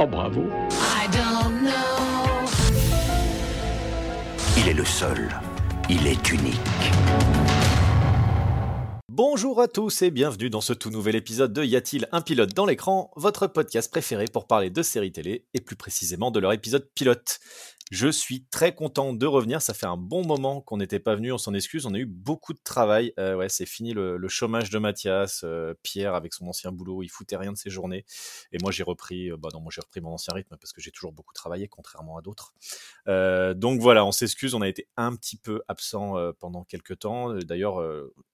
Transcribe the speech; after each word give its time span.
Oh 0.00 0.06
bravo. 0.06 0.44
Il 4.56 4.68
est 4.68 4.72
le 4.72 4.84
seul. 4.84 5.28
Il 5.90 6.06
est 6.06 6.30
unique. 6.30 6.54
Bonjour 9.08 9.60
à 9.60 9.66
tous 9.66 10.02
et 10.02 10.12
bienvenue 10.12 10.50
dans 10.50 10.60
ce 10.60 10.72
tout 10.72 10.90
nouvel 10.90 11.16
épisode 11.16 11.52
de 11.52 11.64
Y 11.64 11.74
a-t-il 11.74 12.06
un 12.12 12.20
pilote 12.20 12.54
dans 12.54 12.64
l'écran, 12.64 13.10
votre 13.16 13.48
podcast 13.48 13.90
préféré 13.90 14.26
pour 14.26 14.46
parler 14.46 14.70
de 14.70 14.82
séries 14.82 15.10
télé 15.10 15.48
et 15.52 15.60
plus 15.60 15.74
précisément 15.74 16.30
de 16.30 16.38
leur 16.38 16.52
épisode 16.52 16.88
pilote. 16.94 17.40
Je 17.90 18.08
suis 18.08 18.44
très 18.44 18.74
content 18.74 19.14
de 19.14 19.26
revenir. 19.26 19.62
Ça 19.62 19.72
fait 19.72 19.86
un 19.86 19.96
bon 19.96 20.26
moment 20.26 20.60
qu'on 20.60 20.76
n'était 20.76 20.98
pas 20.98 21.14
venu. 21.14 21.32
On 21.32 21.38
s'en 21.38 21.54
excuse. 21.54 21.86
On 21.86 21.94
a 21.94 21.98
eu 21.98 22.06
beaucoup 22.06 22.52
de 22.52 22.60
travail. 22.62 23.12
Euh, 23.18 23.36
ouais, 23.36 23.48
c'est 23.48 23.66
fini 23.66 23.94
le, 23.94 24.28
chômage 24.28 24.70
de 24.70 24.78
Mathias. 24.78 25.42
Euh, 25.44 25.74
Pierre, 25.82 26.14
avec 26.14 26.34
son 26.34 26.46
ancien 26.46 26.70
boulot, 26.70 27.02
il 27.02 27.08
foutait 27.08 27.36
rien 27.36 27.52
de 27.52 27.56
ses 27.56 27.70
journées. 27.70 28.04
Et 28.52 28.58
moi, 28.60 28.72
j'ai 28.72 28.82
repris. 28.82 29.30
Euh, 29.30 29.36
bah 29.38 29.48
moi, 29.54 29.72
j'ai 29.74 29.80
repris 29.80 30.00
mon 30.00 30.12
ancien 30.12 30.34
rythme 30.34 30.56
parce 30.58 30.72
que 30.72 30.82
j'ai 30.82 30.90
toujours 30.90 31.12
beaucoup 31.12 31.32
travaillé, 31.32 31.68
contrairement 31.68 32.18
à 32.18 32.22
d'autres. 32.22 32.52
donc 33.06 33.80
voilà, 33.80 34.04
on 34.04 34.12
s'excuse. 34.12 34.54
On 34.54 34.62
a 34.62 34.68
été 34.68 34.88
un 34.96 35.14
petit 35.16 35.36
peu 35.36 35.62
absent 35.68 36.14
pendant 36.40 36.64
quelques 36.64 36.98
temps. 36.98 37.34
D'ailleurs, 37.34 37.76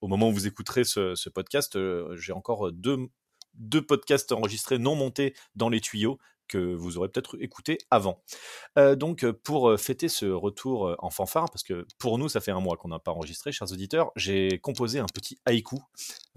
au 0.00 0.08
moment 0.08 0.28
où 0.28 0.32
vous 0.32 0.46
écouterez 0.46 0.84
ce, 0.84 1.14
ce 1.14 1.28
podcast, 1.28 1.78
j'ai 2.16 2.32
encore 2.32 2.72
deux 2.72 3.08
deux 3.54 3.82
podcasts 3.86 4.32
enregistrés 4.32 4.78
non 4.78 4.96
montés 4.96 5.34
dans 5.54 5.68
les 5.68 5.80
tuyaux 5.80 6.18
que 6.48 6.74
vous 6.74 6.98
aurez 6.98 7.08
peut-être 7.08 7.36
écouté 7.40 7.78
avant. 7.90 8.22
Euh, 8.78 8.96
donc 8.96 9.24
pour 9.30 9.78
fêter 9.78 10.08
ce 10.08 10.26
retour 10.26 10.94
en 10.98 11.10
fanfare, 11.10 11.50
parce 11.50 11.62
que 11.62 11.86
pour 11.98 12.18
nous 12.18 12.28
ça 12.28 12.40
fait 12.40 12.50
un 12.50 12.60
mois 12.60 12.76
qu'on 12.76 12.88
n'a 12.88 12.98
pas 12.98 13.12
enregistré, 13.12 13.52
chers 13.52 13.72
auditeurs, 13.72 14.12
j'ai 14.16 14.58
composé 14.58 14.98
un 14.98 15.06
petit 15.06 15.38
haïku 15.46 15.78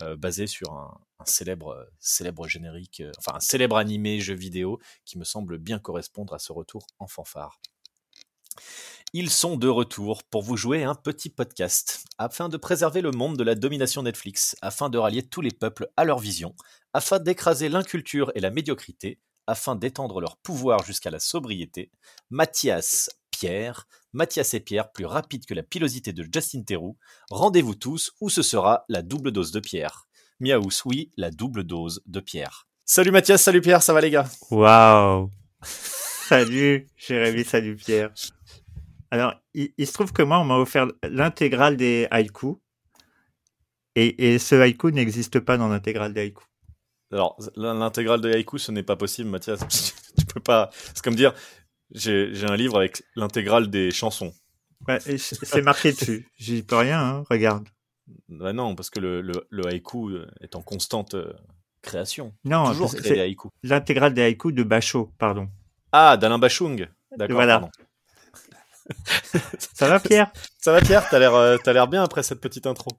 euh, 0.01 0.15
basé 0.15 0.47
sur 0.47 0.73
un, 0.73 0.97
célèbre, 1.25 1.87
célèbre 1.99 2.47
générique, 2.47 3.01
enfin 3.17 3.33
un 3.35 3.39
célèbre 3.39 3.77
animé 3.77 4.19
jeu 4.19 4.35
vidéo 4.35 4.79
qui 5.05 5.17
me 5.17 5.23
semble 5.23 5.57
bien 5.57 5.79
correspondre 5.79 6.33
à 6.33 6.39
ce 6.39 6.53
retour 6.53 6.85
en 6.99 7.07
fanfare. 7.07 7.59
Ils 9.13 9.29
sont 9.29 9.55
de 9.55 9.67
retour 9.67 10.23
pour 10.23 10.43
vous 10.43 10.57
jouer 10.57 10.83
un 10.83 10.93
petit 10.93 11.29
podcast, 11.29 12.05
afin 12.17 12.49
de 12.49 12.57
préserver 12.57 13.01
le 13.01 13.11
monde 13.11 13.37
de 13.37 13.43
la 13.43 13.55
domination 13.55 14.03
Netflix, 14.03 14.57
afin 14.61 14.89
de 14.89 14.97
rallier 14.97 15.23
tous 15.23 15.41
les 15.41 15.51
peuples 15.51 15.89
à 15.95 16.03
leur 16.03 16.19
vision, 16.19 16.53
afin 16.93 17.17
d'écraser 17.17 17.69
l'inculture 17.69 18.31
et 18.35 18.41
la 18.41 18.51
médiocrité, 18.51 19.19
afin 19.47 19.75
d'étendre 19.75 20.21
leur 20.21 20.37
pouvoir 20.37 20.85
jusqu'à 20.85 21.09
la 21.09 21.19
sobriété, 21.19 21.91
Mathias, 22.29 23.09
Pierre, 23.31 23.87
Mathias 24.13 24.53
et 24.53 24.59
Pierre 24.59 24.91
plus 24.91 25.05
rapide 25.05 25.45
que 25.45 25.53
la 25.53 25.63
pilosité 25.63 26.13
de 26.13 26.27
Justin 26.31 26.63
Theroux, 26.63 26.97
rendez-vous 27.29 27.75
tous 27.75 28.11
où 28.21 28.29
ce 28.29 28.41
sera 28.41 28.85
la 28.89 29.01
double 29.01 29.31
dose 29.31 29.51
de 29.51 29.59
Pierre. 29.59 30.07
Miaous, 30.39 30.81
oui, 30.85 31.11
la 31.17 31.31
double 31.31 31.63
dose 31.63 32.01
de 32.05 32.19
Pierre. 32.19 32.67
Salut 32.85 33.11
Mathias, 33.11 33.41
salut 33.41 33.61
Pierre, 33.61 33.81
ça 33.81 33.93
va 33.93 34.01
les 34.01 34.11
gars? 34.11 34.29
Waouh 34.51 35.31
Salut 35.63 36.87
Jérémy, 36.97 37.45
salut 37.45 37.75
Pierre. 37.75 38.13
Alors, 39.11 39.33
il, 39.53 39.87
se 39.87 39.93
trouve 39.93 40.11
que 40.11 40.21
moi, 40.21 40.39
on 40.39 40.43
m'a 40.43 40.57
offert 40.57 40.87
l'intégrale 41.03 41.77
des 41.77 42.07
haïkus. 42.11 42.55
Et, 43.95 44.33
et 44.33 44.39
ce 44.39 44.55
haïku 44.55 44.91
n'existe 44.91 45.39
pas 45.39 45.57
dans 45.57 45.69
l'intégrale 45.69 46.13
des 46.13 46.21
haïkus. 46.21 46.46
Alors, 47.11 47.37
l'intégrale 47.55 48.21
de 48.21 48.31
haïku, 48.31 48.57
ce 48.59 48.71
n'est 48.71 48.83
pas 48.83 48.95
possible, 48.95 49.29
Mathias. 49.29 49.59
tu 50.17 50.25
peux 50.25 50.39
pas. 50.39 50.69
C'est 50.73 51.01
comme 51.01 51.15
dire, 51.15 51.33
j'ai 51.91 52.43
un 52.43 52.55
livre 52.55 52.77
avec 52.77 53.03
l'intégrale 53.15 53.69
des 53.69 53.91
chansons. 53.91 54.33
Ouais, 54.87 54.99
c'est 54.99 55.61
marqué 55.61 55.91
dessus. 55.91 56.29
J'y 56.35 56.63
peux 56.63 56.75
rien, 56.75 56.99
hein, 56.99 57.23
regarde. 57.29 57.67
Bah 58.29 58.53
non, 58.53 58.75
parce 58.75 58.89
que 58.89 58.99
le, 58.99 59.21
le, 59.21 59.67
haïku 59.67 60.11
euh, 60.11 60.27
est 60.41 60.55
en 60.55 60.61
constante 60.61 61.15
euh, 61.15 61.33
création. 61.81 62.33
Non, 62.45 62.67
toujours 62.67 62.93
haïkus. 62.93 63.51
L'intégrale 63.63 64.13
des 64.13 64.21
haïkus 64.21 64.53
de 64.53 64.63
Bachot, 64.63 65.11
pardon. 65.17 65.49
Ah, 65.91 66.15
d'Alain 66.17 66.39
Bachung. 66.39 66.87
D'accord. 67.17 67.35
Voilà. 67.35 67.69
Ça 69.73 69.87
va, 69.87 69.99
Pierre? 69.99 70.31
Ça 70.57 70.71
va, 70.71 70.81
Pierre? 70.81 71.07
T'as 71.09 71.19
l'air, 71.19 71.33
euh, 71.35 71.57
l'air 71.65 71.87
bien 71.87 72.03
après 72.03 72.23
cette 72.23 72.39
petite 72.39 72.67
intro. 72.67 72.89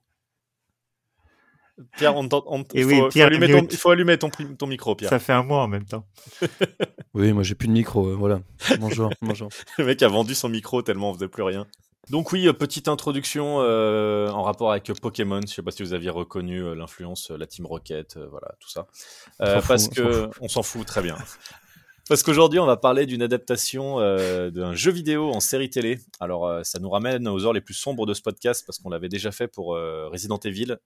Pierre, 1.97 2.17
on, 2.17 2.29
il, 2.75 2.85
faut, 2.85 3.91
allumer 3.91 4.19
ton, 4.19 4.31
ton, 4.31 4.67
micro, 4.67 4.95
Pierre. 4.95 5.11
Ça 5.11 5.19
fait 5.19 5.33
un 5.33 5.43
mois 5.43 5.63
en 5.63 5.69
même 5.69 5.85
temps. 5.85 6.07
oui, 7.15 7.33
moi 7.33 7.43
j'ai 7.43 7.55
plus 7.55 7.69
de 7.69 7.73
micro, 7.73 8.09
euh, 8.09 8.15
voilà. 8.15 8.41
Bonjour, 8.81 9.11
bonjour. 9.23 9.49
Le 9.79 9.85
mec 9.85 10.03
a 10.03 10.09
vendu 10.09 10.35
son 10.35 10.49
micro 10.49 10.83
tellement 10.83 11.11
on 11.11 11.15
faisait 11.15 11.29
plus 11.29 11.43
rien. 11.43 11.67
Donc 12.11 12.33
oui, 12.33 12.49
euh, 12.49 12.53
petite 12.53 12.89
introduction 12.89 13.59
euh, 13.61 14.29
en 14.31 14.43
rapport 14.43 14.73
avec 14.73 14.93
Pokémon. 15.01 15.41
Je 15.43 15.55
sais 15.55 15.63
pas 15.63 15.71
si 15.71 15.83
vous 15.83 15.93
aviez 15.93 16.11
reconnu 16.11 16.75
l'influence, 16.75 17.31
la 17.31 17.47
Team 17.47 17.67
Rocket, 17.67 18.19
voilà, 18.31 18.55
tout 18.59 18.71
ça. 18.71 18.87
parce 19.39 19.89
que 19.89 20.31
on 20.41 20.49
s'en 20.49 20.63
fout 20.63 20.87
très 20.87 21.03
bien. 21.03 21.17
Parce 22.09 22.23
qu'aujourd'hui, 22.23 22.59
on 22.59 22.67
va 22.67 22.79
parler 22.79 23.05
d'une 23.05 23.21
adaptation 23.21 24.01
euh, 24.01 24.51
d'un 24.51 24.75
jeu 24.75 24.91
vidéo 24.91 25.31
en 25.31 25.41
série 25.41 25.69
télé. 25.69 25.99
Alors, 26.21 26.47
euh, 26.47 26.63
ça 26.65 26.79
nous 26.79 26.89
ramène 26.89 27.29
aux 27.29 27.45
heures 27.45 27.53
les 27.53 27.61
plus 27.61 27.75
sombres 27.75 28.07
de 28.07 28.15
ce 28.15 28.23
podcast 28.23 28.65
parce 28.67 28.79
qu'on 28.79 28.89
l'avait 28.89 29.11
déjà 29.11 29.31
fait 29.31 29.47
pour 29.47 29.75
euh, 29.75 30.09
Resident 30.09 30.39
Evil. 30.39 30.77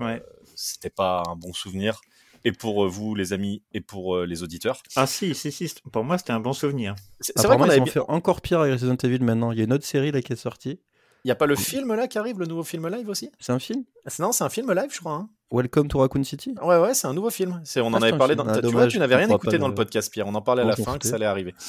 Ouais. 0.00 0.22
C'était 0.54 0.90
pas 0.90 1.22
un 1.28 1.36
bon 1.36 1.52
souvenir. 1.52 2.00
Et 2.46 2.52
pour 2.52 2.86
vous, 2.88 3.14
les 3.14 3.32
amis, 3.32 3.62
et 3.72 3.80
pour 3.80 4.18
les 4.18 4.42
auditeurs. 4.42 4.82
Ah 4.96 5.06
si, 5.06 5.34
si, 5.34 5.50
si. 5.50 5.74
Pour 5.90 6.04
moi, 6.04 6.18
c'était 6.18 6.32
un 6.32 6.40
bon 6.40 6.52
souvenir. 6.52 6.94
C'est 7.20 7.42
vrai 7.42 7.56
qu'on 7.56 7.68
avait 7.68 7.86
fait 7.86 8.00
encore 8.00 8.42
pire 8.42 8.60
avec 8.60 8.74
Resident 8.74 8.96
Evil 8.96 9.20
maintenant. 9.20 9.50
Il 9.52 9.58
y 9.58 9.60
a 9.62 9.64
une 9.64 9.72
autre 9.72 9.86
série 9.86 10.12
là 10.12 10.20
qui 10.20 10.34
est 10.34 10.36
sortie. 10.36 10.78
Il 11.24 11.28
y 11.28 11.30
a 11.30 11.34
pas 11.34 11.46
le 11.46 11.56
film 11.56 11.94
là 11.94 12.06
qui 12.06 12.18
arrive, 12.18 12.38
le 12.38 12.44
nouveau 12.44 12.64
film 12.64 12.86
live 12.86 13.08
aussi? 13.08 13.30
C'est 13.40 13.52
un 13.52 13.58
film? 13.58 13.84
Non, 14.18 14.32
c'est 14.32 14.44
un 14.44 14.50
film 14.50 14.70
live, 14.74 14.90
je 14.92 15.00
crois. 15.00 15.14
Hein. 15.14 15.30
Welcome 15.54 15.86
to 15.86 16.00
Raccoon 16.00 16.24
City 16.24 16.52
Ouais, 16.62 16.78
ouais, 16.78 16.94
c'est 16.94 17.06
un 17.06 17.14
nouveau 17.14 17.30
film. 17.30 17.60
C'est, 17.62 17.80
on 17.80 17.86
en 17.86 17.94
ah, 17.94 18.06
avait 18.06 18.18
parlé 18.18 18.34
dans. 18.34 18.44
Ah, 18.44 18.60
tu 18.60 18.66
vois, 18.72 18.88
tu 18.88 18.98
n'avais 18.98 19.14
rien 19.14 19.30
écouté 19.30 19.56
dans 19.56 19.68
le 19.68 19.74
podcast, 19.74 20.12
Pierre. 20.12 20.26
On 20.26 20.34
en 20.34 20.42
parlait 20.42 20.62
à 20.62 20.64
la 20.64 20.74
fin 20.74 20.98
que 20.98 21.06
ça 21.06 21.14
allait 21.14 21.26
arriver. 21.26 21.54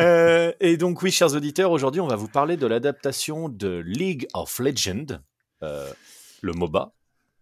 Euh, 0.00 0.50
et 0.58 0.76
donc, 0.76 1.02
oui, 1.02 1.12
chers 1.12 1.36
auditeurs, 1.36 1.70
aujourd'hui, 1.70 2.00
on 2.00 2.08
va 2.08 2.16
vous 2.16 2.26
parler 2.26 2.56
de 2.56 2.66
l'adaptation 2.66 3.48
de 3.48 3.80
League 3.86 4.26
of 4.34 4.58
Legends, 4.58 5.20
euh, 5.62 5.88
le 6.40 6.52
MOBA. 6.52 6.92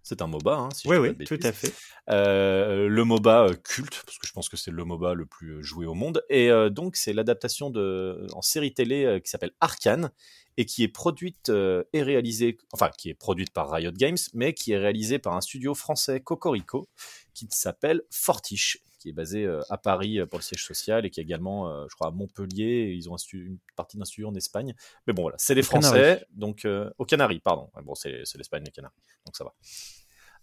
C'est 0.02 0.20
un 0.20 0.26
MOBA, 0.26 0.54
hein, 0.54 0.68
si 0.74 0.86
oui, 0.86 0.98
oui, 0.98 1.16
tout 1.24 1.40
à 1.42 1.50
fait. 1.50 1.72
Euh, 2.10 2.88
le 2.88 3.04
MOBA 3.04 3.52
culte, 3.64 4.02
parce 4.04 4.18
que 4.18 4.26
je 4.26 4.32
pense 4.32 4.50
que 4.50 4.58
c'est 4.58 4.70
le 4.70 4.84
MOBA 4.84 5.14
le 5.14 5.24
plus 5.24 5.64
joué 5.64 5.86
au 5.86 5.94
monde. 5.94 6.22
Et 6.28 6.50
donc, 6.70 6.96
c'est 6.96 7.14
l'adaptation 7.14 7.70
de, 7.70 8.26
en 8.34 8.42
série 8.42 8.74
télé 8.74 9.18
qui 9.24 9.30
s'appelle 9.30 9.52
Arkane 9.62 10.10
et 10.56 10.66
qui 10.66 10.82
est 10.82 10.88
produite 10.88 11.48
euh, 11.48 11.84
et 11.92 12.02
réalisée, 12.02 12.58
enfin 12.72 12.90
qui 12.96 13.08
est 13.10 13.14
produite 13.14 13.52
par 13.52 13.70
Riot 13.70 13.92
Games, 13.92 14.18
mais 14.34 14.54
qui 14.54 14.72
est 14.72 14.78
réalisée 14.78 15.18
par 15.18 15.34
un 15.34 15.40
studio 15.40 15.74
français 15.74 16.20
Cocorico 16.20 16.88
qui 17.34 17.48
s'appelle 17.50 18.02
Fortiche, 18.10 18.78
qui 18.98 19.08
est 19.08 19.12
basé 19.12 19.44
euh, 19.44 19.62
à 19.70 19.78
Paris 19.78 20.20
euh, 20.20 20.26
pour 20.26 20.38
le 20.38 20.44
siège 20.44 20.64
social 20.64 21.06
et 21.06 21.10
qui 21.10 21.20
est 21.20 21.22
également, 21.22 21.86
je 21.88 21.94
crois, 21.94 22.08
à 22.08 22.10
Montpellier. 22.10 22.92
ils 22.94 23.08
ont 23.10 23.16
une 23.32 23.58
partie 23.76 23.96
d'un 23.96 24.04
studio 24.04 24.28
en 24.28 24.34
Espagne. 24.34 24.74
Mais 25.06 25.12
bon, 25.12 25.22
voilà, 25.22 25.36
c'est 25.38 25.54
les 25.54 25.62
Français, 25.62 26.24
donc 26.32 26.66
au 26.98 27.04
Canaries, 27.04 27.40
pardon. 27.40 27.70
Bon, 27.82 27.94
c'est 27.94 28.22
l'Espagne, 28.34 28.64
les 28.64 28.72
Canaries, 28.72 28.94
donc 29.24 29.36
ça 29.36 29.44
va. 29.44 29.54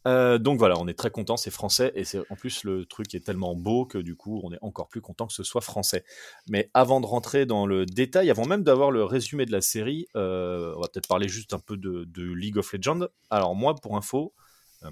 Euh, 0.08 0.38
donc 0.38 0.58
voilà, 0.60 0.78
on 0.80 0.88
est 0.88 0.94
très 0.94 1.12
content, 1.12 1.38
c'est 1.38 1.52
français 1.52 1.92
et 1.96 2.04
c'est 2.04 2.20
en 2.30 2.36
plus 2.36 2.64
le 2.64 2.86
truc 2.86 3.14
est 3.16 3.26
tellement 3.26 3.56
beau 3.56 3.86
que 3.86 3.98
du 3.98 4.16
coup 4.16 4.40
on 4.44 4.54
est 4.54 4.58
encore 4.62 4.88
plus 4.88 5.02
content 5.02 5.28
que 5.28 5.34
ce 5.34 5.44
soit 5.44 5.62
français. 5.62 6.04
Mais 6.48 6.70
avant 6.74 7.02
de 7.02 7.06
rentrer 7.06 7.46
dans 7.46 7.66
le 7.66 7.86
détail, 7.86 8.30
avant 8.30 8.46
même 8.46 8.64
d'avoir 8.64 8.92
le 8.92 9.04
résumé 9.04 9.46
de 9.46 9.52
la 9.52 9.62
série, 9.62 10.08
euh, 10.16 10.74
on 10.78 10.82
va 10.82 10.88
peut-être 10.88 11.08
parler 11.08 11.28
juste 11.28 11.54
un 11.54 11.60
peu 11.60 11.78
de, 11.78 12.08
League 12.34 12.58
of 12.58 12.72
Legends. 12.74 13.08
Alors 13.30 13.56
moi, 13.56 13.76
pour 13.76 13.98
info, 13.98 14.34
euh, 14.84 14.92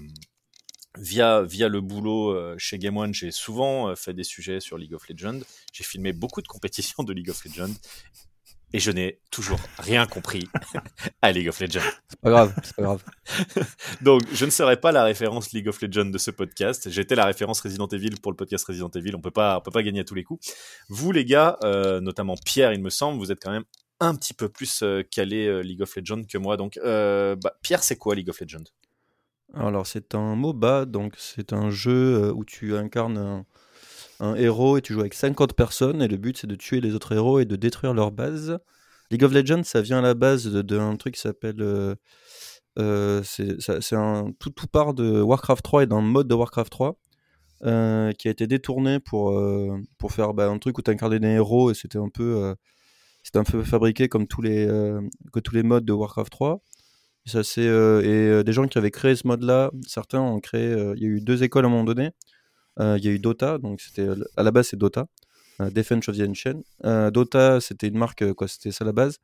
via 0.98 1.42
via 1.42 1.68
le 1.68 1.80
boulot 1.80 2.58
chez 2.58 2.78
Game 2.78 2.96
One, 2.96 3.14
j'ai 3.14 3.30
souvent 3.30 3.94
fait 3.94 4.14
des 4.14 4.24
sujets 4.24 4.60
sur 4.60 4.76
League 4.76 4.94
of 4.94 5.08
Legends. 5.08 5.40
J'ai 5.72 5.84
filmé 5.84 6.12
beaucoup 6.12 6.42
de 6.42 6.48
compétitions 6.48 7.02
de 7.02 7.12
League 7.12 7.30
of 7.30 7.44
Legends 7.44 7.74
et 8.72 8.80
je 8.80 8.90
n'ai 8.90 9.20
toujours 9.30 9.60
rien 9.78 10.06
compris 10.06 10.48
à 11.22 11.32
League 11.32 11.48
of 11.48 11.58
Legends. 11.60 11.80
C'est 12.08 12.20
pas 12.20 12.30
grave, 12.30 12.54
c'est 12.62 12.76
pas 12.76 12.82
grave. 12.82 13.04
Donc, 14.02 14.22
je 14.32 14.44
ne 14.44 14.50
serai 14.50 14.78
pas 14.78 14.92
la 14.92 15.04
référence 15.04 15.52
League 15.52 15.68
of 15.68 15.80
Legends 15.80 16.10
de 16.10 16.18
ce 16.18 16.30
podcast. 16.30 16.90
J'étais 16.90 17.14
la 17.14 17.24
référence 17.24 17.60
Resident 17.60 17.88
Evil 17.88 18.16
pour 18.22 18.30
le 18.30 18.36
podcast 18.36 18.66
Resident 18.66 18.90
Evil. 18.90 19.14
On 19.14 19.20
peut 19.20 19.30
pas, 19.30 19.58
on 19.58 19.60
peut 19.60 19.70
pas 19.70 19.82
gagner 19.82 20.00
à 20.00 20.04
tous 20.04 20.14
les 20.14 20.24
coups. 20.24 20.52
Vous, 20.88 21.12
les 21.12 21.24
gars, 21.24 21.56
euh, 21.64 22.00
notamment 22.00 22.34
Pierre, 22.44 22.72
il 22.72 22.82
me 22.82 22.90
semble, 22.90 23.18
vous 23.18 23.32
êtes 23.32 23.42
quand 23.42 23.52
même 23.52 23.64
un 24.00 24.14
petit 24.14 24.34
peu 24.34 24.48
plus 24.48 24.82
euh, 24.82 25.02
calé 25.02 25.46
euh, 25.46 25.60
League 25.60 25.82
of 25.82 25.96
Legends 25.96 26.24
que 26.24 26.38
moi. 26.38 26.56
Donc, 26.56 26.78
bah, 26.82 27.56
Pierre, 27.62 27.82
c'est 27.82 27.96
quoi 27.96 28.14
League 28.14 28.28
of 28.28 28.40
Legends? 28.40 28.64
Alors, 29.54 29.86
c'est 29.86 30.14
un 30.14 30.36
MOBA, 30.36 30.84
donc 30.84 31.14
c'est 31.16 31.54
un 31.54 31.70
jeu 31.70 32.30
où 32.32 32.44
tu 32.44 32.76
incarnes 32.76 33.16
un 33.16 33.46
un 34.20 34.34
héros 34.34 34.76
et 34.76 34.82
tu 34.82 34.92
joues 34.92 35.00
avec 35.00 35.14
50 35.14 35.54
personnes 35.54 36.02
et 36.02 36.08
le 36.08 36.16
but 36.16 36.36
c'est 36.36 36.46
de 36.46 36.54
tuer 36.54 36.80
les 36.80 36.94
autres 36.94 37.12
héros 37.12 37.38
et 37.38 37.44
de 37.44 37.56
détruire 37.56 37.94
leur 37.94 38.10
base. 38.12 38.58
League 39.10 39.24
of 39.24 39.32
Legends, 39.32 39.62
ça 39.64 39.80
vient 39.80 39.98
à 39.98 40.02
la 40.02 40.14
base 40.14 40.46
d'un 40.46 40.96
truc 40.96 41.14
qui 41.14 41.20
s'appelle. 41.20 41.60
Euh, 41.60 41.94
euh, 42.78 43.22
c'est 43.24 43.96
un 43.96 44.30
tout, 44.38 44.50
tout 44.50 44.66
part 44.66 44.94
de 44.94 45.20
Warcraft 45.20 45.64
3 45.64 45.82
et 45.84 45.86
d'un 45.86 46.00
mode 46.00 46.28
de 46.28 46.34
Warcraft 46.34 46.70
3 46.70 46.96
euh, 47.64 48.12
qui 48.12 48.28
a 48.28 48.30
été 48.30 48.46
détourné 48.46 49.00
pour, 49.00 49.40
pour 49.98 50.12
faire 50.12 50.34
bah, 50.34 50.48
un 50.48 50.58
truc 50.58 50.78
où 50.78 50.82
tu 50.82 50.90
incarnais 50.90 51.18
des 51.18 51.28
héros 51.28 51.70
et 51.70 51.74
c'était 51.74 51.98
un 51.98 52.08
peu. 52.08 52.54
un 53.34 53.44
peu 53.44 53.62
fabriqué 53.64 54.08
comme 54.08 54.26
tous 54.26 54.42
les, 54.42 54.66
que 55.32 55.40
tous 55.40 55.54
les 55.54 55.62
modes 55.62 55.84
de 55.84 55.92
Warcraft 55.92 56.30
3. 56.30 56.62
Et, 57.26 57.30
ça, 57.30 57.40
et 57.60 58.44
des 58.44 58.52
gens 58.52 58.66
qui 58.68 58.78
avaient 58.78 58.90
créé 58.90 59.16
ce 59.16 59.26
mode-là, 59.26 59.70
certains 59.86 60.20
ont 60.20 60.40
créé. 60.40 60.72
Il 60.96 61.02
y 61.02 61.06
a 61.06 61.08
eu 61.08 61.20
deux 61.20 61.42
écoles 61.42 61.64
à 61.64 61.68
un 61.68 61.70
moment 61.70 61.84
donné. 61.84 62.10
Euh, 62.80 62.96
Il 62.98 63.04
y 63.04 63.08
a 63.08 63.10
eu 63.10 63.18
Dota, 63.18 63.58
donc 63.58 63.80
c'était 63.80 64.08
à 64.36 64.42
la 64.42 64.50
base 64.50 64.68
c'est 64.68 64.76
Dota, 64.76 65.06
euh, 65.60 65.70
Defense 65.70 66.08
of 66.08 66.16
the 66.16 66.22
Ancient. 66.22 66.62
Euh, 66.84 67.10
Dota, 67.10 67.60
c'était 67.60 67.88
une 67.88 67.98
marque, 67.98 68.32
quoi, 68.34 68.48
c'était 68.48 68.72
ça 68.72 68.84
la 68.84 68.92
base. 68.92 69.18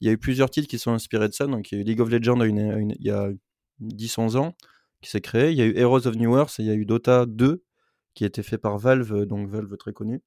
Il 0.00 0.06
y 0.06 0.10
a 0.10 0.12
eu 0.12 0.18
plusieurs 0.18 0.50
titres 0.50 0.68
qui 0.68 0.78
sont 0.78 0.92
inspirés 0.92 1.28
de 1.28 1.34
ça. 1.34 1.46
Donc, 1.46 1.72
il 1.72 1.76
y 1.76 1.78
a 1.78 1.80
eu 1.82 1.84
League 1.84 2.00
of 2.00 2.10
Legends 2.10 2.42
il 2.42 2.96
y 3.00 3.10
a 3.10 3.30
10-11 3.80 4.36
ans 4.36 4.54
qui 5.00 5.10
s'est 5.10 5.20
créé. 5.20 5.52
Il 5.52 5.56
y 5.58 5.62
a 5.62 5.66
eu 5.66 5.76
Heroes 5.76 6.06
of 6.06 6.16
New 6.16 6.36
Earth 6.36 6.58
et 6.58 6.62
il 6.62 6.66
y 6.66 6.70
a 6.70 6.74
eu 6.74 6.84
Dota 6.84 7.26
2 7.26 7.62
qui 8.14 8.24
a 8.24 8.26
été 8.26 8.42
fait 8.42 8.58
par 8.58 8.78
Valve, 8.78 9.26
donc 9.26 9.48
Valve 9.48 9.76
très 9.76 9.92
connu. 9.92 10.22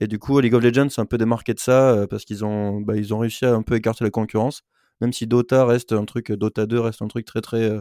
Et 0.00 0.06
du 0.08 0.18
coup, 0.18 0.38
League 0.40 0.54
of 0.54 0.62
Legends 0.62 0.88
s'est 0.90 1.00
un 1.00 1.06
peu 1.06 1.18
démarqué 1.18 1.54
de 1.54 1.60
ça 1.60 2.06
parce 2.10 2.24
qu'ils 2.24 2.44
ont, 2.44 2.80
bah, 2.80 2.94
ont 3.10 3.18
réussi 3.18 3.44
à 3.44 3.54
un 3.54 3.62
peu 3.62 3.76
écarter 3.76 4.04
la 4.04 4.10
concurrence. 4.10 4.62
Même 5.00 5.12
si 5.12 5.26
Dota 5.26 5.64
reste 5.66 5.92
un 5.92 6.04
truc, 6.04 6.32
Dota 6.32 6.66
2 6.66 6.80
reste 6.80 7.02
un 7.02 7.08
truc 7.08 7.26
très 7.26 7.40
très 7.40 7.80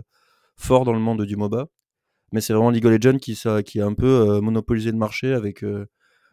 fort 0.58 0.86
dans 0.86 0.94
le 0.94 1.00
monde 1.00 1.24
du 1.24 1.36
MOBA. 1.36 1.68
Mais 2.36 2.42
c'est 2.42 2.52
vraiment 2.52 2.70
League 2.70 2.86
of 2.86 2.92
Legends 2.92 3.18
qui, 3.18 3.80
a 3.80 3.86
un 3.86 3.94
peu 3.94 4.30
euh, 4.30 4.42
monopolisé 4.42 4.92
le 4.92 4.98
marché 4.98 5.34
avec 5.34 5.64
euh, 5.64 5.86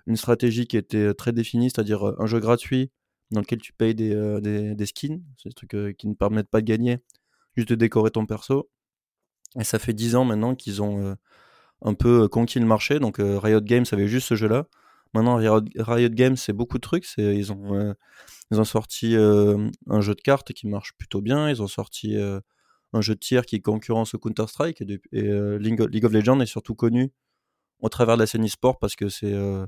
une 0.09 0.17
stratégie 0.17 0.67
qui 0.67 0.77
était 0.77 1.15
très 1.15 1.31
définie, 1.31 1.71
c'est-à-dire 1.71 2.09
euh, 2.09 2.17
un 2.19 2.27
jeu 2.27 2.41
gratuit 2.41 2.91
dans 3.31 3.39
lequel 3.39 3.61
tu 3.61 3.73
payes 3.73 3.95
des, 3.95 4.13
euh, 4.13 4.85
skins, 4.85 5.23
c'est 5.41 5.51
des 5.51 5.55
trucs 5.55 5.75
euh, 5.75 5.93
qui 5.93 6.09
ne 6.09 6.15
permettent 6.15 6.51
pas 6.51 6.61
de 6.61 6.67
gagner, 6.67 6.99
juste 7.57 7.69
de 7.69 7.77
décorer 7.77 8.11
ton 8.11 8.27
perso. 8.27 8.69
Et 9.61 9.63
ça 9.63 9.79
fait 9.79 9.93
10 9.93 10.17
ans 10.17 10.25
maintenant 10.25 10.57
qu'ils 10.57 10.83
ont 10.83 11.07
euh, 11.07 11.15
un 11.83 11.95
peu 11.95 12.25
euh, 12.25 12.29
conquis 12.29 12.59
le 12.59 12.67
marché. 12.67 12.99
Donc 12.99 13.21
euh, 13.21 13.39
Riot 13.39 13.61
Games 13.61 13.85
avait 13.93 14.09
juste 14.09 14.27
ce 14.27 14.35
jeu-là. 14.35 14.67
Maintenant, 15.15 15.37
Riot, 15.37 16.09
Games, 16.09 16.37
c'est 16.37 16.53
beaucoup 16.53 16.79
de 16.79 16.83
trucs. 16.83 17.07
Ils, 17.17 17.53
ont, 17.53 17.75
euh, 17.75 17.95
ils 18.51 18.59
ont 18.61 18.65
sorti 18.65 19.15
euh, 19.15 19.69
un 19.89 20.01
jeu 20.01 20.17
de 20.17 20.21
cartes 20.21 20.53
qui 20.53 20.67
marche 20.67 20.95
plutôt 20.99 21.21
bien. 21.21 21.49
Ils 21.49 21.63
ont 21.63 21.69
sorti 21.69 22.17
euh, 22.17 22.41
un 22.93 23.01
jeu 23.01 23.15
de 23.15 23.21
tir 23.21 23.47
qui 23.47 23.61
concurrence 23.63 24.15
au 24.15 24.19
Counter-Strike. 24.19 24.83
Et, 24.83 25.01
euh, 25.29 25.59
League, 25.59 26.05
of, 26.05 26.13
Legends 26.13 26.41
est 26.41 26.47
surtout 26.47 26.75
connu 26.75 27.11
au 27.81 27.89
travers 27.89 28.17
de 28.17 28.21
la 28.23 28.27
scène 28.27 28.45
e-sport 28.45 28.79
parce 28.79 28.97
que 28.97 29.09
c'est 29.09 29.33
euh, 29.33 29.67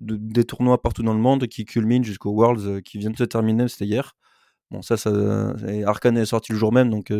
de- 0.00 0.16
des 0.16 0.44
tournois 0.44 0.80
partout 0.82 1.02
dans 1.02 1.14
le 1.14 1.20
monde 1.20 1.46
qui 1.46 1.64
culminent 1.64 2.04
jusqu'aux 2.04 2.32
Worlds 2.32 2.66
euh, 2.66 2.80
qui 2.80 2.98
viennent 2.98 3.12
de 3.12 3.18
se 3.18 3.24
terminer, 3.24 3.68
c'était 3.68 3.86
hier. 3.86 4.16
Bon, 4.70 4.80
ça, 4.82 4.96
ça 4.96 5.10
Arkane 5.86 6.16
est 6.16 6.24
sorti 6.24 6.52
le 6.52 6.58
jour 6.58 6.72
même, 6.72 6.88
donc 6.88 7.12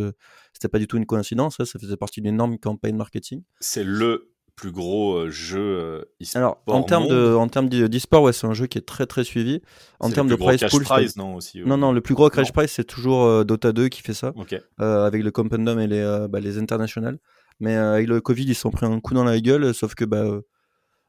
c'était 0.54 0.68
pas 0.68 0.78
du 0.78 0.86
tout 0.86 0.96
une 0.96 1.04
coïncidence. 1.04 1.58
Ça, 1.58 1.66
ça 1.66 1.78
faisait 1.78 1.98
partie 1.98 2.22
d'une 2.22 2.32
énorme 2.32 2.56
campagne 2.58 2.96
marketing. 2.96 3.42
C'est 3.60 3.84
le 3.84 4.31
plus 4.56 4.70
gros 4.70 5.14
euh, 5.16 5.30
jeu 5.30 5.58
euh, 5.60 6.04
e-sport 6.22 6.38
Alors, 6.40 6.62
en 6.66 6.82
termes 6.82 7.08
de, 7.08 7.34
en 7.34 7.48
termes 7.48 7.68
d'e- 7.68 7.88
d'e-sport, 7.88 8.22
ouais, 8.22 8.32
c'est 8.32 8.46
un 8.46 8.52
jeu 8.54 8.66
qui 8.66 8.78
est 8.78 8.86
très 8.86 9.06
très 9.06 9.24
suivi. 9.24 9.60
En 10.00 10.10
termes 10.10 10.28
de 10.28 10.36
pool, 10.36 10.56
prize, 10.84 11.16
non 11.16 11.34
aussi. 11.36 11.60
euh, 11.60 11.64
non, 11.66 11.76
non, 11.78 11.92
le 11.92 12.00
plus 12.00 12.14
gros 12.14 12.28
cash 12.30 12.48
Non. 12.48 12.52
prize, 12.52 12.70
c'est 12.70 12.84
toujours 12.84 13.24
euh, 13.24 13.44
Dota 13.44 13.72
2 13.72 13.88
qui 13.88 14.02
fait 14.02 14.14
ça, 14.14 14.32
Ok. 14.36 14.54
euh, 14.80 15.06
avec 15.06 15.22
le 15.22 15.30
Compendum 15.30 15.78
et 15.80 15.86
les, 15.86 16.26
bah, 16.30 16.40
les 16.40 16.58
internationales. 16.58 17.18
Mais 17.60 17.74
avec 17.76 18.08
le 18.08 18.20
Covid, 18.20 18.44
ils 18.44 18.54
se 18.54 18.60
sont 18.62 18.70
pris 18.70 18.86
un 18.86 19.00
coup 19.00 19.14
dans 19.14 19.24
la 19.24 19.40
gueule, 19.40 19.72
sauf 19.74 19.94
que 19.94 20.04
bah, 20.04 20.24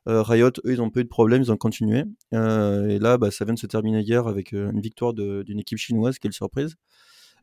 Riot, 0.05 0.49
eux, 0.65 0.71
ils 0.73 0.81
ont 0.81 0.89
pas 0.89 0.99
eu 0.99 1.03
de 1.03 1.09
problème, 1.09 1.41
ils 1.41 1.51
ont 1.51 1.57
continué. 1.57 2.03
Et 2.31 2.99
là, 2.99 3.17
bah, 3.17 3.31
ça 3.31 3.45
vient 3.45 3.53
de 3.53 3.59
se 3.59 3.67
terminer 3.67 4.01
hier 4.01 4.27
avec 4.27 4.51
une 4.51 4.79
victoire 4.81 5.13
d'une 5.13 5.59
équipe 5.59 5.77
chinoise, 5.77 6.17
quelle 6.19 6.33
surprise. 6.33 6.75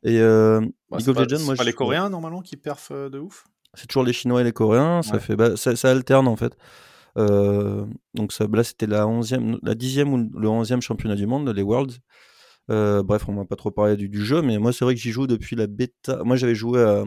Et 0.02 0.18
Bah, 0.18 0.60
League 0.98 1.08
of 1.08 1.16
Legends, 1.18 1.44
moi, 1.44 1.54
pas 1.56 1.62
je- 1.62 1.68
les 1.68 1.72
Coréens 1.74 2.08
normalement 2.10 2.40
qui 2.42 2.56
perfent 2.56 2.92
de 2.92 3.18
ouf. 3.18 3.44
C'est 3.74 3.86
toujours 3.86 4.04
les 4.04 4.12
Chinois 4.12 4.40
et 4.40 4.44
les 4.44 4.52
Coréens, 4.52 5.02
ça 5.02 5.14
Ouais. 5.14 5.20
fait, 5.20 5.36
bah, 5.36 5.56
ça, 5.56 5.76
ça 5.76 5.90
alterne 5.90 6.28
en 6.28 6.36
fait. 6.36 6.56
Euh, 7.18 7.84
donc 8.14 8.32
ça, 8.32 8.46
là, 8.52 8.62
c'était 8.64 8.86
la 8.86 9.04
11e, 9.06 9.58
la 9.62 9.74
10e 9.74 10.08
ou 10.12 10.16
le 10.38 10.48
11e 10.48 10.80
championnat 10.80 11.16
du 11.16 11.26
monde, 11.26 11.48
les 11.48 11.62
Worlds. 11.62 11.98
Euh, 12.70 13.02
bref, 13.02 13.28
on 13.28 13.34
va 13.34 13.44
pas 13.44 13.56
trop 13.56 13.70
parler 13.72 13.96
du, 13.96 14.08
du 14.08 14.24
jeu, 14.24 14.42
mais 14.42 14.58
moi, 14.58 14.72
c'est 14.72 14.84
vrai 14.84 14.94
que 14.94 15.00
j'y 15.00 15.10
joue 15.10 15.26
depuis 15.26 15.56
la 15.56 15.66
bêta. 15.66 16.22
Moi, 16.24 16.36
j'avais 16.36 16.54
joué 16.54 16.82
à, 16.82 17.04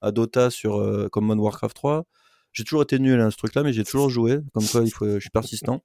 à 0.00 0.10
Dota 0.10 0.50
sur 0.50 0.76
euh, 0.76 1.08
comme 1.08 1.24
Modern 1.26 1.40
Warcraft 1.44 1.76
3. 1.76 2.04
J'ai 2.52 2.64
toujours 2.64 2.82
été 2.82 2.98
nul 2.98 3.20
à 3.20 3.30
ce 3.30 3.36
truc-là, 3.36 3.62
mais 3.62 3.72
j'ai 3.72 3.84
toujours 3.84 4.10
joué. 4.10 4.38
Comme 4.52 4.64
quoi, 4.66 4.82
il 4.82 4.90
faut, 4.90 5.06
je 5.06 5.18
suis 5.20 5.30
persistant. 5.30 5.82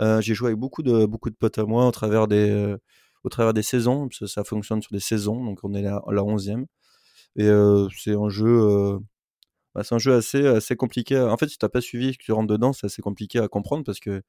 Euh, 0.00 0.20
j'ai 0.20 0.34
joué 0.34 0.48
avec 0.48 0.58
beaucoup 0.58 0.82
de, 0.82 1.06
beaucoup 1.06 1.30
de 1.30 1.34
potes 1.34 1.58
à 1.58 1.64
moi 1.64 1.86
au 1.86 1.90
travers 1.90 2.28
des, 2.28 2.76
au 3.24 3.28
travers 3.30 3.52
des 3.54 3.62
saisons, 3.62 4.08
parce 4.08 4.20
que 4.20 4.26
ça 4.26 4.44
fonctionne 4.44 4.80
sur 4.82 4.92
des 4.92 5.00
saisons, 5.00 5.44
donc 5.44 5.60
on 5.64 5.74
est 5.74 5.82
là 5.82 6.02
la 6.10 6.22
11e. 6.22 6.64
Et 7.36 7.48
c'est 7.96 8.14
un 8.14 8.28
jeu, 8.28 8.98
bah, 9.78 9.84
c'est 9.84 9.94
un 9.94 9.98
jeu 9.98 10.14
assez, 10.14 10.44
assez 10.46 10.74
compliqué. 10.74 11.18
En 11.20 11.36
fait, 11.36 11.48
si 11.48 11.56
t'as 11.56 11.68
pas 11.68 11.80
suivi 11.80 12.08
et 12.08 12.12
que 12.14 12.22
tu 12.22 12.32
rentres 12.32 12.48
dedans, 12.48 12.72
c'est 12.72 12.86
assez 12.86 13.00
compliqué 13.00 13.38
à 13.38 13.46
comprendre 13.46 13.84
parce 13.84 14.00
que 14.00 14.22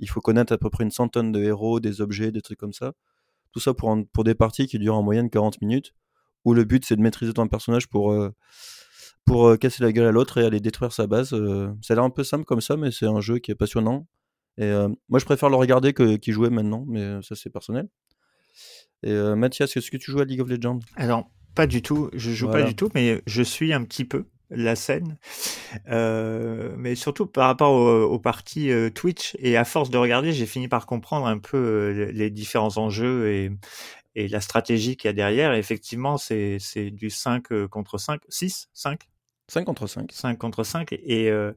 il 0.00 0.08
faut 0.08 0.20
connaître 0.22 0.52
à 0.52 0.58
peu 0.58 0.70
près 0.70 0.82
une 0.84 0.90
centaine 0.90 1.30
de 1.30 1.42
héros, 1.42 1.78
des 1.78 2.00
objets, 2.00 2.32
des 2.32 2.40
trucs 2.40 2.58
comme 2.58 2.72
ça. 2.72 2.94
Tout 3.52 3.60
ça 3.60 3.74
pour, 3.74 3.90
un- 3.90 4.04
pour 4.04 4.24
des 4.24 4.34
parties 4.34 4.66
qui 4.66 4.78
durent 4.78 4.96
en 4.96 5.02
moyenne 5.02 5.28
40 5.28 5.60
minutes, 5.60 5.92
où 6.46 6.54
le 6.54 6.64
but 6.64 6.84
c'est 6.86 6.96
de 6.96 7.02
maîtriser 7.02 7.32
ton 7.34 7.46
personnage 7.48 7.86
pour, 7.86 8.12
euh, 8.12 8.32
pour 9.26 9.46
euh, 9.48 9.56
casser 9.58 9.82
la 9.84 9.92
gueule 9.92 10.06
à 10.06 10.10
l'autre 10.12 10.38
et 10.38 10.44
aller 10.46 10.58
détruire 10.60 10.92
sa 10.92 11.06
base. 11.06 11.32
euh. 11.34 11.68
ça 11.82 11.92
a 11.92 11.96
l'air 11.96 12.04
un 12.04 12.10
peu 12.10 12.24
simple 12.24 12.44
comme 12.44 12.60
ça, 12.62 12.76
mais 12.78 12.90
c'est 12.90 13.06
un 13.06 13.20
jeu 13.20 13.38
qui 13.38 13.50
est 13.50 13.54
passionnant. 13.54 14.06
Et 14.56 14.64
euh, 14.64 14.88
moi, 15.08 15.18
je 15.18 15.24
préfère 15.26 15.50
le 15.50 15.56
regarder 15.56 15.92
que 15.92 16.16
qu'y 16.16 16.32
jouer 16.32 16.48
maintenant, 16.48 16.84
mais 16.88 17.00
euh, 17.00 17.20
ça 17.22 17.34
c'est 17.36 17.50
personnel. 17.50 17.88
Et 19.02 19.10
euh, 19.10 19.36
Mathias, 19.36 19.76
est-ce 19.76 19.90
que 19.90 19.96
tu 19.96 20.10
joues 20.10 20.20
à 20.20 20.24
League 20.24 20.40
of 20.40 20.48
Legends? 20.48 20.80
Alors, 20.96 21.30
pas 21.54 21.66
du 21.66 21.82
tout, 21.82 22.08
je 22.14 22.30
joue 22.32 22.46
Voilà. 22.46 22.64
pas 22.64 22.68
du 22.68 22.74
tout, 22.74 22.88
mais 22.94 23.22
je 23.26 23.42
suis 23.42 23.72
un 23.72 23.84
petit 23.84 24.04
peu 24.04 24.24
la 24.50 24.76
scène. 24.76 25.16
Euh, 25.88 26.74
mais 26.76 26.94
surtout 26.94 27.26
par 27.26 27.46
rapport 27.46 27.72
aux, 27.72 28.04
aux 28.04 28.18
parties 28.18 28.70
euh, 28.70 28.90
Twitch. 28.90 29.36
Et 29.38 29.56
à 29.56 29.64
force 29.64 29.90
de 29.90 29.98
regarder, 29.98 30.32
j'ai 30.32 30.46
fini 30.46 30.68
par 30.68 30.86
comprendre 30.86 31.26
un 31.26 31.38
peu 31.38 31.56
euh, 31.56 32.10
les 32.12 32.30
différents 32.30 32.76
enjeux 32.78 33.30
et, 33.30 33.50
et 34.14 34.28
la 34.28 34.40
stratégie 34.40 34.96
qu'il 34.96 35.08
y 35.08 35.10
a 35.10 35.14
derrière. 35.14 35.52
Effectivement, 35.54 36.16
c'est 36.16 36.58
c'est 36.60 36.90
du 36.90 37.10
5 37.10 37.52
euh, 37.52 37.68
contre 37.68 37.98
5, 37.98 38.20
6, 38.28 38.68
5 38.72 39.08
5 39.48 39.64
contre 39.64 39.86
5. 39.86 40.10
5 40.10 40.38
contre 40.38 40.64
5 40.64 40.92
et, 40.92 41.30
euh, 41.30 41.52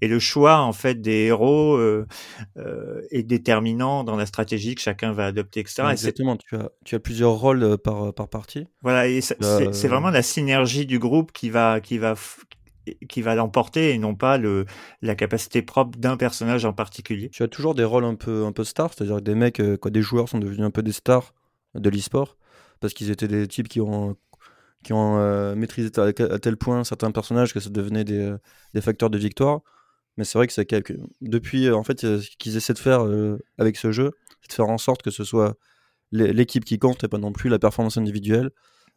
et 0.00 0.08
le 0.08 0.18
choix 0.18 0.60
en 0.60 0.72
fait 0.72 1.00
des 1.00 1.24
héros 1.24 1.74
euh, 1.76 2.06
euh, 2.56 3.02
est 3.10 3.24
déterminant 3.24 4.04
dans 4.04 4.16
la 4.16 4.26
stratégie 4.26 4.74
que 4.74 4.80
chacun 4.80 5.12
va 5.12 5.26
adopter 5.26 5.60
etc 5.60 5.82
et 5.88 5.92
Exactement, 5.92 6.36
tu 6.36 6.54
as, 6.56 6.70
tu 6.84 6.94
as 6.94 7.00
plusieurs 7.00 7.32
rôles 7.32 7.78
par, 7.78 8.14
par 8.14 8.28
partie. 8.28 8.66
voilà 8.82 9.08
et 9.08 9.20
c'est 9.20 9.88
vraiment 9.88 10.10
la 10.10 10.22
synergie 10.22 10.86
du 10.86 10.98
groupe 10.98 11.32
qui 11.32 11.50
va 11.50 11.80
qui 11.80 11.98
va 11.98 12.14
qui 13.08 13.22
va 13.22 13.34
l'emporter 13.34 13.90
et 13.90 13.98
non 13.98 14.14
pas 14.14 14.38
le 14.38 14.64
la 15.02 15.14
capacité 15.14 15.62
propre 15.62 15.98
d'un 15.98 16.16
personnage 16.16 16.64
en 16.64 16.72
particulier 16.72 17.28
Tu 17.30 17.42
as 17.42 17.48
toujours 17.48 17.74
des 17.74 17.84
rôles 17.84 18.04
un 18.04 18.16
peu, 18.16 18.44
un 18.44 18.50
peu 18.52 18.64
stars, 18.64 18.92
c'est-à-dire 18.92 19.16
que 19.16 19.22
des 19.22 19.36
mecs, 19.36 19.62
quoi, 19.78 19.92
des 19.92 20.02
joueurs 20.02 20.28
sont 20.28 20.40
devenus 20.40 20.66
un 20.66 20.72
peu 20.72 20.82
des 20.82 20.90
stars 20.90 21.32
de 21.74 21.88
l'e-sport 21.90 22.36
parce 22.80 22.94
qu'ils 22.94 23.10
étaient 23.10 23.28
des 23.28 23.46
types 23.46 23.68
qui 23.68 23.80
ont, 23.80 24.16
qui 24.82 24.92
ont 24.92 25.18
euh, 25.18 25.54
maîtrisé 25.54 25.90
à, 25.98 26.12
tel 26.12 26.56
point 26.56 26.84
certains 26.84 27.10
personnages 27.10 27.54
que 27.54 27.60
ça 27.60 27.70
devenait 27.70 28.04
des, 28.04 28.18
euh, 28.18 28.38
des 28.74 28.80
facteurs 28.80 29.10
de 29.10 29.18
victoire. 29.18 29.60
Mais 30.16 30.24
c'est 30.24 30.38
vrai 30.38 30.46
que 30.46 30.52
c'est 30.52 30.66
quelque... 30.66 30.94
depuis, 31.20 31.66
euh, 31.66 31.76
en 31.76 31.84
fait, 31.84 32.00
ce 32.00 32.28
qu'ils 32.38 32.56
essaient 32.56 32.74
de 32.74 32.78
faire 32.78 33.06
avec 33.58 33.76
ce 33.76 33.92
jeu, 33.92 34.10
c'est 34.42 34.50
de 34.50 34.54
faire 34.54 34.68
en 34.68 34.78
sorte 34.78 35.02
que 35.02 35.10
ce 35.10 35.24
soit 35.24 35.54
l'é- 36.10 36.32
l'équipe 36.32 36.64
qui 36.64 36.78
compte 36.78 37.02
et 37.04 37.08
pas 37.08 37.18
non 37.18 37.32
plus 37.32 37.48
la 37.48 37.58
performance 37.58 37.96
individuelle. 37.96 38.50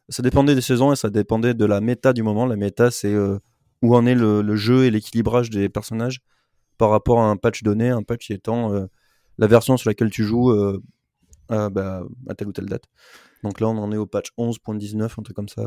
Ça 0.10 0.22
dépendait 0.22 0.56
des 0.56 0.62
saisons 0.62 0.92
et 0.92 0.96
ça 0.96 1.10
dépendait 1.10 1.54
de 1.54 1.66
la 1.66 1.82
méta 1.82 2.14
du 2.14 2.24
moment. 2.24 2.46
La 2.46 2.58
méta, 2.58 2.92
c'est 2.92 3.16
où 3.82 3.96
en 3.96 4.06
est 4.06 4.14
le, 4.16 4.56
jeu 4.56 4.86
et 4.86 4.92
l'équilibrage 4.92 5.50
des 5.50 5.70
personnages 5.70 6.20
par 6.78 6.90
rapport 6.90 7.20
à 7.22 7.30
un 7.30 7.38
patch 7.38 7.64
donné, 7.64 7.90
un 7.90 8.04
patch 8.04 8.30
étant 8.30 8.88
la 9.38 9.48
version 9.48 9.78
sur 9.78 9.90
laquelle 9.90 10.12
tu 10.12 10.24
joues 10.24 10.54
bah, 11.50 12.04
à 12.28 12.36
telle 12.36 12.50
ou 12.50 12.54
telle 12.54 12.68
date. 12.68 12.84
Donc 13.46 13.60
là, 13.60 13.68
on 13.68 13.78
en 13.78 13.92
est 13.92 13.98
au 13.98 14.08
patch 14.08 14.30
11.19, 14.40 15.04
un 15.04 15.22
truc 15.22 15.36
comme 15.36 15.48
ça. 15.48 15.62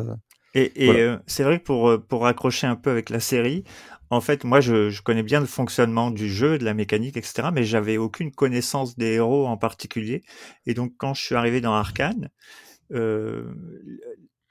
Et, 0.52 0.82
et 0.82 0.86
Voilà. 0.86 1.00
euh, 1.00 1.18
c'est 1.28 1.44
vrai 1.44 1.60
que 1.60 1.64
pour, 1.64 1.88
euh, 1.88 1.98
pour 1.98 2.22
raccrocher 2.22 2.66
un 2.66 2.74
peu 2.74 2.90
avec 2.90 3.08
la 3.08 3.20
série, 3.20 3.62
en 4.10 4.20
fait, 4.20 4.42
moi, 4.42 4.60
je, 4.60 4.90
je 4.90 5.00
connais 5.00 5.22
bien 5.22 5.38
le 5.38 5.46
fonctionnement 5.46 6.10
du 6.10 6.28
jeu, 6.28 6.58
de 6.58 6.64
la 6.64 6.74
mécanique, 6.74 7.16
etc., 7.16 7.50
mais 7.52 7.62
j'avais 7.62 7.96
aucune 7.96 8.32
connaissance 8.32 8.96
des 8.96 9.12
héros 9.12 9.46
en 9.46 9.56
particulier. 9.56 10.24
Et 10.66 10.74
donc, 10.74 10.94
quand 10.98 11.14
je 11.14 11.22
suis 11.22 11.36
arrivé 11.36 11.60
dans 11.60 11.72
Arkane, 11.72 12.30
euh, 12.92 13.44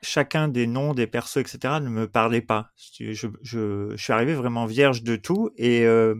chacun 0.02 0.48
des 0.48 0.68
noms 0.68 0.94
des 0.94 1.08
persos, 1.08 1.42
etc., 1.42 1.82
ne 1.82 1.90
me 1.90 2.08
parlait 2.08 2.40
pas. 2.40 2.70
Je, 2.78 3.28
je, 3.42 3.94
suis 3.98 4.14
arrivé 4.14 4.36
vraiment 4.36 4.68
vierge 4.68 5.04
de 5.04 5.18
tout 5.18 5.50
et, 5.58 5.84
euh, 5.86 6.16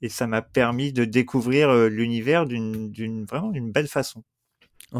et 0.00 0.08
ça 0.08 0.28
m'a 0.28 0.42
permis 0.42 0.92
de 0.92 1.04
découvrir 1.04 1.74
l'univers 1.88 2.46
d'une 2.46 3.24
vraiment 3.24 3.50
d'une 3.50 3.72
belle 3.72 3.88
façon. 3.88 4.22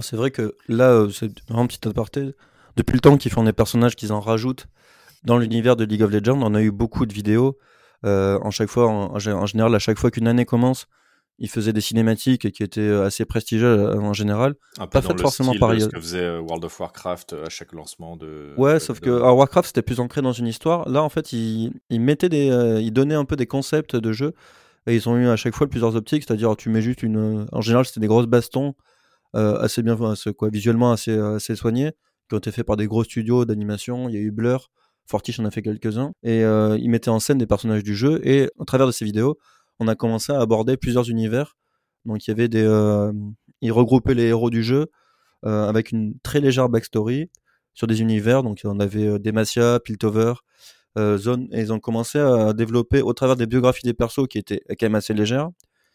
C'est 0.01 0.17
vrai 0.17 0.31
que 0.31 0.55
là, 0.69 0.91
euh, 0.91 1.09
c'est 1.11 1.31
vraiment 1.49 1.63
un 1.63 1.67
petit 1.67 1.87
aparté. 1.89 2.35
Depuis 2.77 2.95
le 2.95 3.01
temps 3.01 3.17
qu'ils 3.17 3.31
font 3.33 3.45
des 3.45 3.53
personnages 3.53 3.97
qu'ils 3.97 4.13
en 4.13 4.21
rajoutent 4.21 4.67
dans 5.25 5.39
l'univers 5.39 5.77
de 5.77 5.85
League 5.85 6.03
of 6.03 6.11
Legends, 6.11 6.41
on 6.43 6.55
a 6.55 6.61
eu 6.63 6.71
beaucoup 6.71 7.07
de 7.07 7.13
vidéos. 7.13 7.57
Euh, 8.05 8.39
en 8.43 8.51
chaque 8.51 8.69
fois, 8.69 8.89
en, 8.89 9.15
en 9.15 9.19
gé- 9.19 9.33
en 9.33 9.47
général, 9.47 9.75
à 9.75 9.79
chaque 9.79 9.99
fois 9.99 10.11
qu'une 10.11 10.29
année 10.29 10.45
commence, 10.45 10.87
ils 11.39 11.49
faisaient 11.49 11.73
des 11.73 11.81
cinématiques 11.81 12.51
qui 12.53 12.63
étaient 12.63 12.81
euh, 12.81 13.05
assez 13.07 13.25
prestigieuses 13.25 13.97
en 13.97 14.13
général. 14.13 14.55
Un 14.79 14.87
peu 14.87 14.91
Pas 14.91 15.01
dans 15.01 15.09
fait 15.09 15.15
le 15.15 15.19
forcément 15.21 15.53
par 15.59 15.81
ce 15.81 15.89
que 15.89 16.01
faisait 16.01 16.39
World 16.39 16.65
of 16.65 16.79
Warcraft 16.81 17.35
à 17.47 17.49
chaque 17.49 17.73
lancement 17.73 18.17
de. 18.17 18.53
Ouais, 18.57 18.75
de- 18.75 18.79
sauf 18.79 19.01
de- 19.01 19.07
que 19.07 19.11
alors 19.11 19.37
Warcraft 19.39 19.69
c'était 19.69 19.83
plus 19.83 20.01
ancré 20.01 20.21
dans 20.23 20.33
une 20.33 20.47
histoire. 20.47 20.89
Là, 20.89 21.03
en 21.03 21.09
fait, 21.09 21.33
ils, 21.33 21.73
ils 21.91 22.01
mettaient 22.01 22.29
des, 22.29 22.51
euh, 22.51 22.81
ils 22.81 22.93
donnaient 22.93 23.15
un 23.15 23.25
peu 23.25 23.37
des 23.37 23.47
concepts 23.47 23.97
de 23.97 24.13
jeu 24.13 24.35
et 24.87 24.95
ils 24.95 25.09
ont 25.09 25.17
eu 25.17 25.29
à 25.29 25.37
chaque 25.37 25.55
fois 25.55 25.67
plusieurs 25.69 25.97
optiques. 25.97 26.25
C'est-à-dire, 26.27 26.55
tu 26.57 26.69
mets 26.69 26.83
juste 26.83 27.03
une, 27.03 27.47
en 27.53 27.61
général, 27.61 27.85
c'était 27.87 28.01
des 28.01 28.07
grosses 28.07 28.27
bastons 28.27 28.75
bien, 29.35 30.11
assez- 30.11 30.35
quoi, 30.35 30.49
visuellement 30.51 30.93
assez, 30.93 31.13
euh, 31.13 31.37
assez 31.37 31.57
soignés, 31.57 31.93
qui 32.29 32.35
ont 32.35 32.39
été 32.39 32.51
faits 32.53 32.67
par 32.67 32.77
des 32.77 32.87
gros 32.87 33.05
studios 33.05 33.45
d'animation. 33.45 34.09
Il 34.09 34.15
y 34.15 34.19
a 34.19 34.21
eu 34.21 34.31
Blur, 34.31 34.71
Fortiche 35.07 35.39
en 35.39 35.45
a 35.45 35.51
fait 35.51 35.63
quelques-uns 35.63 36.13
et 36.25 36.43
euh, 36.43 36.77
ils 36.81 36.91
mettaient 36.91 37.11
en 37.11 37.21
scène 37.21 37.39
des 37.39 37.47
personnages 37.47 37.85
du 37.85 37.95
jeu 37.95 38.21
et 38.27 38.51
à 38.61 38.65
travers 38.65 38.87
de 38.89 38.93
ces 38.93 39.05
vidéos, 39.05 39.39
on 39.79 39.87
a 39.89 39.95
commencé 39.95 40.33
à 40.33 40.41
aborder 40.41 40.77
plusieurs 40.77 41.09
univers. 41.09 41.57
Donc 42.05 42.27
il 42.27 42.31
y 42.31 42.33
avait 42.33 42.49
des, 42.49 42.65
euh, 42.65 43.13
ils 43.61 43.73
regroupaient 43.73 44.15
les 44.15 44.25
héros 44.25 44.51
du 44.51 44.65
jeu 44.65 44.87
euh, 45.45 45.69
avec 45.69 45.93
une 45.93 46.19
très 46.21 46.41
légère 46.41 46.69
backstory 46.69 47.31
sur 47.75 47.87
des 47.87 48.01
univers. 48.01 48.43
Donc 48.43 48.63
on 48.65 48.81
avait 48.81 49.07
euh, 49.07 49.19
Demacia, 49.21 49.79
Piltover, 49.79 50.35
euh, 50.99 51.19
Zone, 51.19 51.47
et 51.53 51.61
ils 51.61 51.73
ont 51.73 51.79
commencé 51.79 52.19
à 52.19 52.53
développer 52.53 53.03
au 53.03 53.13
travers 53.13 53.37
des 53.37 53.47
biographies 53.47 53.87
des 53.87 53.95
persos 53.95 54.27
qui 54.29 54.39
étaient 54.39 54.63
quand 54.71 54.83
même 54.87 54.95
assez 54.97 55.15
légères. 55.15 55.51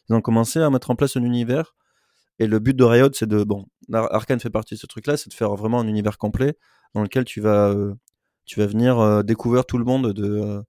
Ils 0.10 0.16
ont 0.16 0.22
commencé 0.22 0.60
à 0.60 0.70
mettre 0.70 0.90
en 0.92 0.96
place 0.96 1.18
un 1.18 1.24
univers. 1.24 1.76
Et 2.42 2.48
le 2.48 2.58
but 2.60 2.76
de 2.76 2.84
Riot, 2.84 3.10
c'est 3.14 3.28
de 3.28 3.44
bon, 3.44 3.66
Ar- 3.94 4.12
Arkane 4.14 4.40
fait 4.40 4.50
partie 4.50 4.74
de 4.74 4.80
ce 4.80 4.88
truc-là, 4.88 5.16
c'est 5.16 5.30
de 5.30 5.34
faire 5.36 5.54
vraiment 5.56 5.80
un 5.80 5.88
univers 5.88 6.18
complet 6.18 6.56
dans 6.96 7.02
lequel 7.04 7.24
tu 7.24 7.40
vas, 7.40 7.70
euh, 7.70 7.94
tu 8.46 8.60
vas 8.60 8.66
venir 8.66 9.00
euh, 9.00 9.22
découvrir 9.22 9.66
tout 9.66 9.78
le 9.78 9.86
monde 9.86 10.12
de. 10.12 10.26
euh, 10.26 10.62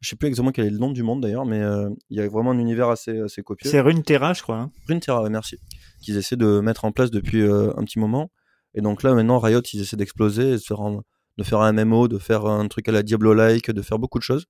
je 0.00 0.08
sais 0.08 0.16
plus 0.16 0.26
exactement 0.26 0.50
quel 0.50 0.66
est 0.66 0.70
le 0.70 0.78
nom 0.78 0.90
du 0.90 1.04
monde 1.04 1.20
d'ailleurs, 1.22 1.46
mais 1.46 1.60
euh, 1.62 1.88
il 2.10 2.16
y 2.18 2.20
a 2.20 2.28
vraiment 2.28 2.50
un 2.50 2.58
univers 2.58 2.88
assez, 2.88 3.20
assez 3.20 3.42
copieux. 3.44 3.70
C'est 3.70 3.80
Runeterra, 3.80 4.32
je 4.32 4.42
crois. 4.42 4.56
hein. 4.58 4.70
Runeterra, 4.88 5.22
ouais, 5.22 5.30
merci. 5.30 5.58
Qu'ils 6.02 6.16
essaient 6.16 6.34
de 6.36 6.58
mettre 6.58 6.84
en 6.84 6.90
place 6.90 7.12
depuis 7.12 7.42
un 7.44 7.84
petit 7.84 8.00
moment. 8.00 8.32
Et 8.74 8.80
donc 8.80 9.04
là, 9.04 9.14
maintenant, 9.14 9.38
Riot, 9.38 9.60
ils 9.72 9.80
essaient 9.80 9.96
d'exploser, 9.96 10.52
de 10.54 10.58
faire, 10.58 10.80
un, 10.80 11.02
de 11.38 11.44
faire 11.44 11.60
un 11.60 11.72
MMO, 11.72 12.08
de 12.08 12.18
faire 12.18 12.46
un 12.46 12.66
truc 12.66 12.88
à 12.88 12.92
la 12.92 13.04
Diablo-like, 13.04 13.70
de 13.70 13.82
faire 13.82 14.00
beaucoup 14.00 14.18
de 14.18 14.24
choses. 14.24 14.46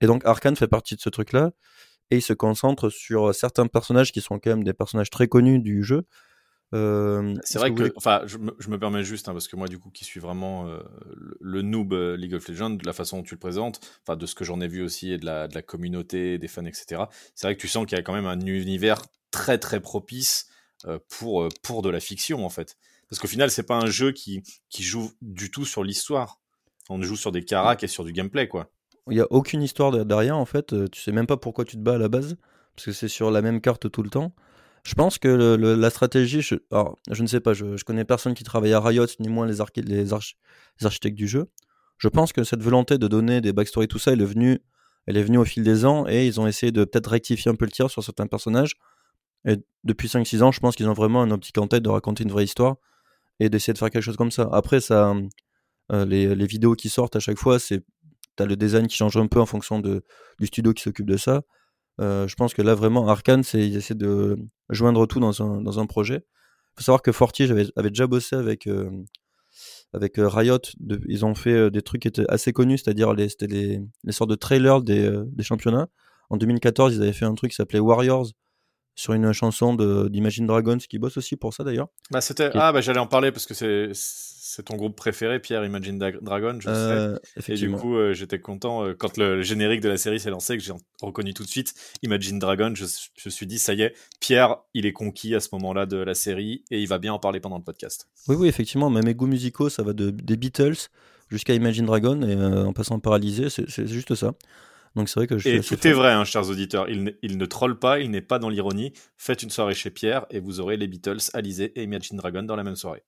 Et 0.00 0.06
donc 0.08 0.24
Arkane 0.26 0.56
fait 0.56 0.66
partie 0.66 0.96
de 0.96 1.00
ce 1.00 1.10
truc-là. 1.10 1.52
Et 2.10 2.16
il 2.16 2.22
se 2.22 2.32
concentre 2.32 2.90
sur 2.90 3.34
certains 3.34 3.66
personnages 3.66 4.12
qui 4.12 4.20
sont 4.20 4.38
quand 4.38 4.50
même 4.50 4.64
des 4.64 4.74
personnages 4.74 5.10
très 5.10 5.28
connus 5.28 5.60
du 5.60 5.82
jeu. 5.82 6.04
Euh, 6.74 7.34
C'est 7.44 7.58
vrai 7.58 7.74
que, 7.74 7.92
enfin, 7.96 8.22
je 8.24 8.38
me, 8.38 8.54
je 8.58 8.70
me 8.70 8.78
permets 8.78 9.04
juste, 9.04 9.28
hein, 9.28 9.32
parce 9.32 9.46
que 9.48 9.56
moi, 9.56 9.68
du 9.68 9.78
coup, 9.78 9.90
qui 9.90 10.04
suis 10.04 10.20
vraiment 10.20 10.68
euh, 10.68 10.78
le, 11.14 11.36
le 11.40 11.62
noob 11.62 11.92
euh, 11.92 12.16
League 12.16 12.34
of 12.34 12.48
Legends, 12.48 12.70
de 12.70 12.86
la 12.86 12.94
façon 12.94 13.18
dont 13.18 13.22
tu 13.22 13.34
le 13.34 13.38
présentes, 13.38 13.80
enfin, 14.06 14.16
de 14.16 14.24
ce 14.26 14.34
que 14.34 14.44
j'en 14.44 14.60
ai 14.60 14.68
vu 14.68 14.82
aussi, 14.82 15.12
et 15.12 15.18
de 15.18 15.26
la, 15.26 15.48
de 15.48 15.54
la 15.54 15.62
communauté, 15.62 16.38
des 16.38 16.48
fans, 16.48 16.64
etc., 16.64 17.02
c'est 17.34 17.46
vrai 17.46 17.56
que 17.56 17.60
tu 17.60 17.68
sens 17.68 17.86
qu'il 17.86 17.96
y 17.96 18.00
a 18.00 18.02
quand 18.02 18.14
même 18.14 18.26
un 18.26 18.40
univers 18.40 19.02
très, 19.30 19.58
très 19.58 19.80
propice 19.80 20.48
pour, 21.08 21.48
pour 21.62 21.82
de 21.82 21.90
la 21.90 22.00
fiction, 22.00 22.44
en 22.44 22.48
fait. 22.50 22.76
Parce 23.08 23.20
qu'au 23.20 23.28
final, 23.28 23.50
c'est 23.50 23.62
pas 23.62 23.76
un 23.76 23.86
jeu 23.86 24.12
qui, 24.12 24.42
qui 24.70 24.82
joue 24.82 25.12
du 25.20 25.50
tout 25.50 25.66
sur 25.66 25.84
l'histoire. 25.84 26.40
On 26.88 27.00
joue 27.02 27.16
sur 27.16 27.30
des 27.30 27.44
caracs 27.44 27.84
et 27.84 27.86
sur 27.86 28.04
du 28.04 28.12
gameplay, 28.12 28.48
quoi. 28.48 28.70
Il 29.10 29.14
n'y 29.14 29.20
a 29.20 29.26
aucune 29.30 29.62
histoire 29.62 29.90
de- 29.90 30.04
derrière, 30.04 30.36
en 30.36 30.44
fait. 30.44 30.72
Euh, 30.72 30.88
Tu 30.88 31.00
sais 31.00 31.12
même 31.12 31.26
pas 31.26 31.36
pourquoi 31.36 31.64
tu 31.64 31.76
te 31.76 31.82
bats 31.82 31.94
à 31.94 31.98
la 31.98 32.08
base, 32.08 32.36
parce 32.76 32.86
que 32.86 32.92
c'est 32.92 33.08
sur 33.08 33.30
la 33.30 33.42
même 33.42 33.60
carte 33.60 33.90
tout 33.90 34.02
le 34.02 34.10
temps. 34.10 34.34
Je 34.84 34.94
pense 34.94 35.18
que 35.18 35.28
la 35.28 35.90
stratégie, 35.90 36.42
je, 36.42 36.56
je 37.10 37.22
ne 37.22 37.26
sais 37.28 37.40
pas, 37.40 37.52
je, 37.54 37.76
je 37.76 37.84
connais 37.84 38.04
personne 38.04 38.34
qui 38.34 38.42
travaille 38.42 38.72
à 38.72 38.80
Riot, 38.80 39.06
ni 39.20 39.28
moins 39.28 39.46
les, 39.46 39.60
archi- 39.60 39.82
les, 39.82 40.04
les 40.04 40.12
architectes 40.84 41.16
du 41.16 41.28
jeu. 41.28 41.46
Je 41.98 42.08
pense 42.08 42.32
que 42.32 42.42
cette 42.42 42.62
volonté 42.62 42.98
de 42.98 43.06
donner 43.06 43.40
des 43.40 43.52
backstories, 43.52 43.86
tout 43.86 44.00
ça, 44.00 44.12
elle 44.12 44.20
est 44.22 44.24
venue, 44.24 44.58
elle 45.06 45.16
est 45.16 45.22
venue 45.22 45.38
au 45.38 45.44
fil 45.44 45.62
des 45.62 45.84
ans, 45.84 46.06
et 46.08 46.26
ils 46.26 46.40
ont 46.40 46.48
essayé 46.48 46.72
de 46.72 46.84
peut-être 46.84 47.10
rectifier 47.10 47.48
un 47.50 47.54
peu 47.54 47.64
le 47.64 47.70
tir 47.70 47.90
sur 47.90 48.02
certains 48.02 48.26
personnages. 48.26 48.74
Et 49.44 49.56
depuis 49.84 50.08
5-6 50.08 50.42
ans, 50.42 50.50
je 50.52 50.58
pense 50.60 50.74
qu'ils 50.74 50.88
ont 50.88 50.92
vraiment 50.94 51.22
un 51.22 51.30
optique 51.30 51.58
en 51.58 51.68
tête 51.68 51.82
de 51.84 51.88
raconter 51.88 52.24
une 52.24 52.30
vraie 52.32 52.44
histoire 52.44 52.76
et 53.40 53.50
d'essayer 53.50 53.72
de 53.72 53.78
faire 53.78 53.90
quelque 53.90 54.02
chose 54.02 54.16
comme 54.16 54.30
ça. 54.32 54.48
Après, 54.52 54.80
ça, 54.80 55.14
euh, 55.92 56.04
les, 56.04 56.34
les 56.34 56.46
vidéos 56.46 56.74
qui 56.74 56.88
sortent 56.88 57.16
à 57.16 57.20
chaque 57.20 57.38
fois, 57.38 57.58
c'est 57.58 57.82
t'as 58.36 58.46
le 58.46 58.56
design 58.56 58.86
qui 58.86 58.96
change 58.96 59.16
un 59.16 59.26
peu 59.26 59.40
en 59.40 59.46
fonction 59.46 59.78
de, 59.80 60.04
du 60.38 60.46
studio 60.46 60.72
qui 60.72 60.82
s'occupe 60.82 61.06
de 61.06 61.16
ça. 61.16 61.42
Euh, 62.00 62.26
je 62.26 62.34
pense 62.36 62.54
que 62.54 62.62
là, 62.62 62.74
vraiment, 62.74 63.08
Arkane, 63.08 63.42
c'est, 63.42 63.66
ils 63.66 63.76
essaient 63.76 63.94
de 63.94 64.36
joindre 64.70 65.06
tout 65.06 65.20
dans 65.20 65.42
un, 65.42 65.60
dans 65.60 65.78
un 65.78 65.86
projet. 65.86 66.24
Il 66.24 66.74
faut 66.78 66.84
savoir 66.84 67.02
que 67.02 67.12
Forti 67.12 67.42
avait, 67.44 67.66
avait 67.76 67.90
déjà 67.90 68.06
bossé 68.06 68.34
avec, 68.34 68.66
euh, 68.66 68.90
avec 69.92 70.18
euh, 70.18 70.28
Riot. 70.28 70.58
De- 70.80 71.00
ils 71.08 71.24
ont 71.26 71.34
fait 71.34 71.70
des 71.70 71.82
trucs 71.82 72.02
qui 72.02 72.08
étaient 72.08 72.24
assez 72.30 72.52
connus, 72.52 72.78
c'est-à-dire 72.78 73.12
les, 73.12 73.28
c'était 73.28 73.46
les, 73.46 73.80
les 74.04 74.12
sortes 74.12 74.30
de 74.30 74.34
trailers 74.36 74.80
des, 74.82 75.04
euh, 75.06 75.24
des 75.26 75.42
championnats. 75.44 75.88
En 76.30 76.36
2014, 76.38 76.94
ils 76.96 77.02
avaient 77.02 77.12
fait 77.12 77.26
un 77.26 77.34
truc 77.34 77.50
qui 77.50 77.56
s'appelait 77.56 77.78
Warriors 77.78 78.28
sur 78.94 79.12
une 79.14 79.32
chanson 79.32 79.74
de, 79.74 80.08
d'Imagine 80.08 80.46
Dragons, 80.46 80.78
qui 80.78 80.98
bosse 80.98 81.16
aussi 81.18 81.36
pour 81.36 81.52
ça 81.54 81.64
d'ailleurs. 81.64 81.88
Bah, 82.10 82.20
c'était, 82.22 82.50
Qui- 82.50 82.58
ah, 82.58 82.72
bah, 82.72 82.80
j'allais 82.80 82.98
en 83.00 83.06
parler 83.06 83.32
parce 83.32 83.46
que 83.46 83.54
c'est, 83.54 83.90
c'est 84.54 84.64
ton 84.64 84.76
groupe 84.76 84.94
préféré, 84.96 85.40
Pierre, 85.40 85.64
Imagine 85.64 85.98
Dra- 85.98 86.20
Dragon, 86.20 86.56
je 86.60 86.66
sais. 86.66 86.70
Euh, 86.70 87.18
Et 87.48 87.54
du 87.54 87.70
coup, 87.72 87.96
euh, 87.96 88.12
j'étais 88.12 88.38
content 88.38 88.84
euh, 88.84 88.94
quand 88.94 89.16
le, 89.16 89.36
le 89.36 89.42
générique 89.42 89.80
de 89.80 89.88
la 89.88 89.96
série 89.96 90.20
s'est 90.20 90.30
lancé, 90.30 90.56
que 90.58 90.62
j'ai 90.62 90.72
reconnu 91.00 91.32
tout 91.32 91.42
de 91.44 91.48
suite 91.48 91.72
Imagine 92.02 92.38
Dragon. 92.38 92.72
Je, 92.74 92.84
me 92.84 93.30
suis 93.30 93.46
dit, 93.46 93.58
ça 93.58 93.72
y 93.74 93.82
est, 93.82 93.94
Pierre, 94.20 94.56
il 94.74 94.84
est 94.86 94.92
conquis 94.92 95.34
à 95.34 95.40
ce 95.40 95.48
moment-là 95.52 95.86
de 95.86 95.96
la 95.96 96.14
série 96.14 96.64
et 96.70 96.80
il 96.80 96.86
va 96.88 96.98
bien 96.98 97.12
en 97.14 97.18
parler 97.18 97.40
pendant 97.40 97.56
le 97.58 97.64
podcast. 97.64 98.08
Oui, 98.28 98.36
oui, 98.38 98.48
effectivement, 98.48 98.90
même 98.90 99.04
mes 99.06 99.14
goûts 99.14 99.26
musicaux, 99.26 99.68
ça 99.70 99.82
va 99.82 99.92
de, 99.94 100.10
des 100.10 100.36
Beatles 100.36 100.88
jusqu'à 101.30 101.54
Imagine 101.54 101.86
Dragon, 101.86 102.20
et 102.22 102.36
en 102.36 102.74
passant 102.74 102.98
par 103.00 103.14
Alizé, 103.14 103.48
c'est 103.48 103.86
juste 103.86 104.14
ça. 104.14 104.34
Donc 104.94 105.08
c'est 105.08 105.18
vrai 105.20 105.26
que 105.26 105.38
je 105.38 105.48
suis 105.48 105.56
Et 105.58 105.60
tout 105.62 105.86
est 105.86 105.92
vrai, 105.92 106.12
hein, 106.12 106.24
chers 106.24 106.50
auditeurs. 106.50 106.90
Il, 106.90 107.04
ne- 107.04 107.10
il 107.22 107.38
ne 107.38 107.46
troll 107.46 107.78
pas, 107.78 108.00
il 108.00 108.10
n'est 108.10 108.20
pas 108.20 108.38
dans 108.38 108.50
l'ironie. 108.50 108.92
Faites 109.16 109.42
une 109.42 109.48
soirée 109.48 109.72
chez 109.72 109.90
Pierre 109.90 110.26
et 110.30 110.38
vous 110.40 110.60
aurez 110.60 110.76
les 110.76 110.86
Beatles, 110.86 111.16
Alizé 111.32 111.72
et 111.80 111.82
Imagine 111.84 112.18
Dragon 112.18 112.42
dans 112.42 112.56
la 112.56 112.62
même 112.64 112.76
soirée. 112.76 113.02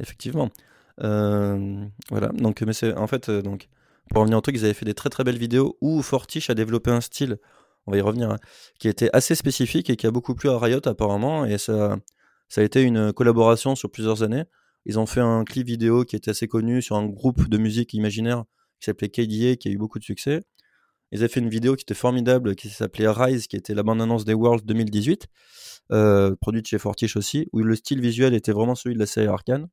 Effectivement. 0.00 0.50
Euh, 1.02 1.84
voilà, 2.10 2.28
donc, 2.28 2.62
mais 2.62 2.72
c'est 2.72 2.94
en 2.94 3.06
fait, 3.06 3.28
euh, 3.28 3.42
donc, 3.42 3.68
pour 4.10 4.20
revenir 4.20 4.38
au 4.38 4.40
truc, 4.40 4.56
ils 4.56 4.64
avaient 4.64 4.74
fait 4.74 4.84
des 4.84 4.94
très 4.94 5.10
très 5.10 5.24
belles 5.24 5.38
vidéos 5.38 5.76
où 5.80 6.02
Fortiche 6.02 6.50
a 6.50 6.54
développé 6.54 6.90
un 6.90 7.00
style, 7.00 7.38
on 7.86 7.92
va 7.92 7.98
y 7.98 8.00
revenir, 8.00 8.30
hein, 8.30 8.38
qui 8.78 8.88
était 8.88 9.10
assez 9.12 9.34
spécifique 9.34 9.90
et 9.90 9.96
qui 9.96 10.06
a 10.06 10.10
beaucoup 10.10 10.34
plu 10.34 10.48
à 10.48 10.58
Riot 10.58 10.86
apparemment, 10.86 11.44
et 11.44 11.58
ça, 11.58 11.96
ça 12.48 12.60
a 12.60 12.64
été 12.64 12.82
une 12.82 13.12
collaboration 13.12 13.74
sur 13.74 13.90
plusieurs 13.90 14.22
années. 14.22 14.44
Ils 14.86 14.98
ont 14.98 15.06
fait 15.06 15.20
un 15.20 15.44
clip 15.44 15.66
vidéo 15.66 16.04
qui 16.04 16.16
était 16.16 16.30
assez 16.30 16.46
connu 16.46 16.80
sur 16.80 16.96
un 16.96 17.06
groupe 17.06 17.48
de 17.48 17.58
musique 17.58 17.92
imaginaire 17.94 18.44
qui 18.80 18.86
s'appelait 18.86 19.08
KDA, 19.08 19.56
qui 19.56 19.68
a 19.68 19.70
eu 19.72 19.78
beaucoup 19.78 19.98
de 19.98 20.04
succès. 20.04 20.42
Ils 21.12 21.20
avaient 21.20 21.28
fait 21.28 21.40
une 21.40 21.48
vidéo 21.48 21.76
qui 21.76 21.82
était 21.82 21.94
formidable, 21.94 22.54
qui 22.54 22.68
s'appelait 22.68 23.08
Rise, 23.08 23.46
qui 23.46 23.56
était 23.56 23.74
la 23.74 23.82
bande-annonce 23.82 24.24
des 24.24 24.34
Worlds 24.34 24.64
2018, 24.64 25.26
euh, 25.92 26.34
produite 26.40 26.66
chez 26.68 26.78
Fortiche 26.78 27.16
aussi, 27.16 27.48
où 27.52 27.60
le 27.60 27.76
style 27.76 28.00
visuel 28.00 28.34
était 28.34 28.52
vraiment 28.52 28.74
celui 28.74 28.94
de 28.94 29.00
la 29.00 29.06
série 29.06 29.28
Arcane. 29.28 29.68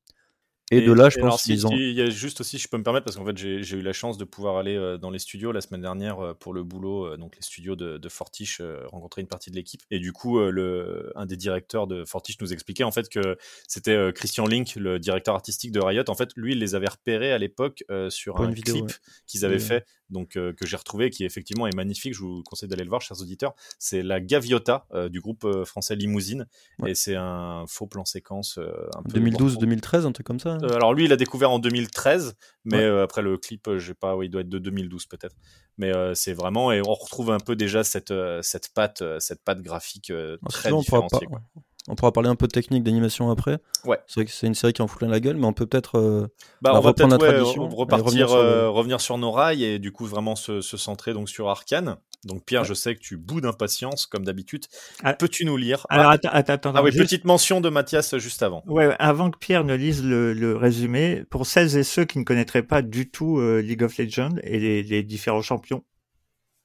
Et, 0.78 0.82
de 0.82 0.92
là, 0.92 1.10
je 1.10 1.20
pense 1.20 1.44
si- 1.44 1.52
qu'ils 1.52 1.68
ont. 1.68 1.72
Il 1.72 1.94
y 1.94 2.02
a 2.02 2.10
juste 2.10 2.42
aussi, 2.42 2.58
je 2.58 2.68
peux 2.68 2.78
me 2.78 2.84
permettre, 2.84 3.06
parce 3.06 3.18
qu'en 3.18 3.26
fait, 3.26 3.38
j'ai 3.38 3.78
eu 3.78 3.82
la 3.82 3.94
chance 3.94 4.18
de 4.18 4.26
pouvoir 4.26 4.58
aller 4.58 4.76
euh, 4.76 4.98
dans 4.98 5.10
les 5.10 5.20
studios 5.20 5.52
la 5.52 5.62
semaine 5.62 5.82
dernière 5.82 6.20
euh, 6.20 6.34
pour 6.34 6.54
le 6.54 6.64
boulot, 6.64 7.06
euh, 7.06 7.18
donc 7.18 7.36
les 7.36 7.42
studios 7.42 7.76
de, 7.76 7.98
de 7.98 8.10
Fortiche, 8.10 8.62
rencontrer 8.92 9.22
une 9.22 9.28
partie 9.28 9.52
de 9.52 9.56
l'équipe. 9.56 9.82
Et 9.92 10.00
du 10.00 10.12
coup, 10.12 10.40
le, 10.40 11.12
un 11.16 11.26
des 11.26 11.38
directeurs 11.38 11.88
de 11.88 12.06
Fortiche 12.06 12.40
nous 12.42 12.54
expliquait 12.54 12.84
en 12.84 12.92
fait 12.92 13.10
que 13.10 13.38
c'était 13.68 14.12
Christian 14.14 14.46
Link, 14.46 14.76
le 14.76 15.00
directeur 15.00 15.36
artistique 15.36 15.72
de 15.72 15.80
Riot. 15.80 16.04
En 16.08 16.16
fait, 16.16 16.30
lui, 16.36 16.54
il 16.54 16.60
les 16.60 16.76
avait 16.76 16.88
repérés 16.88 17.32
à 17.32 17.38
l'époque 17.38 17.84
sur 18.10 18.42
un 18.42 18.50
vidéo, 18.50 18.76
clip 18.76 18.86
ouais. 18.86 18.94
qu'ils 19.28 19.46
avaient 19.46 19.60
fait, 19.60 19.86
donc 20.14 20.38
euh, 20.38 20.54
que 20.54 20.66
j'ai 20.66 20.78
retrouvé, 20.78 21.10
qui 21.10 21.26
effectivement 21.26 21.68
est 21.68 21.76
magnifique. 21.76 22.14
Je 22.14 22.20
vous 22.22 22.42
conseille 22.44 22.70
d'aller 22.70 22.84
le 22.86 22.90
voir, 22.90 23.02
chers 23.02 23.20
auditeurs. 23.22 23.54
C'est 23.80 24.02
la 24.04 24.22
Gaviota 24.22 24.86
euh, 24.94 25.10
du 25.10 25.20
groupe 25.20 25.44
euh, 25.44 25.66
français 25.66 25.96
Limousine, 25.96 26.48
Ouais. 26.80 26.92
et 26.92 26.96
c'est 26.96 27.16
un 27.18 27.66
faux 27.68 27.88
plan 27.88 28.06
séquence. 28.06 28.58
euh, 28.58 28.72
un 28.96 29.04
peu 29.04 29.20
2012-2013, 29.20 30.06
un 30.06 30.12
truc 30.14 30.26
comme 30.26 30.40
ça. 30.40 30.52
hein. 30.54 30.60
alors 30.70 30.94
lui, 30.94 31.06
il 31.06 31.12
a 31.12 31.18
découvert 31.18 31.52
en 31.52 31.60
2013, 31.60 32.36
mais 32.64 32.90
Ouais. 32.90 33.02
après 33.02 33.22
le 33.22 33.38
clip, 33.38 33.70
j'ai 33.78 33.94
pas, 33.94 34.16
il 34.24 34.30
doit 34.30 34.42
être 34.42 34.50
de 34.50 34.60
2012 34.60 35.08
peut-être. 35.08 35.36
Mais 35.78 35.92
c'est 36.14 36.34
vraiment 36.34 36.72
et 36.72 36.82
on 36.88 36.94
retrouve 36.94 37.32
un 37.32 37.40
peu 37.40 37.56
déjà 37.56 37.84
cette 37.84 38.14
cette 38.42 38.70
patte, 38.74 39.04
cette 39.20 39.44
patte 39.44 39.62
graphique 39.62 40.12
si 40.14 40.48
très 40.50 40.72
différenciée. 40.72 41.26
quoi. 41.28 41.42
On 41.88 41.96
pourra 41.96 42.12
parler 42.14 42.30
un 42.30 42.36
peu 42.36 42.48
de 42.48 42.52
technique 42.52 42.84
d'animation 42.84 43.30
après. 43.30 43.58
Ouais. 43.86 44.00
C'est 44.08 44.22
vrai 44.22 44.26
que 44.26 44.32
c'est 44.32 44.48
une 44.48 44.56
série 44.56 44.72
qui 44.74 44.82
en 44.82 44.88
fout 44.88 45.00
plein 45.00 45.10
la 45.10 45.20
gueule, 45.20 45.36
mais 45.38 45.46
on 45.46 45.54
peut 45.54 45.66
peut-être. 45.66 45.98
euh, 46.00 46.28
Bah, 46.62 46.72
On 46.74 46.78
on 46.78 46.82
va 46.82 46.90
reprendre 46.90 47.18
la 47.18 47.22
ouais, 47.22 47.34
tradition 47.34 47.68
repartir, 47.70 48.06
revenir 48.06 48.30
sur 48.30 48.38
le- 48.38 48.44
euh, 48.44 48.70
revenir 48.70 49.02
sur 49.02 49.18
nos 49.18 49.32
rails 49.32 49.64
et 49.64 49.80
du 49.80 49.92
coup 49.92 50.06
vraiment 50.06 50.36
se, 50.36 50.62
se 50.62 50.78
centrer 50.78 51.14
donc 51.14 51.30
sur 51.30 51.50
Arkane. 51.50 51.98
Donc 52.26 52.46
Pierre, 52.46 52.62
Ouais. 52.62 52.68
je 52.70 52.74
sais 52.74 52.96
que 52.96 53.02
tu 53.02 53.18
boudes 53.18 53.44
d'impatience 53.44 54.06
comme 54.06 54.24
d'habitude. 54.24 54.64
Ah. 55.04 55.14
Peux-tu 55.14 55.44
nous 55.44 55.58
lire? 55.58 55.86
Alors, 55.90 56.06
ah, 56.08 56.14
attends, 56.14 56.30
attends, 56.32 56.54
attends. 56.54 56.72
ah 56.74 56.82
oui, 56.82 56.92
juste- 56.94 57.04
petite 57.04 57.26
mention 57.26 57.60
de 57.60 57.68
Mathias 57.68 58.16
juste 58.18 58.42
avant. 58.44 58.64
Ouais, 58.66 58.96
avant 58.98 59.30
que 59.30 59.38
Pierre 59.38 59.66
ne 59.66 59.76
lise 59.76 60.02
le, 60.06 60.32
le 60.34 60.56
résumé, 60.56 61.24
pour 61.30 61.46
celles 61.46 61.76
et 61.76 61.84
ceux 61.84 62.06
qui 62.06 62.18
ne 62.20 62.24
connaîtraient 62.24 62.64
pas 62.64 62.82
du 62.82 63.10
tout 63.12 63.40
euh, 63.40 63.60
League 63.62 63.84
of 63.84 63.98
Legends 63.98 64.36
et 64.44 64.58
les, 64.58 64.84
les 64.84 65.04
différents 65.04 65.42
champions, 65.42 65.84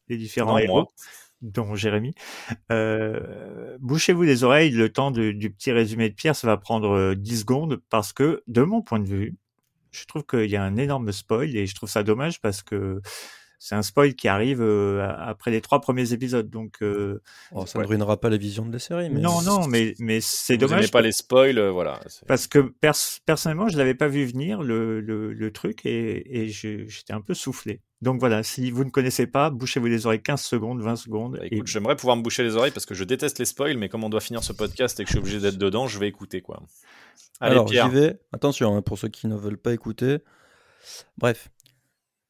les 0.07 0.17
différents 0.17 0.53
Non, 0.53 0.59
héros, 0.59 0.75
moi. 0.83 0.87
Dont 1.43 1.75
Jérémy, 1.75 2.15
euh, 2.73 3.77
bouchez-vous 3.81 4.23
les 4.23 4.45
oreilles, 4.45 4.71
le 4.71 4.91
temps 4.91 5.11
du 5.11 5.51
petit 5.51 5.73
résumé 5.73 6.09
de 6.09 6.15
Pierre, 6.15 6.37
ça 6.37 6.47
va 6.47 6.57
prendre 6.57 6.91
euh, 6.91 7.15
10 7.15 7.41
secondes, 7.41 7.81
parce 7.91 8.13
que, 8.13 8.43
de 8.47 8.63
mon 8.63 8.83
point 8.83 9.01
de 9.01 9.09
vue, 9.09 9.37
je 9.91 10.05
trouve 10.05 10.25
qu'il 10.25 10.51
y 10.51 10.57
a 10.57 10.63
un 10.63 10.77
énorme 10.77 11.13
spoil, 11.13 11.57
et 11.57 11.67
je 11.67 11.75
trouve 11.75 11.89
ça 11.89 12.03
dommage 12.03 12.41
parce 12.41 12.63
que 12.63 13.01
c'est 13.59 13.75
un 13.75 13.83
spoil 13.83 14.15
qui 14.15 14.29
arrive 14.29 14.61
euh, 14.63 15.09
après 15.19 15.51
les 15.51 15.61
trois 15.61 15.81
premiers 15.81 16.13
épisodes, 16.13 16.49
donc... 16.49 16.77
euh, 16.83 17.21
oh, 17.53 17.67
ça 17.67 17.79
Ouais. 17.79 17.85
ne 17.85 17.89
ruinera 17.89 18.19
pas 18.21 18.31
la 18.31 18.37
vision 18.37 18.65
de 18.65 18.73
la 18.73 18.79
série. 18.79 19.11
Mais... 19.11 19.21
non, 19.21 19.43
non, 19.43 19.67
mais, 19.67 19.95
mais 19.99 20.21
c'est 20.21 20.55
Vous 20.55 20.61
dommage. 20.61 20.81
n'aimez 20.81 20.91
pas 20.91 21.01
les 21.03 21.13
spoils, 21.13 21.59
euh, 21.59 21.71
voilà. 21.71 22.01
Parce 22.27 22.47
que 22.47 22.59
pers- 22.61 22.95
personnellement, 23.27 23.69
je 23.69 23.77
l'avais 23.79 23.95
pas 23.95 24.09
vu 24.09 24.25
venir 24.27 24.63
le, 24.63 25.01
le, 25.01 25.33
le 25.33 25.53
truc 25.53 25.85
et, 25.87 26.43
et 26.43 26.49
je- 26.49 26.87
j'étais 26.87 27.13
un 27.13 27.21
peu 27.21 27.35
soufflé. 27.35 27.81
Donc 28.01 28.21
voilà, 28.21 28.45
si 28.45 28.71
vous 28.71 28.85
ne 28.85 28.91
connaissez 28.91 29.27
pas, 29.27 29.51
bouchez-vous 29.51 29.87
les 29.87 30.07
oreilles 30.07 30.23
15 30.23 30.41
secondes, 30.41 30.81
20 30.81 30.95
secondes. 30.95 31.33
Bah, 31.39 31.47
et- 31.51 31.61
j'aimerais 31.65 31.97
pouvoir 31.97 32.17
me 32.17 32.23
boucher 32.23 32.45
les 32.45 32.55
oreilles 32.55 32.71
parce 32.71 32.87
que 32.87 32.95
je 32.95 33.03
déteste 33.03 33.41
les 33.41 33.45
spoils, 33.45 33.77
mais 33.77 33.89
comme 33.89 34.05
on 34.05 34.09
doit 34.09 34.21
finir 34.21 34.45
ce 34.45 34.53
podcast 34.53 35.01
et 35.01 35.03
que 35.05 35.09
je 35.09 35.15
suis 35.15 35.19
obligé 35.19 35.41
d'être 35.41 35.59
dedans, 35.59 35.89
je 35.89 35.99
vais 35.99 36.07
écouter 36.07 36.41
quoi. 36.41 36.63
Allez 37.41 37.53
Alors, 37.53 37.67
Pierre. 37.67 37.87
j'y 37.91 37.95
vais. 37.97 38.21
Attention, 38.33 38.77
hein, 38.77 38.83
pour 38.83 38.99
ceux 38.99 39.09
qui 39.09 39.27
ne 39.27 39.35
veulent 39.37 39.59
pas 39.59 39.73
écouter. 39.73 40.19
Bref. 41.17 41.49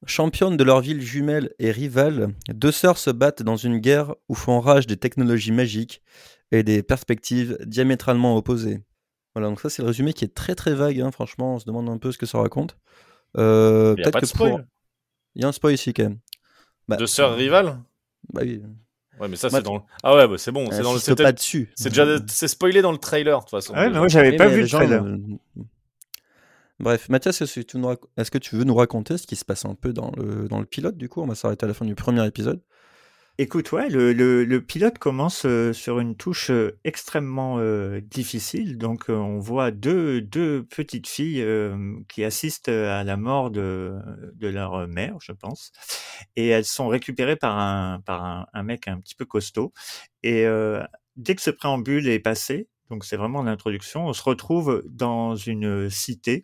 Championnes 0.07 0.57
de 0.57 0.65
leur 0.65 0.81
ville 0.81 1.01
jumelle 1.01 1.53
et 1.59 1.71
rivale, 1.73 2.29
deux 2.49 2.71
sœurs 2.71 2.99
se 2.99 3.11
battent 3.11 3.43
dans 3.43 3.57
une 3.57 3.79
guerre 3.79 4.15
où 4.29 4.35
font 4.35 4.61
rage 4.61 4.87
des 4.87 4.97
technologies 4.97 5.51
magiques 5.53 6.03
et 6.53 6.63
des 6.63 6.83
perspectives 6.85 7.59
diamétralement 7.67 8.37
opposées. 8.37 8.81
Voilà, 9.35 9.49
donc 9.49 9.61
ça 9.61 9.69
c'est 9.71 9.83
le 9.83 9.89
résumé 9.89 10.13
qui 10.13 10.25
est 10.25 10.35
très 10.35 10.55
très 10.55 10.73
vague, 10.75 11.01
hein, 11.01 11.11
franchement, 11.11 11.57
on 11.57 11.59
se 11.59 11.65
demande 11.67 11.89
un 11.89 11.99
peu 11.99 12.13
ce 12.13 12.19
que 12.19 12.27
ça 12.27 12.39
raconte. 12.39 12.77
Euh, 13.37 13.95
Il 13.99 14.05
y 14.05 14.07
a 14.07 14.11
pas 14.11 14.21
de 14.21 14.27
que 14.27 14.31
pour- 14.33 14.47
spoil. 14.47 14.67
Il 15.35 15.43
y 15.43 15.45
a 15.45 15.49
un 15.49 15.53
spoil 15.53 15.75
ici 15.75 15.93
quand 15.93 16.05
même. 16.05 16.19
Bah, 16.87 16.97
Deux 16.97 17.07
sœurs 17.07 17.35
rivales? 17.37 17.79
Bah 18.33 18.43
oui. 18.45 18.63
Ouais, 19.21 19.27
mais 19.29 19.37
ça, 19.37 19.51
c'est 19.51 19.63
dans 19.63 19.75
le... 19.75 19.81
Ah 20.05 20.15
ouais, 20.15 20.29
bah, 20.29 20.37
c'est 20.39 20.53
bon. 20.53 20.71
C'est 20.71 20.83
dans 20.83 20.91
le... 20.93 20.97
Insiste 20.97 21.07
c'était- 21.11 21.23
pas 21.25 21.33
dessus. 21.33 21.73
C'est 21.75 21.89
déjà 21.89 22.07
c'est 22.29 22.47
spoilé 22.49 22.83
dans 22.83 22.93
le 22.93 22.99
trailer, 22.99 23.39
de 23.39 23.43
toute 23.43 23.51
façon. 23.51 23.73
Ah 23.77 23.83
ouais, 23.83 23.91
mais 23.91 23.99
moi 23.99 24.07
j'avais 24.09 24.31
Oui, 24.31 24.37
pas 24.37 24.47
mais 24.47 24.55
vu 24.55 24.63
le 24.63 24.69
trailer. 24.69 25.05
euh, 25.05 25.19
Bref, 26.81 27.09
Mathias, 27.09 27.43
est-ce 27.43 27.61
que, 28.31 28.39
tu 28.39 28.57
veux 28.57 28.65
nous 28.65 28.75
raconter 28.75 29.19
ce 29.19 29.27
qui 29.27 29.35
se 29.35 29.45
passe 29.45 29.65
un 29.65 29.75
peu 29.75 29.93
dans 29.93 30.13
le, 30.17 30.47
dans 30.49 30.61
le 30.61 30.67
pilote 30.67 30.97
Du 30.97 31.09
coup, 31.09 31.21
on 31.21 31.27
va 31.27 31.35
s'arrêter 31.35 31.65
à 31.65 31.69
la 31.69 31.75
fin 31.75 31.85
du 31.85 31.97
premier 31.97 32.25
épisode. 32.25 32.63
Écoute, 33.41 33.71
ouais, 33.71 33.89
le, 33.89 34.13
le, 34.13 34.61
pilote 34.61 34.99
commence 34.99 35.45
euh, 35.45 35.73
sur 35.73 36.01
une 36.01 36.17
touche 36.17 36.51
euh, 36.51 36.77
extrêmement 36.83 37.59
euh, 37.59 38.01
difficile. 38.01 38.79
Donc, 38.79 39.07
on 39.09 39.39
voit 39.39 39.71
deux, 39.71 40.21
deux 40.21 40.65
petites 40.65 41.07
filles 41.07 41.45
qui 42.09 42.25
assistent 42.25 42.69
à 42.69 43.05
la 43.05 43.17
mort 43.17 43.51
de, 43.51 43.95
de 44.35 44.49
leur 44.49 44.89
mère, 44.89 45.17
je 45.21 45.31
pense. 45.33 45.71
Et 46.35 46.49
elles 46.49 46.65
sont 46.65 46.89
récupérées 46.89 47.37
par 47.37 47.59
un, 47.59 48.01
par 48.05 48.49
un, 48.53 48.63
mec 48.65 48.89
un 48.89 48.99
petit 48.99 49.15
peu 49.15 49.25
costaud. 49.25 49.73
Et 50.25 50.45
dès 51.17 51.35
que 51.37 51.43
ce 51.43 51.51
préambule 51.51 52.09
est 52.09 52.19
passé, 52.19 52.69
donc 52.91 53.05
c'est 53.05 53.17
vraiment 53.17 53.43
l'introduction, 53.43 54.07
on 54.07 54.13
se 54.13 54.23
retrouve 54.23 54.83
dans 54.89 55.37
une 55.37 55.91
cité 55.91 56.43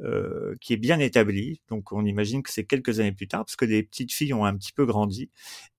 euh, 0.00 0.54
qui 0.60 0.72
est 0.72 0.76
bien 0.76 0.98
établie. 0.98 1.60
Donc, 1.68 1.92
on 1.92 2.04
imagine 2.04 2.42
que 2.42 2.50
c'est 2.50 2.64
quelques 2.64 3.00
années 3.00 3.12
plus 3.12 3.28
tard, 3.28 3.44
parce 3.44 3.56
que 3.56 3.64
les 3.64 3.82
petites 3.82 4.12
filles 4.12 4.34
ont 4.34 4.44
un 4.44 4.56
petit 4.56 4.72
peu 4.72 4.86
grandi. 4.86 5.30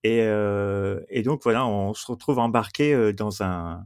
Et, 0.04 0.22
euh, 0.22 1.00
et 1.10 1.24
donc 1.24 1.44
voilà, 1.44 1.66
on 1.66 1.94
se 1.94 2.06
retrouve 2.12 2.40
embarqué 2.40 2.94
euh, 2.94 3.14
dans 3.14 3.44
un, 3.44 3.86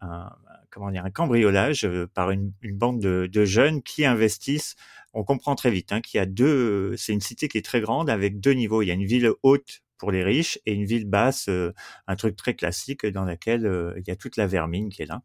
un 0.00 0.30
comment 0.74 0.90
dire 0.90 1.04
un 1.04 1.10
cambriolage 1.10 1.84
euh, 1.84 2.06
par 2.12 2.30
une, 2.30 2.52
bande 2.62 3.00
de, 3.00 3.44
jeunes 3.44 3.82
qui 3.82 4.04
investissent. 4.04 4.74
On 5.12 5.24
comprend 5.24 5.54
très 5.54 5.70
vite 5.70 5.92
hein, 5.92 6.00
qu'il 6.00 6.18
y 6.18 6.20
a 6.20 6.26
deux. 6.26 6.96
C'est 6.96 7.12
une 7.12 7.20
cité 7.20 7.48
qui 7.48 7.58
est 7.58 7.64
très 7.64 7.80
grande 7.80 8.10
avec 8.10 8.40
deux 8.40 8.52
niveaux. 8.52 8.82
Il 8.82 8.86
y 8.86 8.90
a 8.90 8.94
une 8.94 9.06
ville 9.06 9.30
haute 9.42 9.82
pour 9.98 10.10
les 10.10 10.24
riches 10.24 10.58
et 10.66 10.74
une 10.74 10.84
ville 10.84 11.08
basse, 11.08 11.48
euh, 11.48 11.72
un 12.08 12.16
truc 12.16 12.36
très 12.36 12.54
classique 12.54 13.06
dans 13.06 13.24
laquelle 13.24 13.94
il 13.96 14.04
y 14.06 14.10
a 14.10 14.16
toute 14.16 14.36
la 14.36 14.46
vermine 14.46 14.90
qui 14.90 15.02
est 15.02 15.06
là. 15.06 15.22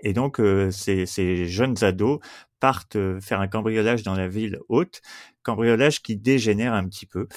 Et 0.00 0.12
donc 0.12 0.40
euh, 0.40 0.70
ces, 0.70 1.06
ces 1.06 1.46
jeunes 1.46 1.82
ados 1.82 2.20
partent 2.60 2.96
euh, 2.96 3.20
faire 3.20 3.40
un 3.40 3.48
cambriolage 3.48 4.02
dans 4.02 4.14
la 4.14 4.28
ville 4.28 4.58
haute, 4.68 5.00
cambriolage 5.42 6.02
qui 6.02 6.16
dégénère 6.16 6.74
un 6.74 6.86
petit 6.88 7.06
peu 7.06 7.28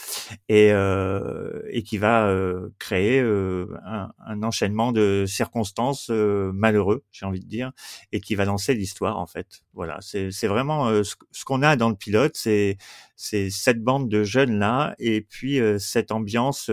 et, 0.50 0.72
euh, 0.72 1.62
et 1.70 1.84
qui 1.84 1.98
va 1.98 2.28
euh, 2.28 2.70
créer 2.80 3.20
euh, 3.22 3.68
un, 3.86 4.12
un 4.26 4.44
enchaînement 4.44 4.92
de 4.92 5.26
circonstances 5.28 6.10
euh, 6.12 6.52
malheureux, 6.54 7.04
j'ai 7.12 7.26
envie 7.26 7.40
de 7.40 7.48
dire, 7.48 7.72
et 8.12 8.20
qui 8.20 8.36
va 8.36 8.46
lancer 8.46 8.74
l'histoire 8.74 9.18
en 9.20 9.28
fait. 9.28 9.62
Voilà, 9.74 10.00
c'est 10.02 10.48
vraiment 10.48 11.04
ce, 11.04 11.16
ce 11.32 11.46
qu'on 11.46 11.62
a 11.62 11.76
dans 11.76 11.90
le 11.90 11.96
pilote, 11.96 12.36
c'est 12.36 12.78
cette 13.16 13.84
bande 13.84 14.10
de 14.10 14.24
jeunes 14.24 14.58
là 14.60 14.96
et 15.00 15.22
puis 15.22 15.60
cette 15.80 16.12
ambiance, 16.12 16.70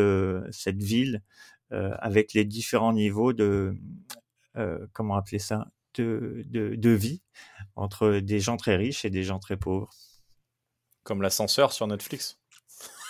cette 0.51 0.83
ville 0.83 1.23
avec 1.71 2.33
les 2.33 2.45
différents 2.45 2.93
niveaux 2.95 3.33
de 3.33 3.75
euh, 4.57 4.87
comment 4.93 5.17
appeler 5.17 5.39
ça? 5.39 5.69
De, 6.01 6.45
de, 6.47 6.75
de 6.75 6.91
vie 6.91 7.23
entre 7.77 8.21
des 8.21 8.41
gens 8.41 8.57
très 8.57 8.77
riches 8.77 9.05
et 9.05 9.11
des 9.11 9.23
gens 9.23 9.39
très 9.39 9.57
pauvres. 9.57 9.91
Comme 11.03 11.23
l'ascenseur 11.23 11.73
sur 11.73 11.87
Netflix. 11.87 12.39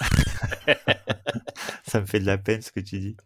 ça 1.86 2.00
me 2.00 2.06
fait 2.06 2.20
de 2.20 2.26
la 2.26 2.38
peine 2.38 2.62
ce 2.62 2.70
que 2.72 2.80
tu 2.80 2.98
dis. 2.98 3.16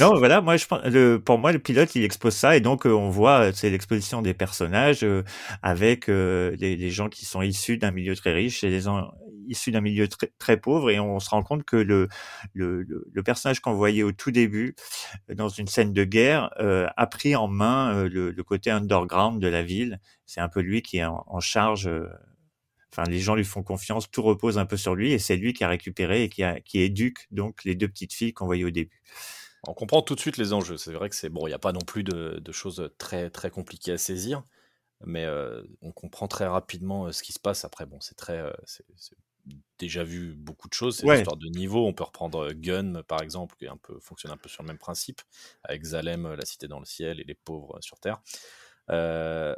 Non, 0.00 0.16
voilà, 0.18 0.40
moi 0.40 0.56
je 0.56 0.66
pense, 0.66 0.84
le, 0.84 1.18
pour 1.18 1.38
moi 1.38 1.52
le 1.52 1.58
pilote 1.58 1.94
il 1.94 2.04
expose 2.04 2.34
ça 2.34 2.56
et 2.56 2.60
donc 2.60 2.86
euh, 2.86 2.90
on 2.90 3.10
voit 3.10 3.52
c'est 3.52 3.70
l'exposition 3.70 4.22
des 4.22 4.34
personnages 4.34 5.04
euh, 5.04 5.22
avec 5.62 6.08
euh, 6.08 6.56
les, 6.58 6.90
gens 6.90 7.08
qui 7.08 7.24
sont 7.26 7.42
issus 7.42 7.78
d'un 7.78 7.90
milieu 7.90 8.16
très 8.16 8.32
riche 8.32 8.64
et 8.64 8.70
les 8.70 8.82
gens 8.82 9.10
issus 9.48 9.72
d'un 9.72 9.80
milieu 9.80 10.08
très, 10.08 10.30
très 10.38 10.56
pauvre 10.56 10.90
et 10.90 11.00
on 11.00 11.18
se 11.20 11.30
rend 11.30 11.42
compte 11.42 11.64
que 11.64 11.76
le 11.76 12.08
le, 12.54 12.82
le, 12.82 13.22
personnage 13.22 13.60
qu'on 13.60 13.74
voyait 13.74 14.02
au 14.02 14.12
tout 14.12 14.30
début 14.30 14.74
euh, 15.30 15.34
dans 15.34 15.48
une 15.48 15.66
scène 15.66 15.92
de 15.92 16.04
guerre 16.04 16.50
euh, 16.60 16.86
a 16.96 17.06
pris 17.06 17.34
en 17.36 17.48
main 17.48 17.94
euh, 17.94 18.08
le, 18.08 18.30
le 18.30 18.44
côté 18.44 18.70
underground 18.70 19.40
de 19.40 19.48
la 19.48 19.62
ville. 19.62 20.00
C'est 20.26 20.40
un 20.40 20.48
peu 20.48 20.60
lui 20.60 20.82
qui 20.82 20.98
est 20.98 21.04
en, 21.04 21.24
en 21.26 21.40
charge. 21.40 21.90
Enfin, 22.98 23.08
les 23.08 23.20
gens 23.20 23.36
lui 23.36 23.44
font 23.44 23.62
confiance, 23.62 24.10
tout 24.10 24.22
repose 24.22 24.58
un 24.58 24.66
peu 24.66 24.76
sur 24.76 24.96
lui, 24.96 25.12
et 25.12 25.20
c'est 25.20 25.36
lui 25.36 25.52
qui 25.52 25.62
a 25.62 25.68
récupéré 25.68 26.24
et 26.24 26.28
qui, 26.28 26.42
a, 26.42 26.60
qui 26.60 26.80
éduque 26.80 27.28
donc 27.30 27.62
les 27.64 27.76
deux 27.76 27.86
petites 27.86 28.12
filles 28.12 28.32
qu'on 28.32 28.46
voyait 28.46 28.64
au 28.64 28.70
début. 28.70 29.00
On 29.68 29.74
comprend 29.74 30.02
tout 30.02 30.16
de 30.16 30.20
suite 30.20 30.36
les 30.36 30.52
enjeux. 30.52 30.76
C'est 30.76 30.92
vrai 30.92 31.08
que 31.08 31.14
c'est 31.14 31.28
bon, 31.28 31.46
il 31.46 31.50
n'y 31.50 31.54
a 31.54 31.60
pas 31.60 31.72
non 31.72 31.80
plus 31.80 32.02
de, 32.02 32.40
de, 32.40 32.52
choses 32.52 32.90
très 32.98 33.30
très 33.30 33.50
compliquées 33.50 33.92
à 33.92 33.98
saisir, 33.98 34.42
mais 35.04 35.24
euh, 35.24 35.62
on 35.80 35.92
comprend 35.92 36.26
très 36.26 36.46
rapidement 36.46 37.06
euh, 37.06 37.12
ce 37.12 37.22
qui 37.22 37.32
se 37.32 37.38
passe. 37.38 37.64
Après, 37.64 37.86
bon, 37.86 38.00
c'est 38.00 38.16
très, 38.16 38.38
euh, 38.38 38.52
c'est 38.66 38.84
déjà 39.78 40.02
vu 40.02 40.34
beaucoup 40.34 40.68
de 40.68 40.74
choses. 40.74 40.96
C'est 40.96 41.06
Ouais. 41.06 41.16
l'histoire 41.16 41.36
de 41.36 41.48
niveau. 41.48 41.86
On 41.86 41.92
peut 41.92 42.04
reprendre 42.04 42.52
Gun 42.52 43.02
par 43.06 43.22
exemple, 43.22 43.54
qui 43.58 43.66
est 43.66 43.68
un 43.68 43.76
peu 43.76 44.00
fonctionne 44.00 44.32
un 44.32 44.36
peu 44.36 44.48
sur 44.48 44.64
le 44.64 44.68
même 44.68 44.78
principe, 44.78 45.20
avec 45.62 45.84
Zalem, 45.84 46.34
la 46.34 46.44
cité 46.44 46.66
dans 46.66 46.80
le 46.80 46.86
ciel, 46.86 47.20
et 47.20 47.24
les 47.24 47.34
pauvres 47.34 47.78
sur 47.80 48.00
terre. 48.00 48.20
Euh, 48.90 49.54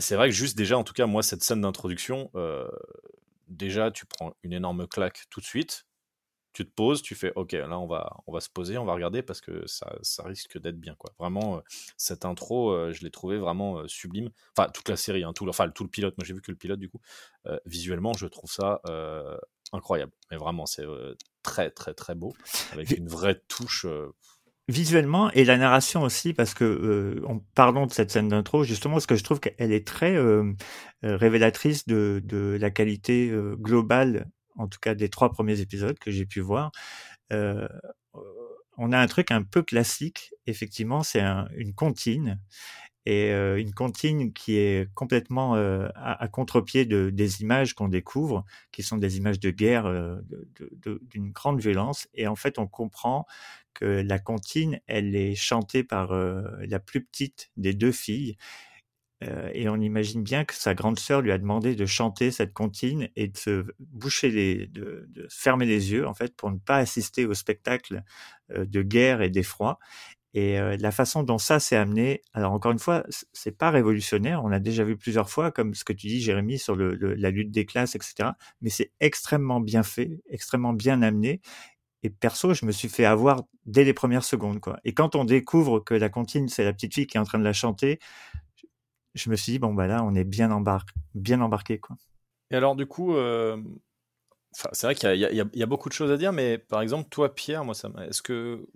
c'est 0.00 0.16
vrai 0.16 0.28
que 0.28 0.34
juste 0.34 0.56
déjà, 0.56 0.78
en 0.78 0.84
tout 0.84 0.92
cas, 0.92 1.06
moi, 1.06 1.22
cette 1.22 1.42
scène 1.42 1.60
d'introduction, 1.60 2.30
euh, 2.34 2.68
déjà, 3.48 3.90
tu 3.90 4.06
prends 4.06 4.34
une 4.42 4.52
énorme 4.52 4.86
claque 4.86 5.24
tout 5.30 5.40
de 5.40 5.44
suite. 5.44 5.86
Tu 6.52 6.66
te 6.66 6.72
poses, 6.74 7.00
tu 7.00 7.14
fais 7.14 7.32
OK, 7.36 7.52
là 7.52 7.78
on 7.78 7.86
va, 7.86 8.10
on 8.26 8.32
va 8.32 8.40
se 8.40 8.48
poser, 8.48 8.76
on 8.76 8.84
va 8.84 8.92
regarder 8.92 9.22
parce 9.22 9.40
que 9.40 9.64
ça, 9.68 9.94
ça 10.02 10.24
risque 10.24 10.58
d'être 10.58 10.80
bien. 10.80 10.96
Quoi. 10.96 11.12
Vraiment, 11.16 11.58
euh, 11.58 11.60
cette 11.96 12.24
intro, 12.24 12.72
euh, 12.72 12.92
je 12.92 13.04
l'ai 13.04 13.10
trouvé 13.12 13.38
vraiment 13.38 13.86
sublime. 13.86 14.30
Enfin, 14.56 14.68
toute 14.68 14.88
la 14.88 14.96
série, 14.96 15.22
hein, 15.22 15.32
tout, 15.32 15.44
le, 15.44 15.50
enfin, 15.50 15.70
tout 15.70 15.84
le 15.84 15.90
pilote, 15.90 16.18
moi 16.18 16.24
j'ai 16.24 16.34
vu 16.34 16.42
que 16.42 16.50
le 16.50 16.56
pilote 16.56 16.80
du 16.80 16.88
coup. 16.88 17.00
Visuellement, 17.66 18.14
je 18.14 18.26
trouve 18.26 18.50
ça 18.50 18.80
incroyable. 19.72 20.10
Mais 20.32 20.38
vraiment, 20.38 20.66
c'est 20.66 20.86
très, 21.44 21.70
très, 21.70 21.94
très 21.94 22.16
beau. 22.16 22.34
Avec 22.72 22.90
une 22.90 23.06
vraie 23.08 23.40
touche. 23.46 23.86
Euh, 24.70 24.72
Visuellement 24.72 25.30
et 25.32 25.44
la 25.44 25.56
narration 25.56 26.02
aussi, 26.02 26.32
parce 26.34 26.54
que 26.54 26.64
euh, 26.64 27.26
en 27.26 27.40
parlons 27.54 27.86
de 27.86 27.92
cette 27.92 28.10
scène 28.10 28.28
d'intro, 28.28 28.64
justement, 28.64 28.94
parce 28.94 29.06
que 29.06 29.16
je 29.16 29.24
trouve 29.24 29.40
qu'elle 29.40 29.72
est 29.72 29.86
très 29.86 30.16
euh, 30.16 30.52
euh, 31.04 31.16
révélatrice 31.16 31.86
de, 31.86 32.20
de 32.24 32.56
la 32.60 32.70
qualité 32.70 33.30
euh, 33.30 33.56
globale, 33.56 34.26
en 34.56 34.68
tout 34.68 34.78
cas 34.80 34.94
des 34.94 35.08
trois 35.08 35.30
premiers 35.30 35.60
épisodes 35.60 35.98
que 35.98 36.10
j'ai 36.10 36.26
pu 36.26 36.40
voir. 36.40 36.70
Euh, 37.32 37.68
on 38.76 38.92
a 38.92 38.98
un 38.98 39.06
truc 39.06 39.30
un 39.30 39.42
peu 39.42 39.62
classique, 39.62 40.32
effectivement, 40.46 41.02
c'est 41.02 41.20
un, 41.20 41.48
une 41.56 41.74
comptine 41.74 42.40
et 43.06 43.32
euh, 43.32 43.58
une 43.58 43.72
comptine 43.72 44.32
qui 44.32 44.56
est 44.56 44.92
complètement 44.94 45.56
euh, 45.56 45.88
à, 45.94 46.22
à 46.22 46.28
contre-pied 46.28 46.84
de, 46.84 47.10
des 47.10 47.40
images 47.40 47.74
qu'on 47.74 47.88
découvre, 47.88 48.44
qui 48.72 48.82
sont 48.82 48.98
des 48.98 49.16
images 49.16 49.40
de 49.40 49.50
guerre 49.50 49.86
euh, 49.86 50.16
d'une 51.10 51.32
grande 51.32 51.60
violence. 51.60 52.08
Et 52.14 52.26
en 52.26 52.36
fait, 52.36 52.58
on 52.58 52.66
comprend 52.66 53.26
que 53.74 53.84
la 53.84 54.18
comptine, 54.18 54.80
elle 54.86 55.14
est 55.16 55.34
chantée 55.34 55.84
par 55.84 56.12
euh, 56.12 56.42
la 56.60 56.78
plus 56.78 57.04
petite 57.04 57.50
des 57.56 57.74
deux 57.74 57.92
filles. 57.92 58.36
Euh, 59.22 59.50
et 59.52 59.68
on 59.68 59.76
imagine 59.76 60.22
bien 60.22 60.44
que 60.44 60.54
sa 60.54 60.74
grande 60.74 60.98
sœur 60.98 61.20
lui 61.20 61.30
a 61.30 61.38
demandé 61.38 61.74
de 61.74 61.86
chanter 61.86 62.30
cette 62.30 62.54
comptine 62.54 63.08
et 63.16 63.28
de 63.28 63.36
se 63.36 63.66
boucher 63.78 64.30
les, 64.30 64.66
de, 64.66 65.06
fermer 65.28 65.66
les 65.66 65.92
yeux 65.92 66.06
en 66.06 66.14
fait 66.14 66.34
pour 66.34 66.50
ne 66.50 66.58
pas 66.58 66.76
assister 66.76 67.26
au 67.26 67.34
spectacle 67.34 68.02
euh, 68.52 68.64
de 68.64 68.82
guerre 68.82 69.20
et 69.20 69.28
d'effroi. 69.30 69.78
Et 70.32 70.60
la 70.78 70.92
façon 70.92 71.24
dont 71.24 71.38
ça 71.38 71.58
s'est 71.58 71.74
amené, 71.74 72.22
alors 72.34 72.52
encore 72.52 72.70
une 72.70 72.78
fois, 72.78 73.04
c'est 73.32 73.50
pas 73.50 73.72
révolutionnaire. 73.72 74.44
On 74.44 74.52
a 74.52 74.60
déjà 74.60 74.84
vu 74.84 74.96
plusieurs 74.96 75.28
fois, 75.28 75.50
comme 75.50 75.74
ce 75.74 75.82
que 75.82 75.92
tu 75.92 76.06
dis, 76.06 76.20
Jérémy, 76.20 76.56
sur 76.56 76.76
la 76.76 77.30
lutte 77.30 77.50
des 77.50 77.66
classes, 77.66 77.96
etc. 77.96 78.30
Mais 78.60 78.70
c'est 78.70 78.92
extrêmement 79.00 79.58
bien 79.58 79.82
fait, 79.82 80.20
extrêmement 80.28 80.72
bien 80.72 81.02
amené. 81.02 81.40
Et 82.02 82.10
perso, 82.10 82.54
je 82.54 82.64
me 82.64 82.72
suis 82.72 82.88
fait 82.88 83.04
avoir 83.04 83.42
dès 83.66 83.84
les 83.84 83.92
premières 83.92 84.24
secondes, 84.24 84.60
quoi. 84.60 84.78
Et 84.84 84.94
quand 84.94 85.16
on 85.16 85.24
découvre 85.24 85.80
que 85.80 85.94
la 85.94 86.08
comptine, 86.08 86.48
c'est 86.48 86.64
la 86.64 86.72
petite 86.72 86.94
fille 86.94 87.06
qui 87.06 87.16
est 87.16 87.20
en 87.20 87.24
train 87.24 87.38
de 87.38 87.44
la 87.44 87.52
chanter, 87.52 87.98
je 89.14 89.28
me 89.28 89.36
suis 89.36 89.52
dit 89.52 89.58
bon 89.58 89.74
bah 89.74 89.86
là, 89.86 90.02
on 90.04 90.14
est 90.14 90.24
bien 90.24 90.50
embarqué, 90.50 90.94
bien 91.14 91.40
embarqué, 91.40 91.78
quoi. 91.78 91.96
Et 92.50 92.56
alors 92.56 92.76
du 92.76 92.86
coup. 92.86 93.14
Euh... 93.14 93.62
C'est 94.52 94.82
vrai 94.82 94.96
qu'il 94.96 95.14
y, 95.14 95.62
a 95.62 95.66
beaucoup 95.66 95.88
de 95.88 95.94
choses 95.94 96.10
à 96.10 96.16
dire, 96.16 96.32
mais 96.32 96.58
par 96.58 96.82
exemple, 96.82 97.08
toi, 97.08 97.32
Pierre, 97.32 97.64
moi, 97.64 97.72
est-ce 98.08 98.20
que 98.20 98.66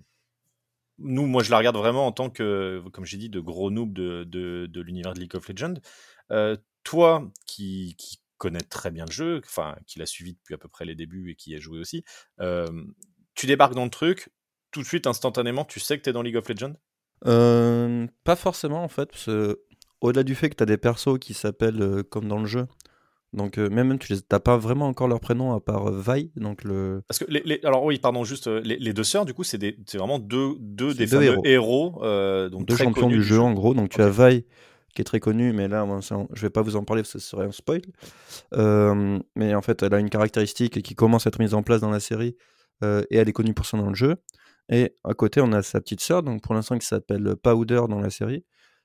nous, 0.99 1.27
moi, 1.27 1.43
je 1.43 1.51
la 1.51 1.59
regarde 1.59 1.77
vraiment 1.77 2.07
en 2.07 2.13
tant 2.13 2.31
que, 2.31 2.83
comme 2.93 3.05
j'ai 3.05 3.17
dit, 3.17 3.29
de 3.29 3.41
gros 3.41 3.71
noob 3.71 3.93
de, 3.93 4.25
de, 4.25 4.81
l'univers 4.81 5.15
de 5.15 5.21
League 5.21 5.35
of 5.35 5.49
Legends. 5.49 5.75
Euh, 6.31 6.57
toi, 6.85 7.29
qui, 7.47 7.97
qui 7.99 8.19
connais 8.39 8.61
très 8.61 8.91
bien 8.91 9.05
le 9.05 9.13
jeu, 9.13 9.41
enfin, 9.45 9.77
qui 9.87 9.99
l'a 9.99 10.07
suivi 10.07 10.35
depuis 10.35 10.55
à 10.55 10.59
peu 10.59 10.69
près 10.69 10.85
les 10.85 10.95
débuts 10.95 11.31
et 11.31 11.35
qui 11.35 11.51
y 11.51 11.55
a 11.57 11.59
joué 11.59 11.79
aussi, 11.79 12.05
euh, 12.41 12.85
tu 13.35 13.47
débarques 13.47 13.75
dans 13.75 13.85
le 13.85 13.91
truc, 13.91 14.29
tout 14.71 14.81
de 14.83 14.87
suite, 14.87 15.07
instantanément, 15.07 15.65
tu 15.65 15.81
sais 15.81 15.99
que 15.99 16.03
tu 16.05 16.11
es 16.11 16.13
dans 16.13 16.23
League 16.23 16.37
of 16.37 16.49
Legends? 16.49 16.75
Euh, 17.27 18.07
Pas 18.25 18.37
forcément, 18.37 18.83
en 18.83 18.89
fait, 18.89 19.07
parce 19.11 19.27
que 19.27 19.61
au-delà 20.01 20.23
du 20.23 20.35
fait 20.35 20.51
que 20.51 20.57
tu 20.57 20.63
as 20.63 20.67
des 20.67 20.77
persos 20.77 21.19
qui 21.19 21.33
s'appellent 21.35 21.81
euh, 21.83 22.03
comme 22.03 22.29
dans 22.29 22.39
le 22.39 22.47
jeu, 22.47 22.67
Donc 23.33 23.59
euh, 23.59 23.69
même 23.71 23.99
tu 23.99 24.15
n'as 24.31 24.39
pas 24.39 24.57
vraiment 24.57 24.87
encore 24.87 25.09
leur 25.09 25.19
prénom 25.21 25.55
à 25.55 25.61
part 25.61 25.89
euh, 25.89 26.01
Vi, 26.07 26.31
donc 26.37 26.63
le. 26.63 27.03
Parce 27.09 27.19
que 27.19 27.25
les, 27.29 27.43
les- 27.45 27.61
alors 27.65 27.83
oui, 27.85 27.99
pardon, 27.99 28.23
juste 28.25 28.47
euh, 28.47 28.61
les, 28.63 28.77
les 28.77 28.93
deux 28.93 29.03
sœurs, 29.05 29.25
du 29.25 29.35
coup, 29.35 29.43
c'est 29.45 29.59
des- 29.59 29.77
c'est 29.87 29.99
vraiment 29.99 30.19
deux, 30.21 30.55
des 30.95 31.07
deux 31.07 31.23
héros. 31.23 31.43
héros, 31.45 32.49
donc 32.51 32.67
deux 32.67 32.77
champions 32.77 33.09
du 33.09 33.23
jeu 33.23 33.41
en 33.41 33.53
gros. 33.53 33.75
Donc 33.75 33.89
tu 33.91 34.01
as 34.03 34.11
Vi 34.11 34.45
qui 34.95 35.01
est 35.01 35.05
très 35.05 35.19
connu, 35.19 35.53
mais 35.53 35.67
là 35.67 35.85
moi, 35.85 36.01
ça, 36.03 36.17
je 36.33 36.43
vais 36.43 36.51
pas 36.51 36.63
vous 36.63 36.77
en 36.77 36.85
parler 36.85 37.03
parce 37.03 37.15
que 37.15 37.19
ce 37.19 37.27
serait 37.29 37.47
un 37.47 37.53
spoil. 37.53 37.83
Mais 39.35 39.55
en 39.55 39.63
fait, 39.63 39.83
elle 39.83 39.95
a 39.95 39.99
une 39.99 40.11
caractéristique 40.11 40.83
qui 40.83 40.95
commence 40.95 41.27
à 41.27 41.29
être 41.29 41.39
mise 41.41 41.55
en 41.55 41.63
place 41.63 41.81
dans 41.81 41.91
la 41.91 42.01
série 42.01 42.37
euh, 42.85 43.03
et 43.11 43.17
elle 43.17 43.29
est 43.29 43.33
connue 43.33 43.55
pour 43.55 43.67
ça 43.67 43.77
dans 43.77 43.89
le 43.89 43.95
jeu. 43.95 44.17
Et 44.69 44.95
à 45.05 45.15
côté, 45.15 45.41
on 45.41 45.53
a 45.53 45.63
sa 45.63 45.81
petite 45.81 46.01
sœur, 46.01 46.23
donc 46.23 46.43
pour 46.43 46.55
l'instant 46.55 46.79
qui 46.79 46.87
s'appelle 46.87 47.37
Powder 47.43 47.83
dans 47.89 48.01
la 48.01 48.11
série, 48.11 48.45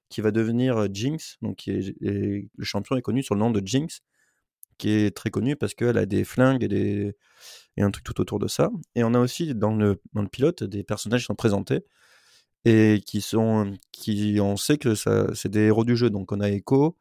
qui 0.10 0.22
va 0.22 0.32
devenir 0.32 0.78
euh, 0.78 0.88
Jinx. 0.92 1.38
Donc 1.42 1.58
qui 1.58 1.72
est, 1.72 1.96
le 2.02 2.64
champion 2.64 2.98
est 2.98 3.02
connu 3.02 3.24
sur 3.24 3.36
le 3.36 3.40
nom 3.40 3.52
de 3.52 3.62
Jinx, 3.66 4.02
qui 4.78 4.92
est 4.92 5.16
très 5.16 5.30
connu 5.30 5.56
parce 5.56 5.74
qu'elle 5.74 5.98
a 5.98 6.06
des 6.06 6.24
flingues 6.24 6.64
et 6.64 6.68
des 6.68 7.16
et 7.78 7.82
un 7.84 7.92
truc 7.92 8.04
tout 8.04 8.20
autour 8.20 8.40
de 8.40 8.48
ça. 8.48 8.72
Et 8.96 9.04
on 9.04 9.14
a 9.14 9.20
aussi 9.20 9.56
dans 9.56 9.76
le, 9.76 10.02
dans 10.14 10.22
le 10.22 10.28
pilote 10.28 10.64
des 10.64 10.84
personnages 10.84 11.22
qui 11.22 11.28
sont 11.28 11.36
présentés 11.36 11.86
et 12.66 13.02
qui 13.06 13.22
sont 13.22 13.74
qui 13.92 14.40
on 14.42 14.58
sait 14.58 14.78
que 14.78 14.96
ça 14.96 15.28
c'est 15.34 15.50
des 15.50 15.62
héros 15.68 15.86
du 15.86 15.96
jeu 15.96 16.10
donc 16.10 16.32
on 16.32 16.42
a 16.42 16.50
Echo 16.50 16.98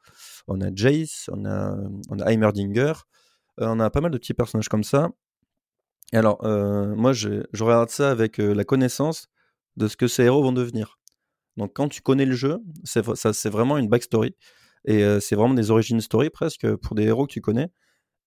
on 0.46 0.60
a 0.60 0.68
Jace 0.72 1.28
on 1.32 1.44
a 1.46 1.76
on 2.10 2.20
a 2.20 2.30
Heimerdinger 2.32 2.92
euh, 3.60 3.66
on 3.66 3.80
a 3.80 3.90
pas 3.90 4.00
mal 4.00 4.12
de 4.12 4.18
petits 4.18 4.34
personnages 4.34 4.68
comme 4.68 4.84
ça 4.84 5.10
alors 6.12 6.44
euh, 6.44 6.94
moi 6.94 7.12
je, 7.12 7.42
regarde 7.60 7.90
ça 7.90 8.10
avec 8.10 8.40
euh, 8.40 8.54
la 8.54 8.64
connaissance 8.64 9.28
de 9.76 9.88
ce 9.88 9.96
que 9.96 10.08
ces 10.08 10.24
héros 10.24 10.42
vont 10.42 10.52
devenir 10.52 10.98
donc 11.56 11.72
quand 11.74 11.88
tu 11.88 12.00
connais 12.00 12.24
le 12.24 12.34
jeu 12.34 12.58
c'est 12.84 13.50
vraiment 13.50 13.78
une 13.78 13.88
backstory 13.88 14.34
et 14.84 15.04
euh, 15.04 15.20
c'est 15.20 15.36
vraiment 15.36 15.54
des 15.54 15.70
origines 15.70 16.00
story 16.00 16.30
presque 16.30 16.74
pour 16.76 16.94
des 16.94 17.04
héros 17.04 17.26
que 17.26 17.32
tu 17.32 17.40
connais 17.40 17.68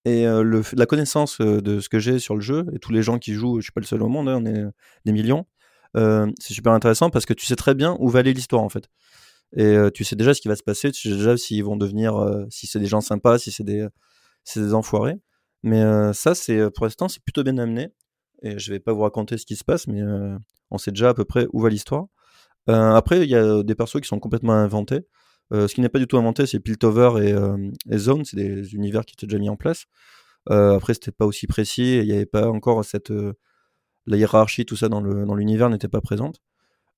et 0.04 0.26
la 0.26 0.86
connaissance 0.88 1.40
de 1.40 1.80
ce 1.80 1.88
que 1.88 2.00
j'ai 2.00 2.18
sur 2.18 2.34
le 2.34 2.42
jeu 2.42 2.66
et 2.74 2.80
tous 2.80 2.92
les 2.92 3.04
gens 3.04 3.20
qui 3.20 3.34
jouent 3.34 3.60
je 3.60 3.66
suis 3.66 3.72
pas 3.72 3.82
le 3.82 3.86
seul 3.86 4.02
au 4.02 4.08
monde 4.08 4.30
hein, 4.30 4.40
on 4.42 4.46
est 4.48 4.64
des 5.06 5.12
millions 5.12 5.46
c'est 5.94 6.54
super 6.56 6.74
intéressant 6.74 7.12
parce 7.12 7.28
que 7.28 7.36
tu 7.36 7.46
sais 7.46 7.56
très 7.56 7.76
bien 7.76 7.96
où 8.00 8.10
va 8.10 8.20
aller 8.20 8.34
l'histoire 8.34 8.64
en 8.64 8.70
fait. 8.70 8.90
Et 9.56 9.78
tu 9.94 10.04
sais 10.04 10.16
déjà 10.16 10.34
ce 10.34 10.42
qui 10.42 10.48
va 10.48 10.56
se 10.56 10.64
passer, 10.64 10.92
tu 10.92 11.08
sais 11.08 11.16
déjà 11.16 11.38
s'ils 11.38 11.64
vont 11.64 11.76
devenir, 11.76 12.16
si 12.50 12.66
c'est 12.66 12.80
des 12.80 12.88
gens 12.88 13.02
sympas, 13.02 13.38
si 13.38 13.52
c'est 13.52 13.64
des, 13.64 13.86
si 14.44 14.54
c'est 14.54 14.62
des 14.62 14.74
enfoirés. 14.74 15.20
Mais 15.64 15.82
euh, 15.82 16.14
ça, 16.14 16.36
c'est 16.36 16.58
euh, 16.58 16.70
pour 16.70 16.86
l'instant, 16.86 17.08
c'est 17.08 17.24
plutôt 17.24 17.44
bien 17.44 17.58
amené. 17.58 17.90
Et 18.44 18.58
je 18.60 18.72
vais 18.72 18.80
pas 18.80 18.94
vous 18.94 19.02
raconter 19.02 19.38
ce 19.38 19.46
qui 19.46 19.56
se 19.56 19.64
passe, 19.64 19.88
mais 19.88 20.02
euh, 20.02 20.38
on 20.72 20.78
sait 20.78 20.92
déjà 20.92 21.10
à 21.10 21.14
peu 21.14 21.26
près 21.26 21.48
où 21.54 21.62
va 21.62 21.70
l'histoire. 21.70 22.06
Après, 22.68 23.24
il 23.24 23.30
y 23.30 23.36
a 23.36 23.64
des 23.64 23.76
persos 23.76 24.00
qui 24.02 24.08
sont 24.08 24.20
complètement 24.20 24.54
inventés. 24.54 25.02
Ce 25.52 25.68
qui 25.74 25.82
n'est 25.82 25.90
pas 25.90 26.00
du 26.00 26.08
tout 26.08 26.18
inventé, 26.18 26.46
c'est 26.46 26.60
Piltover 26.60 27.12
et, 27.22 27.36
et 27.94 27.98
Zone, 27.98 28.24
c'est 28.24 28.38
des 28.38 28.76
univers 28.76 29.04
qui 29.04 29.14
étaient 29.14 29.26
déjà 29.28 29.40
mis 29.40 29.50
en 29.50 29.58
place. 29.58 29.88
Après, 30.48 30.94
c'était 30.94 31.12
pas 31.12 31.26
aussi 31.26 31.48
précis, 31.48 31.98
il 31.98 32.06
n'y 32.06 32.14
avait 32.14 32.26
pas 32.26 32.50
encore 32.50 32.86
cette 32.86 33.12
la 34.08 34.18
hiérarchie, 34.18 34.66
tout 34.66 34.76
ça 34.78 34.90
dans 34.90 35.02
le 35.02 35.26
dans 35.26 35.36
l'univers 35.36 35.70
n'était 35.70 35.88
pas 35.88 36.02
présente. 36.02 36.42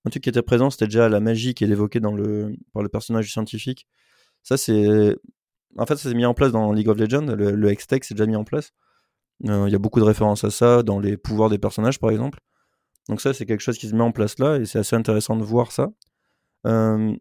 Un 0.06 0.10
truc 0.10 0.24
qui 0.24 0.30
était 0.30 0.42
présent, 0.42 0.70
c'était 0.70 0.86
déjà 0.86 1.10
la 1.10 1.20
magie 1.22 1.54
qui 1.54 1.64
est 1.64 1.70
évoquée 1.70 2.02
dans 2.02 2.14
le 2.14 2.56
par 2.74 2.84
le 2.84 2.90
personnage 2.90 3.32
scientifique. 3.32 3.88
Ça, 4.44 4.58
c'est 4.58 5.16
en 5.78 5.86
fait, 5.86 5.96
ça 5.96 6.10
s'est 6.10 6.16
mis 6.16 6.26
en 6.26 6.34
place 6.34 6.52
dans 6.52 6.72
League 6.72 6.90
of 6.90 6.98
Legends. 6.98 7.26
Le, 7.36 7.52
le 7.52 7.70
Hextech 7.70 8.04
c'est 8.04 8.14
déjà 8.14 8.26
mis 8.26 8.36
en 8.36 8.44
place. 8.44 8.72
Euh, 9.46 9.68
Il 9.68 9.72
y 9.72 9.76
a 9.76 9.80
beaucoup 9.80 10.00
de 10.00 10.06
références 10.06 10.44
à 10.44 10.52
ça 10.52 10.84
dans 10.84 11.00
les 11.00 11.18
pouvoirs 11.18 11.50
des 11.50 11.58
personnages, 11.58 12.00
par 12.00 12.12
exemple. 12.12 12.40
Donc 13.10 13.20
ça, 13.20 13.34
c'est 13.34 13.46
quelque 13.46 13.62
chose 13.62 13.78
qui 13.78 13.88
se 13.90 13.96
met 13.96 14.04
en 14.04 14.12
place 14.12 14.40
là, 14.40 14.58
et 14.58 14.66
c'est 14.66 14.80
assez 14.80 14.96
intéressant 14.96 15.36
de 15.36 15.44
voir 15.44 15.72
ça. 15.72 15.90
Euh, 16.66 17.14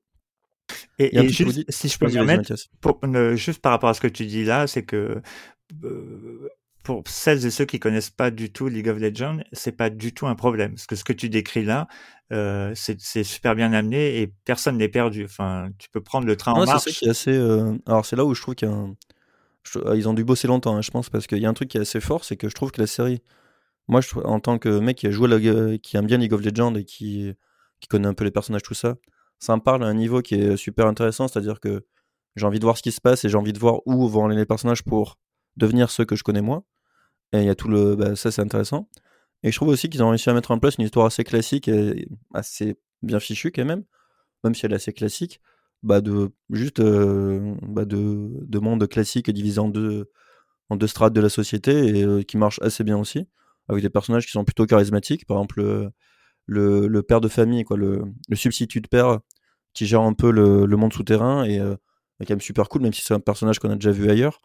Et, 0.98 1.28
juste, 1.28 1.64
si 1.70 1.88
je 1.88 1.98
peux 1.98 2.06
me 2.06 2.12
permettre, 2.12 2.54
pour, 2.80 3.00
ne- 3.06 3.34
juste 3.34 3.60
par 3.60 3.72
rapport 3.72 3.88
à 3.88 3.94
ce 3.94 4.00
que 4.00 4.06
tu 4.06 4.26
dis 4.26 4.44
là, 4.44 4.66
c'est 4.68 4.84
que 4.84 5.20
euh, 5.82 6.48
pour 6.82 7.02
celles 7.06 7.44
et 7.46 7.50
ceux 7.50 7.64
qui 7.64 7.78
connaissent 7.80 8.10
pas 8.10 8.30
du 8.30 8.52
tout 8.52 8.68
League 8.68 8.88
of 8.88 8.98
Legends, 8.98 9.38
c'est 9.52 9.72
pas 9.76 9.90
du 9.90 10.12
tout 10.14 10.26
un 10.26 10.34
problème. 10.34 10.72
Parce 10.74 10.86
que 10.86 10.96
ce 10.96 11.04
que 11.04 11.12
tu 11.12 11.28
décris 11.28 11.64
là, 11.64 11.88
euh, 12.32 12.72
c'est 12.74 13.00
c'est 13.00 13.24
super 13.24 13.54
bien 13.54 13.72
amené 13.72 14.20
et 14.20 14.32
personne 14.44 14.78
n'est 14.78 14.88
perdu. 14.88 15.24
Enfin, 15.24 15.70
tu 15.78 15.88
peux 15.90 16.00
prendre 16.02 16.26
le 16.26 16.36
train 16.36 16.52
en 16.52 16.58
Non, 16.60 16.66
c'est 16.66 16.72
marche. 16.72 16.84
ça 16.84 16.90
qui 16.92 17.04
est 17.06 17.10
assez. 17.10 17.30
euh, 17.32 17.76
Alors, 17.86 18.04
c'est 18.06 18.16
là 18.16 18.24
où 18.24 18.34
je 18.34 18.40
trouve 18.42 18.54
qu'il 18.54 18.68
y 18.68 18.70
a 18.72 18.74
un- 18.74 18.94
je- 19.64 19.78
ah, 19.86 19.94
Ils 19.96 20.08
ont 20.08 20.14
dû 20.14 20.24
bosser 20.24 20.48
longtemps, 20.48 20.76
hein, 20.76 20.82
je 20.82 20.90
pense, 20.90 21.10
parce 21.10 21.26
qu'il 21.26 21.38
y 21.38 21.46
a 21.46 21.48
un 21.48 21.54
truc 21.54 21.68
qui 21.70 21.78
est 21.78 21.82
assez 21.82 22.00
fort, 22.00 22.24
c'est 22.24 22.36
que 22.36 22.48
je 22.48 22.54
trouve 22.54 22.72
que 22.72 22.80
la 22.80 22.86
série. 22.86 23.22
Moi, 23.88 24.00
je, 24.00 24.08
en 24.24 24.40
tant 24.40 24.58
que 24.58 24.78
mec 24.80 24.98
qui 24.98 25.06
a 25.08 25.10
joué, 25.10 25.28
la- 25.28 25.78
qui 25.78 25.96
aime 25.96 26.06
bien 26.06 26.18
League 26.18 26.32
of 26.34 26.42
Legends 26.42 26.74
et 26.76 26.84
qui, 26.84 27.32
qui 27.80 27.88
connaît 27.88 28.08
un 28.08 28.14
peu 28.14 28.24
les 28.24 28.30
personnages, 28.30 28.62
tout 28.62 28.74
ça, 28.74 28.96
ça 29.40 29.56
me 29.56 29.60
parle 29.62 29.84
à 29.84 29.86
un 29.88 29.94
niveau 29.94 30.22
qui 30.22 30.36
est 30.36 30.56
super 30.56 30.86
intéressant, 30.86 31.28
c'est-à-dire 31.28 31.60
que 31.60 31.84
j'ai 32.36 32.46
envie 32.46 32.58
de 32.60 32.64
voir 32.64 32.76
ce 32.78 32.82
qui 32.82 32.92
se 32.92 33.00
passe 33.00 33.24
et 33.24 33.28
j'ai 33.28 33.36
envie 33.38 33.52
de 33.52 33.58
voir 33.58 33.80
où 33.86 34.08
vont 34.08 34.26
aller 34.26 34.36
les 34.36 34.46
personnages 34.46 34.82
pour 34.84 35.18
devenir 35.56 35.90
ceux 35.90 36.04
que 36.04 36.16
je 36.16 36.22
connais 36.24 36.42
moi. 36.42 36.64
Et 37.32 37.38
il 37.38 37.44
y 37.44 37.48
a 37.48 37.54
tout 37.54 37.68
le. 37.68 37.96
bah, 37.96 38.16
ça, 38.16 38.30
c'est 38.30 38.42
intéressant. 38.42 38.88
Et 39.42 39.50
je 39.50 39.56
trouve 39.56 39.68
aussi 39.68 39.88
qu'ils 39.88 40.02
ont 40.02 40.10
réussi 40.10 40.30
à 40.30 40.34
mettre 40.34 40.50
en 40.50 40.58
place 40.58 40.76
une 40.76 40.84
histoire 40.84 41.06
assez 41.06 41.24
classique 41.24 41.68
et 41.68 42.06
assez 42.34 42.76
bien 43.02 43.20
fichue, 43.20 43.50
quand 43.50 43.64
même, 43.64 43.84
même 44.44 44.54
si 44.54 44.66
elle 44.66 44.72
est 44.72 44.76
assez 44.76 44.92
classique 44.92 45.40
bah 45.82 46.00
de 46.00 46.30
juste 46.50 46.80
euh, 46.80 47.54
bah 47.62 47.84
de, 47.84 48.30
de 48.40 48.58
monde 48.58 48.86
classique 48.88 49.30
divisé 49.30 49.58
en 49.58 49.68
deux 49.68 50.10
en 50.70 50.76
deux 50.76 50.86
strates 50.86 51.12
de 51.12 51.20
la 51.20 51.28
société 51.28 51.98
et 51.98 52.04
euh, 52.04 52.22
qui 52.22 52.36
marche 52.36 52.60
assez 52.62 52.84
bien 52.84 52.96
aussi 52.98 53.28
avec 53.68 53.82
des 53.82 53.90
personnages 53.90 54.24
qui 54.26 54.32
sont 54.32 54.44
plutôt 54.44 54.66
charismatiques 54.66 55.26
par 55.26 55.38
exemple 55.38 55.92
le, 56.46 56.86
le, 56.86 57.02
père 57.02 57.20
de 57.20 57.28
famille 57.28 57.64
quoi 57.64 57.76
le, 57.76 58.04
le 58.28 58.36
substitut 58.36 58.80
de 58.80 58.88
père 58.88 59.20
qui 59.74 59.86
gère 59.86 60.02
un 60.02 60.12
peu 60.12 60.30
le, 60.30 60.66
le 60.66 60.76
monde 60.76 60.92
souterrain 60.92 61.44
et 61.44 61.58
euh, 61.58 61.76
quand 62.20 62.30
même 62.30 62.40
super 62.40 62.68
cool 62.68 62.82
même 62.82 62.92
si 62.92 63.02
c'est 63.02 63.14
un 63.14 63.20
personnage 63.20 63.58
qu'on 63.58 63.70
a 63.70 63.74
déjà 63.74 63.90
vu 63.90 64.08
ailleurs 64.08 64.40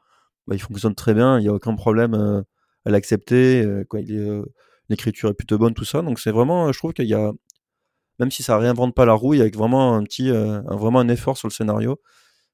bah, 0.47 0.56
il 0.56 0.60
fonctionne 0.60 0.95
très 0.95 1.13
bien 1.13 1.39
il 1.39 1.45
y 1.45 1.50
a 1.50 1.54
aucun 1.54 1.76
problème 1.76 2.15
euh, 2.15 2.41
à 2.88 2.91
l'accepter 2.91 3.62
euh, 3.63 3.84
euh, 3.93 4.45
l'écriture 4.89 5.30
est 5.30 5.34
plutôt 5.34 5.58
bonne 5.58 5.73
tout 5.73 5.86
ça 5.86 6.02
donc 6.02 6.19
c'est 6.19 6.32
vraiment 6.32 6.71
je 6.71 6.78
trouve 6.78 6.93
qu'il 6.93 7.06
y 7.08 7.13
a 7.13 7.32
même 8.19 8.32
si 8.32 8.41
ça 8.41 8.58
réinvente 8.58 8.95
pas 8.95 9.06
la 9.06 9.13
roue, 9.13 9.36
il 9.36 9.39
y 9.39 9.43
a 9.43 9.50
vraiment 9.50 9.93
un 9.93 10.04
petit, 10.04 10.32
euh, 10.32 10.62
un- 10.67 10.76
vraiment 10.76 11.00
un 11.00 11.08
effort 11.08 11.38
sur 11.38 11.47
le 11.47 11.54
scénario 11.54 12.02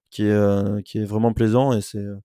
qui 0.10 0.24
est, 0.26 0.30
euh, 0.32 0.82
qui 0.82 0.98
est 0.98 1.06
vraiment 1.06 1.32
plaisant 1.32 1.72
et 1.72 1.80
c'est, 1.82 2.00
euh, 2.00 2.18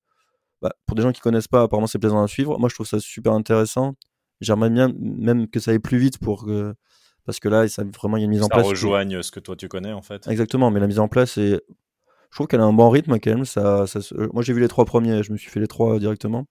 bah, 0.61 0.73
pour 0.87 0.97
des 0.97 1.03
gens 1.03 1.13
qui 1.13 1.21
connaissent 1.21 1.47
pas, 1.47 1.63
apparemment 1.63 1.87
c'est 1.87 2.01
plaisant 2.01 2.21
à 2.21 2.27
suivre. 2.27 2.59
Moi, 2.59 2.69
je 2.69 2.75
trouve 2.75 2.87
ça 2.89 2.99
super 2.99 3.33
intéressant. 3.33 3.95
J'aimerais 4.41 4.71
bien 4.71 4.93
même 4.99 5.49
que 5.49 5.61
ça 5.61 5.71
aille 5.71 5.79
plus 5.79 5.99
vite 5.99 6.19
pour 6.19 6.45
que, 6.47 6.75
parce 7.27 7.39
que 7.39 7.49
là, 7.49 7.69
ça 7.69 7.85
vraiment 7.85 8.17
il 8.17 8.21
y 8.21 8.25
a 8.25 8.27
une 8.27 8.31
mise 8.31 8.43
en 8.43 8.49
Ça 8.49 8.55
place. 8.55 8.65
qui- 8.67 8.71
rejoigne 8.71 9.23
ce 9.23 9.31
que 9.31 9.39
toi 9.41 9.55
tu 9.55 9.69
connais 9.69 9.93
en 9.93 10.03
fait. 10.03 10.27
Exactement, 10.27 10.73
mais 10.73 10.81
la 10.81 10.89
mise 10.89 10.99
en 10.99 11.07
place 11.07 11.39
est, 11.39 11.61
je 12.31 12.37
trouve 12.37 12.49
qu'elle 12.49 12.61
a 12.61 12.65
un 12.65 12.73
bon 12.73 12.91
rythme 12.91 13.21
quand 13.21 13.31
même. 13.31 13.45
Ça, 13.45 13.87
ça 13.87 14.01
euh, 14.17 14.29
moi, 14.33 14.43
j'ai 14.43 14.53
vu 14.53 14.61
les 14.61 14.69
trois 14.69 14.85
premiers, 14.85 15.23
je 15.23 15.31
me 15.33 15.37
suis 15.37 15.49
fait 15.51 15.61
les 15.61 15.69
trois 15.69 16.01
directement. 16.01 16.47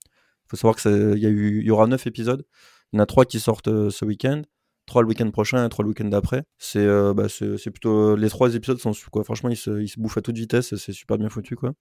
Il 0.47 0.51
faut 0.51 0.57
savoir 0.57 0.75
que 0.75 0.81
ça- 0.81 0.89
il 0.91 1.19
y 1.19 1.25
a 1.25 1.29
eu, 1.29 1.59
il 1.59 1.65
y 1.67 1.71
aura 1.71 1.87
neuf 1.87 2.07
épisodes. 2.07 2.45
Il 2.93 2.97
y 2.97 2.99
en 2.99 3.03
a 3.03 3.05
trois 3.05 3.25
qui 3.25 3.39
sortent 3.39 3.67
euh, 3.67 3.89
ce 3.89 4.05
week-end, 4.05 4.41
trois 4.85 5.01
le 5.01 5.09
week-end 5.09 5.29
prochain 5.31 5.65
et 5.65 5.69
trois 5.69 5.83
le 5.83 5.89
week-end 5.89 6.05
d'après. 6.05 6.43
C'est, 6.57 6.79
euh, 6.79 7.13
bah, 7.13 7.27
plutôt 7.71 8.15
les 8.15 8.29
trois 8.29 8.55
épisodes 8.55 8.79
sont 8.79 8.93
quoi. 9.11 9.23
Franchement, 9.25 9.49
ils 9.49 9.57
se, 9.57 9.81
ils 9.81 9.89
se 9.89 9.99
bouffent 9.99 10.17
à 10.17 10.21
toute 10.21 10.37
vitesse. 10.37 10.75
C'est 10.77 10.93
super 10.93 11.17
bien 11.17 11.29
foutu 11.29 11.55
quoi. 11.57 11.73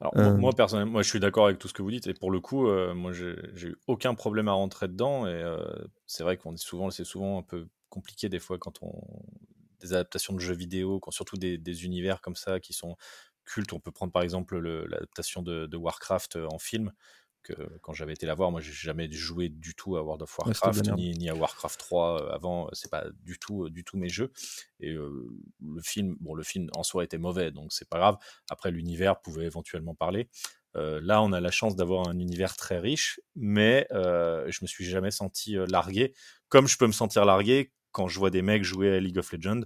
Alors, 0.00 0.14
moi- 0.16 0.24
Euh. 0.26 0.36
moi, 0.36 0.52
personnellement, 0.52 0.92
moi, 0.92 1.02
je 1.02 1.08
suis 1.08 1.20
d'accord 1.20 1.46
avec 1.46 1.58
tout 1.58 1.68
ce 1.68 1.72
que 1.72 1.80
vous 1.82 1.90
dites. 1.90 2.06
Et 2.08 2.14
pour 2.14 2.30
le 2.30 2.40
coup, 2.40 2.66
euh, 2.66 2.92
moi, 2.94 3.12
j'ai 3.12 3.36
eu 3.68 3.76
aucun 3.86 4.14
problème 4.14 4.48
à 4.48 4.52
rentrer 4.52 4.88
dedans. 4.88 5.26
Et 5.26 5.30
euh, 5.30 5.56
c'est 6.06 6.22
vrai 6.24 6.36
qu'on 6.36 6.52
est 6.54 6.56
souvent, 6.62 6.90
c'est 6.90 7.04
souvent 7.04 7.38
un 7.38 7.42
peu 7.42 7.66
compliqué 7.88 8.28
des 8.28 8.38
fois 8.40 8.58
quand 8.58 8.82
on 8.82 8.92
des 9.80 9.94
adaptations 9.94 10.32
de 10.34 10.38
jeux 10.38 10.54
vidéo, 10.54 11.00
quand 11.00 11.10
surtout 11.10 11.36
des, 11.36 11.58
des 11.58 11.84
univers 11.84 12.20
comme 12.20 12.36
ça 12.36 12.60
qui 12.60 12.72
sont 12.72 12.96
cultes. 13.44 13.72
On 13.72 13.80
peut 13.80 13.90
prendre 13.90 14.12
par 14.12 14.22
exemple 14.22 14.56
le- 14.58 14.86
l'adaptation 14.86 15.42
de, 15.42 15.66
de 15.66 15.76
Warcraft 15.76 16.36
euh, 16.36 16.46
en 16.52 16.58
film. 16.60 16.92
Que 17.42 17.54
quand 17.80 17.92
j'avais 17.92 18.12
été 18.12 18.26
la 18.26 18.34
voir, 18.34 18.50
moi, 18.50 18.60
j'ai 18.60 18.72
jamais 18.72 19.10
joué 19.10 19.48
du 19.48 19.74
tout 19.74 19.96
à 19.96 20.02
World 20.02 20.22
of 20.22 20.38
Warcraft 20.38 20.92
ni, 20.94 21.12
ni 21.12 21.28
à 21.28 21.34
Warcraft 21.34 21.78
3 21.78 22.22
euh, 22.22 22.34
avant. 22.34 22.68
C'est 22.72 22.90
pas 22.90 23.06
du 23.24 23.38
tout, 23.38 23.68
du 23.68 23.84
tout 23.84 23.96
mes 23.96 24.08
jeux. 24.08 24.32
Et 24.80 24.92
euh, 24.92 25.28
le 25.60 25.82
film, 25.82 26.16
bon, 26.20 26.34
le 26.34 26.42
film 26.42 26.68
en 26.74 26.82
soi 26.82 27.04
était 27.04 27.18
mauvais, 27.18 27.50
donc 27.50 27.72
c'est 27.72 27.88
pas 27.88 27.98
grave. 27.98 28.16
Après, 28.50 28.70
l'univers 28.70 29.20
pouvait 29.20 29.46
éventuellement 29.46 29.94
parler. 29.94 30.28
Euh, 30.76 31.00
là, 31.02 31.22
on 31.22 31.32
a 31.32 31.40
la 31.40 31.50
chance 31.50 31.76
d'avoir 31.76 32.08
un 32.08 32.18
univers 32.18 32.56
très 32.56 32.78
riche, 32.78 33.20
mais 33.36 33.86
euh, 33.92 34.46
je 34.48 34.58
me 34.62 34.66
suis 34.66 34.84
jamais 34.84 35.10
senti 35.10 35.56
euh, 35.56 35.66
largué, 35.66 36.14
comme 36.48 36.66
je 36.66 36.78
peux 36.78 36.86
me 36.86 36.92
sentir 36.92 37.24
largué 37.24 37.72
quand 37.90 38.08
je 38.08 38.18
vois 38.18 38.30
des 38.30 38.40
mecs 38.40 38.64
jouer 38.64 38.96
à 38.96 39.00
League 39.00 39.18
of 39.18 39.32
Legends, 39.32 39.62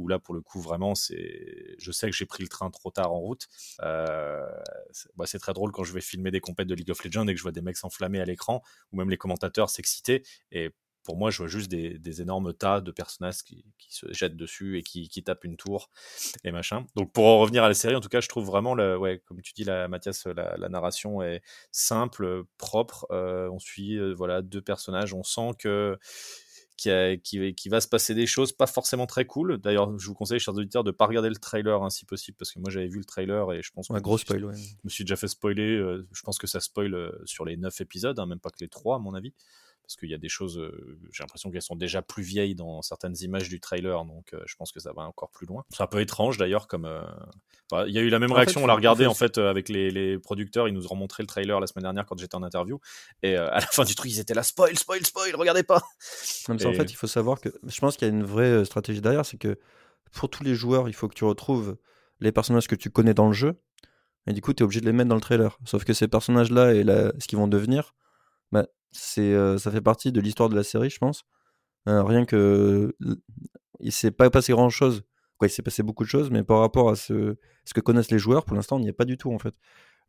où 0.00 0.08
là, 0.08 0.18
pour 0.18 0.34
le 0.34 0.40
coup, 0.40 0.60
vraiment, 0.60 0.94
c'est, 0.94 1.76
je 1.78 1.92
sais 1.92 2.10
que 2.10 2.16
j'ai 2.16 2.26
pris 2.26 2.42
le 2.42 2.48
train 2.48 2.70
trop 2.70 2.90
tard 2.90 3.12
en 3.12 3.20
route. 3.20 3.48
Euh, 3.82 4.46
c'est 4.90 5.10
bah, 5.16 5.26
c'est 5.26 5.38
très 5.38 5.52
drôle 5.52 5.72
quand 5.72 5.84
je 5.84 5.92
vais 5.92 6.00
filmer 6.00 6.30
des 6.30 6.40
compètes 6.40 6.68
de 6.68 6.74
League 6.74 6.90
of 6.90 7.04
Legends 7.04 7.26
et 7.28 7.34
que 7.34 7.38
je 7.38 7.42
vois 7.42 7.52
des 7.52 7.62
mecs 7.62 7.76
s'enflammer 7.76 8.20
à 8.20 8.24
l'écran, 8.24 8.62
ou 8.92 8.96
même 8.96 9.10
les 9.10 9.18
commentateurs 9.18 9.70
s'exciter, 9.70 10.22
et 10.52 10.70
pour 11.02 11.16
moi, 11.16 11.30
je 11.30 11.38
vois 11.38 11.46
juste 11.46 11.70
des, 11.70 12.20
énormes 12.20 12.52
tas 12.52 12.80
de 12.80 12.90
personnages 12.90 13.42
qui, 13.42 13.64
se 13.88 14.12
jettent 14.12 14.36
dessus 14.36 14.78
et 14.78 14.82
qui, 14.82 15.22
tapent 15.24 15.44
une 15.44 15.56
tour 15.56 15.90
et 16.44 16.52
machin. 16.52 16.86
Donc 16.94 17.12
pour 17.12 17.26
en 17.26 17.38
revenir 17.38 17.64
à 17.64 17.68
la 17.68 17.74
série, 17.74 17.96
en 17.96 18.00
tout 18.00 18.08
cas, 18.08 18.20
je 18.20 18.28
trouve 18.28 18.44
vraiment, 18.44 18.74
le, 18.74 18.96
ouais, 18.96 19.22
comme 19.26 19.40
tu 19.40 19.52
dis, 19.52 19.64
la, 19.64 19.88
Mathias, 19.88 20.26
la, 20.26 20.56
la 20.56 20.68
narration 20.68 21.22
est 21.22 21.42
simple, 21.72 22.44
propre. 22.58 23.06
Euh, 23.10 23.48
on 23.50 23.58
suit 23.58 23.96
euh, 23.96 24.12
voilà 24.12 24.42
deux 24.42 24.60
personnages, 24.60 25.14
on 25.14 25.22
sent 25.22 25.52
que 25.58 25.98
qui, 27.22 27.54
qui 27.54 27.68
va 27.68 27.80
se 27.80 27.88
passer 27.88 28.14
des 28.14 28.26
choses 28.26 28.52
pas 28.52 28.66
forcément 28.66 29.06
très 29.06 29.24
cool. 29.26 29.58
D'ailleurs, 29.58 29.98
je 29.98 30.06
vous 30.06 30.14
conseille, 30.14 30.40
chers 30.40 30.54
auditeurs, 30.54 30.84
de 30.84 30.90
pas 30.90 31.06
regarder 31.06 31.28
le 31.28 31.36
trailer 31.36 31.82
hein, 31.82 31.90
si 31.90 32.04
possible, 32.04 32.36
parce 32.38 32.52
que 32.52 32.58
moi 32.58 32.70
j'avais 32.70 32.88
vu 32.88 32.98
le 32.98 33.04
trailer 33.04 33.52
et 33.52 33.62
je 33.62 33.70
pense 33.72 33.88
que 33.88 33.92
Un 33.92 34.00
gros 34.00 34.18
spoil, 34.18 34.44
ouais. 34.46 34.56
je 34.56 34.74
me 34.84 34.88
suis 34.88 35.04
déjà 35.04 35.16
fait 35.16 35.28
spoiler. 35.28 35.76
euh, 35.76 36.06
je 36.12 36.22
pense 36.22 36.38
que 36.38 36.46
ça 36.46 36.60
spoil 36.60 36.94
euh, 36.94 37.10
sur 37.24 37.44
les 37.44 37.56
9 37.56 37.80
épisodes, 37.80 38.18
hein, 38.18 38.26
même 38.26 38.40
pas 38.40 38.50
que 38.50 38.58
les 38.60 38.68
3 38.68 38.96
à 38.96 38.98
mon 38.98 39.14
avis. 39.14 39.32
Parce 39.90 39.96
qu'il 39.96 40.10
y 40.10 40.14
a 40.14 40.18
des 40.18 40.28
choses, 40.28 40.56
euh, 40.56 41.00
j'ai 41.10 41.24
l'impression 41.24 41.50
qu'elles 41.50 41.62
sont 41.62 41.74
déjà 41.74 42.00
plus 42.00 42.22
vieilles 42.22 42.54
dans 42.54 42.80
certaines 42.80 43.16
images 43.22 43.48
du 43.48 43.58
trailer, 43.58 44.04
donc 44.04 44.32
euh, 44.34 44.40
je 44.46 44.54
pense 44.54 44.70
que 44.70 44.78
ça 44.78 44.92
va 44.92 45.02
encore 45.02 45.30
plus 45.32 45.48
loin. 45.48 45.64
C'est 45.70 45.82
un 45.82 45.88
peu 45.88 46.00
étrange 46.00 46.38
d'ailleurs, 46.38 46.68
comme 46.68 46.84
euh, 46.84 47.02
il 47.88 47.92
y 47.92 47.98
a 47.98 48.00
eu 48.00 48.08
la 48.08 48.20
même 48.20 48.30
En 48.30 48.36
réaction, 48.36 48.60
fait, 48.60 48.64
on 48.64 48.66
l'a 48.68 48.74
en 48.74 48.76
regardé 48.76 49.06
en 49.06 49.14
fait 49.14 49.38
avec 49.38 49.68
les, 49.68 49.90
les 49.90 50.16
producteurs, 50.20 50.68
ils 50.68 50.74
nous 50.74 50.92
ont 50.92 50.94
montré 50.94 51.24
le 51.24 51.26
trailer 51.26 51.58
la 51.58 51.66
semaine 51.66 51.82
dernière 51.82 52.06
quand 52.06 52.16
j'étais 52.16 52.36
en 52.36 52.44
interview, 52.44 52.78
et 53.24 53.34
à 53.36 53.54
la 53.56 53.60
fin 53.66 53.82
du 53.82 53.96
truc 53.96 54.12
ils 54.12 54.20
étaient 54.20 54.32
là, 54.32 54.44
spoil, 54.44 54.78
spoil, 54.78 55.04
spoil, 55.04 55.34
regardez 55.34 55.64
pas. 55.64 55.82
Non, 56.48 56.54
mais 56.54 56.66
en 56.66 56.70
Et- 56.70 56.76
fait, 56.76 56.92
il 56.92 56.96
faut 56.96 57.08
savoir 57.08 57.40
que 57.40 57.48
je 57.66 57.80
pense 57.80 57.96
qu'il 57.96 58.06
y 58.06 58.10
a 58.12 58.14
une 58.14 58.22
vraie 58.22 58.64
stratégie 58.64 59.00
derrière, 59.00 59.26
c'est 59.26 59.38
que 59.38 59.58
pour 60.12 60.30
tous 60.30 60.44
les 60.44 60.54
joueurs, 60.54 60.88
il 60.88 60.94
faut 60.94 61.08
que 61.08 61.14
tu 61.14 61.24
retrouves 61.24 61.76
les 62.20 62.30
personnages 62.30 62.68
que 62.68 62.76
tu 62.76 62.90
connais 62.90 63.12
dans 63.14 63.26
le 63.26 63.32
jeu, 63.32 63.60
et 64.28 64.32
du 64.34 64.40
coup, 64.40 64.52
tu 64.54 64.62
es 64.62 64.64
obligé 64.64 64.80
de 64.80 64.86
les 64.86 64.92
mettre 64.92 65.08
dans 65.08 65.16
le 65.16 65.20
trailer. 65.20 65.58
Sauf 65.64 65.82
que 65.82 65.94
ces 65.94 66.06
personnages-là 66.06 66.74
et 66.74 66.84
la- 66.84 67.10
ce 67.18 67.26
qu'ils 67.26 67.38
vont 67.38 67.48
devenir, 67.48 67.92
bah, 68.52 68.66
c'est, 68.92 69.58
ça 69.58 69.70
fait 69.70 69.80
partie 69.80 70.12
de 70.12 70.20
l'histoire 70.20 70.48
de 70.48 70.56
la 70.56 70.62
série, 70.64 70.90
je 70.90 70.98
pense. 70.98 71.24
Euh, 71.88 72.02
rien 72.02 72.24
que 72.26 72.94
il 73.80 73.92
s'est 73.92 74.10
pas 74.10 74.28
passé 74.30 74.52
grand-chose. 74.52 75.02
Quoi, 75.38 75.48
il 75.48 75.50
s'est 75.50 75.62
passé 75.62 75.82
beaucoup 75.82 76.04
de 76.04 76.08
choses, 76.08 76.30
mais 76.30 76.42
par 76.42 76.58
rapport 76.60 76.90
à 76.90 76.96
ce, 76.96 77.36
ce 77.64 77.72
que 77.72 77.80
connaissent 77.80 78.10
les 78.10 78.18
joueurs, 78.18 78.44
pour 78.44 78.54
l'instant, 78.54 78.76
on 78.76 78.80
n'y 78.80 78.88
est 78.88 78.92
pas 78.92 79.06
du 79.06 79.16
tout 79.16 79.32
en 79.32 79.38
fait. 79.38 79.54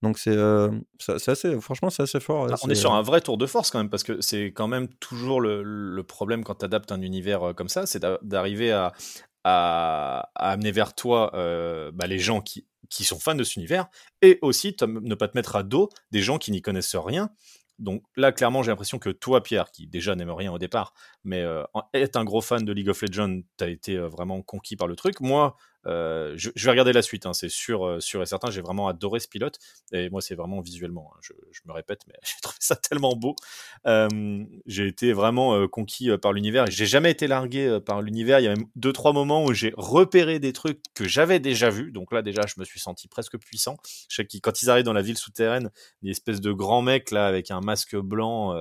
Donc 0.02 0.18
c'est, 0.18 0.36
euh, 0.36 0.70
assez, 1.08 1.62
franchement, 1.62 1.90
c'est 1.90 2.04
assez 2.04 2.20
fort. 2.20 2.48
Ah, 2.52 2.56
on 2.64 2.70
est 2.70 2.76
sur 2.76 2.92
un 2.92 3.02
vrai 3.02 3.22
tour 3.22 3.38
de 3.38 3.46
force 3.46 3.72
quand 3.72 3.78
même, 3.78 3.90
parce 3.90 4.04
que 4.04 4.20
c'est 4.20 4.48
quand 4.48 4.68
même 4.68 4.90
toujours 4.96 5.40
le, 5.40 5.64
le 5.64 6.04
problème 6.04 6.44
quand 6.44 6.56
tu 6.56 6.66
adaptes 6.66 6.92
un 6.92 7.02
univers 7.02 7.54
comme 7.56 7.70
ça, 7.70 7.86
c'est 7.86 8.00
d'a- 8.00 8.20
d'arriver 8.24 8.72
à, 8.74 8.92
à, 9.44 10.30
à 10.36 10.52
amener 10.52 10.72
vers 10.72 10.96
toi 10.96 11.32
euh, 11.36 11.92
bah, 11.94 12.08
les 12.08 12.20
gens 12.20 12.42
qui, 12.42 12.68
qui 12.90 13.04
sont 13.06 13.20
fans 13.20 13.36
de 13.36 13.44
cet 13.44 13.56
univers, 13.56 13.88
et 14.22 14.40
aussi 14.42 14.76
ne 14.82 15.16
pas 15.16 15.30
te 15.30 15.38
mettre 15.38 15.56
à 15.56 15.64
dos 15.64 15.88
des 16.10 16.22
gens 16.22 16.40
qui 16.40 16.52
n'y 16.52 16.62
connaissent 16.62 16.96
rien. 16.96 17.30
Donc 17.82 18.04
là, 18.15 18.32
clairement, 18.32 18.62
j'ai 18.62 18.72
l'impression 18.72 19.00
que 19.00 19.10
toi, 19.10 19.41
Pierre, 19.41 19.72
qui 19.72 19.88
déjà 19.88 20.15
n'aime 20.15 20.30
rien 20.30 20.54
au 20.54 20.60
départ, 20.60 20.94
mais 21.24 21.41
euh, 21.41 21.63
est 21.94 22.15
un 22.15 22.24
gros 22.24 22.41
fan 22.41 22.63
de 22.63 22.72
League 22.72 22.89
of 22.89 23.02
Legends, 23.02 23.41
tu 23.58 23.63
as 23.63 23.70
été 23.70 23.98
euh, 23.98 24.08
vraiment 24.08 24.41
conquis 24.44 24.76
par 24.76 24.88
le 24.88 24.96
truc. 24.96 25.20
Moi, 25.20 25.56
euh, 25.88 26.34
je, 26.36 26.50
je 26.56 26.65
vais 26.65 26.72
regarder 26.72 26.94
la 26.94 27.02
suite, 27.02 27.26
hein, 27.26 27.34
c'est 27.34 27.50
sûr, 27.50 27.86
euh, 27.86 28.00
sûr 28.00 28.22
et 28.22 28.26
certain. 28.26 28.52
J'ai 28.52 28.62
vraiment 28.62 28.88
adoré 28.88 29.20
ce 29.20 29.28
pilote. 29.28 29.58
Et 29.91 30.10
moi, 30.10 30.22
c'est 30.22 30.36
vraiment 30.36 30.62
visuellement, 30.62 31.12
hein, 31.13 31.20
je, 31.22 31.34
je 31.52 31.62
me 31.65 31.74
répète, 31.74 32.02
mais 32.08 32.13
j'ai 32.24 32.39
trouvé 32.41 32.58
ça 32.60 32.76
tellement 32.76 33.15
beau. 33.15 33.36
Euh, 33.88 34.08
j'ai 34.65 34.88
été 34.88 35.13
vraiment 35.13 35.56
euh, 35.56 35.67
conquis 35.67 36.10
par 36.22 36.34
l'univers. 36.34 36.65
J'ai 36.67 36.86
jamais 36.86 37.12
été 37.12 37.28
largué 37.28 37.80
par 37.86 38.02
l'univers. 38.02 38.39
Il 38.39 38.44
y 38.44 38.48
a 38.48 38.56
même 38.56 38.65
deux, 38.76 38.94
trois 38.94 39.13
moments 39.13 39.44
où 39.46 39.54
j'ai 39.54 39.74
repéré 39.78 40.39
des 40.39 40.54
trucs 40.54 40.82
que 40.94 41.08
j'avais 41.08 41.39
déjà 41.39 41.70
vus. 41.70 41.91
Donc 41.91 42.12
là, 42.12 42.22
déjà, 42.22 42.44
je 42.48 42.56
me 42.58 42.65
suis 42.65 42.80
senti 42.80 43.08
presque 43.08 43.38
puissant. 43.38 43.78
Je 44.10 44.17
sais 44.17 44.26
que 44.26 44.38
quand 44.38 44.62
ils 44.62 44.70
arrivent 44.70 44.86
dans 44.86 44.94
la 44.94 45.02
ville 45.02 45.17
souterraine, 45.17 45.72
des 46.02 46.12
espèces 46.12 46.41
de 46.41 46.52
grands 46.52 46.82
mecs 46.82 47.12
là 47.12 47.26
avec 47.28 47.52
un 47.52 47.62
masque 47.62 47.96
blanc. 47.96 48.56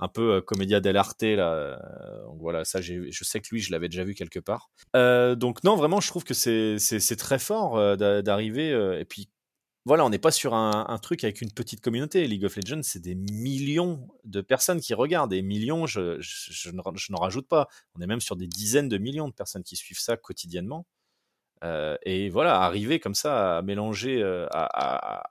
Un 0.00 0.08
peu 0.08 0.34
euh, 0.36 0.40
comédia 0.40 0.80
dell'arte 0.80 1.22
là. 1.22 1.52
euh, 1.54 2.24
donc 2.26 2.38
voilà, 2.40 2.64
ça 2.64 2.80
je 2.80 3.24
sais 3.24 3.40
que 3.40 3.48
lui 3.50 3.60
je 3.60 3.72
l'avais 3.72 3.88
déjà 3.88 4.04
vu 4.04 4.14
quelque 4.14 4.38
part. 4.38 4.70
Euh, 4.96 5.34
donc 5.34 5.64
non, 5.64 5.76
vraiment 5.76 6.00
je 6.00 6.08
trouve 6.08 6.24
que 6.24 6.34
c'est 6.34 7.16
très 7.16 7.38
fort 7.38 7.96
d'a- 7.96 8.22
d'arriver 8.22 8.70
et 9.00 9.04
puis 9.04 9.28
voilà, 9.84 10.04
on 10.04 10.10
n'est 10.10 10.18
pas 10.18 10.32
sur 10.32 10.52
un, 10.54 10.98
truc 10.98 11.24
avec 11.24 11.40
une 11.40 11.50
petite 11.50 11.80
communauté. 11.80 12.26
League 12.26 12.44
of 12.44 12.56
Legends, 12.56 12.82
c'est 12.82 13.00
des 13.00 13.14
millions 13.14 14.06
de 14.24 14.42
personnes 14.42 14.80
qui 14.80 14.92
regardent. 14.92 15.32
Et 15.32 15.40
millions, 15.40 15.86
je, 15.86 16.20
je, 16.20 16.52
je 16.52 16.70
ne- 16.72 16.82
je 16.94 17.10
n'en 17.10 17.18
rajoute 17.18 17.48
pas. 17.48 17.68
On 17.94 18.02
est 18.02 18.06
même 18.06 18.20
sur 18.20 18.36
des 18.36 18.46
dizaines 18.48 18.90
de 18.90 18.98
millions 18.98 19.28
de 19.28 19.32
personnes 19.32 19.62
qui 19.62 19.76
suivent 19.76 19.98
ça 20.00 20.18
quotidiennement. 20.18 20.86
Et 22.04 22.28
voilà, 22.28 22.60
arriver 22.60 23.00
comme 23.00 23.14
ça 23.14 23.58
à 23.58 23.62
mélanger, 23.62 24.22
à- 24.50 24.68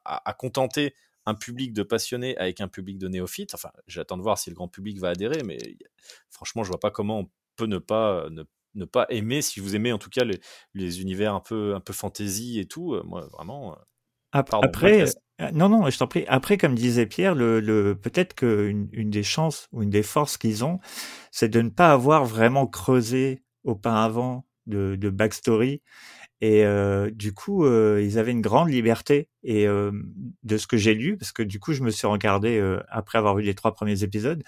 à- 0.06 0.30
à 0.30 0.34
contenter 0.34 0.96
un 1.28 1.36
public 1.36 1.74
de 1.74 1.84
passionnés 1.84 2.38
avec 2.38 2.62
un 2.62 2.68
public 2.68 2.98
de 2.98 3.08
néophytes. 3.08 3.54
Enfin, 3.54 3.70
j'attends 3.88 4.18
de 4.18 4.24
voir 4.24 4.38
si 4.40 4.50
le 4.50 4.56
grand 4.56 4.68
public 4.70 5.00
va 5.00 5.10
adhérer, 5.10 5.44
mais 5.44 5.58
franchement, 6.32 6.64
je 6.64 6.70
vois 6.70 6.80
pas 6.80 6.92
comment 6.92 7.20
on 7.20 7.30
peut 7.58 7.66
ne 7.68 7.78
pas, 7.78 8.30
ne, 8.32 8.44
ne 8.76 8.86
pas 8.86 9.06
aimer, 9.10 9.42
si 9.42 9.60
vous 9.60 9.76
aimez 9.76 9.92
en 9.92 9.98
tout 10.00 10.10
cas 10.10 10.24
les, 10.24 10.40
les 10.74 11.02
univers 11.02 11.34
un 11.36 11.42
peu, 11.42 11.76
un 11.76 11.80
peu 11.82 11.94
fantasy 11.94 12.60
et 12.60 12.66
tout. 12.66 12.94
euh, 12.96 13.04
moi, 13.04 13.28
vraiment. 13.34 13.74
euh, 13.74 13.76
Pardon, 14.50 14.68
Après, 14.68 15.04
euh, 15.42 15.52
non, 15.52 15.70
non, 15.70 15.90
je 15.90 15.98
t'en 15.98 16.08
prie. 16.08 16.26
Après, 16.28 16.58
comme 16.58 16.76
disait 16.76 17.06
Pierre, 17.08 17.36
le, 17.36 17.60
le, 17.60 17.96
peut-être 18.00 18.34
qu'une 18.36 18.90
une 18.92 19.10
des 19.10 19.24
chances 19.24 19.68
ou 19.72 19.84
une 19.84 19.90
des 19.90 20.04
forces 20.04 20.38
qu'ils 20.38 20.64
ont, 20.64 20.80
c'est 21.32 21.50
de 21.50 21.62
ne 21.62 21.70
pas 21.70 21.92
avoir 21.92 22.26
vraiment 22.26 22.68
creusé 22.68 23.44
auparavant 23.64 24.46
de, 24.68 24.96
de 24.96 25.10
backstory. 25.10 25.82
Et 26.40 26.66
euh, 26.66 27.10
du 27.12 27.34
coup, 27.34 27.66
euh, 27.66 28.00
ils 28.04 28.20
avaient 28.20 28.32
une 28.32 28.42
grande 28.42 28.70
liberté. 28.70 29.30
Et 29.44 29.68
euh, 29.68 29.92
de 30.44 30.58
ce 30.58 30.68
que 30.68 30.78
j'ai 30.78 30.94
lu, 30.94 31.18
parce 31.18 31.32
que 31.32 31.42
du 31.44 31.60
coup, 31.60 31.74
je 31.74 31.82
me 31.84 31.90
suis 31.90 32.06
regardé 32.08 32.58
euh, 32.60 32.80
après 32.90 33.18
avoir 33.18 33.36
vu 33.36 33.44
les 33.44 33.56
trois 33.56 33.74
premiers 33.74 34.04
épisodes, 34.04 34.44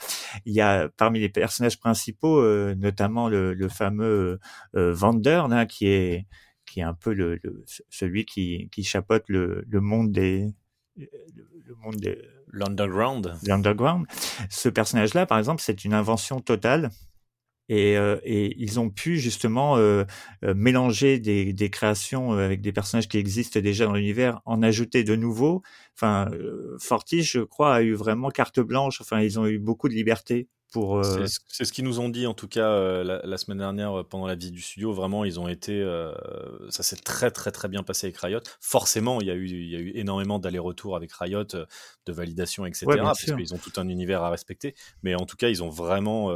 il 0.45 0.53
y 0.53 0.61
a 0.61 0.89
parmi 0.97 1.19
les 1.19 1.29
personnages 1.29 1.79
principaux, 1.79 2.39
euh, 2.41 2.75
notamment 2.75 3.27
le, 3.29 3.53
le 3.53 3.69
fameux 3.69 4.39
euh, 4.75 4.93
Vander, 4.93 5.43
là, 5.49 5.65
qui 5.65 5.87
est 5.87 6.25
qui 6.65 6.81
est 6.81 6.83
un 6.83 6.93
peu 6.93 7.13
le, 7.13 7.39
le- 7.41 7.65
celui 7.89 8.25
qui, 8.25 8.69
qui 8.71 8.83
chapeaute 8.83 9.23
le, 9.27 9.63
le 9.67 9.81
monde 9.81 10.11
des 10.11 10.45
le, 10.95 11.75
monde 11.83 11.95
des, 11.95 12.21
L'underground. 12.51 13.23
de 13.43 13.47
l'underground. 13.49 14.05
Ce 14.49 14.69
personnage-là, 14.69 15.25
par 15.25 15.39
exemple, 15.39 15.61
c'est 15.61 15.83
une 15.85 15.93
invention 15.93 16.39
totale. 16.41 16.89
Et, 17.69 17.97
euh, 17.97 18.19
et 18.23 18.55
ils 18.61 18.79
ont 18.79 18.89
pu 18.89 19.17
justement 19.19 19.77
euh, 19.77 20.03
euh, 20.43 20.53
mélanger 20.55 21.19
des, 21.19 21.53
des 21.53 21.69
créations 21.69 22.31
avec 22.33 22.61
des 22.61 22.71
personnages 22.71 23.07
qui 23.07 23.17
existent 23.17 23.59
déjà 23.59 23.85
dans 23.85 23.93
l'univers, 23.93 24.41
en 24.45 24.61
ajouter 24.63 25.03
de 25.03 25.15
nouveaux. 25.15 25.61
Enfin, 25.95 26.29
Fortis, 26.79 27.23
je 27.23 27.41
crois, 27.41 27.75
a 27.75 27.81
eu 27.81 27.93
vraiment 27.93 28.29
carte 28.29 28.59
blanche. 28.59 29.01
Enfin, 29.01 29.21
ils 29.21 29.39
ont 29.39 29.45
eu 29.47 29.59
beaucoup 29.59 29.87
de 29.89 29.93
liberté 29.93 30.47
pour. 30.71 30.97
euh, 30.97 31.03
C'est 31.47 31.65
ce- 31.65 31.73
qu'ils 31.73 31.83
nous 31.85 31.99
ont 31.99 32.09
dit 32.09 32.25
en 32.27 32.33
tout 32.33 32.47
cas 32.47 32.69
euh, 32.69 33.03
la, 33.03 33.21
la 33.23 33.37
semaine 33.37 33.57
dernière 33.59 33.99
euh, 33.99 34.03
pendant 34.03 34.27
la 34.27 34.35
visite 34.35 34.53
du 34.53 34.61
studio. 34.61 34.91
Vraiment, 34.93 35.25
ils 35.25 35.39
ont 35.39 35.47
été, 35.47 35.73
euh, 35.81 36.13
ça 36.69 36.83
s'est 36.83 36.95
très 36.97 37.31
très 37.31 37.51
très 37.51 37.67
bien 37.67 37.83
passé 37.83 38.07
avec 38.07 38.17
Riot. 38.17 38.39
Forcément, 38.61 39.21
il 39.21 39.27
y 39.27 39.31
a 39.31 39.35
eu, 39.35 39.47
il 39.47 39.69
y 39.69 39.75
a 39.75 39.79
eu 39.79 39.91
énormément 39.95 40.39
d'allers-retours 40.39 40.95
avec 40.95 41.11
Riot, 41.13 41.43
de 41.43 42.11
validation, 42.13 42.65
etc. 42.65 42.85
Ouais, 42.87 42.95
parce 43.03 43.19
qu'ils 43.37 43.53
ont 43.53 43.57
tout 43.57 43.73
un 43.77 43.87
univers 43.87 44.23
à 44.23 44.29
respecter. 44.29 44.75
Mais 45.03 45.15
en 45.15 45.25
tout 45.25 45.37
cas, 45.37 45.49
ils 45.49 45.63
ont 45.63 45.69
vraiment, 45.69 46.29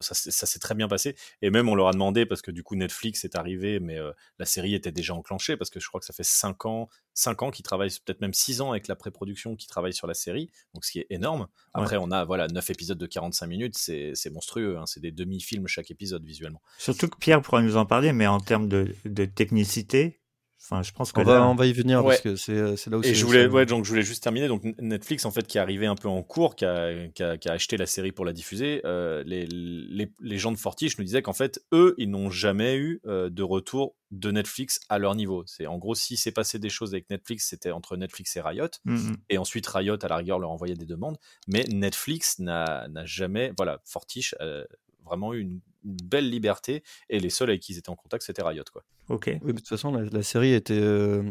ça, 0.00 0.14
s'est- 0.14 0.30
ça 0.30 0.46
s'est 0.46 0.58
très 0.58 0.74
bien 0.74 0.88
passé. 0.88 1.14
Et 1.42 1.50
même 1.50 1.68
on 1.68 1.74
leur 1.74 1.88
a 1.88 1.92
demandé 1.92 2.26
parce 2.26 2.42
que 2.42 2.50
du 2.50 2.62
coup 2.62 2.74
Netflix 2.76 3.24
est 3.24 3.36
arrivé, 3.36 3.80
mais 3.80 3.98
la 4.38 4.46
série 4.46 4.74
était 4.74 4.92
déjà 4.92 5.14
enclenchée 5.14 5.56
parce 5.56 5.70
que 5.70 5.80
je 5.80 5.88
crois 5.88 6.00
que 6.00 6.06
ça 6.06 6.12
fait 6.12 6.22
5 6.24 6.66
ans, 6.66 6.88
5 7.14 7.42
ans 7.42 7.50
qu'ils 7.50 7.62
travaillent, 7.64 7.90
peut-être 8.04 8.20
même 8.20 8.34
6 8.34 8.60
ans 8.60 8.70
avec 8.70 8.88
la 8.88 8.96
pré-production 8.96 9.54
qui 9.56 9.66
travaille 9.66 9.92
sur 9.92 10.06
la 10.06 10.14
série. 10.14 10.50
Donc 10.74 10.84
ce 10.84 10.92
qui 10.92 10.98
est 11.00 11.06
énorme. 11.10 11.46
Après, 11.74 11.96
on 11.96 12.10
a 12.10 12.24
voilà 12.24 12.48
9 12.48 12.70
épisodes 12.70 12.98
de 12.98 13.06
45 13.06 13.46
minutes, 13.46 13.71
c'est 13.76 14.30
monstrueux. 14.30 14.78
hein, 14.78 14.84
c'est 14.86 15.00
des 15.00 15.12
demi-films 15.12 15.66
chaque 15.66 15.90
épisode 15.90 16.24
visuellement. 16.24 16.62
Surtout 16.78 17.08
que 17.08 17.18
Pierre 17.18 17.42
pourra 17.42 17.62
nous 17.62 17.76
en 17.76 17.86
parler, 17.86 18.12
mais 18.12 18.26
en 18.26 18.40
termes 18.40 18.68
de, 18.68 18.94
de 19.04 19.24
technicité, 19.24 20.21
enfin, 20.62 20.82
je 20.82 20.92
pense 20.92 21.12
que 21.12 21.20
On 21.20 21.24
là, 21.24 21.40
va, 21.40 21.48
on 21.48 21.54
va 21.54 21.66
y 21.66 21.72
venir 21.72 22.04
Ouais. 22.04 22.10
parce 22.12 22.20
que 22.20 22.36
c'est 22.36 22.52
euh, 22.52 22.76
c'est 22.76 22.88
là 22.90 22.98
où 22.98 23.02
Et 23.02 23.14
je 23.14 23.24
voulais, 23.26 23.46
ouais, 23.46 23.66
donc 23.66 23.84
je 23.84 23.90
voulais 23.90 24.02
juste 24.02 24.22
terminer. 24.22 24.48
Donc 24.48 24.62
Netflix, 24.80 25.24
en 25.24 25.30
fait, 25.30 25.46
qui 25.46 25.58
est 25.58 25.60
arrivé 25.60 25.86
un 25.86 25.94
peu 25.96 26.08
en 26.08 26.22
cours, 26.22 26.56
qui 26.56 26.64
a, 26.64 27.08
qui 27.08 27.22
a- 27.22 27.36
qui 27.38 27.48
a 27.48 27.52
acheté 27.52 27.76
la 27.76 27.86
série 27.86 28.12
pour 28.12 28.24
la 28.24 28.32
diffuser, 28.32 28.80
euh, 28.84 29.22
les, 29.26 29.46
les, 29.46 30.10
les 30.20 30.38
gens 30.38 30.52
de 30.52 30.56
Fortiche 30.56 30.96
nous 30.98 31.04
disaient 31.04 31.22
qu'en 31.22 31.32
fait, 31.32 31.60
eux, 31.72 31.94
ils 31.98 32.10
n'ont 32.10 32.30
jamais 32.30 32.76
eu 32.76 33.00
euh, 33.06 33.28
de 33.30 33.42
retour 33.42 33.94
de 34.10 34.30
Netflix 34.30 34.78
à 34.88 34.98
leur 34.98 35.14
niveau. 35.14 35.42
C'est 35.46 35.66
en 35.66 35.78
gros, 35.78 35.94
si 35.94 36.16
c'est 36.16 36.32
passé 36.32 36.58
des 36.58 36.68
choses 36.68 36.92
avec 36.94 37.08
Netflix, 37.10 37.48
c'était 37.48 37.70
entre 37.70 37.96
Netflix 37.96 38.36
et 38.36 38.40
Riot. 38.40 38.66
Mm, 38.84 38.94
mm. 38.94 39.16
Et 39.30 39.38
ensuite, 39.38 39.66
Riot, 39.66 39.96
à 40.02 40.08
la 40.08 40.16
rigueur, 40.16 40.38
leur 40.38 40.50
envoyait 40.50 40.74
des 40.76 40.86
demandes. 40.86 41.16
Mais 41.48 41.64
Netflix 41.64 42.38
n'a 42.38 42.88
n'a 42.88 43.04
jamais, 43.06 43.52
voilà, 43.56 43.80
Fortiche 43.84 44.34
a 44.38 44.64
vraiment 45.04 45.32
eu 45.34 45.40
une, 45.40 45.60
une 45.84 45.96
belle 46.04 46.28
liberté. 46.30 46.82
Et 47.08 47.20
les 47.20 47.30
seuls 47.30 47.50
avec 47.50 47.60
qui 47.62 47.72
ils 47.72 47.78
étaient 47.78 47.90
en 47.90 47.96
contact, 47.96 48.24
c'était 48.24 48.42
Riot, 48.42 48.64
quoi. 48.72 48.82
ok. 49.08 49.24
Oui, 49.26 49.38
mais 49.44 49.52
de 49.52 49.58
toute 49.58 49.68
façon, 49.68 49.92
la, 49.92 50.04
la 50.04 50.22
série 50.22 50.52
était, 50.54 50.74
euh, 50.80 51.30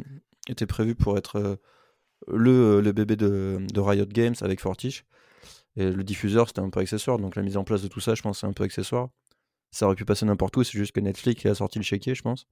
était 0.49 0.65
prévue 0.65 0.95
pour 0.95 1.17
être 1.17 1.37
euh, 1.37 1.55
le, 2.27 2.81
le 2.81 2.91
bébé 2.91 3.15
de, 3.15 3.59
de 3.73 3.79
Riot 3.79 4.05
Games 4.05 4.35
avec 4.41 4.59
Fortiche. 4.59 5.05
Et 5.77 5.89
le 5.89 6.03
diffuseur, 6.03 6.47
c'était 6.47 6.59
un 6.59 6.69
peu 6.69 6.81
accessoire. 6.81 7.17
Donc 7.17 7.35
la 7.35 7.43
mise 7.43 7.55
en 7.57 7.63
place 7.63 7.81
de 7.81 7.87
tout 7.87 8.01
ça, 8.01 8.13
je 8.13 8.21
pense, 8.21 8.39
c'est 8.39 8.47
un 8.47 8.53
peu 8.53 8.63
accessoire. 8.65 9.09
Ça 9.71 9.85
aurait 9.85 9.95
pu 9.95 10.03
passer 10.03 10.25
n'importe 10.25 10.57
où. 10.57 10.63
C'est 10.63 10.77
juste 10.77 10.91
que 10.91 10.99
Netflix 10.99 11.45
a 11.45 11.55
sorti 11.55 11.79
le 11.79 11.83
chéquier, 11.85 12.13
je 12.13 12.21
pense. 12.21 12.45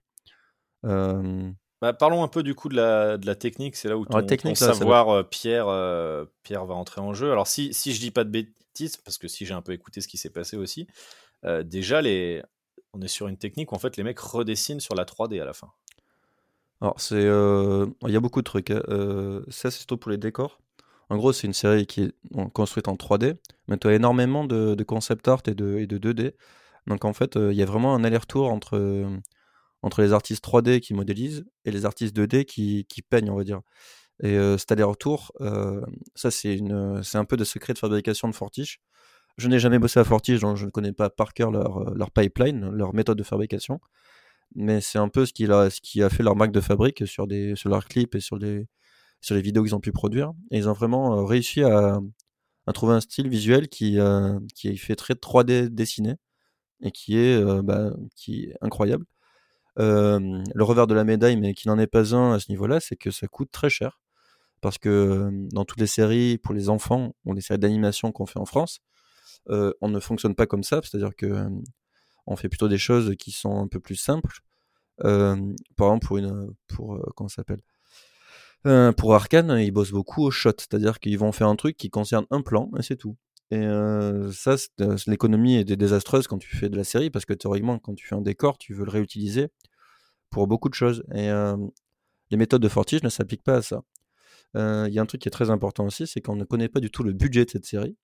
Euh, 0.85 1.51
Bah, 1.81 1.91
parlons 1.93 2.23
un 2.23 2.27
peu 2.29 2.43
du 2.43 2.55
coup 2.55 2.69
de 2.69 2.75
la, 2.75 3.17
de 3.17 3.25
la 3.25 3.35
technique. 3.35 3.75
C'est 3.75 3.89
là 3.89 3.97
où 3.97 4.05
ton, 4.05 4.17
Alors, 4.17 4.27
technique, 4.27 4.57
ton 4.57 4.65
là, 4.67 4.73
ça 4.73 4.79
savoir, 4.79 5.09
euh, 5.09 5.23
Pierre, 5.23 5.67
euh, 5.67 6.25
Pierre 6.43 6.65
va 6.65 6.75
entrer 6.75 7.01
en 7.01 7.13
jeu. 7.13 7.31
Alors, 7.31 7.47
si, 7.47 7.73
si 7.73 7.93
je 7.93 7.99
dis 7.99 8.11
pas 8.11 8.23
de 8.23 8.29
bêtises, 8.29 8.95
parce 8.97 9.17
que 9.17 9.27
si 9.27 9.45
j'ai 9.45 9.53
un 9.53 9.61
peu 9.61 9.73
écouté 9.73 9.99
ce 9.99 10.07
qui 10.07 10.17
s'est 10.17 10.29
passé 10.29 10.55
aussi, 10.55 10.87
euh, 11.45 11.63
déjà, 11.63 12.01
les... 12.01 12.43
on 12.93 13.01
est 13.01 13.07
sur 13.07 13.27
une 13.27 13.37
technique 13.37 13.71
où 13.71 13.75
en 13.75 13.79
fait 13.79 13.97
les 13.97 14.03
mecs 14.03 14.19
redessinent 14.19 14.79
sur 14.79 14.95
la 14.95 15.05
3D 15.05 15.41
à 15.41 15.45
la 15.45 15.53
fin. 15.53 15.71
Alors, 16.81 16.99
c'est, 16.99 17.15
euh, 17.15 17.87
il 18.07 18.11
y 18.11 18.15
a 18.15 18.19
beaucoup 18.19 18.41
de 18.41 18.45
trucs. 18.45 18.71
hein. 18.71 18.81
Euh, 18.87 19.43
ça, 19.49 19.69
c'est 19.69 19.79
surtout 19.79 19.97
pour 19.97 20.11
les 20.11 20.17
décors. 20.17 20.61
En 21.09 21.17
gros, 21.17 21.33
c'est 21.33 21.47
une 21.47 21.53
série 21.53 21.87
qui 21.87 22.03
est 22.03 22.13
construite 22.53 22.87
en 22.87 22.95
3D, 22.95 23.37
mais 23.67 23.77
tu 23.77 23.87
as 23.87 23.93
énormément 23.93 24.45
de, 24.45 24.81
concept 24.83 25.27
art 25.27 25.41
et 25.47 25.55
de, 25.55 25.77
et 25.79 25.87
de 25.87 25.97
2D. 25.97 26.33
Donc 26.87 27.03
en 27.03 27.13
fait, 27.13 27.35
il 27.35 27.53
y 27.53 27.63
a 27.63 27.65
vraiment 27.65 27.95
un 27.95 28.03
aller-retour 28.03 28.51
entre, 28.51 29.07
entre 29.81 30.01
les 30.03 30.13
artistes 30.13 30.45
3D 30.45 30.79
qui 30.79 30.93
modélisent 30.93 31.45
et 31.65 31.71
les 31.71 31.85
artistes 31.85 32.15
2D 32.15 32.45
qui, 32.45 32.85
peignent, 33.09 33.31
on 33.31 33.35
va 33.35 33.43
dire. 33.43 33.61
Et 34.21 34.37
cet 34.59 34.71
aller-retour, 34.71 35.31
ça 36.13 36.29
c'est 36.29 36.59
un 37.15 37.25
peu 37.25 37.37
de 37.37 37.43
secret 37.43 37.73
de 37.73 37.79
fabrication 37.79 38.27
de 38.27 38.35
Fortiche. 38.35 38.79
Je 39.39 39.47
n'ai 39.47 39.57
jamais 39.57 39.79
bossé 39.79 40.01
à 40.01 40.03
Fortiche, 40.03 40.41
donc 40.41 40.57
je 40.57 40.65
ne 40.65 40.69
connais 40.69 40.91
pas 40.91 41.09
par 41.09 41.33
cœur 41.33 41.49
leur, 41.49 41.93
leur 41.95 42.11
pipeline, 42.11 42.69
leur 42.71 42.93
méthode 42.93 43.17
de 43.17 43.23
fabrication. 43.23 43.79
Mais 44.53 44.81
c'est 44.81 44.97
un 44.97 45.07
peu 45.07 45.25
ce 45.25 45.31
qui, 45.31 45.49
a, 45.49 45.69
ce 45.69 45.79
qui 45.79 46.03
a 46.03 46.09
fait 46.09 46.23
leur 46.23 46.35
marque 46.35 46.51
de 46.51 46.59
fabrique 46.59 47.07
sur, 47.07 47.25
des, 47.25 47.55
sur 47.55 47.69
leurs 47.69 47.85
clips 47.85 48.15
et 48.15 48.19
sur 48.19 48.37
les, 48.37 48.67
sur 49.21 49.35
les 49.35 49.41
vidéos 49.41 49.63
qu'ils 49.63 49.75
ont 49.75 49.79
pu 49.79 49.93
produire. 49.93 50.33
Et 50.51 50.57
ils 50.57 50.67
ont 50.67 50.73
vraiment 50.73 51.23
réussi 51.23 51.63
à, 51.63 51.99
à 52.67 52.73
trouver 52.73 52.95
un 52.95 52.99
style 52.99 53.29
visuel 53.29 53.69
qui, 53.69 53.97
qui 54.55 54.75
fait 54.75 54.97
très 54.97 55.13
3D 55.13 55.69
dessiné 55.69 56.15
et 56.81 56.91
qui 56.91 57.17
est, 57.17 57.41
bah, 57.63 57.91
qui 58.17 58.51
incroyable. 58.59 59.05
le 59.77 60.63
revers 60.63 60.87
de 60.87 60.95
la 60.95 61.05
médaille, 61.05 61.37
mais 61.37 61.53
qui 61.53 61.69
n'en 61.69 61.79
est 61.79 61.87
pas 61.87 62.13
un 62.13 62.33
à 62.33 62.39
ce 62.39 62.51
niveau-là, 62.51 62.81
c'est 62.81 62.97
que 62.97 63.09
ça 63.11 63.27
coûte 63.27 63.51
très 63.51 63.69
cher 63.69 64.01
parce 64.61 64.77
que 64.77 65.29
dans 65.53 65.63
toutes 65.63 65.79
les 65.79 65.87
séries 65.87 66.37
pour 66.37 66.53
les 66.53 66.67
enfants 66.69 67.15
ou 67.23 67.33
les 67.33 67.39
séries 67.39 67.59
d'animation 67.59 68.11
qu'on 68.11 68.25
fait 68.25 68.39
en 68.39 68.45
France, 68.45 68.81
on 69.47 69.89
ne 69.89 69.99
fonctionne 69.99 70.35
pas 70.35 70.45
comme 70.47 70.63
ça, 70.63 70.81
c'est-à-dire 70.83 71.15
que 71.15 71.47
on 72.27 72.35
fait 72.35 72.49
plutôt 72.49 72.67
des 72.67 72.77
choses 72.77 73.15
qui 73.17 73.31
sont 73.31 73.59
un 73.59 73.67
peu 73.67 73.79
plus 73.79 73.95
simples. 73.95 74.39
par 74.97 75.87
exemple, 75.87 76.05
pour 76.05 76.17
une, 76.17 76.53
pour 76.67 76.99
comment 77.15 77.29
s'appelle 77.29 77.61
Pour 78.95 79.15
Arkane, 79.15 79.59
ils 79.59 79.71
bossent 79.71 79.91
beaucoup 79.91 80.23
au 80.23 80.31
shot, 80.31 80.51
c'est-à-dire 80.57 80.99
qu'ils 80.99 81.17
vont 81.17 81.31
faire 81.31 81.47
un 81.47 81.55
truc 81.55 81.77
qui 81.77 81.89
concerne 81.89 82.25
un 82.31 82.41
plan 82.41 82.69
et 82.77 82.83
c'est 82.83 82.97
tout. 82.97 83.17
Et 83.51 83.65
ça, 84.31 84.55
l'économie 85.07 85.55
est 85.55 85.63
désastreuse 85.63 86.27
quand 86.27 86.37
tu 86.37 86.55
fais 86.55 86.69
de 86.69 86.77
la 86.77 86.83
série 86.83 87.09
parce 87.09 87.25
que 87.25 87.33
théoriquement, 87.33 87.79
quand 87.79 87.95
tu 87.95 88.05
fais 88.05 88.15
un 88.15 88.21
décor, 88.21 88.57
tu 88.59 88.73
veux 88.73 88.85
le 88.85 88.91
réutiliser 88.91 89.47
pour 90.29 90.45
beaucoup 90.45 90.69
de 90.69 90.75
choses. 90.75 91.03
Et 91.15 91.29
les 92.29 92.37
méthodes 92.37 92.61
de 92.61 92.69
Fortige 92.69 93.01
ne 93.01 93.09
s'appliquent 93.09 93.43
pas 93.43 93.55
à 93.55 93.61
ça. 93.63 93.81
Il 94.53 94.93
y 94.93 94.99
a 94.99 95.01
un 95.01 95.05
truc 95.07 95.21
qui 95.21 95.27
est 95.27 95.31
très 95.31 95.49
important 95.49 95.85
aussi, 95.85 96.05
c'est 96.05 96.21
qu'on 96.21 96.35
ne 96.35 96.43
connaît 96.43 96.69
pas 96.69 96.79
du 96.79 96.91
tout 96.91 97.01
le 97.01 97.13
budget 97.13 97.45
de 97.45 97.49
cette 97.49 97.65
série. 97.65 97.97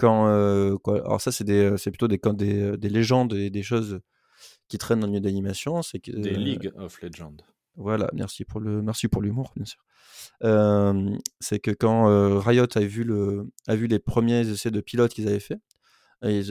Quand, 0.00 0.26
alors 0.86 1.20
ça, 1.20 1.30
c'est 1.32 1.90
plutôt 1.90 2.08
des, 2.08 2.18
des, 2.34 2.76
des 2.76 2.88
légendes 2.88 3.34
et 3.34 3.50
des 3.50 3.62
choses 3.62 4.00
qui 4.68 4.78
traînent 4.78 5.00
dans 5.00 5.06
le 5.06 5.12
milieu 5.12 5.22
d'animation. 5.22 5.82
C'est 5.82 6.00
que, 6.00 6.10
des 6.12 6.34
League 6.34 6.72
of 6.76 7.00
Legends. 7.02 7.36
Voilà, 7.76 8.10
merci 8.12 8.44
pour 8.44 8.60
le, 8.60 8.82
merci 8.82 9.08
pour 9.08 9.22
l'humour, 9.22 9.52
bien 9.56 9.64
sûr. 9.64 9.80
c'est 11.40 11.58
que 11.60 11.70
quand 11.70 12.38
Riot 12.40 12.66
a 12.74 12.80
vu 12.80 13.04
le, 13.04 13.50
a 13.68 13.76
vu 13.76 13.86
les 13.86 13.98
premiers 13.98 14.48
essais 14.48 14.70
de 14.70 14.80
pilote 14.80 15.12
qu'ils 15.12 15.28
avaient 15.28 15.40
fait, 15.40 15.60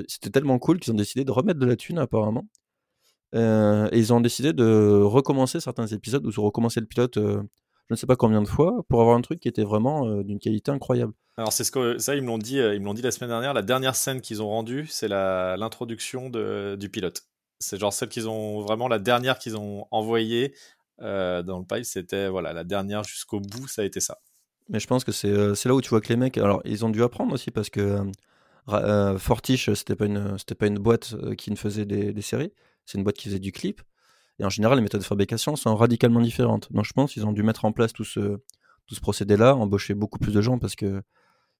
c'était 0.08 0.30
tellement 0.30 0.60
cool 0.60 0.80
qu'ils 0.80 0.94
ont 0.94 0.98
décidé 0.98 1.26
de 1.26 1.32
remettre 1.32 1.60
de 1.60 1.66
la 1.66 1.76
thune 1.76 2.00
apparemment. 2.00 2.48
et 3.34 3.90
ils 3.94 4.14
ont 4.14 4.22
décidé 4.22 4.54
de 4.54 5.02
recommencer 5.04 5.60
certains 5.60 5.88
épisodes 5.88 6.26
ou 6.26 6.32
de 6.32 6.40
recommencer 6.40 6.80
le 6.80 6.88
pilote 6.88 7.20
je 7.90 7.96
ne 7.96 7.98
sais 7.98 8.06
pas 8.06 8.16
combien 8.16 8.44
de 8.44 8.48
fois, 8.48 8.84
pour 8.88 9.02
avoir 9.02 9.18
un 9.18 9.22
truc 9.22 9.40
qui 9.40 9.48
était 9.48 9.64
vraiment 9.64 10.08
euh, 10.08 10.24
d'une 10.24 10.38
qualité 10.38 10.70
incroyable. 10.70 11.14
Alors 11.40 11.54
c'est 11.54 11.64
ce 11.64 11.72
que 11.72 11.98
ça 12.00 12.16
ils 12.16 12.22
me 12.22 12.28
l'ont 12.28 12.38
dit, 12.38 12.60
euh, 12.60 12.76
ils 12.76 12.82
me 12.82 12.86
l'ont 12.86 12.94
dit 12.94 13.02
la 13.02 13.12
semaine 13.12 13.30
dernière. 13.30 13.54
La 13.54 13.62
dernière 13.62 13.96
scène 13.96 14.20
qu'ils 14.20 14.42
ont 14.42 14.50
rendue, 14.50 14.88
c'est 14.88 15.08
l'introduction 15.08 16.30
du 16.30 16.90
pilote. 16.90 17.24
C'est 17.60 17.80
genre 17.80 17.94
celle 17.94 18.10
qu'ils 18.10 18.28
ont 18.28 18.60
vraiment 18.60 18.90
la 18.90 19.00
dernière 19.00 19.40
qu'ils 19.40 19.56
ont 19.56 19.88
envoyée 19.90 20.54
euh, 21.02 21.42
dans 21.42 21.58
le 21.58 21.64
pipe. 21.64 21.86
C'était 21.86 22.28
voilà 22.28 22.52
la 22.52 22.66
dernière 22.66 23.06
jusqu'au 23.06 23.40
bout, 23.40 23.70
ça 23.70 23.84
a 23.84 23.86
été 23.86 24.02
ça. 24.02 24.18
Mais 24.68 24.82
je 24.82 24.88
pense 24.88 25.06
que 25.06 25.14
c'est 25.14 25.66
là 25.66 25.74
où 25.74 25.80
tu 25.80 25.88
vois 25.88 26.02
que 26.02 26.10
les 26.10 26.18
mecs, 26.18 26.38
alors 26.38 26.62
ils 26.66 26.84
ont 26.84 26.90
dû 26.90 27.02
apprendre 27.04 27.34
aussi 27.34 27.52
parce 27.52 27.70
que 27.70 28.02
Fortiche 29.18 29.74
c'était 29.76 29.96
pas 29.96 30.08
une 30.08 30.38
c'était 30.38 30.56
pas 30.56 30.68
une 30.68 30.78
boîte 30.78 31.16
qui 31.38 31.52
ne 31.52 31.56
faisait 31.56 31.86
des, 31.86 32.12
des 32.12 32.22
séries, 32.22 32.52
c'est 32.86 32.98
une 32.98 33.06
boîte 33.06 33.16
qui 33.16 33.30
faisait 33.30 33.40
du 33.40 33.54
clip. 33.54 33.82
Et 34.40 34.44
en 34.44 34.50
général, 34.50 34.78
les 34.78 34.82
méthodes 34.82 35.00
de 35.00 35.06
fabrication 35.06 35.56
sont 35.56 35.74
radicalement 35.78 36.20
différentes. 36.20 36.70
Donc 36.74 36.84
je 36.84 36.92
pense 36.92 37.14
qu'ils 37.14 37.26
ont 37.26 37.32
dû 37.32 37.44
mettre 37.44 37.64
en 37.64 37.72
place 37.72 37.94
tout 37.94 38.04
ce, 38.04 38.20
tout 38.88 38.96
ce 38.96 39.00
procédé-là, 39.00 39.56
embaucher 39.56 39.94
beaucoup 39.94 40.20
plus 40.20 40.34
de 40.34 40.42
gens 40.42 40.60
parce 40.60 40.76
que 40.76 41.02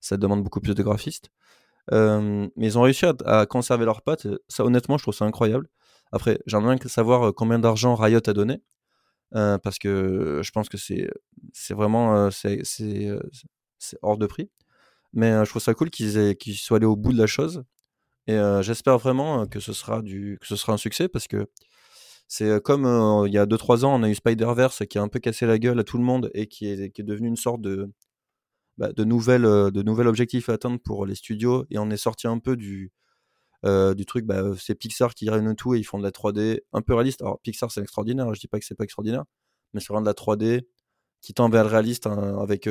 ça 0.02 0.18
demande 0.18 0.44
beaucoup 0.44 0.62
plus 0.62 0.76
de 0.76 0.84
graphistes. 0.84 1.30
Mais 1.92 2.50
ils 2.58 2.78
ont 2.78 2.82
réussi 2.82 3.06
à, 3.26 3.46
conserver 3.46 3.86
leurs 3.86 4.02
pattes. 4.02 4.28
Ça, 4.48 4.64
honnêtement, 4.64 4.98
je 4.98 5.04
trouve 5.04 5.14
ça 5.14 5.26
incroyable. 5.26 5.68
Après, 6.12 6.40
j'aimerais 6.46 6.76
bien 6.76 6.90
savoir 6.90 7.34
combien 7.34 7.60
d'argent 7.60 7.96
Riot 7.96 8.22
a 8.28 8.34
donné. 8.34 8.62
Parce 9.32 9.80
que 9.80 10.42
je 10.44 10.52
pense 10.52 10.70
que 10.70 10.78
c'est 10.78 11.74
vraiment 11.74 12.30
c'est 12.32 13.98
hors 14.02 14.18
de 14.18 14.28
prix. 14.28 14.50
Mais 15.14 15.32
je 15.46 15.50
trouve 15.50 15.62
ça 15.62 15.74
cool 15.74 15.90
qu'ils 15.90 16.36
qu'ils 16.38 16.56
soient 16.56 16.78
allés 16.78 16.86
au 16.86 16.96
bout 16.96 17.14
de 17.14 17.18
la 17.18 17.28
chose. 17.28 17.64
Et 18.28 18.38
j'espère 18.62 18.98
vraiment 19.00 19.48
que 19.48 19.60
ce, 19.60 19.74
sera 19.74 20.02
du, 20.02 20.38
que 20.40 20.48
ce 20.48 20.56
sera 20.56 20.74
un 20.74 20.78
succès 20.78 21.08
parce 21.10 21.28
que 21.28 21.48
c'est 22.28 22.62
comme 22.64 23.26
il 23.28 23.34
y 23.34 23.40
a 23.40 23.46
2-3 23.48 23.86
ans, 23.86 24.00
on 24.00 24.04
a 24.04 24.10
eu 24.10 24.16
Spider-Verse 24.16 24.86
qui 24.88 25.00
a 25.00 25.02
un 25.02 25.08
peu 25.08 25.20
cassé 25.20 25.48
la 25.48 25.58
gueule 25.58 25.80
à 25.80 25.84
tout 25.84 25.98
le 25.98 26.04
monde 26.04 26.30
et 26.36 26.46
qui 26.48 26.68
est, 26.68 26.92
qui 26.92 27.02
est 27.02 27.04
devenu 27.04 27.28
une 27.28 27.36
sorte 27.38 27.62
de, 27.62 27.92
bah, 28.80 28.92
de, 28.94 29.04
nouvelles, 29.04 29.44
de 29.44 29.84
nouvel 29.84 30.08
objectif 30.08 30.50
à 30.50 30.54
atteindre 30.54 30.80
pour 30.80 31.06
les 31.06 31.16
studios. 31.16 31.66
Et 31.70 31.78
on 31.78 31.90
est 31.92 31.98
sorti 31.98 32.28
un 32.28 32.40
peu 32.40 32.58
du, 32.58 32.92
du 33.64 34.06
truc, 34.06 34.26
bah, 34.26 34.42
c'est 34.58 34.76
Pixar 34.76 35.14
qui 35.14 35.30
réunit 35.30 35.56
tout 35.56 35.76
et 35.76 35.80
ils 35.80 35.84
font 35.84 36.00
de 36.00 36.04
la 36.04 36.12
3D 36.12 36.62
un 36.74 36.82
peu 36.82 36.96
réaliste. 36.96 37.22
Alors 37.22 37.40
Pixar 37.42 37.72
c'est 37.72 37.82
extraordinaire, 37.82 38.34
je 38.34 38.40
dis 38.40 38.48
pas 38.48 38.60
que 38.60 38.66
c'est 38.66 38.76
pas 38.76 38.86
extraordinaire, 38.86 39.26
mais 39.74 39.82
c'est 39.82 39.90
vraiment 39.90 40.02
de 40.02 40.08
la 40.08 40.14
3D 40.14 40.66
qui 41.22 41.34
tend 41.34 41.50
vers 41.50 41.64
le 41.64 41.70
réaliste 41.70 42.08
hein, 42.08 42.40
avec 42.42 42.70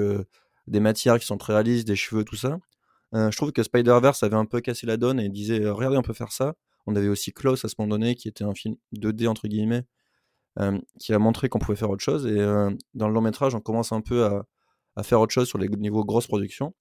des 0.66 0.80
matières 0.80 1.18
qui 1.18 1.26
sont 1.26 1.38
très 1.38 1.52
réalistes, 1.52 1.86
des 1.86 1.96
cheveux, 1.96 2.24
tout 2.24 2.36
ça. 2.36 2.58
je 3.12 3.36
trouve 3.36 3.52
que 3.52 3.62
Spider-Verse 3.62 4.22
avait 4.22 4.36
un 4.36 4.46
peu 4.46 4.60
cassé 4.60 4.86
la 4.86 4.96
donne 4.96 5.20
et 5.20 5.28
disait 5.28 5.68
regardez 5.68 5.98
on 5.98 6.02
peut 6.02 6.14
faire 6.14 6.32
ça. 6.32 6.54
On 6.88 6.96
avait 6.96 7.08
aussi 7.08 7.34
Klaus 7.34 7.66
à 7.66 7.68
ce 7.68 7.74
moment 7.78 7.90
donné, 7.90 8.14
qui 8.14 8.28
était 8.28 8.44
un 8.44 8.54
film 8.54 8.76
2D 8.94 9.28
entre 9.28 9.46
guillemets, 9.46 9.84
euh, 10.58 10.78
qui 10.98 11.12
a 11.12 11.18
montré 11.18 11.50
qu'on 11.50 11.58
pouvait 11.58 11.76
faire 11.76 11.90
autre 11.90 12.02
chose. 12.02 12.26
Et 12.26 12.40
euh, 12.40 12.70
dans 12.94 13.08
le 13.08 13.14
long 13.14 13.20
métrage, 13.20 13.54
on 13.54 13.60
commence 13.60 13.92
un 13.92 14.00
peu 14.00 14.24
à, 14.24 14.46
faire 15.02 15.20
autre 15.20 15.32
chose 15.32 15.48
sur 15.48 15.58
les 15.58 15.68
niveaux 15.68 16.04
grosses 16.04 16.26
productions. 16.26 16.74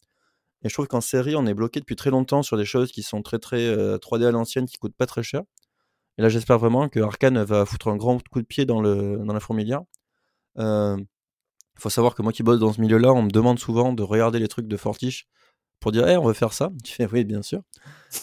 Et 0.64 0.70
je 0.70 0.74
trouve 0.74 0.88
qu'en 0.88 1.02
série, 1.02 1.36
on 1.36 1.46
est 1.46 1.54
bloqué 1.54 1.80
depuis 1.80 1.96
très 1.96 2.10
longtemps 2.10 2.42
sur 2.44 2.58
des 2.58 2.66
choses 2.66 2.92
qui 2.92 3.04
sont 3.04 3.22
très 3.22 3.40
très 3.40 3.76
3D 3.98 4.24
euh, 4.24 4.28
à 4.28 4.32
l'ancienne, 4.32 4.66
qui 4.66 4.78
coûtent 4.78 4.96
pas 4.96 5.06
très 5.06 5.24
cher. 5.24 5.44
Et 6.18 6.24
là, 6.24 6.30
j'espère 6.30 6.58
vraiment 6.58 6.90
que 6.90 7.00
Arkane 7.00 7.44
va 7.44 7.66
foutre 7.66 7.90
un 7.90 7.96
grand 7.96 8.20
coup 8.30 8.42
de 8.42 8.48
pied 8.48 8.66
dans, 8.66 8.82
le, 8.82 9.18
dans 9.24 9.34
la 9.34 9.40
fourmilière. 9.40 9.82
Il 10.58 11.06
faut 11.82 11.90
savoir 11.90 12.16
que 12.16 12.24
moi 12.24 12.32
qui 12.32 12.42
bosse 12.42 12.60
dans 12.60 12.74
ce 12.74 12.82
milieu-là, 12.82 13.14
on 13.14 13.22
me 13.22 13.30
demande 13.30 13.60
souvent 13.60 13.94
de 13.94 14.02
regarder 14.02 14.40
les 14.40 14.48
trucs 14.48 14.68
de 14.68 14.78
Fortiche 14.78 15.28
pour 15.80 15.92
dire 15.92 16.08
hey, 16.08 16.18
on 16.18 16.26
veut 16.26 16.34
faire 16.34 16.54
ça 16.54 16.72
tu 16.84 16.94
fais 16.94 17.08
oui 17.12 17.24
bien 17.24 17.42
sûr 17.42 17.62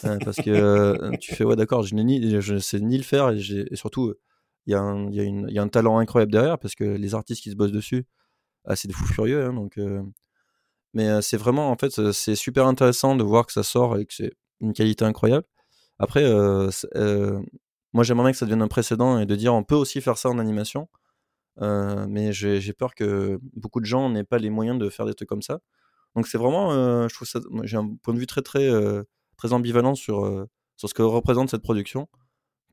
euh, 0.05 0.19
parce 0.25 0.37
que 0.39 0.51
euh, 0.51 1.13
tu 1.21 1.35
fais 1.35 1.45
ouais 1.45 1.57
d'accord 1.57 1.83
je 1.83 1.95
ni 1.95 2.41
je 2.41 2.59
sais 2.59 2.81
ni 2.81 2.97
le 2.97 3.05
faire 3.05 3.31
et, 3.31 3.77
surtout 3.77 4.15
il 4.67 4.73
y, 4.73 4.75
a 4.75 4.81
un, 4.81 5.11
y, 5.11 5.59
a 5.59 5.63
un 5.63 5.69
talent 5.69 5.99
incroyable 5.99 6.33
derrière 6.33 6.59
parce 6.59 6.75
que 6.75 6.85
les 6.85 7.15
artistes 7.15 7.43
qui 7.43 7.51
se 7.51 7.55
bossent 7.55 7.73
dessus 7.73 8.07
c'est 8.74 8.88
des 8.88 8.94
fous 8.94 9.07
furieux 9.07 9.44
hein, 9.44 9.53
donc 9.53 9.79
euh, 9.79 10.03
mais 10.94 11.22
c'est 11.22 11.37
vraiment 11.37 11.70
en 11.70 11.77
fait 11.77 12.12
c'est 12.12 12.37
super 12.37 12.66
intéressant 12.66 13.16
de 13.16 13.24
voir 13.24 13.46
que 13.46 13.53
ça 13.53 13.62
sort 13.62 13.98
et 13.98 14.07
que 14.07 14.14
c'est 14.14 14.33
une 14.61 14.72
qualité 14.72 15.05
incroyable 15.05 15.46
après 15.98 16.24
moi 17.92 18.05
j'aimerais 18.05 18.33
que 18.33 18.38
ça 18.38 18.46
devienne 18.46 18.62
un 18.62 18.68
précédent 18.68 19.18
et 19.18 19.27
de 19.27 19.37
dire 19.37 19.55
on 19.55 19.64
peut 19.64 19.74
aussi 19.74 20.00
faire 20.00 20.18
ça 20.18 20.29
en 20.29 20.38
animation 20.38 20.88
mais 21.61 22.33
j'ai 22.33 22.72
peur 22.72 22.94
que 22.94 23.38
beaucoup 23.55 23.81
de 23.81 23.87
gens 23.87 24.09
n'aient 24.11 24.24
pas 24.24 24.38
les 24.38 24.50
moyens 24.50 24.79
de 24.79 24.88
faire 24.88 25.07
des 25.07 25.14
trucs 25.14 25.29
comme 25.29 25.42
ça 25.42 25.61
donc 26.14 26.29
c'est 26.29 26.38
vraiment, 26.38 26.72
euh, 26.72 27.09
je 27.09 27.14
trouve 27.14 27.29
ça, 27.29 27.40
j'ai 27.64 27.77
un 27.77 27.96
point 28.03 28.14
de 28.14 28.18
vue 28.18 28.27
très 28.27 28.42
très 28.42 28.68
euh, 28.68 29.03
très 29.37 29.53
ambivalent 29.53 29.94
sur 29.94 30.24
euh, 30.24 30.48
sur 30.77 30.88
ce 30.88 30.94
que 30.94 31.03
représente 31.03 31.50
cette 31.50 31.62
production. 31.62 32.09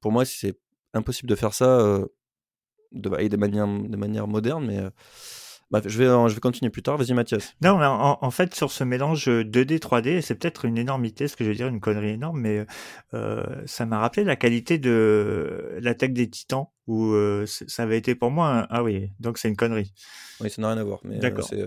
Pour 0.01 0.11
moi, 0.11 0.25
c'est 0.25 0.59
impossible 0.93 1.29
de 1.29 1.35
faire 1.35 1.53
ça 1.53 1.79
de, 2.91 3.27
de 3.27 3.37
manière 3.37 3.67
de 3.67 3.97
manière 3.97 4.27
moderne, 4.27 4.65
mais 4.65 4.79
bah, 5.71 5.81
je, 5.85 5.97
vais, 5.97 6.05
je 6.05 6.33
vais 6.33 6.39
continuer 6.39 6.69
plus 6.69 6.83
tard. 6.83 6.97
Vas-y, 6.97 7.13
Mathias. 7.13 7.55
Non, 7.61 7.81
en, 7.81 8.17
en, 8.21 8.31
fait, 8.31 8.53
sur 8.53 8.71
ce 8.71 8.83
mélange 8.83 9.27
2D, 9.27 9.79
3D, 9.79 10.21
c'est 10.21 10.35
peut-être 10.35 10.65
une 10.65 10.77
énormité, 10.77 11.27
ce 11.27 11.35
que 11.35 11.43
je 11.43 11.49
veux 11.49 11.55
dire, 11.55 11.67
une 11.67 11.79
connerie 11.79 12.11
énorme, 12.11 12.39
mais 12.39 12.65
euh, 13.13 13.43
ça 13.65 13.85
m'a 13.85 13.99
rappelé 13.99 14.23
la 14.23 14.35
qualité 14.35 14.77
de 14.77 15.77
l'attaque 15.81 16.13
des 16.13 16.29
titans, 16.29 16.67
où 16.87 17.15
ça 17.45 17.83
avait 17.83 17.97
été 17.97 18.15
pour 18.15 18.31
moi 18.31 18.67
Ah 18.69 18.83
oui, 18.83 19.11
donc 19.19 19.37
c'est 19.37 19.47
une 19.47 19.55
connerie. 19.55 19.93
Oui, 20.41 20.49
ça 20.49 20.61
n'a 20.61 20.69
rien 20.69 20.77
à 20.77 20.83
voir. 20.83 20.99
D'accord. 21.03 21.47
et 21.53 21.63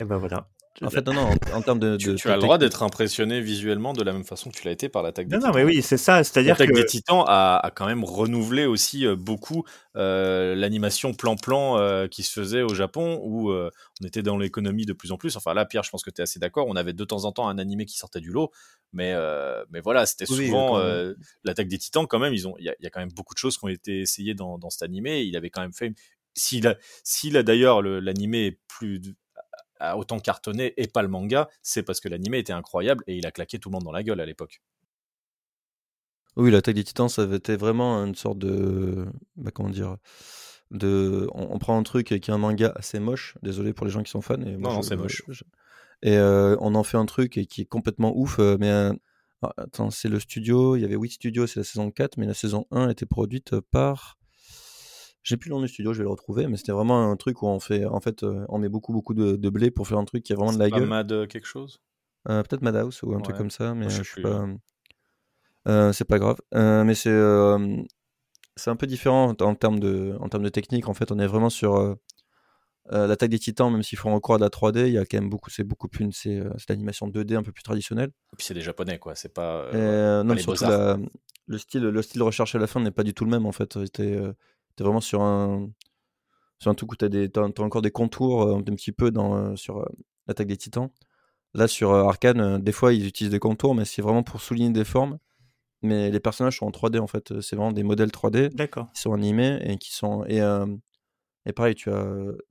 eh 0.00 0.04
ben 0.04 0.16
voilà. 0.16 0.48
En 0.82 0.90
fait, 0.90 1.04
non, 1.06 1.14
non, 1.14 1.30
en, 1.52 1.62
termes 1.62 1.78
de. 1.80 1.96
Tu, 1.96 2.28
as 2.28 2.36
le 2.36 2.42
droit 2.42 2.58
d'être 2.58 2.82
impressionné 2.82 3.40
visuellement 3.40 3.92
de 3.92 4.02
la 4.02 4.12
même 4.12 4.24
façon 4.24 4.50
que 4.50 4.56
tu 4.56 4.64
l'as 4.64 4.72
été 4.72 4.88
par 4.88 5.02
l'attaque 5.02 5.26
des 5.28 5.36
non, 5.36 5.40
Titans. 5.40 5.52
Non, 5.52 5.58
mais 5.58 5.64
oui, 5.64 5.82
c'est 5.82 5.96
ça. 5.96 6.22
C'est-à-dire 6.22 6.54
L'attaque 6.54 6.74
des 6.74 6.86
Titans 6.86 7.24
a, 7.26 7.70
quand 7.74 7.86
même 7.86 8.04
renouvelé 8.04 8.66
aussi 8.66 9.06
euh, 9.06 9.16
beaucoup 9.16 9.64
euh, 9.96 10.54
l'animation 10.54 11.14
plan-plan 11.14 11.78
euh, 11.78 12.06
qui 12.06 12.22
se 12.22 12.32
faisait 12.32 12.62
au 12.62 12.74
Japon, 12.74 13.20
où 13.22 13.52
on 13.52 14.06
était 14.06 14.22
dans 14.22 14.38
l'économie 14.38 14.86
de 14.86 14.92
plus 14.92 15.12
en 15.12 15.16
plus. 15.16 15.36
Enfin, 15.36 15.54
là, 15.54 15.64
Pierre, 15.64 15.82
je 15.82 15.90
pense 15.90 16.02
que 16.02 16.10
tu 16.10 16.20
es 16.20 16.22
assez 16.22 16.38
d'accord. 16.38 16.66
On 16.68 16.76
avait 16.76 16.92
de 16.92 17.04
temps 17.04 17.24
en 17.24 17.32
temps 17.32 17.48
un 17.48 17.58
animé 17.58 17.84
qui 17.84 17.96
sortait 17.96 18.20
du 18.20 18.30
lot, 18.30 18.50
mais, 18.92 19.14
mais 19.70 19.80
voilà, 19.80 20.06
c'était 20.06 20.26
souvent 20.26 20.78
l'attaque 21.44 21.68
des 21.68 21.78
Titans. 21.78 22.06
Quand 22.06 22.18
même, 22.18 22.34
il 22.34 22.42
y, 22.60 22.86
a 22.86 22.90
quand 22.90 23.00
même 23.00 23.12
beaucoup 23.14 23.34
de 23.34 23.38
choses 23.38 23.58
qui 23.58 23.64
ont 23.64 23.68
été 23.68 24.00
essayées 24.00 24.34
dans, 24.34 24.70
cet 24.70 24.82
animé. 24.82 25.22
Il 25.22 25.36
avait 25.36 25.50
quand 25.50 25.62
même 25.62 25.72
fait. 25.72 25.92
S'il 26.34 26.66
a, 26.66 27.42
d'ailleurs 27.42 27.82
l'animé 27.82 28.46
est 28.46 28.60
plus 28.68 29.00
a 29.80 29.96
autant 29.96 30.18
cartonné 30.20 30.74
et 30.76 30.86
pas 30.88 31.02
le 31.02 31.08
manga, 31.08 31.48
c'est 31.62 31.82
parce 31.82 32.00
que 32.00 32.08
l'animé 32.08 32.38
était 32.38 32.52
incroyable 32.52 33.04
et 33.06 33.16
il 33.16 33.26
a 33.26 33.30
claqué 33.30 33.58
tout 33.58 33.68
le 33.68 33.74
monde 33.74 33.84
dans 33.84 33.92
la 33.92 34.02
gueule 34.02 34.20
à 34.20 34.26
l'époque. 34.26 34.60
Oui, 36.36 36.50
l'attaque 36.50 36.76
des 36.76 36.84
Titans, 36.84 37.08
ça 37.08 37.22
avait 37.22 37.36
été 37.36 37.56
vraiment 37.56 38.04
une 38.04 38.14
sorte 38.14 38.38
de, 38.38 39.06
bah, 39.36 39.50
comment 39.52 39.70
dire, 39.70 39.96
de, 40.70 41.28
on, 41.34 41.54
on 41.54 41.58
prend 41.58 41.76
un 41.76 41.82
truc 41.82 42.06
qui 42.06 42.14
est 42.14 42.30
un 42.30 42.38
manga 42.38 42.72
assez 42.76 43.00
moche. 43.00 43.36
Désolé 43.42 43.72
pour 43.72 43.86
les 43.86 43.92
gens 43.92 44.02
qui 44.02 44.10
sont 44.10 44.20
fans. 44.20 44.40
Et 44.42 44.56
moi, 44.56 44.72
Non, 44.74 44.82
c'est 44.82 44.96
moche. 44.96 45.22
je- 45.28 45.42
et 46.02 46.16
euh, 46.16 46.56
on 46.60 46.76
en 46.76 46.84
fait 46.84 46.96
un 46.96 47.06
truc 47.06 47.36
et 47.38 47.46
qui 47.46 47.62
est 47.62 47.64
complètement 47.64 48.16
ouf. 48.16 48.38
euh, 48.38 48.56
mais 48.60 48.70
euh, 48.70 48.92
ah, 49.42 49.52
attends, 49.56 49.90
c'est 49.90 50.08
le 50.08 50.20
studio. 50.20 50.76
Il 50.76 50.82
y 50.82 50.84
avait 50.84 50.94
8 50.96 51.10
studios, 51.10 51.46
c'est 51.48 51.58
la 51.58 51.64
saison 51.64 51.90
4, 51.90 52.18
mais 52.18 52.26
la 52.26 52.34
saison 52.34 52.66
1 52.70 52.88
était 52.90 53.06
produite 53.06 53.58
par. 53.60 54.17
J'ai 55.28 55.36
plus 55.36 55.50
le 55.50 55.56
nom 55.56 55.60
du 55.60 55.68
studio, 55.68 55.92
je 55.92 55.98
vais 55.98 56.04
le 56.04 56.10
retrouver, 56.10 56.46
mais 56.46 56.56
c'était 56.56 56.72
vraiment 56.72 57.10
un 57.10 57.16
truc 57.16 57.42
où 57.42 57.46
on 57.48 57.60
fait, 57.60 57.84
en 57.84 58.00
fait, 58.00 58.22
euh, 58.22 58.46
on 58.48 58.56
met 58.58 58.70
beaucoup, 58.70 58.94
beaucoup 58.94 59.12
de, 59.12 59.36
de 59.36 59.50
blé 59.50 59.70
pour 59.70 59.86
faire 59.86 59.98
un 59.98 60.06
truc 60.06 60.22
qui 60.22 60.32
a 60.32 60.36
vraiment 60.36 60.54
de 60.54 60.58
la 60.58 60.70
pas 60.70 60.78
gueule. 60.78 60.88
Mad 60.88 61.12
euh, 61.12 61.26
quelque 61.26 61.46
chose? 61.46 61.82
Euh, 62.30 62.42
Peut-être 62.42 62.62
Madhouse 62.62 63.02
ou 63.02 63.14
un 63.14 63.20
truc 63.20 63.36
comme 63.36 63.50
ça, 63.50 63.74
mais 63.74 63.82
Moi, 63.84 63.90
je 63.90 63.96
sais 63.98 64.04
je 64.04 64.10
suis 64.12 64.22
pas. 64.22 64.46
Euh, 65.68 65.92
c'est 65.92 66.06
pas 66.06 66.18
grave. 66.18 66.38
Mais 66.52 66.94
c'est 66.94 67.14
c'est 68.56 68.70
un 68.70 68.76
peu 68.76 68.86
différent 68.86 69.34
en 69.40 69.54
termes 69.54 69.78
de 69.78 70.16
en 70.20 70.28
termes 70.30 70.42
de 70.42 70.48
technique. 70.48 70.88
En 70.88 70.94
fait, 70.94 71.12
on 71.12 71.18
est 71.18 71.26
vraiment 71.26 71.50
sur 71.50 71.76
euh, 71.76 71.94
l'attaque 72.90 73.30
des 73.30 73.38
Titans, 73.38 73.70
même 73.70 73.82
s'il 73.82 73.98
faut 73.98 74.10
recours 74.10 74.36
à 74.36 74.38
de 74.38 74.44
la 74.44 74.48
3D. 74.50 74.86
Il 74.88 74.94
y 74.94 74.98
a 74.98 75.04
quand 75.04 75.18
même 75.20 75.28
beaucoup, 75.28 75.50
c'est 75.50 75.62
beaucoup 75.64 75.88
plus, 75.88 76.04
une- 76.06 76.12
c'est 76.12 76.38
euh, 76.38 76.50
l'animation 76.70 77.06
2D 77.06 77.34
un 77.36 77.42
peu 77.42 77.52
plus 77.52 77.62
traditionnelle. 77.62 78.10
Et 78.32 78.36
puis 78.36 78.46
c'est 78.46 78.54
des 78.54 78.62
japonais, 78.62 78.98
quoi. 78.98 79.14
C'est 79.14 79.32
pas. 79.32 79.64
Euh, 79.74 80.22
non, 80.22 80.30
pas 80.30 80.34
les 80.36 80.42
surtout 80.42 80.64
la- 80.64 80.96
le 81.46 81.58
style, 81.58 81.82
le 81.82 82.02
style 82.02 82.22
recherché 82.22 82.58
à 82.58 82.60
la 82.60 82.66
fin 82.66 82.80
n'est 82.80 82.90
pas 82.90 83.04
du 83.04 83.14
tout 83.14 83.24
le 83.24 83.30
même 83.30 83.46
en 83.46 83.52
fait. 83.52 83.78
T'es 83.92 84.18
euh, 84.78 84.84
t'es 84.84 84.84
vraiment 84.84 85.00
sur 85.00 85.22
un 85.22 85.68
sur 86.58 86.70
un 86.70 86.74
truc 86.74 86.92
où 86.92 86.96
des 86.96 87.28
t'as, 87.30 87.48
t'as 87.50 87.62
encore 87.62 87.82
des 87.82 87.90
contours 87.90 88.42
euh, 88.42 88.56
un 88.56 88.62
petit 88.62 88.92
peu 88.92 89.10
dans 89.10 89.36
euh, 89.36 89.56
sur 89.56 89.78
euh, 89.78 89.84
l'attaque 90.26 90.48
des 90.48 90.56
Titans. 90.56 90.90
Là 91.54 91.68
sur 91.68 91.92
euh, 91.92 92.04
Arcane, 92.04 92.40
euh, 92.40 92.58
des 92.58 92.72
fois 92.72 92.92
ils 92.92 93.06
utilisent 93.06 93.30
des 93.32 93.38
contours, 93.38 93.74
mais 93.74 93.84
c'est 93.84 94.02
vraiment 94.02 94.22
pour 94.22 94.40
souligner 94.40 94.70
des 94.70 94.84
formes. 94.84 95.18
Mais 95.82 96.10
les 96.10 96.20
personnages 96.20 96.58
sont 96.58 96.66
en 96.66 96.72
3D 96.72 96.98
en 96.98 97.06
fait. 97.06 97.40
C'est 97.40 97.54
vraiment 97.54 97.72
des 97.72 97.84
modèles 97.84 98.10
3D 98.10 98.48
D'accord. 98.50 98.92
qui 98.92 99.00
sont 99.00 99.12
animés 99.12 99.58
et 99.62 99.78
qui 99.78 99.92
sont 99.94 100.24
et 100.26 100.40
euh, 100.40 100.66
et 101.46 101.52
pareil 101.52 101.74
tu 101.76 101.90
as, 101.90 102.04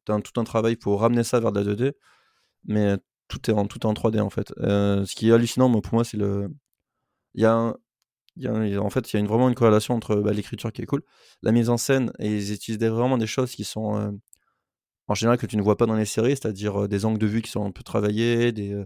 un- 0.07 0.21
tout 0.21 0.39
un 0.39 0.45
travail 0.45 0.77
pour 0.77 1.01
ramener 1.01 1.23
ça 1.23 1.39
vers 1.39 1.51
de 1.51 1.59
la 1.59 1.65
2D 1.65 1.91
mais 2.63 2.95
tout 3.27 3.51
est 3.51 3.53
en 3.53 3.67
tout 3.67 3.79
est 3.79 3.85
en 3.85 3.93
3D 3.93 4.19
en 4.21 4.29
fait 4.29 4.53
Euh, 4.59 5.05
ce 5.05 5.15
qui 5.15 5.29
est 5.29 5.33
hallucinant 5.33 5.67
moi, 5.69 5.81
pour 5.81 5.93
moi 5.95 6.03
c'est 6.05 6.17
le 6.17 6.49
il 7.35 7.41
y 7.41 7.45
a 7.45 7.53
un- 7.53 7.75
en 8.45 8.89
fait 8.89 9.13
il 9.13 9.19
y 9.19 9.23
a 9.23 9.25
vraiment 9.25 9.49
une 9.49 9.55
corrélation 9.55 9.95
entre 9.95 10.15
bah, 10.17 10.33
l'écriture 10.33 10.71
qui 10.71 10.81
est 10.81 10.85
cool 10.85 11.03
la 11.41 11.51
mise 11.51 11.69
en 11.69 11.77
scène 11.77 12.11
et 12.19 12.27
ils 12.27 12.53
utilisent 12.53 12.79
vraiment 12.79 13.17
des 13.17 13.27
choses 13.27 13.51
qui 13.51 13.63
sont 13.63 13.97
euh, 13.97 14.11
en 15.07 15.15
général 15.15 15.37
que 15.37 15.45
tu 15.45 15.57
ne 15.57 15.61
vois 15.61 15.77
pas 15.77 15.85
dans 15.85 15.95
les 15.95 16.05
séries 16.05 16.31
c'est-à-dire 16.31 16.83
euh, 16.83 16.87
des 16.87 17.05
angles 17.05 17.19
de 17.19 17.27
vue 17.27 17.41
qui 17.41 17.51
sont 17.51 17.65
un 17.65 17.71
peu 17.71 17.83
travaillés 17.83 18.51
des 18.51 18.73
euh, 18.73 18.85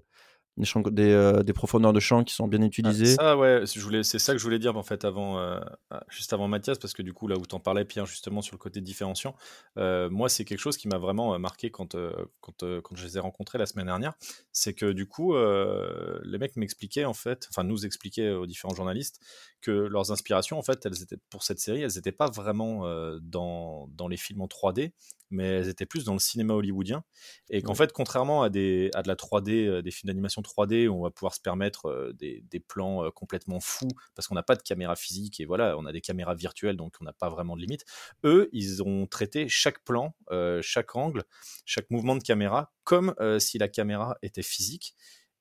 des, 0.62 0.66
champs- 0.66 0.82
des, 0.82 1.12
euh, 1.12 1.43
des 1.43 1.53
profondeurs 1.53 1.91
de 1.91 1.99
champ 1.99 2.24
qui 2.24 2.34
sont 2.34 2.47
bien 2.47 2.62
Ah, 2.62 2.66
utilisées 2.66 3.16
ça, 3.16 3.36
ouais, 3.36 3.64
je 3.66 3.80
voulais, 3.82 4.03
c'est 4.03 4.20
ça 4.20 4.32
que 4.32 4.38
je 4.38 4.43
voulais 4.43 4.59
dire 4.59 4.78
en 4.78 4.84
fait 4.84 5.03
avant, 5.03 5.39
euh, 5.39 5.59
ah, 5.89 6.03
juste 6.07 6.32
avant 6.32 6.47
Mathias, 6.47 6.78
parce 6.78 6.93
que 6.93 7.01
du 7.01 7.12
coup 7.14 7.28
là 7.28 7.36
où 7.38 7.45
t'en 7.45 7.59
parlais, 7.59 7.84
Pierre, 7.84 8.05
justement 8.05 8.41
sur 8.41 8.55
le 8.55 8.59
côté 8.59 8.80
différenciant, 8.80 9.36
euh, 9.78 10.09
moi 10.09 10.30
c'est 10.30 10.45
quelque 10.45 10.59
chose 10.59 10.78
qui 10.78 10.88
m'a 10.88 10.97
vraiment 10.97 11.38
marqué 11.39 11.72
quand 11.72 11.97
quand 12.39 12.64
quand 12.82 12.95
je 12.95 13.03
les 13.03 13.18
ai 13.18 13.20
rencontrés 13.20 13.57
la 13.57 13.66
semaine 13.66 13.88
dernière, 13.88 14.14
c'est 14.51 14.74
que 14.74 14.91
du 14.91 15.07
coup 15.07 15.36
les 15.36 16.38
mecs 16.38 16.55
m'expliquaient 16.55 17.05
en 17.05 17.14
fait, 17.14 17.47
enfin 17.49 17.64
nous 17.64 17.86
expliquaient 17.86 18.32
aux 18.32 18.45
différents 18.45 18.76
journalistes 18.76 19.20
que 19.62 19.72
leurs 19.72 20.12
inspirations 20.12 20.57
en 20.57 20.64
fait, 20.64 20.86
elles 20.86 21.01
étaient 21.01 21.20
pour 21.30 21.43
cette 21.43 21.59
série, 21.59 21.82
elles 21.82 21.95
n'étaient 21.95 22.12
pas 22.12 22.30
vraiment 22.30 22.86
dans 23.22 23.89
dans 23.97 24.07
les 24.07 24.18
films 24.18 24.41
en 24.41 24.47
3D, 24.47 24.91
mais 25.32 25.45
elles 25.47 25.69
étaient 25.69 25.86
plus 25.86 26.05
dans 26.05 26.13
le 26.13 26.19
cinéma 26.19 26.53
hollywoodien. 26.53 27.03
Et 27.49 27.61
qu'en 27.61 27.73
Ouais. 27.73 27.75
fait 27.75 27.91
contrairement 27.91 28.43
à 28.43 28.49
des 28.49 28.89
à 28.93 29.01
de 29.03 29.07
la 29.07 29.15
3D 29.15 29.65
euh, 29.67 29.82
des 29.82 29.91
films 29.91 30.07
d'animation 30.09 30.41
3D 30.41 30.88
où 30.88 30.95
on 30.95 31.03
va 31.03 31.11
pouvoir 31.11 31.34
se 31.36 31.41
permettre 31.41 31.88
euh, 31.88 32.13
des, 32.13 32.43
des 32.49 32.59
plans 32.59 33.03
euh, 33.05 33.09
complètement 33.11 33.59
fous 33.59 33.88
parce 34.15 34.27
qu'on 34.27 34.36
n'a 34.36 34.43
pas 34.43 34.55
de 34.55 34.61
caméra 34.61 34.95
physique 34.95 35.39
et 35.39 35.45
voilà 35.45 35.77
on 35.77 35.86
a 35.86 35.91
des 35.91 36.01
caméras 36.01 36.36
virtuelles 36.36 36.77
donc 36.77 36.95
on 37.01 37.03
n'a 37.03 37.13
pas 37.13 37.29
vraiment 37.29 37.55
de 37.55 37.61
limite. 37.61 37.86
Eux 38.23 38.49
ils 38.53 38.84
ont 38.84 39.07
traité 39.07 39.47
chaque 39.49 39.84
plan 39.84 40.15
euh, 40.32 40.61
chaque 40.61 40.95
angle 40.95 41.23
chaque 41.65 41.89
mouvement 41.89 42.15
de 42.15 42.23
caméra 42.23 42.73
comme 42.84 43.13
euh, 43.19 43.39
si 43.39 43.57
la 43.57 43.67
caméra 43.67 44.17
était 44.21 44.41
physique 44.43 44.95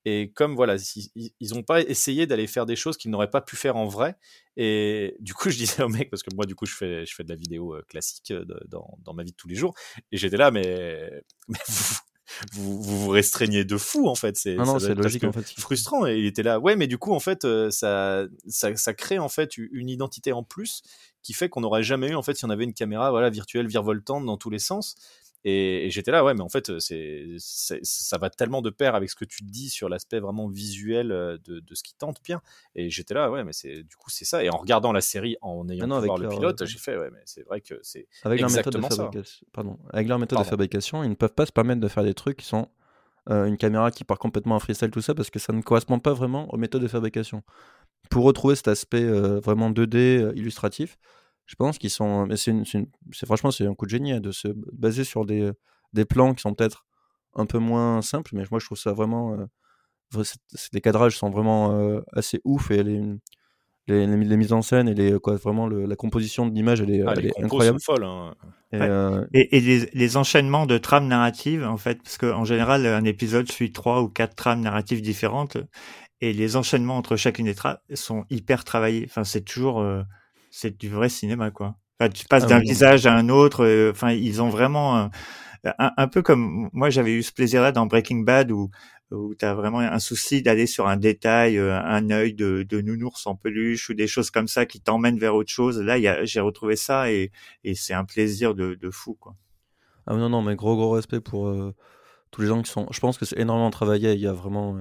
et 0.04 0.32
comme 0.32 0.54
voilà, 0.54 0.76
ils 0.96 1.32
ils 1.40 1.54
ont 1.54 1.62
pas 1.62 1.82
essayé 1.82 2.26
d'aller 2.26 2.46
faire 2.46 2.64
des 2.66 2.76
choses 2.76 2.96
qu'ils 2.96 3.10
n'auraient 3.10 3.30
pas 3.30 3.40
pu 3.42 3.56
faire 3.56 3.76
en 3.76 3.86
vrai. 3.86 4.16
Et 4.56 5.16
du 5.20 5.34
coup, 5.34 5.50
je 5.50 5.56
disais 5.58 5.82
au 5.82 5.88
mec, 5.88 6.10
parce 6.10 6.22
que 6.22 6.34
moi, 6.34 6.46
du 6.46 6.54
coup, 6.54 6.66
je 6.66 6.74
fais, 6.74 7.04
je 7.06 7.14
fais 7.14 7.24
de 7.24 7.28
la 7.28 7.36
vidéo 7.36 7.74
euh, 7.74 7.82
classique 7.88 8.30
euh, 8.30 8.44
de- 8.44 8.62
dans, 8.68 8.98
dans 9.04 9.12
ma 9.14 9.22
vie 9.22 9.32
de 9.32 9.36
tous 9.36 9.48
les 9.48 9.54
jours. 9.56 9.74
Et 10.12 10.16
j'étais 10.16 10.36
là, 10.36 10.50
mais, 10.50 11.10
mais 11.48 11.58
vous, 11.68 11.94
vous, 12.52 12.82
vous 12.82 13.00
vous 13.00 13.08
restreignez 13.10 13.64
de 13.64 13.76
fou, 13.76 14.08
en 14.08 14.14
fait. 14.14 14.36
C'est 14.36 14.54
non 14.54 14.64
non 14.64 14.78
être 14.78 15.02
logique 15.02 15.24
en 15.24 15.32
fait 15.32 15.50
frustrant. 15.60 16.06
Et 16.06 16.18
il 16.18 16.26
était 16.26 16.42
là, 16.42 16.58
ouais, 16.60 16.76
mais 16.76 16.86
du 16.86 16.96
coup, 16.96 17.12
en 17.12 17.20
fait, 17.20 17.44
euh, 17.44 17.70
ça, 17.70 18.24
ça, 18.48 18.74
ça 18.76 18.94
crée 18.94 19.18
en 19.18 19.28
fait 19.28 19.56
une 19.58 19.88
identité 19.90 20.32
en 20.32 20.42
plus 20.42 20.82
qui 21.22 21.34
fait 21.34 21.50
qu'on 21.50 21.60
n'aurait 21.60 21.82
jamais 21.82 22.08
eu, 22.08 22.14
en 22.14 22.22
fait, 22.22 22.34
si 22.34 22.44
on 22.46 22.50
avait 22.50 22.64
une 22.64 22.72
caméra 22.72 23.10
voilà, 23.10 23.28
virtuelle, 23.28 23.66
virevoltante 23.66 24.24
dans 24.24 24.38
tous 24.38 24.48
les 24.48 24.58
sens. 24.58 24.94
Et, 25.44 25.86
et 25.86 25.90
j'étais 25.90 26.10
là, 26.10 26.24
ouais, 26.24 26.34
mais 26.34 26.42
en 26.42 26.48
fait, 26.48 26.78
c'est, 26.80 27.36
ça 27.38 28.18
va 28.18 28.30
tellement 28.30 28.62
de 28.62 28.70
pair 28.70 28.94
avec 28.94 29.08
ce 29.10 29.14
que 29.14 29.24
tu 29.24 29.42
dis 29.42 29.70
sur 29.70 29.88
l'aspect 29.88 30.20
vraiment 30.20 30.48
visuel 30.48 31.12
euh, 31.12 31.38
de, 31.44 31.60
de 31.60 31.74
ce 31.74 31.82
qui 31.82 31.94
tente 31.94 32.22
bien. 32.22 32.42
Et 32.74 32.90
j'étais 32.90 33.14
là, 33.14 33.30
ouais, 33.30 33.44
mais 33.44 33.52
c'est 33.52 33.82
du 33.82 33.96
coup, 33.96 34.10
c'est 34.10 34.24
ça. 34.24 34.44
Et 34.44 34.50
en 34.50 34.56
regardant 34.56 34.92
la 34.92 35.00
série, 35.00 35.36
en 35.40 35.68
ayant 35.68 35.84
Ah 35.84 35.86
non, 35.86 36.14
pu 36.14 36.22
le 36.22 36.28
pilote, 36.28 36.62
euh, 36.62 36.66
j'ai 36.66 36.78
fait, 36.78 36.96
ouais, 36.96 37.10
mais 37.10 37.22
c'est 37.24 37.42
vrai 37.42 37.60
que 37.60 37.78
c'est 37.82 38.06
avec 38.22 38.40
leur 38.40 38.50
méthode 38.50 38.74
de 38.74 38.82
ça. 38.82 38.88
fabrication, 38.88 39.46
pardon, 39.52 39.78
avec 39.92 40.08
leur 40.08 40.18
méthode 40.18 40.36
Pardon. 40.36 40.46
de 40.46 40.50
fabrication, 40.50 41.04
ils 41.04 41.10
ne 41.10 41.14
peuvent 41.14 41.34
pas 41.34 41.46
se 41.46 41.52
permettre 41.52 41.80
de 41.80 41.88
faire 41.88 42.04
des 42.04 42.14
trucs 42.14 42.36
qui 42.38 42.46
sont 42.46 42.68
euh, 43.28 43.44
une 43.44 43.56
caméra 43.56 43.90
qui 43.90 44.04
part 44.04 44.18
complètement 44.18 44.56
en 44.56 44.60
freestyle 44.60 44.90
tout 44.90 45.02
ça 45.02 45.14
parce 45.14 45.30
que 45.30 45.38
ça 45.38 45.52
ne 45.52 45.60
correspond 45.60 45.98
pas 45.98 46.12
vraiment 46.14 46.52
aux 46.52 46.56
méthodes 46.56 46.82
de 46.82 46.88
fabrication. 46.88 47.42
Pour 48.08 48.24
retrouver 48.24 48.56
cet 48.56 48.68
aspect 48.68 49.02
euh, 49.04 49.40
vraiment 49.40 49.70
2D 49.70 49.96
euh, 49.96 50.32
illustratif, 50.34 50.98
je 51.50 51.56
pense 51.56 51.78
qu'ils 51.78 51.90
sont, 51.90 52.26
mais 52.26 52.36
c'est 52.36 52.52
une- 52.52 52.64
c'est 52.64 52.78
une- 52.78 52.86
c'est- 53.10 53.26
franchement 53.26 53.50
c'est 53.50 53.66
un 53.66 53.74
coup 53.74 53.84
de 53.86 53.90
génie 53.90 54.12
hein, 54.12 54.20
de 54.20 54.30
se 54.30 54.46
baser 54.72 55.02
sur 55.04 55.24
des 55.26 55.50
des 55.92 56.04
plans 56.04 56.32
qui 56.34 56.42
sont 56.42 56.54
peut-être 56.54 56.86
un 57.34 57.44
peu 57.46 57.58
moins 57.58 58.00
simples, 58.02 58.30
mais 58.36 58.44
moi 58.52 58.60
je 58.60 58.66
trouve 58.66 58.78
ça 58.78 58.92
vraiment, 58.92 59.34
euh, 59.34 59.46
vrai- 60.12 60.22
c'est- 60.24 60.38
c'est- 60.54 60.72
les 60.72 60.80
cadrages 60.80 61.16
sont 61.18 61.30
vraiment 61.30 61.72
euh, 61.72 62.00
assez 62.12 62.40
ouf 62.44 62.70
et 62.70 62.84
les 62.84 63.00
les, 63.88 64.06
les- 64.06 64.24
les 64.24 64.36
mises 64.36 64.52
en 64.52 64.62
scène 64.62 64.88
et 64.88 64.94
les 64.94 65.18
quoi 65.18 65.34
vraiment 65.36 65.66
le- 65.66 65.86
la 65.86 65.96
composition 65.96 66.46
de 66.46 66.54
l'image 66.54 66.80
elle 66.82 66.90
est, 66.90 67.02
Ah, 67.04 67.14
elle 67.16 67.22
les 67.24 67.28
est 67.30 67.42
incroyable. 67.44 67.80
sont 67.80 67.92
folles. 67.94 68.04
hein. 68.04 68.34
Et, 68.72 68.78
Ouais. 68.78 68.86
euh, 68.88 69.26
Et, 69.34 69.56
et 69.56 69.60
les, 69.60 69.90
les 69.92 70.16
enchaînements 70.16 70.64
de 70.66 70.78
trames 70.78 71.08
narratives, 71.08 71.64
en 71.66 71.76
fait, 71.76 72.00
parce 72.04 72.16
qu'en 72.18 72.44
général, 72.44 72.86
un 72.86 73.02
épisode 73.02 73.50
suit 73.50 73.72
trois 73.72 74.00
ou 74.02 74.08
quatre 74.08 74.36
trames 74.36 74.60
narratives 74.60 75.02
différentes, 75.02 75.56
et 76.20 76.32
les 76.32 76.54
enchaînements 76.54 76.96
entre 76.98 77.16
chacune 77.16 77.46
des 77.46 77.56
trames 77.56 77.78
sont 77.94 78.24
hyper 78.30 78.62
travaillés. 78.62 79.06
Enfin, 79.08 79.24
c'est 79.24 79.40
toujours, 79.40 79.80
euh, 79.80 80.02
c'est 80.50 80.78
du 80.78 80.88
vrai 80.88 81.08
cinéma, 81.08 81.50
quoi. 81.50 81.76
Enfin, 81.98 82.10
tu 82.10 82.26
passes 82.26 82.44
Ah 82.44 82.46
d'un 82.46 82.60
oui, 82.60 82.64
visage 82.66 83.06
à 83.06 83.14
un 83.14 83.28
autre. 83.28 83.64
euh, 83.64 83.90
Enfin, 83.92 84.12
ils 84.12 84.42
ont 84.42 84.48
vraiment 84.48 84.96
un, 84.98 85.10
un, 85.96 86.08
peu 86.08 86.22
comme 86.22 86.68
moi, 86.72 86.90
j'avais 86.90 87.12
eu 87.12 87.22
ce 87.22 87.32
plaisir-là 87.32 87.72
dans 87.72 87.86
Breaking 87.86 88.20
Bad 88.20 88.50
où 88.52 88.70
où 89.12 89.34
tu 89.34 89.44
as 89.44 89.54
vraiment 89.54 89.80
un 89.80 89.98
souci 89.98 90.40
d'aller 90.40 90.66
sur 90.66 90.86
un 90.86 90.96
détail, 90.96 91.58
euh, 91.58 91.76
un 91.82 92.10
œil 92.10 92.32
de, 92.32 92.62
de 92.62 92.80
nounours 92.80 93.26
en 93.26 93.34
peluche 93.34 93.90
ou 93.90 93.94
des 93.94 94.06
choses 94.06 94.30
comme 94.30 94.46
ça 94.46 94.66
qui 94.66 94.80
t'emmènent 94.80 95.18
vers 95.18 95.34
autre 95.34 95.50
chose. 95.50 95.80
Là, 95.80 96.24
j'ai 96.24 96.40
retrouvé 96.40 96.76
ça 96.76 97.10
et, 97.10 97.32
et 97.64 97.74
c'est 97.74 97.92
un 97.94 98.04
plaisir 98.04 98.54
de, 98.54 98.74
de 98.74 98.90
fou, 98.90 99.14
quoi. 99.18 99.34
Ah 100.06 100.14
non, 100.16 100.28
non, 100.28 100.42
mais 100.42 100.56
gros, 100.56 100.76
gros 100.76 100.90
respect 100.92 101.20
pour 101.20 101.48
euh, 101.48 101.74
tous 102.30 102.42
les 102.42 102.48
gens 102.48 102.62
qui 102.62 102.70
sont. 102.70 102.86
Je 102.90 103.00
pense 103.00 103.18
que 103.18 103.24
c'est 103.24 103.38
énormément 103.38 103.70
travaillé. 103.70 104.12
Il 104.14 104.20
y 104.20 104.26
a 104.26 104.32
vraiment, 104.32 104.78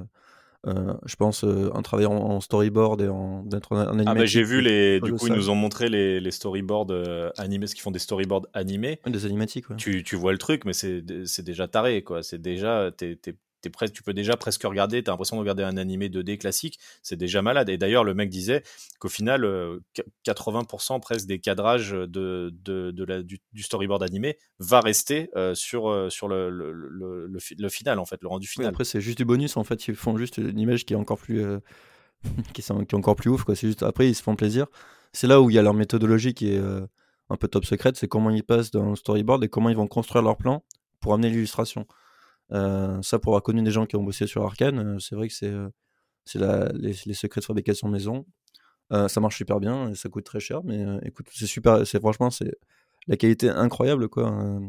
euh, 0.68 0.94
je 1.06 1.16
pense, 1.16 1.44
euh, 1.44 1.72
un 1.74 1.82
travail 1.82 2.06
en, 2.06 2.14
en 2.14 2.42
storyboard 2.42 3.02
et 3.02 3.08
en, 3.08 3.46
en, 3.46 3.76
en 3.78 4.00
Ah 4.06 4.14
bah 4.14 4.26
j'ai 4.26 4.44
vu 4.44 4.62
les, 4.62 5.00
du 5.00 5.14
coup 5.14 5.28
ils 5.28 5.34
nous 5.34 5.50
ont 5.50 5.56
montré 5.56 5.88
les, 5.90 6.20
les 6.20 6.32
storyboards 6.32 6.88
euh, 6.92 7.30
animés, 7.38 7.68
ce 7.68 7.76
qu'ils 7.76 7.82
font 7.82 7.92
des 7.92 8.00
storyboards 8.00 8.48
animés. 8.54 9.00
Des 9.08 9.26
animatiques, 9.26 9.70
ouais. 9.70 9.78
Tu, 9.78 10.04
tu 10.04 10.16
vois 10.18 10.34
le 10.34 10.38
truc, 10.38 10.66
mais 10.66 10.74
c'est 10.74 11.04
c'est 11.26 11.44
déjà 11.44 11.68
taré 11.68 12.04
quoi. 12.04 12.24
C'est 12.24 12.42
déjà 12.42 12.92
t'es, 12.96 13.18
t'es, 13.62 13.70
t'es 13.70 13.70
presque, 13.70 13.94
tu 13.94 14.04
peux 14.04 14.14
déjà 14.14 14.38
presque 14.38 14.64
regarder. 14.64 15.04
T'as 15.04 15.12
l'impression 15.12 15.36
de 15.36 15.42
regarder 15.42 15.64
un 15.64 15.78
animé 15.78 16.10
2D 16.10 16.38
classique. 16.38 16.80
C'est 17.04 17.16
déjà 17.16 17.42
malade. 17.42 17.70
Et 17.70 17.78
d'ailleurs 17.78 18.04
le 18.04 18.14
mec 18.14 18.30
disait 18.30 18.64
qu'au 19.00 19.10
final 19.10 19.44
euh, 19.46 19.80
qu- 19.94 20.04
80% 20.26 21.00
presque 21.02 21.26
des 21.28 21.40
cadrages 21.40 21.92
de, 21.92 22.52
de, 22.64 22.92
de 22.92 23.04
la, 23.04 23.24
du, 23.24 23.40
du 23.54 23.64
storyboard 23.64 24.04
animé 24.04 24.38
va 24.60 24.80
rester 24.82 25.30
euh, 25.36 25.56
sur 25.56 25.90
euh, 25.90 26.10
sur 26.10 26.28
le 26.28 26.50
le, 26.50 26.72
le, 26.72 27.28
le, 27.28 27.40
fi- 27.40 27.56
le 27.56 27.70
final 27.70 28.00
en 28.00 28.06
fait, 28.06 28.22
le 28.22 28.28
rendu 28.28 28.48
Oui, 28.48 28.52
final. 28.54 28.70
après, 28.70 28.84
c'est 28.86 29.02
juste 29.02 29.18
du 29.18 29.26
bonus. 29.26 29.58
En 29.58 29.64
fait, 29.64 29.88
ils 29.88 29.96
font 29.96 30.18
juste 30.18 30.38
une 30.38 30.60
image 30.60 30.86
qui 30.86 30.94
est 30.94 30.98
encore 30.98 31.18
plus, 31.18 31.42
euh, 31.44 31.60
qui, 32.54 32.62
est 32.62 32.94
encore 32.94 33.16
plus 33.16 33.30
ouf. 33.30 33.44
Quoi. 33.44 33.56
C'est 33.56 33.68
juste 33.68 33.84
après, 33.84 34.08
ils 34.10 34.16
se 34.16 34.24
font 34.24 34.36
plaisir. 34.36 34.68
C'est 35.14 35.28
là 35.28 35.42
où 35.42 35.50
il 35.50 35.56
y 35.56 35.60
a 35.60 35.62
leur 35.62 35.74
méthodologie 35.74 36.34
qui 36.34 36.54
est 36.54 36.58
euh, 36.60 36.82
un 37.30 37.36
peu 37.36 37.48
top 37.48 37.66
secrète. 37.66 37.96
C'est 37.98 38.08
comment 38.08 38.30
ils 38.30 38.44
passent 38.44 38.72
dans 38.72 38.90
le 38.90 38.96
storyboard 38.96 39.44
et 39.44 39.50
comment 39.50 39.70
ils 39.70 39.76
vont 39.76 39.88
construire 39.88 40.24
leur 40.24 40.38
plan 40.38 40.64
pour 41.00 41.14
amener 41.14 41.30
l'illustration. 41.30 41.86
Euh, 42.52 43.02
ça, 43.02 43.20
pour 43.20 43.34
avoir 43.34 43.44
connu 43.44 43.62
des 43.62 43.72
gens 43.72 43.86
qui 43.86 43.96
ont 43.96 44.04
bossé 44.04 44.28
sur 44.28 44.44
Arkane, 44.44 44.80
euh, 44.80 45.00
c'est 45.00 45.16
vrai 45.16 45.28
que 45.28 45.34
c'est 45.34 45.52
euh, 45.52 46.70
les, 46.74 46.96
les 47.06 47.14
secrets 47.14 47.42
de 47.42 47.46
fabrication 47.46 47.88
maison. 47.88 48.26
Ça 48.92 49.20
marche 49.22 49.38
super 49.38 49.60
bien, 49.60 49.92
et 49.92 49.96
ça 49.96 50.10
coûte 50.10 50.24
très 50.24 50.40
cher, 50.40 50.62
mais 50.64 50.84
écoute, 51.06 51.28
c'est 51.32 51.46
super. 51.46 51.86
C'est 51.86 52.00
franchement, 52.00 52.32
c'est 52.32 52.56
la 53.08 53.18
qualité 53.18 53.50
incroyable, 53.50 54.10
quoi. 54.10 54.32
Euh, 54.32 54.60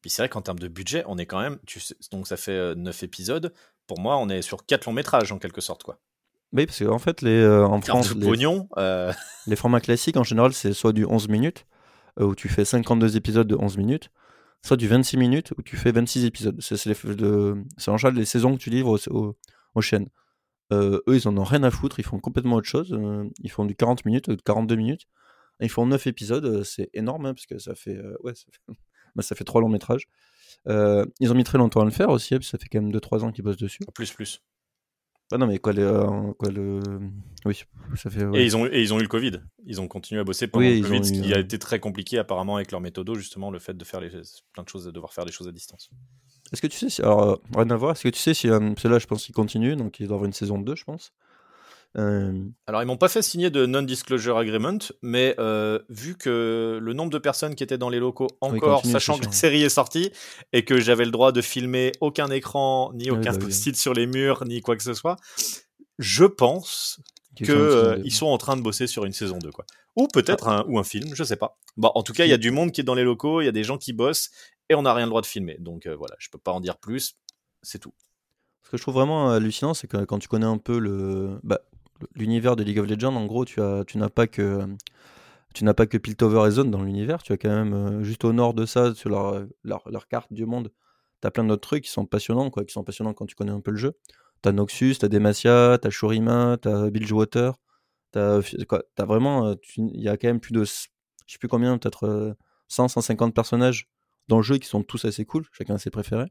Puis 0.00 0.10
c'est 0.10 0.22
vrai 0.22 0.30
qu'en 0.30 0.40
termes 0.40 0.58
de 0.58 0.68
budget, 0.68 1.04
on 1.06 1.18
est 1.18 1.26
quand 1.26 1.40
même, 1.40 1.58
tu 1.66 1.78
sais, 1.78 1.94
donc 2.10 2.26
ça 2.26 2.38
fait 2.38 2.74
9 2.74 3.02
épisodes. 3.02 3.52
Pour 3.86 4.00
moi, 4.00 4.16
on 4.16 4.30
est 4.30 4.40
sur 4.40 4.64
4 4.64 4.86
longs 4.86 4.94
métrages 4.94 5.32
en 5.32 5.38
quelque 5.38 5.60
sorte 5.60 5.82
quoi. 5.82 5.98
Oui, 6.54 6.64
parce 6.64 6.78
qu'en 6.82 6.98
fait, 6.98 7.20
les, 7.20 7.40
euh, 7.42 7.66
en 7.66 7.80
France, 7.82 8.14
les, 8.14 8.26
pognon. 8.26 8.68
euh, 8.78 9.12
les 9.46 9.56
formats 9.56 9.80
classiques, 9.80 10.16
en 10.16 10.24
général, 10.24 10.54
c'est 10.54 10.72
soit 10.72 10.94
du 10.94 11.04
11 11.04 11.28
minutes, 11.28 11.66
euh, 12.20 12.24
où 12.24 12.34
tu 12.34 12.48
fais 12.48 12.64
52 12.64 13.16
épisodes 13.18 13.46
de 13.46 13.54
11 13.54 13.76
minutes, 13.76 14.10
soit 14.62 14.76
du 14.76 14.88
26 14.88 15.16
minutes, 15.16 15.52
où 15.56 15.62
tu 15.62 15.76
fais 15.76 15.92
26 15.92 16.24
épisodes. 16.24 16.60
C'est 16.60 17.90
en 17.90 17.96
général 17.96 18.14
les 18.14 18.24
saisons 18.24 18.56
que 18.56 18.60
tu 18.60 18.70
livres 18.70 18.98
aux, 19.10 19.80
chaînes. 19.80 20.08
Euh, 20.72 21.00
eux, 21.08 21.16
ils 21.16 21.28
en 21.28 21.36
ont 21.38 21.44
rien 21.44 21.62
à 21.62 21.70
foutre, 21.70 21.98
ils 21.98 22.04
font 22.04 22.18
complètement 22.18 22.56
autre 22.56 22.68
chose. 22.68 22.92
euh, 22.92 23.24
ils 23.40 23.50
font 23.50 23.64
du 23.64 23.74
40 23.74 24.04
minutes, 24.04 24.28
euh, 24.28 24.36
42 24.44 24.76
minutes. 24.76 25.06
Ils 25.60 25.70
font 25.70 25.86
9 25.86 26.06
épisodes, 26.06 26.44
euh, 26.44 26.64
c'est 26.64 26.90
énorme, 26.92 27.26
hein, 27.26 27.34
parce 27.34 27.46
que 27.46 27.58
ça 27.58 27.74
fait, 27.74 27.98
ouais, 28.22 28.34
ça 28.34 28.44
fait, 28.50 28.60
bah, 29.16 29.22
ça 29.22 29.34
fait 29.34 29.44
3 29.44 29.60
longs 29.60 29.68
métrages. 29.68 30.08
Ils 30.66 31.32
ont 31.32 31.34
mis 31.34 31.44
très 31.44 31.58
longtemps 31.58 31.80
à 31.80 31.84
le 31.84 31.90
faire 31.90 32.10
aussi, 32.10 32.34
hein, 32.34 32.38
que 32.38 32.44
ça 32.44 32.58
fait 32.58 32.68
quand 32.68 32.80
même 32.80 32.92
2-3 32.92 33.24
ans 33.24 33.32
qu'ils 33.32 33.44
bossent 33.44 33.56
dessus. 33.56 33.84
plus, 33.94 34.12
plus. 34.12 34.42
Bah 35.30 35.36
non, 35.36 35.46
mais 35.46 35.58
quoi, 35.58 35.72
les, 35.74 35.82
euh, 35.82 36.32
quoi 36.38 36.50
le. 36.50 36.80
Oui, 37.44 37.54
ça 37.96 38.08
fait. 38.10 38.24
ouais. 38.24 38.40
Et, 38.40 38.44
ils 38.44 38.56
ont, 38.56 38.66
et 38.66 38.80
ils 38.80 38.94
ont 38.94 38.98
eu 38.98 39.02
le 39.02 39.08
Covid. 39.08 39.40
Ils 39.66 39.80
ont 39.80 39.86
continué 39.86 40.20
à 40.20 40.24
bosser 40.24 40.46
pendant 40.48 40.64
Oui, 40.64 40.72
le 40.72 40.76
ils 40.78 40.82
Covid, 40.82 41.04
ce 41.04 41.12
eu, 41.12 41.22
qui 41.22 41.34
a 41.34 41.38
été 41.38 41.58
très 41.58 41.80
compliqué 41.80 42.18
apparemment 42.18 42.56
avec 42.56 42.70
leur 42.72 42.80
méthodo, 42.80 43.14
justement, 43.14 43.50
le 43.50 43.58
fait 43.58 43.76
de 43.76 43.84
faire 43.84 44.00
les, 44.00 44.08
plein 44.52 44.62
de 44.62 44.68
choses, 44.68 44.84
de 44.86 44.90
devoir 44.90 45.12
faire 45.12 45.26
des 45.26 45.32
choses 45.32 45.46
à 45.46 45.52
distance. 45.52 45.90
Est-ce 46.52 46.62
que 46.62 46.66
tu 46.66 46.78
sais 46.78 46.88
si. 46.88 47.02
Alors, 47.02 47.22
euh, 47.22 47.36
rien 47.54 47.68
à 47.70 47.76
voir, 47.76 47.92
est-ce 47.92 48.04
que 48.04 48.08
tu 48.08 48.18
sais 48.20 48.32
si. 48.32 48.48
euh, 48.48 48.58
parce 48.58 48.82
que 48.82 48.88
là, 48.88 48.98
je 48.98 49.06
pense 49.06 49.24
qu'ils 49.24 49.34
continuent, 49.34 49.76
donc 49.76 50.00
il 50.00 50.06
doit 50.06 50.14
y 50.14 50.16
avoir 50.16 50.26
une 50.26 50.32
saison 50.32 50.58
2, 50.58 50.74
je 50.74 50.84
pense. 50.84 51.12
Euh, 51.98 52.44
Alors, 52.66 52.82
ils 52.82 52.86
m'ont 52.86 52.96
pas 52.96 53.08
fait 53.08 53.22
signer 53.22 53.50
de 53.50 53.66
non-disclosure 53.66 54.36
agreement, 54.36 54.78
mais 55.02 55.34
euh, 55.38 55.80
vu 55.88 56.16
que 56.16 56.78
le 56.80 56.92
nombre 56.92 57.10
de 57.10 57.18
personnes 57.18 57.54
qui 57.54 57.64
étaient 57.64 57.78
dans 57.78 57.88
les 57.88 57.98
locaux 57.98 58.28
encore, 58.40 58.86
sachant 58.86 59.18
que 59.18 59.26
la 59.26 59.32
série 59.32 59.62
est 59.62 59.68
sortie 59.68 60.12
et 60.52 60.64
que 60.64 60.78
j'avais 60.78 61.04
le 61.04 61.10
droit 61.10 61.32
de 61.32 61.42
filmer 61.42 61.92
aucun 62.00 62.30
écran, 62.30 62.92
ni 62.94 63.10
Oui, 63.10 63.18
aucun 63.18 63.32
bah 63.32 63.38
oui. 63.40 63.46
post-it 63.46 63.76
sur 63.76 63.94
les 63.94 64.06
murs, 64.06 64.44
ni 64.44 64.60
quoi 64.60 64.76
que 64.76 64.82
ce 64.82 64.94
soit, 64.94 65.16
je 65.98 66.24
pense 66.24 67.00
qu'ils 67.36 67.50
euh, 67.50 68.10
sont 68.10 68.26
en 68.26 68.38
train 68.38 68.56
de 68.56 68.62
bosser 68.62 68.86
sur 68.86 69.04
une 69.04 69.12
saison 69.12 69.38
2 69.38 69.50
quoi. 69.50 69.64
Ou 69.96 70.06
peut-être 70.06 70.48
un 70.48 70.64
ou 70.68 70.78
un 70.78 70.84
film, 70.84 71.14
je 71.14 71.24
sais 71.24 71.36
pas. 71.36 71.58
Bon, 71.76 71.90
en 71.94 72.02
tout 72.02 72.12
cas, 72.12 72.24
il 72.24 72.30
y 72.30 72.34
a 72.34 72.38
du 72.38 72.52
monde 72.52 72.70
qui 72.70 72.80
est 72.80 72.84
dans 72.84 72.94
les 72.94 73.04
locaux, 73.04 73.40
il 73.40 73.46
y 73.46 73.48
a 73.48 73.52
des 73.52 73.64
gens 73.64 73.78
qui 73.78 73.92
bossent 73.92 74.30
et 74.68 74.74
on 74.74 74.82
n'a 74.82 74.94
rien 74.94 75.06
le 75.06 75.10
droit 75.10 75.22
de 75.22 75.26
filmer. 75.26 75.56
Donc 75.58 75.86
euh, 75.86 75.96
voilà, 75.96 76.14
je 76.18 76.28
peux 76.30 76.38
pas 76.38 76.52
en 76.52 76.60
dire 76.60 76.78
plus, 76.78 77.16
c'est 77.62 77.78
tout. 77.78 77.94
Ce 78.64 78.70
que 78.70 78.76
je 78.76 78.82
trouve 78.82 78.94
vraiment 78.94 79.30
hallucinant, 79.30 79.74
c'est 79.74 79.86
que 79.86 80.04
quand 80.04 80.18
tu 80.18 80.28
connais 80.28 80.46
un 80.46 80.58
peu 80.58 80.78
le. 80.78 81.40
bah, 81.42 81.60
L'univers 82.14 82.56
de 82.56 82.62
League 82.62 82.78
of 82.78 82.86
Legends, 82.86 83.14
en 83.16 83.26
gros, 83.26 83.44
tu, 83.44 83.60
as, 83.60 83.84
tu 83.86 83.98
n'as 83.98 84.08
pas 84.08 84.26
que. 84.26 84.66
Tu 85.54 85.64
n'as 85.64 85.74
pas 85.74 85.86
que 85.86 85.96
Piltover 85.96 86.46
et 86.46 86.50
Zone 86.50 86.70
dans 86.70 86.82
l'univers, 86.82 87.22
tu 87.22 87.32
as 87.32 87.38
quand 87.38 87.48
même 87.48 87.72
euh, 87.74 88.02
juste 88.04 88.24
au 88.24 88.32
nord 88.32 88.54
de 88.54 88.66
ça, 88.66 88.94
sur 88.94 89.08
leur, 89.10 89.46
leur, 89.64 90.08
carte 90.08 90.32
du 90.32 90.46
monde, 90.46 90.70
tu 91.22 91.26
as 91.26 91.30
plein 91.30 91.42
d'autres 91.44 91.62
trucs 91.62 91.84
qui 91.84 91.90
sont 91.90 92.06
passionnants, 92.06 92.50
quoi, 92.50 92.64
qui 92.64 92.72
sont 92.72 92.84
passionnants 92.84 93.14
quand 93.14 93.26
tu 93.26 93.34
connais 93.34 93.50
un 93.50 93.60
peu 93.60 93.70
le 93.70 93.78
jeu. 93.78 93.94
T'as 94.42 94.52
Noxus, 94.52 94.96
t'as 95.00 95.08
Demacia, 95.08 95.78
t'as 95.80 95.90
Shurima, 95.90 96.58
t'as 96.60 96.90
Bilgewater, 96.90 97.54
t'as 98.12 98.40
quoi, 98.68 98.84
t'as 98.94 99.06
vraiment, 99.06 99.46
euh, 99.48 99.54
tu- 99.60 99.80
il 99.80 100.00
y 100.02 100.08
a 100.08 100.16
quand 100.16 100.28
même 100.28 100.40
plus 100.40 100.52
de, 100.52 100.64
je 100.64 100.72
sais 101.26 101.38
plus 101.38 101.48
combien, 101.48 101.78
peut-être 101.78 102.04
euh, 102.06 102.34
100, 102.68 102.88
150 102.88 103.34
personnages 103.34 103.88
dans 104.28 104.36
le 104.36 104.42
jeu 104.42 104.58
qui 104.58 104.68
sont 104.68 104.82
tous 104.82 105.04
assez 105.06 105.24
cool, 105.24 105.44
chacun 105.52 105.78
ses 105.78 105.90
préférés. 105.90 106.30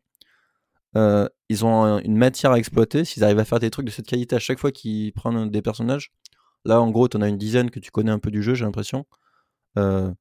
Euh, 0.97 1.27
ils 1.49 1.63
ont 1.65 1.83
un- 1.83 1.99
une 2.01 2.17
matière 2.17 2.51
à 2.51 2.59
exploiter. 2.59 3.05
S'ils 3.05 3.23
arrivent 3.23 3.39
à 3.39 3.45
faire 3.45 3.59
des 3.59 3.69
trucs 3.69 3.85
de 3.85 3.91
cette 3.91 4.07
qualité 4.07 4.35
à 4.35 4.39
chaque 4.39 4.59
fois 4.59 4.71
qu'ils 4.71 5.13
prennent 5.13 5.49
des 5.49 5.61
personnages, 5.61 6.11
là 6.65 6.81
en 6.81 6.89
gros, 6.91 7.07
t'en 7.07 7.21
as 7.21 7.29
une 7.29 7.37
dizaine 7.37 7.69
que 7.71 7.79
tu 7.79 7.91
connais 7.91 8.11
un 8.11 8.19
peu 8.19 8.31
du 8.31 8.43
jeu, 8.43 8.55
j'ai 8.55 8.65
l'impression. 8.65 9.05
Euh, 9.77 10.11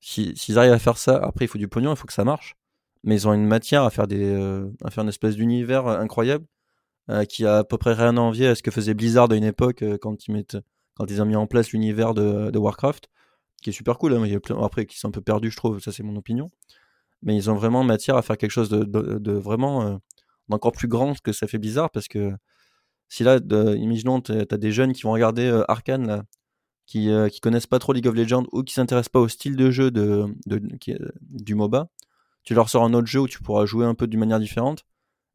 si- 0.00 0.36
S'ils 0.36 0.58
arrivent 0.58 0.72
à 0.72 0.78
faire 0.78 0.98
ça, 0.98 1.16
après 1.18 1.44
il 1.46 1.48
faut 1.48 1.58
du 1.58 1.68
pognon, 1.68 1.92
il 1.92 1.96
faut 1.96 2.06
que 2.06 2.12
ça 2.12 2.24
marche. 2.24 2.56
Mais 3.04 3.14
ils 3.16 3.28
ont 3.28 3.32
une 3.34 3.46
matière 3.46 3.84
à 3.84 3.90
faire, 3.90 4.08
des, 4.08 4.24
euh, 4.24 4.68
à 4.84 4.90
faire 4.90 5.04
une 5.04 5.08
espèce 5.08 5.36
d'univers 5.36 5.86
incroyable 5.86 6.46
qui 7.30 7.46
a 7.46 7.58
à 7.58 7.64
peu 7.64 7.78
près 7.78 7.94
rien 7.94 8.18
à 8.18 8.20
envier 8.20 8.48
à 8.48 8.54
ce 8.54 8.62
que 8.62 8.70
faisait 8.70 8.92
Blizzard 8.92 9.30
à 9.32 9.34
une 9.34 9.44
époque 9.44 9.82
quand, 10.02 10.26
ils 10.26 10.32
mettent, 10.32 10.58
quand 10.94 11.10
ils 11.10 11.22
ont 11.22 11.24
mis 11.24 11.36
en 11.36 11.46
place 11.46 11.70
l'univers 11.72 12.12
de, 12.12 12.58
Warcraft, 12.58 13.08
qui 13.62 13.70
est 13.70 13.72
super 13.72 13.96
cool. 13.96 14.12
hein, 14.12 14.24
après, 14.62 14.84
qui 14.84 14.98
sont 14.98 15.08
un 15.08 15.12
peu 15.12 15.22
perdus, 15.22 15.50
je 15.50 15.56
trouve, 15.56 15.80
ça 15.80 15.90
c'est 15.90 16.02
mon 16.02 16.16
opinion. 16.16 16.50
Mais 17.22 17.34
ils 17.34 17.50
ont 17.50 17.54
vraiment 17.54 17.82
matière 17.82 18.16
à 18.16 18.22
faire 18.22 18.36
quelque 18.36 18.50
chose 18.50 18.68
de, 18.68 19.32
vraiment 19.32 20.00
d'encore 20.48 20.72
plus 20.72 20.88
grand 20.88 21.20
que 21.22 21.32
ça 21.32 21.46
fait 21.46 21.58
Blizzard 21.58 21.90
parce 21.90 22.08
que 22.08 22.32
si 23.08 23.24
là, 23.24 23.40
de, 23.40 23.76
imaginons, 23.76 24.20
tu 24.20 24.32
as 24.32 24.44
des 24.58 24.72
jeunes 24.72 24.92
qui 24.92 25.02
vont 25.02 25.12
regarder 25.12 25.46
euh, 25.46 25.64
Arkane, 25.70 26.06
là, 26.06 26.24
qui, 26.86 27.10
euh, 27.10 27.28
qui 27.28 27.40
connaissent 27.40 27.66
pas 27.66 27.78
trop 27.78 27.92
League 27.92 28.06
of 28.08 28.14
Legends 28.14 28.44
ou 28.52 28.62
qui 28.62 28.74
s'intéressent 28.74 29.10
pas 29.10 29.20
au 29.20 29.28
style 29.28 29.56
de 29.56 29.70
jeu 29.70 29.90
de, 29.90 30.26
de- 30.46 30.76
qui 30.78 30.92
est- 30.92 31.00
du 31.22 31.54
MOBA, 31.54 31.88
tu 32.44 32.54
leur 32.54 32.68
sors 32.70 32.84
un 32.84 32.94
autre 32.94 33.06
jeu 33.08 33.20
où 33.20 33.28
tu 33.28 33.42
pourras 33.42 33.66
jouer 33.66 33.86
un 33.86 33.94
peu 33.94 34.06
d'une 34.06 34.20
manière 34.20 34.40
différente 34.40 34.84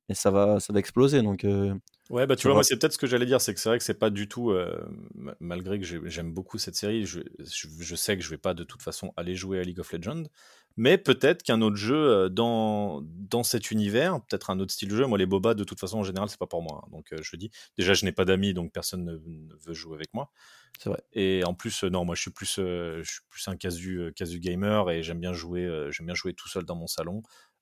et 0.09 0.15
ça 0.15 0.31
va, 0.31 0.59
ça 0.59 0.73
va 0.73 0.79
exploser. 0.79 1.21
Donc, 1.21 1.45
euh, 1.45 1.73
Ouais, 2.09 2.27
bah 2.27 2.35
tu 2.35 2.47
vois, 2.47 2.53
moi 2.55 2.63
c'est 2.63 2.77
peut-être 2.77 2.93
ce 2.93 2.97
que 2.97 3.07
j'allais 3.07 3.25
dire, 3.25 3.39
c'est 3.39 3.53
que 3.53 3.59
c'est 3.59 3.69
vrai 3.69 3.77
que 3.77 3.83
c'est 3.83 3.93
pas 3.97 4.09
du 4.09 4.27
tout, 4.27 4.51
euh, 4.51 4.77
ma- 5.15 5.35
malgré 5.39 5.79
que 5.79 5.85
j'ai- 5.85 6.01
j'aime 6.05 6.33
beaucoup 6.33 6.57
cette 6.57 6.75
série, 6.75 7.05
je, 7.05 7.21
je, 7.39 7.67
je 7.79 7.95
sais 7.95 8.17
que 8.17 8.23
je 8.23 8.29
vais 8.29 8.37
pas 8.37 8.53
de 8.53 8.63
toute 8.65 8.81
façon 8.81 9.13
aller 9.15 9.35
jouer 9.35 9.59
à 9.59 9.63
League 9.63 9.79
of 9.79 9.91
Legends, 9.93 10.23
mais 10.77 10.97
peut-être 10.97 11.43
qu'un 11.43 11.61
autre 11.61 11.75
jeu 11.75 11.95
euh, 11.95 12.29
dans, 12.29 13.01
dans 13.03 13.43
cet 13.43 13.71
univers, 13.71 14.19
peut-être 14.25 14.49
un 14.49 14.59
autre 14.59 14.71
style 14.71 14.89
de 14.89 14.95
jeu, 14.95 15.05
moi 15.05 15.17
les 15.17 15.25
boba 15.25 15.53
de 15.53 15.63
toute 15.63 15.79
façon 15.79 15.99
en 15.99 16.03
général 16.03 16.29
c'est 16.29 16.39
pas 16.39 16.47
pour 16.47 16.61
moi, 16.63 16.81
hein. 16.83 16.89
donc 16.91 17.13
euh, 17.13 17.17
je 17.21 17.35
dis, 17.35 17.51
déjà 17.77 17.93
je 17.93 18.05
n'ai 18.05 18.11
pas 18.11 18.25
d'amis 18.25 18.53
donc 18.53 18.71
personne 18.71 19.03
ne, 19.05 19.13
ne 19.25 19.55
veut 19.65 19.73
jouer 19.73 19.95
avec 19.95 20.13
moi, 20.13 20.31
c'est 20.79 20.89
vrai. 20.89 21.01
et 21.13 21.43
en 21.45 21.53
plus 21.53 21.83
euh, 21.83 21.89
non 21.89 22.05
moi 22.05 22.15
je 22.15 22.21
suis 22.21 22.31
plus, 22.31 22.57
euh, 22.59 23.01
je 23.03 23.11
suis 23.11 23.21
plus 23.29 23.47
un 23.47 23.55
casu, 23.55 24.11
casu 24.15 24.39
gamer 24.39 24.89
et 24.91 25.03
j'aime 25.03 25.19
bien 25.19 25.33
jouer, 25.33 25.67
j'aime 25.91 26.07
bien 26.07 26.15
jouer 26.15 26.33
tout 26.33 26.49
seul 26.49 26.65
dans 26.65 26.75
mon 26.75 26.87
salon, 26.87 27.21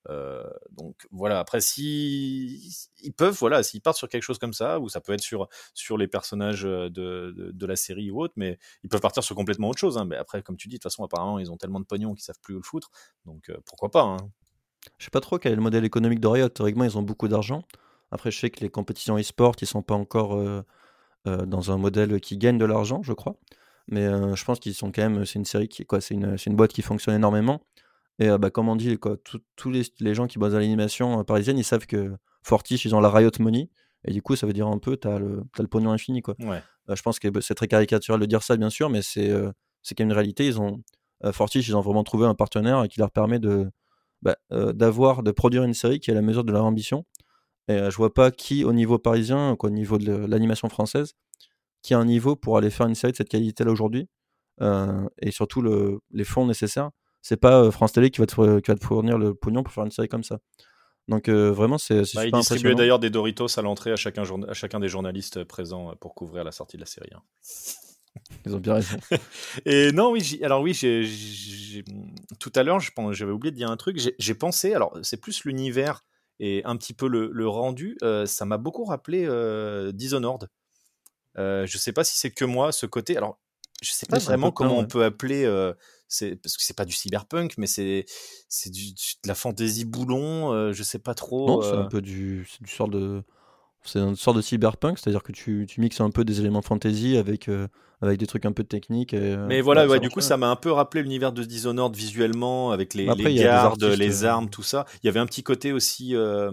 euh, 0.09 0.43
donc 0.71 1.07
voilà, 1.11 1.39
après 1.39 1.61
si 1.61 2.75
ils 3.03 3.13
peuvent, 3.13 3.37
voilà, 3.39 3.61
s'ils 3.63 3.81
partent 3.81 3.97
sur 3.97 4.09
quelque 4.09 4.23
chose 4.23 4.39
comme 4.39 4.53
ça, 4.53 4.79
ou 4.79 4.89
ça 4.89 4.99
peut 4.99 5.13
être 5.13 5.21
sur, 5.21 5.47
sur 5.73 5.97
les 5.97 6.07
personnages 6.07 6.65
euh, 6.65 6.89
de, 6.89 7.51
de, 7.53 7.65
la 7.65 7.75
série 7.75 8.09
ou 8.09 8.21
autre, 8.21 8.33
mais 8.35 8.57
ils 8.83 8.89
peuvent 8.89 9.01
partir 9.01 9.23
sur 9.23 9.35
complètement 9.35 9.69
autre 9.69 9.79
chose. 9.79 9.97
hein. 9.97 10.05
Mais 10.05 10.15
après, 10.15 10.41
comme 10.41 10.57
tu 10.57 10.67
dis, 10.67 10.75
de 10.75 10.79
toute 10.79 10.91
façon, 10.91 11.03
apparemment, 11.03 11.39
ils 11.39 11.51
ont 11.51 11.57
tellement 11.57 11.79
de 11.79 11.85
pognon 11.85 12.13
qu'ils 12.15 12.23
savent 12.23 12.39
plus 12.41 12.55
où 12.55 12.57
le 12.57 12.63
foutre. 12.63 12.89
Donc 13.25 13.49
euh, 13.49 13.57
pourquoi 13.65 13.91
pas 13.91 14.01
hein. 14.01 14.17
Je 14.97 15.05
sais 15.05 15.11
pas 15.11 15.21
trop 15.21 15.37
quel 15.37 15.51
est 15.51 15.55
le 15.55 15.61
modèle 15.61 15.85
économique 15.85 16.19
de 16.19 16.27
Riot. 16.27 16.49
Théoriquement, 16.49 16.83
ils 16.85 16.97
ont 16.97 17.03
beaucoup 17.03 17.27
d'argent. 17.27 17.61
Après, 18.09 18.31
je 18.31 18.39
sais 18.39 18.49
que 18.49 18.61
les 18.61 18.69
compétitions 18.69 19.17
e-sport, 19.19 19.53
ils 19.61 19.67
sont 19.67 19.83
pas 19.83 19.93
encore 19.93 20.43
dans 21.25 21.71
un 21.71 21.77
modèle 21.77 22.19
qui 22.19 22.35
gagne 22.35 22.57
de 22.57 22.65
l'argent, 22.65 23.03
je 23.03 23.13
crois. 23.13 23.35
Mais 23.87 24.07
je 24.07 24.43
pense 24.43 24.59
qu'ils 24.59 24.73
sont 24.73 24.91
quand 24.91 25.03
même. 25.03 25.23
C'est 25.23 25.37
une 25.37 25.45
série 25.45 25.67
qui, 25.67 25.85
quoi, 25.85 26.01
c'est 26.01 26.15
une 26.15 26.55
boîte 26.55 26.73
qui 26.73 26.81
fonctionne 26.81 27.13
énormément. 27.13 27.61
Et 28.19 28.29
bah, 28.37 28.49
comme 28.49 28.69
on 28.69 28.75
dit, 28.75 28.97
quoi, 28.97 29.17
tous 29.55 29.69
les, 29.69 29.83
les 29.99 30.13
gens 30.13 30.27
qui 30.27 30.37
bossent 30.37 30.53
à 30.53 30.59
l'animation 30.59 31.23
parisienne, 31.23 31.57
ils 31.57 31.63
savent 31.63 31.87
que 31.87 32.15
Fortiche, 32.43 32.85
ils 32.85 32.93
ont 32.95 32.99
la 32.99 33.09
Riot 33.09 33.31
Money. 33.39 33.69
Et 34.05 34.11
du 34.11 34.21
coup, 34.21 34.35
ça 34.35 34.47
veut 34.47 34.53
dire 34.53 34.67
un 34.67 34.79
peu, 34.79 34.97
t'as 34.97 35.19
le, 35.19 35.43
t'as 35.55 35.63
le 35.63 35.69
pognon 35.69 35.91
infini, 35.91 36.21
quoi. 36.21 36.35
Ouais. 36.39 36.61
Euh, 36.89 36.95
je 36.95 37.01
pense 37.01 37.19
que 37.19 37.27
bah, 37.27 37.39
c'est 37.41 37.53
très 37.53 37.67
caricatural 37.67 38.19
de 38.19 38.25
dire 38.25 38.43
ça, 38.43 38.57
bien 38.57 38.69
sûr, 38.69 38.89
mais 38.89 39.01
c'est 39.01 39.29
euh, 39.29 39.51
c'est 39.81 39.95
quand 39.95 40.03
même 40.03 40.09
une 40.09 40.15
réalité. 40.15 40.45
Ils 40.45 40.59
ont 40.59 40.81
euh, 41.23 41.31
Fortiche, 41.31 41.67
ils 41.67 41.75
ont 41.75 41.81
vraiment 41.81 42.03
trouvé 42.03 42.25
un 42.25 42.35
partenaire 42.35 42.87
qui 42.89 42.99
leur 42.99 43.11
permet 43.11 43.39
de 43.39 43.69
bah, 44.21 44.35
d'avoir, 44.51 45.23
de 45.23 45.31
produire 45.31 45.63
une 45.63 45.73
série 45.73 45.99
qui 45.99 46.11
est 46.11 46.13
à 46.13 46.15
la 46.15 46.21
mesure 46.21 46.43
de 46.43 46.51
leur 46.51 46.63
ambition. 46.65 47.05
Et 47.67 47.77
je 47.77 47.95
vois 47.95 48.13
pas 48.13 48.29
qui, 48.29 48.63
au 48.63 48.73
niveau 48.73 48.99
parisien, 48.99 49.55
quoi, 49.55 49.69
au 49.69 49.73
niveau 49.73 49.97
de 49.97 50.11
l'animation 50.11 50.69
française, 50.69 51.13
qui 51.81 51.95
a 51.95 51.99
un 51.99 52.05
niveau 52.05 52.35
pour 52.35 52.57
aller 52.57 52.69
faire 52.69 52.85
une 52.85 52.93
série 52.93 53.13
de 53.13 53.17
cette 53.17 53.29
qualité-là 53.29 53.71
aujourd'hui, 53.71 54.09
et 54.59 55.31
surtout 55.31 55.61
le, 55.61 56.01
les 56.11 56.23
fonds 56.23 56.45
nécessaires. 56.45 56.91
C'est 57.21 57.37
pas 57.37 57.61
euh, 57.63 57.71
France 57.71 57.91
Télé 57.93 58.09
qui 58.09 58.19
va, 58.19 58.25
te, 58.25 58.59
qui 58.59 58.71
va 58.71 58.75
te 58.75 58.83
fournir 58.83 59.17
le 59.17 59.33
pognon 59.33 59.63
pour 59.63 59.73
faire 59.73 59.83
une 59.85 59.91
série 59.91 60.07
comme 60.07 60.23
ça. 60.23 60.39
Donc 61.07 61.29
euh, 61.29 61.51
vraiment, 61.51 61.77
c'est 61.77 61.95
Bah, 61.97 62.01
ils 62.03 62.05
super 62.05 62.39
distribuaient 62.39 62.39
impressionnant. 62.39 62.77
d'ailleurs 62.77 62.99
des 62.99 63.09
Doritos 63.09 63.59
à 63.59 63.61
l'entrée 63.61 63.91
à 63.91 63.95
chacun, 63.95 64.23
journa- 64.23 64.47
à 64.49 64.53
chacun 64.53 64.79
des 64.79 64.89
journalistes 64.89 65.43
présents 65.43 65.95
pour 65.99 66.15
couvrir 66.15 66.43
la 66.43 66.51
sortie 66.51 66.77
de 66.77 66.81
la 66.81 66.87
série. 66.87 67.09
hein. 67.15 67.21
Ils 68.45 68.55
ont 68.55 68.59
bien 68.59 68.75
raison. 68.75 68.97
Et 69.65 69.91
non, 69.91 70.11
oui, 70.11 70.39
alors 70.43 70.61
oui, 70.61 70.73
tout 72.39 72.51
à 72.55 72.63
l'heure, 72.63 72.79
je 72.79 72.91
j'avais 73.11 73.31
oublié 73.31 73.51
de 73.51 73.55
dire 73.55 73.69
un 73.69 73.77
truc. 73.77 73.99
J'ai- 74.17 74.33
pensé, 74.35 74.73
alors 74.73 74.97
c'est 75.03 75.19
plus 75.19 75.43
l'univers 75.45 76.03
et 76.39 76.61
un 76.65 76.75
petit 76.75 76.93
peu 76.93 77.07
le, 77.07 77.29
le 77.31 77.47
rendu. 77.47 77.97
euh, 78.03 78.25
ça 78.25 78.45
m'a 78.45 78.57
beaucoup 78.57 78.83
rappelé 78.83 79.25
euh, 79.25 79.91
Dishonored. 79.91 80.49
Euh, 81.37 81.65
je 81.65 81.77
sais 81.77 81.93
pas 81.93 82.03
si 82.03 82.17
c'est 82.17 82.31
que 82.31 82.45
moi, 82.45 82.71
ce 82.71 82.85
côté. 82.85 83.15
Alors, 83.17 83.39
je 83.81 83.91
sais 83.91 84.05
pas 84.05 84.17
Oui, 84.17 84.21
c'est 84.21 84.27
un 84.27 84.31
vraiment 84.31 84.51
comment 84.51 84.77
on 84.79 84.85
peut 84.87 85.03
appeler. 85.03 85.45
C'est 86.11 86.35
parce 86.35 86.57
que 86.57 86.63
c'est 86.63 86.75
pas 86.75 86.85
du 86.85 86.93
cyberpunk, 86.93 87.53
mais 87.57 87.67
c'est 87.67 88.05
c'est 88.49 88.69
du- 88.69 88.91
de 88.91 89.27
la 89.27 89.35
fantaisie 89.35 89.85
boulon. 89.85 90.53
euh, 90.53 90.73
je 90.73 90.83
sais 90.83 90.99
pas 90.99 91.13
trop. 91.15 91.47
Non, 91.47 91.61
c'est 91.61 91.75
un 91.77 91.85
peu 91.85 92.01
du, 92.01 92.47
du 92.59 92.69
sort 92.69 92.89
de, 92.89 93.23
c'est 93.83 93.99
une 93.99 94.15
sorte 94.15 94.37
de 94.37 94.41
cyberpunk, 94.41 94.99
c'est-à-dire 94.99 95.23
que 95.23 95.31
tu, 95.31 95.65
tu 95.67 95.81
mixes 95.81 96.01
un 96.01 96.11
peu 96.11 96.23
des 96.25 96.39
éléments 96.39 96.61
fantasy 96.61 97.17
avec, 97.17 97.47
euh, 97.47 97.67
avec 98.01 98.19
des 98.19 98.27
trucs 98.27 98.45
un 98.45 98.51
peu 98.51 98.63
techniques. 98.63 99.13
et, 99.13 99.37
Mais 99.47 99.61
voilà, 99.61 99.87
ouais, 99.87 99.99
du 99.99 100.09
coup, 100.09 100.21
ça 100.21 100.37
m'a 100.37 100.49
un 100.49 100.55
peu 100.55 100.71
rappelé 100.71 101.01
l'univers 101.03 101.31
de 101.31 101.43
Dishonored 101.43 101.95
visuellement, 101.95 102.71
avec 102.71 102.93
les, 102.93 103.07
Après, 103.07 103.29
les 103.29 103.35
gardes, 103.35 103.81
artistes, 103.83 103.99
les 103.99 104.23
euh, 104.25 104.27
armes, 104.27 104.49
tout 104.49 104.63
ça. 104.63 104.85
Il 105.01 105.07
y 105.07 105.09
avait 105.09 105.19
un 105.19 105.25
petit 105.25 105.43
côté 105.43 105.71
aussi 105.71 106.15
euh, 106.15 106.51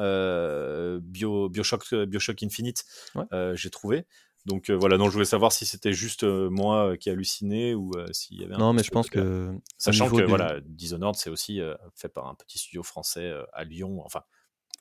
euh, 0.00 0.98
Bio, 1.02 1.48
Bioshock, 1.48 1.94
Bioshock 1.94 2.42
Infinite, 2.42 2.84
Ouais. 3.14 3.24
j'ai 3.54 3.70
trouvé. 3.70 4.06
Donc 4.46 4.68
euh, 4.68 4.74
voilà, 4.74 4.98
non, 4.98 5.06
je 5.06 5.12
voulais 5.12 5.24
savoir 5.24 5.52
si 5.52 5.64
c'était 5.64 5.94
juste 5.94 6.22
euh, 6.22 6.50
moi 6.50 6.90
euh, 6.90 6.96
qui 6.96 7.08
hallucinais 7.08 7.72
ou 7.72 7.92
euh, 7.96 8.06
s'il 8.12 8.38
y 8.38 8.44
avait 8.44 8.54
un 8.54 8.58
Non, 8.58 8.72
mais 8.74 8.82
je 8.82 8.90
pense 8.90 9.08
que. 9.08 9.54
Sachant 9.78 10.10
que 10.10 10.22
voilà, 10.22 10.60
Dishonored, 10.60 11.16
c'est 11.16 11.30
aussi 11.30 11.60
fait 11.94 12.08
par 12.08 12.28
un 12.28 12.34
petit 12.34 12.58
studio 12.58 12.82
français 12.82 13.32
à 13.52 13.64
Lyon, 13.64 14.02
enfin 14.04 14.22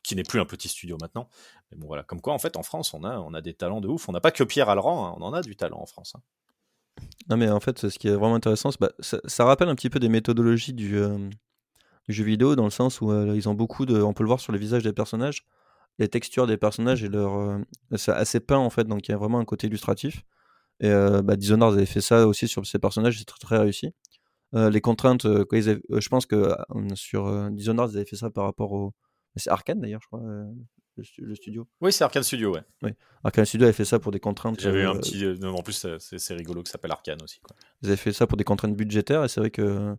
qui 0.04 0.18
n'est 0.18 0.24
plus 0.24 0.42
un 0.42 0.46
petit 0.46 0.68
studio 0.68 0.98
maintenant. 1.00 1.30
Mais 1.72 1.78
bon, 1.78 1.88
voilà. 1.88 2.04
Comme 2.04 2.20
quoi, 2.20 2.34
en 2.34 2.40
fait, 2.40 2.58
en 2.58 2.64
France, 2.64 2.94
on 2.94 3.06
a, 3.06 3.18
on 3.20 3.34
a 3.34 3.40
des 3.40 3.54
talents 3.54 3.80
de 3.80 3.88
ouf. 3.88 4.10
On 4.10 4.12
n'a 4.12 4.20
pas 4.20 4.32
que 4.32 4.44
Pierre 4.44 4.68
Alran, 4.68 5.08
hein, 5.08 5.16
on 5.18 5.22
en 5.22 5.32
a 5.32 5.42
du 5.42 5.56
talent 5.56 5.80
en 5.80 5.86
France. 5.86 6.16
hein. 6.18 7.04
Non, 7.30 7.38
mais 7.38 7.50
en 7.50 7.62
fait, 7.62 7.88
ce 7.88 7.98
qui 7.98 8.10
est 8.10 8.12
vraiment 8.12 8.36
intéressant, 8.36 8.72
bah, 8.82 8.92
ça, 9.00 9.22
ça 9.24 9.46
rappelle 9.46 9.70
un 9.70 9.76
petit 9.76 9.90
peu 9.90 10.00
des 10.00 10.10
méthodologies 10.10 10.74
du, 10.74 10.90
du 10.92 12.14
jeu 12.14 12.24
vidéo, 12.26 12.58
dans 12.58 12.66
le 12.66 12.70
sens 12.70 13.00
où 13.00 13.14
ils 13.34 13.48
ont 13.48 13.54
beaucoup 13.54 13.86
de. 13.86 14.02
On 14.02 14.14
peut 14.14 14.24
le 14.24 14.28
voir 14.28 14.42
sur 14.42 14.52
le 14.52 14.60
visage 14.60 14.84
des 14.84 14.92
personnages, 14.92 15.46
les 16.00 16.08
textures 16.08 16.48
des 16.48 16.58
personnages 16.58 17.04
et 17.04 17.10
leur. 17.10 17.36
euh, 17.38 17.60
c'est 17.96 18.12
assez 18.12 18.40
peint, 18.40 18.58
en 18.58 18.70
fait, 18.70 18.86
donc 18.86 19.08
il 19.08 19.12
y 19.12 19.14
a 19.14 19.18
vraiment 19.18 19.40
un 19.40 19.46
côté 19.46 19.68
illustratif. 19.68 20.24
Et 20.80 20.88
euh, 20.90 21.22
bah, 21.22 21.36
Dishonored 21.36 21.76
avait 21.76 21.86
fait 21.86 22.02
ça 22.02 22.28
aussi 22.28 22.48
sur 22.48 22.66
ses 22.66 22.80
personnages, 22.80 23.20
c'est 23.20 23.26
très, 23.26 23.40
très 23.40 23.58
réussi. 23.58 23.94
Euh, 24.56 24.70
les 24.70 24.82
contraintes, 24.82 25.26
euh, 25.26 25.46
quand 25.46 25.56
ils 25.58 25.70
avaient- 25.70 25.82
euh, 25.92 26.00
je 26.02 26.10
pense 26.10 26.26
que 26.26 26.36
euh, 26.36 26.56
sur 26.96 27.28
euh, 27.28 27.50
Dishonored, 27.52 27.92
ils 27.92 27.98
avaient 27.98 28.06
fait 28.06 28.16
ça 28.16 28.30
par 28.30 28.44
rapport 28.46 28.72
au. 28.72 28.94
C'est 29.36 29.50
Arkane 29.50 29.80
d'ailleurs, 29.82 30.02
je 30.04 30.08
crois, 30.08 30.20
euh, 30.22 30.44
le, 30.98 31.04
stu- 31.04 31.22
le 31.24 31.34
studio. 31.34 31.68
Oui, 31.82 31.92
c'est 31.92 32.04
Arkane 32.04 32.22
Studio, 32.22 32.54
ouais. 32.54 32.94
Arkane 33.24 33.46
Studio 33.46 33.66
avait 33.66 33.74
fait 33.74 33.86
ça 33.86 33.98
pour 33.98 34.12
des 34.12 34.20
contraintes. 34.20 34.60
J'avais 34.60 34.82
eu 34.82 34.86
euh, 34.86 34.92
un 34.92 34.96
petit. 34.98 35.26
euh, 35.26 35.36
non, 35.42 35.56
en 35.56 35.64
plus, 35.64 35.88
c'est 36.00 36.34
rigolo 36.36 36.62
que 36.62 36.70
ça 36.70 36.74
s'appelle 36.74 36.92
Arkane 36.92 37.18
aussi. 37.24 37.40
Quoi. 37.40 37.56
Ils 37.82 37.88
avaient 37.88 37.96
fait 37.98 38.14
ça 38.14 38.28
pour 38.28 38.38
des 38.38 38.44
contraintes 38.44 38.76
budgétaires 38.76 39.24
et 39.24 39.28
c'est 39.28 39.40
vrai 39.40 39.50
que 39.50 39.96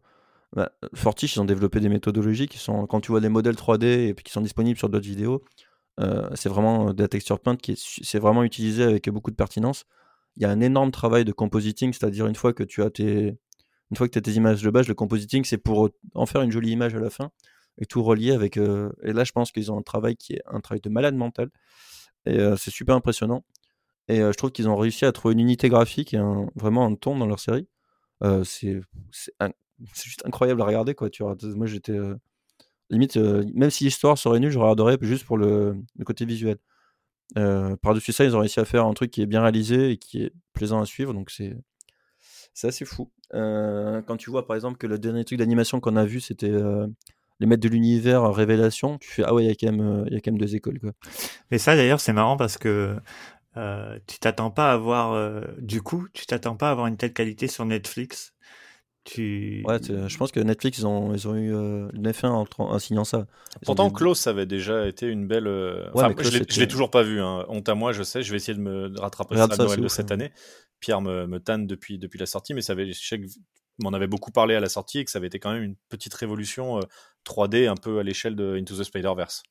bah, 0.55 0.70
Fortiche, 0.95 1.34
ils 1.34 1.40
ont 1.40 1.45
développé 1.45 1.80
des 1.80 1.88
méthodologies 1.88 2.47
qui 2.47 2.59
sont, 2.59 2.86
quand 2.86 3.01
tu 3.01 3.11
vois 3.11 3.18
les 3.18 3.28
modèles 3.28 3.57
3D 3.57 4.07
et 4.07 4.14
puis 4.14 4.22
qui 4.22 4.30
sont 4.30 4.40
disponibles 4.40 4.78
sur 4.78 4.88
d'autres 4.88 5.07
vidéos, 5.07 5.42
c'est 6.34 6.49
vraiment 6.49 6.92
de 6.92 7.03
la 7.03 7.09
texture 7.09 7.40
peinte 7.40 7.61
qui 7.61 7.72
est, 7.72 8.01
c'est 8.03 8.18
vraiment 8.18 8.42
utilisé 8.42 8.82
avec 8.82 9.09
beaucoup 9.11 9.30
de 9.30 9.36
pertinence. 9.36 9.84
Il 10.36 10.42
y 10.42 10.47
a 10.47 10.51
un 10.51 10.61
énorme 10.61 10.90
travail 10.90 11.24
de 11.24 11.32
compositing, 11.32 11.92
c'est-à-dire 11.92 12.26
une 12.26 12.34
fois 12.34 12.53
que 12.53 12.64
tu 12.64 12.82
as 12.82 12.90
tes, 12.90 13.38
une 13.90 13.97
fois 13.97 14.09
que 14.09 14.18
as 14.18 14.22
tes 14.22 14.32
images 14.32 14.62
de 14.62 14.70
base, 14.70 14.88
le 14.88 14.95
compositing, 14.95 15.45
c'est 15.45 15.59
pour 15.59 15.90
en 16.14 16.26
faire 16.26 16.42
une 16.42 16.51
jolie 16.51 16.72
image 16.72 16.95
à 16.95 16.99
la 16.99 17.11
fin 17.11 17.30
et 17.78 17.86
tout 17.86 18.03
relier 18.03 18.32
avec. 18.32 18.57
euh, 18.57 18.90
et 19.03 19.12
là, 19.12 19.24
je 19.24 19.32
pense 19.32 19.53
qu'ils 19.53 19.70
ont 19.70 19.78
un 19.78 19.82
travail 19.82 20.16
qui 20.16 20.34
est 20.34 20.42
un 20.47 20.61
travail 20.61 20.80
de 20.80 20.88
malade 20.88 21.14
mental 21.14 21.51
et 22.26 22.38
euh, 22.38 22.57
c'est 22.57 22.70
super 22.70 22.95
impressionnant. 22.97 23.45
Et 24.09 24.20
euh, 24.20 24.32
je 24.32 24.36
trouve 24.36 24.53
qu'ils 24.53 24.68
ont 24.68 24.76
réussi 24.76 25.05
à 25.05 25.12
trouver 25.12 25.34
une 25.34 25.40
unité 25.40 25.68
graphique 25.68 26.14
et 26.14 26.20
vraiment 26.57 26.84
un 26.84 26.95
ton 26.95 27.16
dans 27.16 27.26
leur 27.26 27.40
série. 27.40 27.68
Euh, 28.22 28.45
c'est 28.45 28.80
juste 29.80 30.22
incroyable 30.24 30.62
à 30.62 30.66
regarder 30.66 30.95
quoi. 30.95 31.11
Tu 31.11 31.22
vois, 31.22 31.36
moi 31.55 31.66
j'étais 31.66 31.92
euh, 31.92 32.16
limite 32.91 33.16
euh, 33.16 33.45
même 33.55 33.70
si 33.70 33.85
l'histoire 33.85 34.18
serait 34.18 34.41
nulle, 34.41 34.51
je 34.51 34.59
regarderais 34.59 34.99
juste 35.01 35.24
pour 35.24 35.39
le, 35.39 35.76
le 35.99 36.05
côté 36.05 36.24
visuel. 36.24 36.59
Euh, 37.39 37.76
Par-dessus 37.76 38.12
ça, 38.12 38.24
ils 38.24 38.37
ont 38.37 38.41
réussi 38.41 38.61
à 38.61 38.64
faire 38.64 38.85
un 38.87 38.95
truc 38.95 39.11
qui 39.11 39.22
est 39.22 39.26
bien 39.26 39.43
réalisé 39.43 39.91
et 39.91 39.97
qui 39.97 40.22
est 40.22 40.32
plaisant 40.53 40.80
à 40.80 40.87
suivre, 40.87 41.14
donc 41.14 41.30
c'est 41.30 41.57
assez 42.62 42.85
fou. 42.85 43.11
Euh, 43.35 44.03
quand 44.03 44.16
tu 44.16 44.30
vois 44.30 44.47
par 44.47 44.55
exemple 44.55 44.76
que 44.78 44.87
le 44.87 44.99
dernier 44.99 45.24
truc 45.24 45.39
d'animation 45.39 45.80
qu'on 45.80 45.97
a 45.97 46.05
vu, 46.05 46.20
c'était 46.20 46.53
les 47.41 47.47
maîtres 47.47 47.62
de 47.62 47.68
l'univers 47.68 48.32
Révélation, 48.32 48.99
tu 48.99 49.09
fais 49.11 49.24
ah 49.24 49.35
ouais, 49.35 49.45
il 49.45 49.49
y 49.49 49.51
a 49.51 49.55
quand 49.55 49.72
même 49.72 50.07
y 50.11 50.16
a 50.16 50.20
quand 50.20 50.30
même 50.30 50.39
deux 50.41 50.55
écoles 50.55 50.78
quoi. 50.78 50.93
Mais 51.51 51.59
ça, 51.59 51.74
d'ailleurs, 51.76 52.01
c'est 52.01 52.12
marrant 52.12 52.37
parce 52.37 52.59
que 52.59 52.97
tu 54.07 54.18
t'attends 54.20 54.51
pas 54.51 54.70
à 54.70 54.74
avoir, 54.74 55.43
du 55.59 55.82
coup, 55.82 56.07
tu 56.12 56.26
t'attends 56.26 56.57
pas 56.57 56.68
à 56.68 56.72
avoir 56.72 56.87
une 56.87 56.97
telle 56.97 57.12
qualité 57.12 57.49
sur 57.49 57.64
Netflix. 57.64 58.35
Tu... 59.05 59.63
Ouais, 59.67 59.79
je 59.83 60.17
pense 60.17 60.33
que 60.33 60.41
Netflix 60.41 60.79
ils 60.79 60.87
ont 60.87 61.13
ils 61.13 61.29
ont 61.29 61.35
eu 61.35 61.55
euh, 61.55 61.89
une 61.93 62.09
F1 62.11 62.47
en, 62.59 62.79
signant 62.79 63.05
ça. 63.05 63.27
Ils 63.61 63.67
Pourtant, 63.67 63.89
dû- 63.89 63.93
Klaus 63.95 64.27
avait 64.27 64.47
déjà 64.47 64.87
été 64.87 65.07
une 65.07 65.27
belle. 65.29 65.47
euh, 65.47 65.85
Ouais, 65.93 66.05
Enfin, 66.05 66.15
Klaus, 66.15 66.33
je 66.33 66.39
c'était- 66.39 66.61
l'ai 66.61 66.69
toujours 66.69 66.91
pas 66.91 67.03
vu. 67.03 67.21
Hein. 67.21 67.45
Honte 67.49 67.69
à 67.69 67.75
moi, 67.75 67.93
je 67.93 68.03
sais. 68.03 68.23
Je 68.23 68.31
vais 68.31 68.39
essayer 68.39 68.55
de 68.57 68.63
me 68.63 68.99
rattraper 68.99 69.35
Regarde 69.35 69.51
ça 69.53 69.55
à 69.55 69.57
ça, 69.59 69.65
Noël 69.67 69.81
de 69.81 69.85
ouf, 69.87 69.93
cette 69.93 70.11
hein. 70.11 70.15
année. 70.15 70.33
Pierre 70.81 71.03
me, 71.03 71.27
me 71.27 71.39
tanne 71.39 71.67
depuis, 71.67 71.99
depuis 71.99 72.19
la 72.19 72.27
sortie, 72.27 72.55
mais 72.55 72.63
ça 72.63 72.73
avait, 72.73 72.87
je 72.93 73.07
sais 73.07 73.19
que 73.21 73.27
m'en 73.83 73.93
avait 73.93 74.07
beaucoup 74.07 74.31
parlé 74.31 74.55
à 74.55 74.61
la 74.61 74.69
sortie 74.71 75.01
et 75.01 75.05
que 75.05 75.11
ça 75.11 75.19
avait 75.19 75.27
été 75.27 75.39
quand 75.39 75.53
même 75.53 75.63
une 75.65 75.77
petite 75.91 76.15
révolution 76.15 76.79
euh, 76.79 76.83
3D 77.27 77.69
un 77.69 77.75
peu 77.77 77.99
à 77.99 78.03
l'échelle 78.03 78.37
de 78.37 78.57
Into 78.57 78.75
the 78.77 78.85
Spider-Verse. 78.85 79.43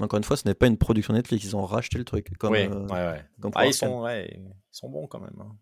Encore 0.00 0.16
une 0.18 0.24
fois, 0.24 0.36
ce 0.36 0.46
n'est 0.48 0.54
pas 0.54 0.66
une 0.68 0.78
production 0.78 1.12
Netflix, 1.12 1.44
ils 1.44 1.56
ont 1.56 1.64
racheté 1.66 1.98
le 1.98 2.04
truc. 2.04 2.30
Comme, 2.38 2.52
Oui, 2.52 2.60
euh, 2.70 2.86
ouais, 2.86 2.92
ouais. 2.92 3.24
comme 3.40 3.50
Ah, 3.54 3.66
ils 3.66 3.74
sont, 3.74 4.00
ouais, 4.02 4.30
ils 4.32 4.46
sont 4.70 4.88
bons 4.88 5.06
quand 5.08 5.20
même. 5.20 5.34
hein. 5.40 5.56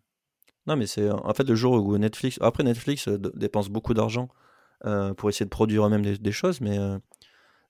Non, 0.67 0.75
mais 0.75 0.85
c'est 0.85 1.09
en 1.09 1.33
fait 1.33 1.47
le 1.47 1.55
jour 1.55 1.73
où 1.73 1.97
Netflix. 1.97 2.37
Après, 2.41 2.63
Netflix 2.63 3.07
euh, 3.07 3.17
dépense 3.35 3.69
beaucoup 3.69 3.93
d'argent 3.93 4.27
euh, 4.85 5.13
pour 5.13 5.29
essayer 5.29 5.45
de 5.45 5.49
produire 5.49 5.85
eux-mêmes 5.85 6.03
des, 6.03 6.31
choses, 6.31 6.59
mais 6.59 6.77
euh, 6.77 6.97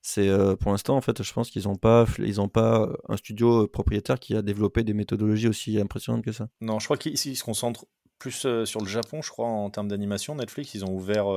c'est 0.02 0.28
pour 0.60 0.72
l'instant, 0.72 0.96
en 0.96 1.00
fait, 1.00 1.22
je 1.22 1.32
pense 1.32 1.50
qu'ils 1.50 1.64
n'ont 1.64 1.76
pas, 1.76 2.06
pas 2.52 2.88
un 3.08 3.16
studio 3.16 3.68
propriétaire 3.68 4.18
qui 4.18 4.34
a 4.34 4.42
développé 4.42 4.82
des 4.82 4.94
méthodologies 4.94 5.48
aussi 5.48 5.80
impressionnantes 5.80 6.24
que 6.24 6.32
ça. 6.32 6.48
Non, 6.60 6.78
je 6.80 6.86
crois 6.86 6.96
qu'ils 6.96 7.12
ils 7.12 7.36
se 7.36 7.44
concentrent 7.44 7.86
plus 8.18 8.46
sur 8.64 8.80
le 8.80 8.88
Japon, 8.88 9.22
je 9.22 9.30
crois, 9.30 9.46
en 9.46 9.70
termes 9.70 9.88
d'animation. 9.88 10.34
Netflix, 10.34 10.74
ils 10.74 10.84
ont 10.84 10.92
ouvert 10.92 11.28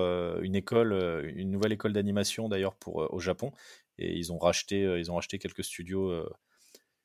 une 0.41 0.55
école, 0.55 0.93
une 1.35 1.51
nouvelle 1.51 1.73
école 1.73 1.93
d'animation 1.93 2.49
d'ailleurs 2.49 2.75
au 2.87 3.19
Japon, 3.19 3.51
et 3.99 4.17
ils 4.17 4.31
ont 4.31 4.39
racheté, 4.39 4.81
ils 4.99 5.11
ont 5.11 5.15
racheté 5.15 5.37
quelques 5.37 5.63
studios, 5.63 6.25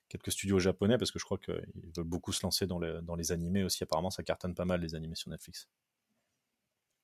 quelques 0.08 0.32
studios 0.32 0.58
japonais 0.58 0.98
parce 0.98 1.10
que 1.10 1.18
je 1.18 1.24
crois 1.24 1.38
qu'ils 1.38 1.54
veulent 1.96 2.04
beaucoup 2.06 2.32
se 2.32 2.42
lancer 2.44 2.66
dans, 2.66 2.78
le- 2.78 3.02
dans 3.02 3.14
les 3.16 3.32
animés 3.32 3.64
aussi. 3.64 3.82
Apparemment, 3.84 4.10
ça 4.10 4.22
cartonne 4.22 4.54
pas 4.54 4.64
mal 4.64 4.80
les 4.80 4.94
animés 4.94 5.16
sur 5.16 5.30
Netflix. 5.30 5.68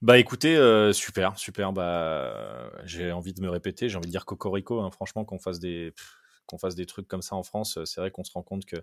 Bah 0.01 0.19
écoutez, 0.19 0.57
euh, 0.57 0.93
super, 0.93 1.39
super. 1.39 1.73
Bah, 1.73 2.71
j'ai 2.85 3.13
envie 3.13 3.35
de 3.35 3.41
me 3.41 3.49
répéter, 3.49 3.89
j'ai 3.89 3.97
envie 3.97 4.07
de 4.09 4.11
dire 4.11 4.25
cocorico. 4.25 4.81
hein, 4.81 4.91
franchement, 4.91 5.25
qu'on 5.25 5.39
fasse 5.39 5.61
des 5.61 5.93
qu'on 6.47 6.59
fasse 6.59 6.75
des 6.75 6.87
trucs 6.87 7.09
comme 7.09 7.23
ça 7.23 7.37
en 7.37 7.43
France, 7.43 7.79
euh, 7.79 7.85
c'est 7.85 8.01
vrai 8.01 8.11
qu'on 8.11 8.25
se 8.25 8.33
rend 8.33 8.43
compte 8.43 8.65
que 8.65 8.77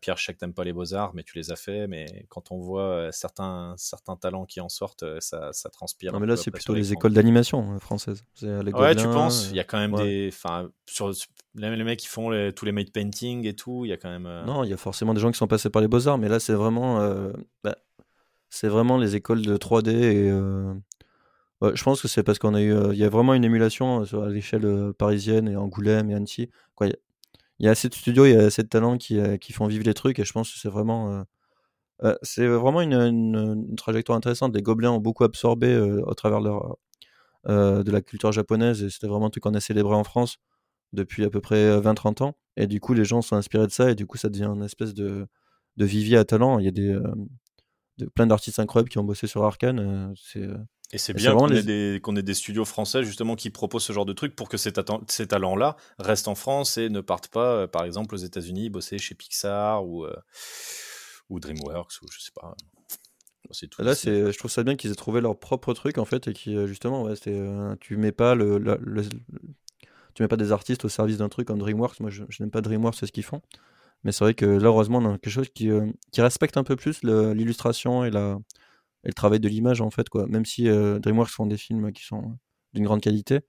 Pierre, 0.00 0.16
je 0.16 0.24
sais 0.24 0.34
que 0.34 0.38
t'aimes 0.38 0.54
pas 0.54 0.64
les 0.64 0.72
beaux-arts, 0.72 1.12
mais 1.14 1.22
tu 1.22 1.38
les 1.38 1.52
as 1.52 1.56
fait. 1.56 1.86
Mais 1.86 2.26
quand 2.28 2.50
on 2.50 2.58
voit 2.58 2.82
euh, 2.82 3.12
certains, 3.12 3.74
certains 3.76 4.16
talents 4.16 4.44
qui 4.44 4.60
en 4.60 4.68
sortent, 4.68 5.04
euh, 5.04 5.18
ça, 5.20 5.52
ça 5.52 5.70
transpire. 5.70 6.12
Non, 6.12 6.18
mais 6.18 6.26
là, 6.26 6.36
c'est 6.36 6.50
plutôt 6.50 6.74
les 6.74 6.92
écoles 6.92 7.12
d'animation 7.12 7.78
françaises. 7.78 8.24
C'est, 8.34 8.62
les 8.64 8.72
Ouais, 8.72 8.94
tu 8.96 9.04
penses 9.04 9.48
Il 9.50 9.56
y 9.56 9.60
a 9.60 9.64
quand 9.64 9.78
même 9.78 9.94
ouais. 9.94 10.04
des. 10.04 10.30
Enfin, 10.32 10.68
sur 10.86 11.12
les, 11.54 11.76
les 11.76 11.84
mecs 11.84 12.00
qui 12.00 12.08
font 12.08 12.30
les- 12.30 12.52
tous 12.52 12.64
les 12.64 12.72
made 12.72 12.90
painting 12.90 13.46
et 13.46 13.54
tout, 13.54 13.84
il 13.84 13.90
y 13.90 13.92
a 13.92 13.96
quand 13.96 14.10
même. 14.10 14.26
euh, 14.26 14.44
Non, 14.44 14.64
il 14.64 14.70
y 14.70 14.72
a 14.72 14.76
forcément 14.76 15.14
des 15.14 15.20
gens 15.20 15.30
qui 15.30 15.38
sont 15.38 15.46
passés 15.46 15.70
par 15.70 15.80
les 15.80 15.88
beaux-arts, 15.88 16.18
mais 16.18 16.28
là, 16.28 16.40
c'est 16.40 16.54
vraiment, 16.54 17.00
euh, 17.00 17.30
bah, 17.62 17.76
c'est 18.50 18.68
vraiment 18.68 18.98
les 18.98 19.14
écoles 19.14 19.42
de 19.42 19.56
3D. 19.56 19.92
Et, 19.92 20.30
euh, 20.30 20.74
je 21.62 21.82
pense 21.82 22.00
que 22.02 22.08
c'est 22.08 22.22
parce 22.22 22.38
qu'on 22.38 22.54
a 22.54 22.60
eu, 22.60 22.72
euh, 22.72 22.92
il 22.92 22.98
y 22.98 23.04
a 23.04 23.08
vraiment 23.08 23.34
une 23.34 23.44
émulation 23.44 24.04
euh, 24.04 24.26
à 24.26 24.28
l'échelle 24.28 24.64
euh, 24.64 24.92
parisienne 24.92 25.48
et 25.48 25.56
Angoulême 25.56 26.10
et 26.10 26.14
Annecy. 26.14 26.50
Il 26.80 26.94
y 27.58 27.68
a- 27.68 27.70
assez 27.72 27.88
de 27.88 27.94
studios, 27.94 28.26
il 28.26 28.32
y 28.34 28.36
a 28.36 28.44
assez 28.44 28.62
de 28.62 28.68
talents 28.68 28.98
qui, 28.98 29.18
font 29.52 29.66
vivre 29.66 29.84
les 29.84 29.94
trucs, 29.94 30.18
et 30.18 30.24
je 30.24 30.32
pense 30.32 30.52
que 30.52 30.58
c'est 30.58 30.68
vraiment, 30.68 31.24
c'est 32.22 32.46
vraiment 32.46 32.80
une, 32.80 33.74
trajectoire 33.76 34.16
intéressante. 34.16 34.54
Les 34.54 34.62
Gobelins 34.62 34.92
ont 34.92 35.00
beaucoup 35.00 35.24
absorbé 35.24 35.76
au 35.76 36.14
travers 36.14 36.40
de 36.40 37.90
la 37.90 38.00
culture 38.00 38.30
japonaise, 38.32 38.82
et 38.84 38.90
c'était 38.90 39.08
vraiment 39.08 39.26
un 39.26 39.30
truc 39.30 39.42
qu'on 39.42 39.54
a 39.54 39.60
célébré 39.60 39.94
en 39.96 40.04
France 40.04 40.38
depuis 40.92 41.24
à 41.24 41.30
peu 41.30 41.40
près 41.40 41.56
euh, 41.56 41.80
20-30 41.80 42.22
ans. 42.22 42.36
Et 42.56 42.66
du 42.66 42.80
coup, 42.80 42.94
les 42.94 43.04
gens 43.04 43.22
sont 43.22 43.36
inspirés 43.36 43.66
de 43.66 43.72
ça, 43.72 43.90
et 43.90 43.94
du 43.96 44.06
coup, 44.06 44.18
ça 44.18 44.28
devient 44.28 44.46
une 44.46 44.62
espèce 44.62 44.94
de, 44.94 45.26
de 45.76 45.84
vivier 45.84 46.16
à 46.16 46.24
talent. 46.24 46.60
Il 46.60 46.64
y 46.64 46.68
a 46.68 46.72
des, 46.72 46.96
de, 47.98 48.06
plein 48.06 48.26
d'artistes 48.26 48.58
incroyables 48.60 48.88
qui 48.88 48.98
ont 48.98 49.04
bossé 49.04 49.26
sur 49.26 49.44
Arkane. 49.44 50.14
Et 50.92 50.98
c'est 50.98 51.12
bien 51.12 51.34
qu'on 51.34 51.50
ait, 51.50 51.54
les- 51.56 51.62
des, 51.94 52.00
qu'on 52.00 52.16
ait 52.16 52.22
des 52.22 52.32
studios 52.34 52.64
français 52.64 53.04
justement 53.04 53.36
qui 53.36 53.50
proposent 53.50 53.84
ce 53.84 53.92
genre 53.92 54.06
de 54.06 54.14
trucs 54.14 54.34
pour 54.34 54.48
que 54.48 54.56
ces, 54.56 54.72
tata- 54.72 55.00
ces 55.06 55.26
talents-là 55.26 55.76
restent 55.98 56.28
en 56.28 56.34
France 56.34 56.78
et 56.78 56.88
ne 56.88 57.02
partent 57.02 57.28
pas, 57.28 57.52
euh, 57.52 57.66
par 57.66 57.84
exemple, 57.84 58.14
aux 58.14 58.18
États-Unis, 58.18 58.70
bosser 58.70 58.96
chez 58.98 59.14
Pixar 59.14 59.86
ou, 59.86 60.06
euh, 60.06 60.16
ou 61.28 61.40
DreamWorks 61.40 62.00
ou 62.02 62.06
je 62.10 62.20
sais 62.20 62.32
pas. 62.34 62.54
Tout. 63.70 63.82
Là, 63.82 63.94
c'est, 63.94 64.32
je 64.32 64.38
trouve 64.38 64.50
ça 64.50 64.62
bien 64.62 64.76
qu'ils 64.76 64.90
aient 64.90 64.94
trouvé 64.94 65.20
leur 65.20 65.38
propre 65.38 65.72
truc 65.72 65.96
en 65.98 66.04
fait 66.04 66.28
et 66.28 66.32
qui 66.34 66.54
euh, 66.56 66.66
justement, 66.66 67.02
ouais, 67.02 67.14
euh, 67.28 67.76
tu 67.80 67.96
mets 67.96 68.12
pas 68.12 68.34
le, 68.34 68.58
tu 70.14 70.22
mets 70.22 70.28
pas 70.28 70.36
des 70.36 70.52
artistes 70.52 70.84
au 70.84 70.88
service 70.88 71.18
d'un 71.18 71.28
truc 71.28 71.48
comme 71.48 71.58
DreamWorks. 71.58 72.00
Moi, 72.00 72.10
je, 72.10 72.24
je 72.28 72.42
n'aime 72.42 72.50
pas 72.50 72.60
DreamWorks, 72.60 72.96
c'est 72.96 73.06
ce 73.06 73.12
qu'ils 73.12 73.24
font. 73.24 73.40
Mais 74.04 74.12
c'est 74.12 74.24
vrai 74.24 74.34
que 74.34 74.44
là, 74.46 74.68
heureusement, 74.68 74.98
on 74.98 75.14
a 75.14 75.18
quelque 75.18 75.32
chose 75.32 75.48
qui, 75.54 75.70
euh, 75.70 75.86
qui 76.12 76.20
respecte 76.20 76.56
un 76.56 76.64
peu 76.64 76.76
plus 76.76 77.02
l'illustration 77.02 78.04
et 78.04 78.10
la 78.10 78.38
et 79.08 79.10
le 79.10 79.14
travail 79.14 79.40
de 79.40 79.48
l'image 79.48 79.80
en 79.80 79.90
fait 79.90 80.08
quoi. 80.08 80.26
Même 80.28 80.44
si 80.44 80.68
euh, 80.68 80.98
DreamWorks 81.00 81.30
font 81.30 81.46
des 81.46 81.56
films 81.56 81.90
qui 81.92 82.04
sont 82.04 82.38
d'une 82.74 82.84
grande 82.84 83.00
qualité, 83.00 83.40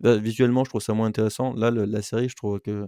là, 0.00 0.16
visuellement, 0.16 0.62
je 0.64 0.68
trouve 0.70 0.82
ça 0.82 0.92
moins 0.94 1.06
intéressant. 1.08 1.54
Là, 1.54 1.70
le- 1.70 1.86
la 1.86 2.02
série, 2.02 2.28
je 2.28 2.36
trouve 2.36 2.60
que 2.60 2.86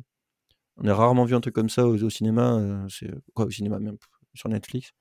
on 0.76 0.86
a 0.86 0.94
rarement 0.94 1.24
vu 1.24 1.34
un 1.34 1.40
truc 1.40 1.54
comme 1.54 1.68
ça 1.68 1.86
au, 1.86 1.96
au 2.00 2.10
cinéma. 2.10 2.54
euh, 2.58 2.86
c'est 2.88 3.10
quoi 3.34 3.46
au 3.46 3.50
cinéma 3.50 3.78
même 3.80 3.96
sur 4.34 4.48
Netflix. 4.48 4.92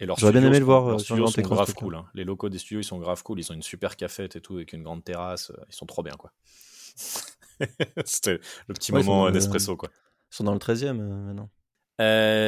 Et 0.00 0.06
leurs 0.06 0.18
J'aurais 0.18 0.32
bien 0.32 0.44
aimé 0.44 0.58
le 0.60 0.64
voir, 0.64 0.86
euh, 0.86 0.98
sur 0.98 1.16
grand 1.16 1.26
sont 1.26 1.42
grave 1.42 1.66
truc-là. 1.66 1.80
cool. 1.80 1.94
hein. 1.96 2.06
Les 2.14 2.24
locaux 2.24 2.48
des 2.48 2.58
studios, 2.58 2.80
ils 2.80 2.84
sont 2.84 2.98
grave 2.98 3.22
cool. 3.24 3.40
Ils 3.40 3.50
ont 3.50 3.54
une 3.54 3.62
super 3.62 3.96
cafette 3.96 4.36
et 4.36 4.40
tout, 4.40 4.54
avec 4.54 4.72
une 4.72 4.82
grande 4.84 5.02
terrasse. 5.04 5.52
Ils 5.68 5.74
sont 5.74 5.86
trop 5.86 6.02
bien, 6.04 6.14
quoi. 6.14 6.32
C'était 8.04 8.38
le 8.68 8.74
petit 8.74 8.92
Ouais, 8.92 8.98
moment 9.02 9.26
le- 9.26 9.32
Nespresso, 9.32 9.76
quoi. 9.76 9.90
Ils 10.32 10.36
sont 10.36 10.44
dans 10.44 10.52
le 10.52 10.58
13e 10.60 11.00
euh, 11.00 11.22
maintenant. 11.26 11.50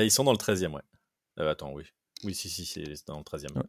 Ils 0.04 0.10
sont 0.10 0.24
dans 0.24 0.32
le 0.32 0.38
13e, 0.38 0.74
ouais. 0.74 0.82
Attends, 1.36 1.72
oui. 1.72 1.84
Oui, 2.24 2.34
si, 2.34 2.48
si, 2.50 2.64
c'est 2.66 2.84
dans 3.06 3.16
le 3.18 3.22
13e. 3.24 3.46
Ouais. 3.56 3.62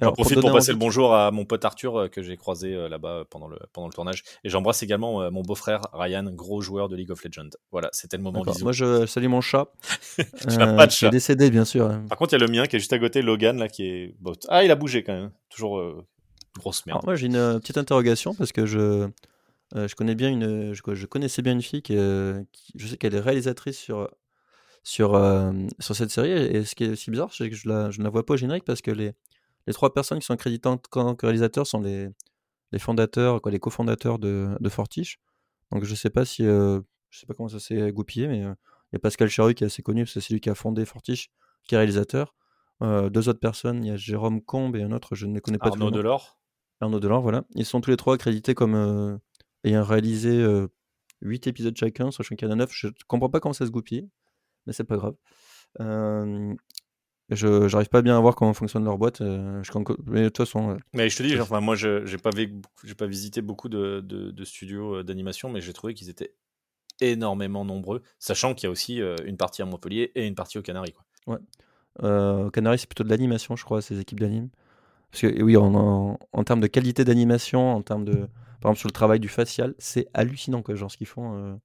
J'en 0.00 0.06
Alors, 0.06 0.12
profite 0.14 0.36
te 0.36 0.40
pour 0.40 0.52
passer 0.52 0.72
le 0.72 0.78
bonjour 0.78 1.14
à 1.14 1.30
mon 1.30 1.44
pote 1.44 1.64
Arthur 1.64 1.96
euh, 1.96 2.08
que 2.08 2.22
j'ai 2.22 2.36
croisé 2.36 2.74
euh, 2.74 2.88
là-bas 2.88 3.08
euh, 3.20 3.24
pendant 3.28 3.48
le, 3.48 3.58
pendant 3.72 3.86
le 3.86 3.92
tournage. 3.92 4.22
Et 4.44 4.50
j'embrasse 4.50 4.82
également 4.82 5.22
euh, 5.22 5.30
mon 5.30 5.42
beau-frère 5.42 5.80
Ryan, 5.92 6.24
gros 6.32 6.60
joueur 6.60 6.88
de 6.88 6.96
League 6.96 7.10
of 7.10 7.24
Legends. 7.24 7.50
Voilà, 7.72 7.88
c'était 7.92 8.16
le 8.16 8.22
moment. 8.22 8.44
Moi, 8.60 8.72
je 8.72 9.06
salue 9.06 9.28
mon 9.28 9.40
chat. 9.40 9.68
Tu 10.16 10.58
n'as 10.58 10.76
pas 10.76 10.86
de 10.86 10.92
qui 10.92 10.98
chat. 10.98 11.06
est 11.06 11.10
décédé, 11.10 11.50
bien 11.50 11.64
sûr. 11.64 11.88
Par 12.08 12.18
contre, 12.18 12.34
il 12.34 12.40
y 12.40 12.42
a 12.42 12.46
le 12.46 12.52
mien 12.52 12.66
qui 12.66 12.76
est 12.76 12.78
juste 12.78 12.92
à 12.92 12.98
côté, 12.98 13.22
Logan, 13.22 13.56
là, 13.58 13.68
qui 13.68 13.84
est. 13.86 14.14
bon, 14.20 14.34
Ah, 14.48 14.64
il 14.64 14.70
a 14.70 14.74
bougé 14.76 15.02
quand 15.02 15.14
même. 15.14 15.30
Toujours 15.48 15.78
euh, 15.78 16.04
grosse 16.58 16.84
merde. 16.86 16.98
Alors, 16.98 17.04
moi, 17.06 17.16
j'ai 17.16 17.26
une 17.26 17.36
euh, 17.36 17.58
petite 17.58 17.78
interrogation 17.78 18.34
parce 18.34 18.52
que 18.52 18.66
je, 18.66 19.08
Euh, 19.74 19.88
je 19.88 19.94
connais 19.96 20.14
bien 20.14 20.30
une, 20.30 20.72
je, 20.72 20.82
je 20.94 21.06
connaissais 21.06 21.42
bien 21.42 21.52
une 21.54 21.62
fille 21.62 21.82
qui, 21.82 21.96
euh, 21.96 22.42
qui- 22.52 22.72
je 22.76 22.86
sais 22.86 22.96
qu'elle 22.96 23.14
est 23.14 23.20
réalisatrice 23.20 23.78
sur 23.78 24.08
sur 24.84 25.14
euh, 25.14 25.52
sur 25.80 25.96
cette 25.96 26.10
série. 26.10 26.30
Et 26.30 26.64
ce 26.64 26.76
qui 26.76 26.84
est 26.84 26.90
aussi 26.90 27.10
bizarre, 27.10 27.32
c'est 27.32 27.50
que 27.50 27.56
je 27.56 27.68
la, 27.68 27.90
je 27.90 27.98
ne 27.98 28.04
la 28.04 28.10
vois 28.10 28.24
pas 28.24 28.34
au 28.34 28.36
générique 28.36 28.64
parce 28.64 28.82
que 28.82 28.92
les 28.92 29.12
les 29.66 29.72
trois 29.72 29.92
personnes 29.92 30.20
qui 30.20 30.26
sont 30.26 30.34
accréditées 30.34 30.68
en 30.68 30.76
tant 30.76 31.16
que 31.16 31.26
réalisateurs 31.26 31.66
sont 31.66 31.80
les 31.80 32.08
les 32.72 32.78
fondateurs, 32.78 33.42
quoi, 33.42 33.50
les 33.50 33.58
cofondateurs 33.58 34.18
de 34.18 34.56
de 34.60 34.68
Fortiche. 34.68 35.18
Donc 35.72 35.84
je 35.84 35.94
sais 35.94 36.10
pas 36.10 36.24
si, 36.24 36.46
euh, 36.46 36.80
je 37.10 37.18
sais 37.18 37.26
pas 37.26 37.34
comment 37.34 37.48
ça 37.48 37.58
s'est 37.58 37.90
goupillé, 37.90 38.28
mais 38.28 38.44
euh, 38.44 38.54
il 38.92 38.94
y 38.94 38.96
a 38.96 38.98
Pascal 39.00 39.28
Charu 39.28 39.54
qui 39.54 39.64
est 39.64 39.66
assez 39.66 39.82
connu, 39.82 40.04
parce 40.04 40.14
que 40.14 40.20
c'est 40.20 40.32
lui 40.32 40.40
qui 40.40 40.50
a 40.50 40.54
fondé 40.54 40.84
Fortiche, 40.84 41.30
qui 41.66 41.74
est 41.74 41.78
réalisateur. 41.78 42.34
Deux 42.80 43.30
autres 43.30 43.40
personnes, 43.40 43.82
il 43.82 43.88
y 43.88 43.90
a 43.90 43.96
Jérôme 43.96 44.42
Combe 44.42 44.76
et 44.76 44.82
un 44.82 44.92
autre, 44.92 45.14
je 45.14 45.24
ne 45.24 45.34
les 45.34 45.40
connais 45.40 45.56
pas. 45.56 45.68
Arnaud. 45.68 45.90
Delors. 45.90 46.38
Arnaud 46.80 47.00
Delors, 47.00 47.22
voilà. 47.22 47.44
Ils 47.54 47.64
sont 47.64 47.80
tous 47.80 47.88
les 47.88 47.96
trois 47.96 48.14
accrédités 48.14 48.54
comme 48.54 49.20
ayant 49.64 49.82
réalisé 49.82 50.30
euh, 50.30 50.68
8 51.22 51.46
épisodes 51.46 51.76
chacun, 51.76 52.10
sachant 52.10 52.36
qu'il 52.36 52.46
y 52.46 52.50
en 52.50 52.54
a 52.54 52.56
9. 52.56 52.70
Je 52.72 52.88
comprends 53.08 53.30
pas 53.30 53.40
comment 53.40 53.52
ça 53.52 53.66
se 53.66 53.70
goupille, 53.70 54.08
mais 54.66 54.72
c'est 54.72 54.84
pas 54.84 54.96
grave. 54.96 55.14
Euh, 55.80 56.54
je 57.30 57.68
j'arrive 57.68 57.88
pas 57.88 58.02
bien 58.02 58.16
à 58.16 58.20
voir 58.20 58.36
comment 58.36 58.52
fonctionne 58.54 58.84
leur 58.84 58.98
boîte. 58.98 59.20
euh, 59.20 59.62
je, 59.62 59.72
mais 60.06 60.22
de 60.22 60.28
toute 60.28 60.38
façon, 60.38 60.72
euh, 60.72 60.76
Mais 60.92 61.08
je 61.08 61.16
te 61.16 61.22
dis, 61.22 61.30
genre, 61.30 61.42
enfin, 61.42 61.60
moi, 61.60 61.74
je 61.74 62.04
j'ai 62.06 62.18
pas, 62.18 62.30
j'ai 62.84 62.94
pas 62.94 63.06
visité 63.06 63.42
beaucoup 63.42 63.68
de, 63.68 64.00
de- 64.00 64.30
de 64.30 64.44
studios 64.44 64.96
euh, 64.96 65.02
d'animation, 65.02 65.48
mais 65.50 65.60
j'ai 65.60 65.72
trouvé 65.72 65.94
qu'ils 65.94 66.10
étaient 66.10 66.34
énormément 67.00 67.64
nombreux, 67.64 68.02
sachant 68.18 68.54
qu'il 68.54 68.66
y 68.66 68.68
a 68.68 68.70
aussi 68.70 69.00
une 69.26 69.36
partie 69.36 69.62
à 69.62 69.64
Montpellier 69.64 70.12
et 70.14 70.26
une 70.28 70.36
partie 70.36 70.58
aux 70.58 70.62
Canaries. 70.62 70.92
Quoi. 70.92 71.40
au 72.46 72.50
Canaries, 72.50 72.78
c'est 72.78 72.86
plutôt 72.88 73.02
de 73.04 73.08
l'animation, 73.08 73.56
je 73.56 73.64
crois, 73.64 73.82
ces 73.82 73.98
équipes 73.98 74.20
d'anime. 74.20 74.48
Parce 75.10 75.22
que 75.22 75.42
oui, 75.42 75.56
en, 75.56 75.74
en, 75.74 76.18
en 76.32 76.44
termes 76.44 76.60
de 76.60 76.66
qualité 76.68 77.04
d'animation, 77.04 77.72
en 77.74 77.82
termes 77.82 78.04
de. 78.04 78.28
Par 78.60 78.70
exemple, 78.70 78.78
sur 78.78 78.88
le 78.88 78.92
travail 78.92 79.20
du 79.20 79.28
facial, 79.28 79.74
c'est 79.78 80.06
hallucinant, 80.14 80.62
quoi, 80.62 80.74
genre 80.76 80.90
ce 80.90 80.96
qu'ils 80.96 81.06
font. 81.06 81.60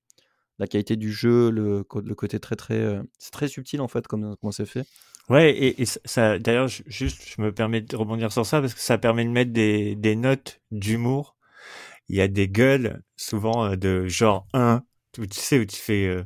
Euh, 0.59 0.63
la 0.63 0.67
qualité 0.67 0.95
du 0.95 1.11
jeu, 1.11 1.49
le, 1.51 1.83
côté 1.83 2.39
très, 2.39 2.55
très. 2.55 2.75
euh, 2.75 3.03
c'est 3.17 3.31
très 3.31 3.47
subtil, 3.47 3.81
en 3.81 3.87
fait, 3.87 4.07
comme, 4.07 4.35
comment 4.39 4.51
c'est 4.51 4.65
fait. 4.65 4.85
Ouais, 5.29 5.51
et, 5.51 5.81
et 5.81 5.85
ça- 5.85 6.39
d'ailleurs, 6.39 6.67
juste, 6.67 7.23
je 7.35 7.41
me 7.41 7.51
permets 7.51 7.81
de 7.81 7.95
rebondir 7.95 8.31
sur 8.31 8.45
ça 8.45 8.61
parce 8.61 8.73
que 8.73 8.79
ça 8.79 8.97
permet 8.97 9.23
de 9.25 9.29
mettre 9.29 9.51
des, 9.53 9.95
des 9.95 10.15
notes 10.15 10.59
d'humour. 10.71 11.35
Il 12.09 12.15
y 12.17 12.21
a 12.21 12.27
des 12.27 12.47
gueules, 12.49 13.01
souvent 13.17 13.65
euh, 13.65 13.75
de 13.75 14.07
genre 14.07 14.47
1, 14.53 14.83
où 15.19 15.25
tu 15.27 15.39
sais, 15.39 15.59
où 15.59 15.65
tu 15.65 15.77
fais, 15.77 16.07
euh, 16.07 16.23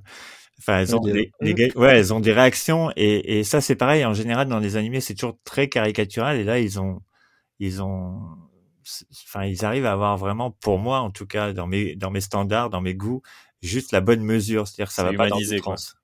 enfin, 0.60 0.80
elles 0.80 0.96
ont 0.96 1.08
des- 1.08 1.34
des, 1.42 1.72
ouais, 1.76 1.98
elles 1.98 2.14
ont 2.14 2.20
des 2.22 2.34
réactions 2.34 2.92
et, 2.96 3.40
et 3.40 3.44
ça, 3.44 3.62
c'est 3.62 3.76
pareil. 3.76 4.06
En 4.06 4.14
général, 4.14 4.48
dans 4.50 4.60
les 4.60 4.78
animés, 4.78 5.02
c'est 5.02 5.16
toujours 5.16 5.38
très 5.46 5.70
caricatural 5.70 6.38
et 6.38 6.44
là, 6.44 6.60
ils 6.60 6.80
ont, 6.80 7.02
ils 7.60 7.82
ont, 7.84 8.22
enfin, 9.26 9.46
ils 9.46 9.66
arrivent 9.66 9.86
à 9.86 9.94
avoir 9.94 10.18
vraiment, 10.18 10.52
pour 10.52 10.80
moi, 10.80 11.00
en 11.00 11.12
tout 11.12 11.26
cas, 11.26 11.54
dans 11.54 11.68
mes, 11.68 11.96
dans 11.96 12.12
mes 12.12 12.22
standards, 12.22 12.70
dans 12.70 12.82
mes 12.82 12.96
goûts, 12.96 13.22
juste 13.68 13.92
la 13.92 14.02
bonne 14.02 14.22
mesure. 14.22 14.68
C'est-à-dire 14.68 14.90
que 14.90 14.94
ça 14.94 15.04
va 15.04 15.14
pas 15.14 15.30
dans 15.30 15.38
quoi. 15.38 15.46
l'outrance. 15.52 15.96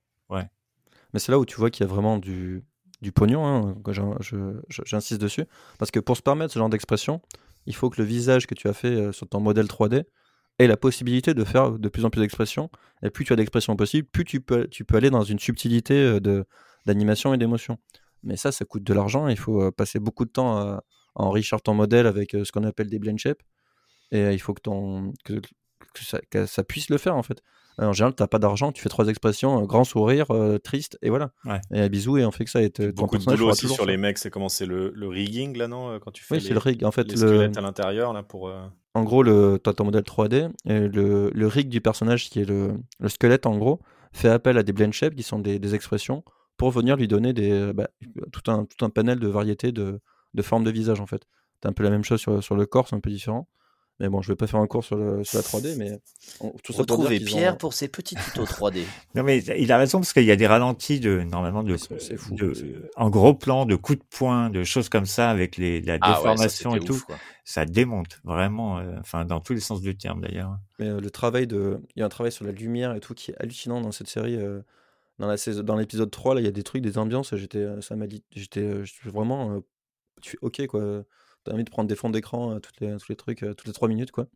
Mais 1.11 1.19
c'est 1.19 1.31
là 1.31 1.39
où 1.39 1.45
tu 1.45 1.55
vois 1.55 1.71
qu'il 1.71 1.85
y 1.85 1.89
a 1.89 1.91
vraiment 1.91 2.17
du, 2.17 2.63
du 3.01 3.11
pognon, 3.11 3.45
hein, 3.45 3.75
j'insiste 4.85 5.19
dessus. 5.19 5.45
Parce 5.77 5.91
que 5.91 5.99
pour 5.99 6.17
se 6.17 6.21
permettre 6.21 6.53
ce 6.53 6.59
genre 6.59 6.69
d'expression, 6.69 7.21
il 7.65 7.75
faut 7.75 7.89
que 7.89 8.01
le 8.01 8.07
visage 8.07 8.47
que 8.47 8.55
tu 8.55 8.67
as 8.67 8.73
fait 8.73 8.95
euh, 8.95 9.11
sur 9.11 9.27
ton 9.27 9.39
modèle 9.39 9.65
3D 9.65 10.05
ait 10.59 10.67
la 10.67 10.77
possibilité 10.77 11.33
de 11.33 11.43
faire 11.43 11.71
de 11.71 11.89
plus 11.89 12.05
en 12.05 12.09
plus 12.09 12.21
d'expressions. 12.21 12.69
Et 13.01 13.09
plus 13.09 13.25
tu 13.25 13.33
as 13.33 13.35
d'expressions 13.35 13.75
possibles, 13.75 14.07
plus 14.07 14.25
tu 14.25 14.41
peux, 14.41 14.67
tu 14.67 14.85
peux 14.85 14.97
aller 14.97 15.09
dans 15.09 15.23
une 15.23 15.39
subtilité 15.39 15.95
euh, 15.95 16.19
de, 16.19 16.45
d'animation 16.85 17.33
et 17.33 17.37
d'émotion. 17.37 17.79
Mais 18.23 18.37
ça, 18.37 18.51
ça 18.51 18.65
coûte 18.65 18.83
de 18.83 18.93
l'argent. 18.93 19.27
Il 19.27 19.37
faut 19.37 19.63
euh, 19.63 19.71
passer 19.71 19.99
beaucoup 19.99 20.25
de 20.25 20.31
temps 20.31 20.57
à, 20.57 20.83
à 21.15 21.23
enrichir 21.23 21.61
ton 21.61 21.73
modèle 21.73 22.05
avec 22.05 22.31
ce 22.31 22.51
qu'on 22.51 22.63
appelle 22.63 22.89
des 22.89 22.99
blend 22.99 23.17
shapes. 23.17 23.41
Et 24.11 24.33
il 24.33 24.39
faut 24.39 24.53
que, 24.53 24.61
ton, 24.61 25.13
que, 25.23 25.39
que 25.99 26.05
ça, 26.09 26.19
que 26.29 26.45
ça 26.45 26.63
puisse 26.63 26.89
le 26.89 26.97
faire, 26.97 27.15
en 27.15 27.23
fait. 27.23 27.41
En 27.77 27.93
général, 27.93 28.13
tu 28.13 28.21
n'as 28.21 28.27
pas 28.27 28.39
d'argent, 28.39 28.73
tu 28.73 28.81
fais 28.81 28.89
trois 28.89 29.07
expressions, 29.07 29.61
grand 29.63 29.85
sourire, 29.85 30.25
euh, 30.31 30.57
triste, 30.57 30.97
et 31.01 31.09
voilà. 31.09 31.31
Ouais. 31.45 31.61
Et 31.71 31.79
un 31.79 31.87
bisou, 31.87 32.17
et 32.17 32.25
on 32.25 32.31
fait 32.31 32.43
que 32.43 32.51
ça. 32.51 32.61
Et 32.61 32.69
Beaucoup 32.93 33.17
de 33.17 33.23
boulot 33.23 33.49
aussi 33.51 33.69
sur 33.69 33.85
les 33.85 33.95
mecs, 33.95 34.17
c'est 34.17 34.29
comment 34.29 34.49
c'est 34.49 34.65
le, 34.65 34.91
le 34.93 35.07
rigging 35.07 35.55
là, 35.57 35.69
non 35.69 35.91
euh, 35.91 35.99
Quand 35.99 36.11
tu 36.11 36.21
fais 36.21 36.35
Oui, 36.35 36.41
les, 36.41 36.47
c'est 36.47 36.53
le 36.53 36.59
rig. 36.59 36.83
En 36.83 36.91
fait, 36.91 37.03
les 37.03 37.13
le, 37.13 37.17
squelettes 37.17 37.57
à 37.57 37.61
l'intérieur 37.61 38.11
là 38.11 38.21
pour. 38.21 38.49
euh, 38.49 38.59
en 38.95 39.03
gros, 39.03 39.23
le, 39.23 39.59
toi, 39.63 39.73
ton 39.73 39.85
modèle 39.85 40.03
3D, 40.03 40.49
et 40.65 40.79
le, 40.89 41.31
le 41.33 41.47
rig 41.47 41.69
du 41.69 41.79
personnage, 41.79 42.29
qui 42.29 42.41
est 42.41 42.45
le, 42.45 42.73
le 42.99 43.07
squelette, 43.07 43.45
en 43.45 43.57
gros, 43.57 43.79
fait 44.11 44.27
appel 44.29 44.57
à 44.57 44.63
des 44.63 44.73
blend 44.73 44.91
shapes, 44.91 45.15
qui 45.15 45.23
sont 45.23 45.39
des, 45.39 45.57
des 45.57 45.73
expressions, 45.73 46.25
pour 46.57 46.71
venir 46.71 46.97
lui 46.97 47.07
donner 47.07 47.31
des, 47.31 47.71
bah, 47.73 47.87
tout, 48.33 48.51
un, 48.51 48.65
tout 48.65 48.83
un 48.83 48.89
panel 48.89 49.19
de 49.19 49.27
variétés 49.29 49.71
de, 49.71 50.01
de 50.33 50.41
formes 50.41 50.65
de 50.65 50.71
visage, 50.71 50.99
en 50.99 51.07
fait. 51.07 51.21
C'est 51.63 51.69
un 51.69 51.73
peu 51.73 51.83
la 51.83 51.91
même 51.91 52.03
chose 52.03 52.19
sur, 52.19 52.43
sur 52.43 52.55
le 52.55 52.65
corps, 52.65 52.89
c'est 52.89 52.95
un 52.97 52.99
peu 52.99 53.09
différent. 53.09 53.47
Mais 53.99 54.07
bon, 54.07 54.21
je 54.21 54.31
vais 54.31 54.35
pas 54.37 54.47
faire 54.47 54.59
un 54.61 54.67
cours 54.67 54.83
sur, 54.83 54.95
le, 54.95 55.23
sur 55.25 55.37
la 55.37 55.43
3D, 55.43 55.75
mais 55.77 55.99
on- 56.39 56.51
tout 56.63 56.71
ça 56.71 56.77
pour 56.85 56.85
dire 56.85 56.93
Retrouvez 56.97 57.17
qu'ils 57.17 57.25
Pierre 57.27 57.53
ont- 57.53 57.57
pour 57.57 57.73
ses 57.73 57.87
petits 57.89 58.15
tutos 58.15 58.45
3D. 58.45 58.83
Non 59.15 59.23
mais 59.23 59.39
il 59.39 59.71
a 59.71 59.77
raison 59.77 59.99
parce 59.99 60.13
qu'il 60.13 60.23
y 60.23 60.31
a 60.31 60.35
des 60.37 60.47
ralentis 60.47 60.99
de 61.01 61.21
normalement 61.23 61.63
de, 61.63 61.75
fou, 61.75 62.35
en 62.95 63.09
gros 63.09 63.33
plan 63.33 63.65
de 63.65 63.75
coups 63.75 63.99
de 63.99 64.03
poing 64.09 64.49
de 64.49 64.63
choses 64.63 64.87
comme 64.87 65.05
ça 65.05 65.29
avec 65.29 65.57
les 65.57 65.81
la 65.81 65.97
Ah 65.99 66.09
ouais, 66.11 66.13
ça, 66.13 66.13
déformation 66.13 66.75
et 66.75 66.79
tout 66.79 66.93
ouf, 66.93 67.05
ça 67.43 67.65
démonte 67.65 68.19
vraiment 68.23 68.79
euh, 68.79 68.95
enfin 68.99 69.25
dans 69.25 69.39
tous 69.41 69.53
les 69.53 69.59
sens 69.59 69.81
du 69.81 69.97
terme 69.97 70.21
d'ailleurs 70.21 70.57
Mais 70.79 70.87
euh, 70.87 71.01
le 71.01 71.09
travail 71.09 71.47
de. 71.47 71.79
Il 71.95 71.99
y 71.99 72.03
a 72.03 72.05
un 72.05 72.09
travail 72.09 72.31
sur 72.31 72.45
la 72.45 72.51
lumière 72.51 72.95
et 72.95 72.99
tout 73.01 73.13
qui 73.13 73.31
est 73.31 73.35
hallucinant 73.39 73.81
dans 73.81 73.91
cette 73.91 74.07
série. 74.07 74.35
euh, 74.37 74.61
Dans 75.17 75.27
la 75.27 75.35
saison- 75.35 75.63
dans 75.63 75.75
l'épisode 75.75 76.09
3, 76.11 76.33
là, 76.35 76.39
il 76.39 76.45
y 76.45 76.47
a 76.47 76.51
des 76.51 76.63
trucs, 76.63 76.81
des 76.81 76.97
ambiances. 76.97 77.35
J'étais, 77.35 77.65
ça 77.81 77.97
m'a 77.97 78.07
dit, 78.07 78.23
j'étais, 78.33 78.85
j'étais 78.85 79.09
vraiment, 79.09 79.51
euh, 79.55 79.59
tu 80.21 80.37
ok 80.41 80.65
quoi. 80.67 81.03
T'as 81.43 81.53
envie 81.53 81.63
de 81.63 81.69
prendre 81.69 81.87
des 81.89 81.95
fonds 81.95 82.09
d'écran, 82.09 82.53
euh, 82.55 82.59
toutes 82.59 82.79
les, 82.81 82.95
tous 82.97 83.05
les 83.09 83.15
trucs, 83.15 83.43
euh, 83.43 83.53
toutes 83.53 83.67
les 83.67 83.73
3 83.73 83.87
minutes 83.87 84.11
quoi. 84.11 84.27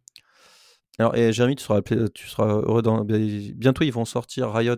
Alors, 1.00 1.16
et 1.16 1.34
Jérémy, 1.34 1.56
tu 1.56 1.64
seras, 1.64 1.80
appelé- 1.80 2.08
tu 2.14 2.28
seras 2.28 2.46
heureux. 2.48 2.82
Dans, 2.84 3.04
bientôt, 3.04 3.84
ils 3.84 3.92
vont 3.92 4.06
sortir 4.06 4.52
Riot, 4.54 4.76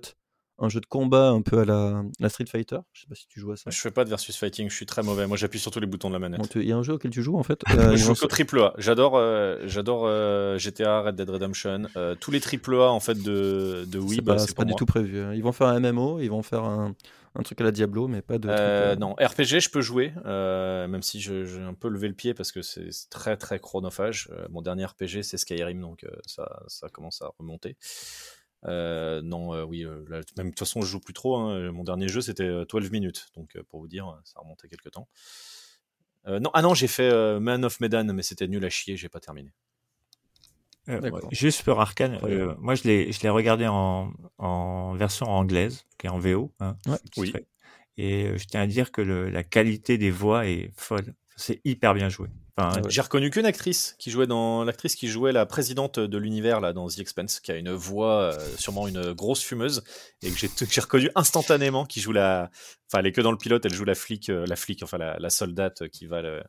un 0.60 0.70
jeu 0.70 0.80
de 0.80 0.86
combat 0.86 1.28
un 1.30 1.42
peu 1.42 1.60
à 1.60 1.66
la, 1.66 2.04
la 2.22 2.30
Street 2.30 2.46
Fighter. 2.46 2.78
Je 2.94 3.02
sais 3.02 3.08
pas 3.10 3.16
si 3.16 3.28
tu 3.28 3.42
joues 3.42 3.52
à 3.52 3.58
ça. 3.58 3.70
Je 3.70 3.78
fais 3.78 3.92
pas 3.92 4.06
de 4.06 4.10
versus 4.10 4.38
fighting, 4.38 4.70
je 4.70 4.76
suis 4.76 4.86
très 4.86 5.04
mauvais. 5.04 5.28
Moi, 5.28 5.36
j'appuie 5.36 5.60
sur 5.60 5.72
tous 5.72 5.82
les 5.82 5.88
boutons 5.88 6.08
de 6.08 6.14
la 6.14 6.20
manette. 6.20 6.40
Bon, 6.40 6.48
Il 6.56 6.66
y 6.66 6.72
a 6.72 6.78
un 6.78 6.84
jeu 6.84 6.94
auquel 6.94 7.12
tu 7.12 7.22
joues 7.22 7.38
en 7.38 7.44
fait. 7.44 7.62
Euh, 7.76 7.92
je 7.92 7.98
joue 8.06 8.16
qu'au 8.16 8.28
triple 8.28 8.62
A. 8.62 8.74
J'adore, 8.78 9.18
euh, 9.18 9.60
j'adore 9.66 10.04
euh, 10.06 10.58
GTA, 10.58 11.02
Red 11.02 11.16
Dead 11.18 11.30
Redemption, 11.30 11.84
euh, 11.98 12.16
tous 12.16 12.32
les 12.32 12.40
triple 12.40 12.76
A 12.76 12.90
en 12.92 13.02
fait 13.02 13.22
de, 13.22 13.84
de 13.86 14.00
Wii. 14.00 14.16
c'est 14.16 14.22
bah, 14.22 14.36
pas, 14.36 14.40
c'est 14.40 14.56
pas 14.56 14.64
du 14.64 14.74
tout 14.76 14.86
prévu. 14.86 15.20
hein. 15.20 15.34
Ils 15.34 15.44
vont 15.44 15.52
faire 15.52 15.68
un 15.68 15.82
MMO, 15.82 16.22
ils 16.22 16.30
vont 16.30 16.44
faire 16.44 16.64
un, 16.64 16.96
un 17.36 17.44
truc 17.44 17.60
à 17.62 17.64
la 17.64 17.72
Diablo, 17.72 18.08
mais 18.08 18.22
pas 18.22 18.38
de. 18.38 18.48
Euh, 18.50 18.54
euh, 18.94 18.96
non, 18.96 19.14
RPG, 19.14 19.60
je 19.60 19.70
peux 19.70 19.82
jouer, 19.82 20.14
euh, 20.26 20.88
même 20.88 21.02
si 21.02 21.20
j'ai 21.20 21.44
un 21.62 21.74
peu 21.74 21.90
levé 21.90 22.08
le 22.08 22.14
pied 22.14 22.34
parce 22.34 22.52
que 22.52 22.62
c'est 22.62 22.90
très 23.10 23.38
très 23.38 23.60
chronophage. 23.60 24.30
Mon 24.50 24.62
dernier 24.62 24.86
RPG, 24.86 25.24
c'est 25.24 25.38
Skyrim, 25.38 25.82
donc 25.82 26.06
ça, 26.26 26.64
ça 26.68 26.90
commence 26.90 27.22
à 27.22 27.32
remonter. 27.38 27.78
Euh, 28.68 29.22
non, 29.22 29.54
euh, 29.54 29.64
oui, 29.64 29.84
euh, 29.84 30.04
là, 30.08 30.22
même 30.38 30.48
de 30.48 30.52
toute 30.52 30.60
façon, 30.60 30.82
je 30.82 30.88
joue 30.88 31.00
plus 31.00 31.14
trop. 31.14 31.38
hein. 31.38 31.72
Mon 31.72 31.84
dernier 31.84 32.08
jeu, 32.08 32.22
c'était 32.22 32.44
euh, 32.44 32.66
12 32.66 32.90
minutes, 32.92 33.28
donc 33.36 33.58
pour 33.70 33.80
vous 33.80 33.88
dire, 33.88 34.20
ça 34.24 34.40
a 34.40 34.42
remonté 34.42 34.68
quelques 34.68 34.92
temps. 34.92 35.08
Non, 36.28 36.50
ah 36.56 36.64
non, 36.64 36.74
j'ai 36.74 36.88
fait 36.88 37.40
Man 37.40 37.64
of 37.64 37.80
Medan, 37.80 38.06
mais 38.06 38.24
c'était 38.24 38.48
nul 38.48 38.66
à 38.66 38.70
chier, 38.70 38.98
j'ai 38.98 39.10
pas 39.10 39.20
terminé. 39.20 39.54
Euh, 40.88 41.02
juste 41.32 41.64
pour 41.64 41.82
Arkane 41.82 42.20
euh, 42.24 42.54
moi 42.60 42.76
je 42.76 42.84
l'ai 42.84 43.12
je 43.12 43.20
l'ai 43.22 43.30
regardé 43.30 43.66
en 43.66 44.12
en 44.38 44.94
version 44.94 45.26
anglaise 45.28 45.86
qui 45.98 46.06
est 46.06 46.10
en 46.12 46.20
VO 46.20 46.52
hein, 46.60 46.78
Ouais. 46.86 46.98
Oui. 47.18 47.34
et 47.98 48.26
euh, 48.26 48.38
je 48.38 48.46
tiens 48.46 48.62
à 48.62 48.68
dire 48.68 48.92
que 48.92 49.02
le, 49.02 49.30
la 49.30 49.44
qualité 49.44 49.98
des 49.98 50.12
voix 50.12 50.46
est 50.46 50.72
folle 50.78 51.16
c'est 51.38 51.60
hyper 51.66 51.94
bien 51.96 52.08
joué 52.10 52.30
enfin, 52.56 52.82
ouais. 52.82 52.90
J'ai 52.90 53.02
reconnu 53.02 53.30
qu'une 53.32 53.46
actrice 53.48 53.96
qui 54.00 54.12
jouait 54.12 54.28
dans 54.28 54.64
l'actrice 54.64 54.96
qui 54.96 55.08
jouait 55.08 55.32
la 55.34 55.46
présidente 55.46 56.00
de 56.00 56.18
l'univers 56.18 56.62
là 56.62 56.72
dans 56.72 56.88
The 56.88 57.00
Expanse, 57.00 57.40
qui 57.42 57.52
a 57.52 57.58
une 57.58 57.72
voix 57.74 58.34
euh, 58.34 58.56
sûrement 58.58 58.88
une 58.88 59.12
grosse 59.14 59.44
fumeuse 59.44 59.84
et 60.22 60.30
que 60.32 60.38
j'ai 60.38 60.82
reconnu 60.82 61.10
instantanément 61.16 61.84
qui 61.86 62.00
joue 62.00 62.14
la, 62.14 62.50
enfin 62.88 63.00
elle 63.00 63.08
est 63.08 63.12
que 63.12 63.20
dans 63.22 63.32
le 63.32 63.38
pilote, 63.38 63.66
elle 63.66 63.74
joue 63.74 63.84
la 63.84 63.96
flic, 63.96 64.30
euh, 64.30 64.46
la 64.48 64.56
flic, 64.56 64.82
enfin 64.84 64.98
la, 64.98 65.18
la 65.20 65.30
soldate 65.30 65.90
qui 65.90 66.06
va 66.06 66.22
le, 66.22 66.42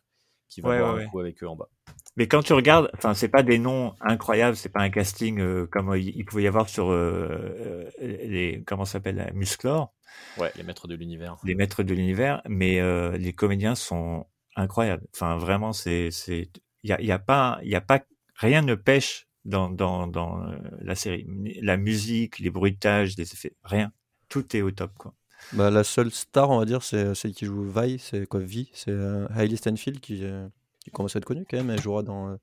qui 0.49 0.61
va 0.61 0.69
Ouais, 0.69 0.77
ouais, 0.81 0.83
un 0.85 0.95
ouais. 0.95 1.07
coup 1.07 1.19
avec 1.19 1.43
eux 1.43 1.49
en 1.49 1.57
bas. 1.57 1.69
Mais 2.17 2.29
quand 2.29 2.43
tu 2.43 2.53
regardes, 2.55 2.91
enfin, 2.95 3.15
c'est 3.15 3.29
pas 3.29 3.43
des 3.43 3.59
noms 3.59 3.95
incroyables, 4.01 4.57
c'est 4.57 4.71
pas 4.71 4.81
un 4.81 4.91
casting 4.91 5.39
euh, 5.41 5.67
comme 5.67 5.91
euh, 5.91 5.99
il 5.99 6.25
pouvait 6.25 6.45
y 6.45 6.47
avoir 6.47 6.69
sur 6.69 6.91
euh, 6.91 7.91
les 8.01 8.63
comment 8.67 8.85
ça 8.85 8.93
s'appelle 8.95 9.17
la 9.17 9.33
Musclor, 9.33 9.93
Ouais, 10.39 10.51
les 10.57 10.63
maîtres 10.63 10.89
de 10.89 10.95
l'univers. 10.95 11.37
les 11.45 11.55
maîtres 11.55 11.83
de 11.83 11.93
l'univers, 11.95 12.41
mais 12.49 12.81
euh, 12.81 13.17
les 13.19 13.33
comédiens 13.35 13.75
sont 13.75 14.27
incroyables. 14.57 15.07
Enfin, 15.15 15.37
vraiment, 15.37 15.73
c'est 15.75 16.11
c'est 16.11 16.49
il 16.83 16.91
y 16.91 16.93
a, 16.93 17.01
y 17.03 17.13
a 17.13 17.19
pas 17.19 17.59
il 17.63 17.69
y 17.71 17.75
a 17.75 17.81
pas 17.83 18.01
rien 18.35 18.63
ne 18.63 18.75
pêche 18.75 19.29
dans 19.45 19.69
dans 19.69 20.07
dans 20.07 20.43
la 20.81 20.95
série. 20.95 21.27
La 21.61 21.77
musique, 21.77 22.39
les 22.39 22.51
bruitages, 22.51 23.17
les 23.19 23.31
effets, 23.33 23.55
rien. 23.63 23.93
Tout 24.31 24.57
est 24.57 24.63
au 24.63 24.71
top 24.71 24.93
quoi. 24.97 25.15
Bah, 25.53 25.71
la 25.71 25.85
seule 25.85 26.11
star, 26.11 26.49
on 26.51 26.59
va 26.59 26.65
dire, 26.65 26.83
c'est 26.83 27.15
celle 27.15 27.33
qui 27.35 27.45
joue 27.45 27.63
Vi, 27.71 27.99
c'est 27.99 28.27
quoi 28.27 28.41
Vi? 28.41 28.71
C'est 28.73 28.91
euh, 28.91 29.29
Hailey 29.37 29.57
Stenfield 29.57 30.01
qui, 30.01 30.25
euh, 30.25 30.49
qui 30.87 30.93
commence 30.93 31.17
à 31.17 31.19
être 31.19 31.25
connue 31.25 31.45
quand 31.51 31.57
même. 31.57 31.71
Elle 31.71 31.81
jouera 31.83 32.03
dans, 32.05 32.29
euh, 32.29 32.37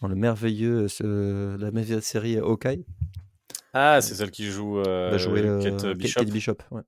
dans 0.00 0.08
le 0.08 0.16
merveilleux, 0.16 0.88
euh, 1.02 1.56
la 1.56 1.70
merveilleuse 1.70 2.02
série 2.02 2.36
Hawkeye. 2.36 2.84
Ah, 3.72 4.00
c'est 4.00 4.14
celle 4.14 4.32
qui 4.32 4.46
joue 4.46 4.80
euh, 4.80 5.16
jouer 5.18 5.42
euh, 5.42 5.62
Kate 5.62 5.86
Bishop. 5.96 6.20
Kate 6.20 6.30
Bishop, 6.30 6.56
ouais. 6.72 6.82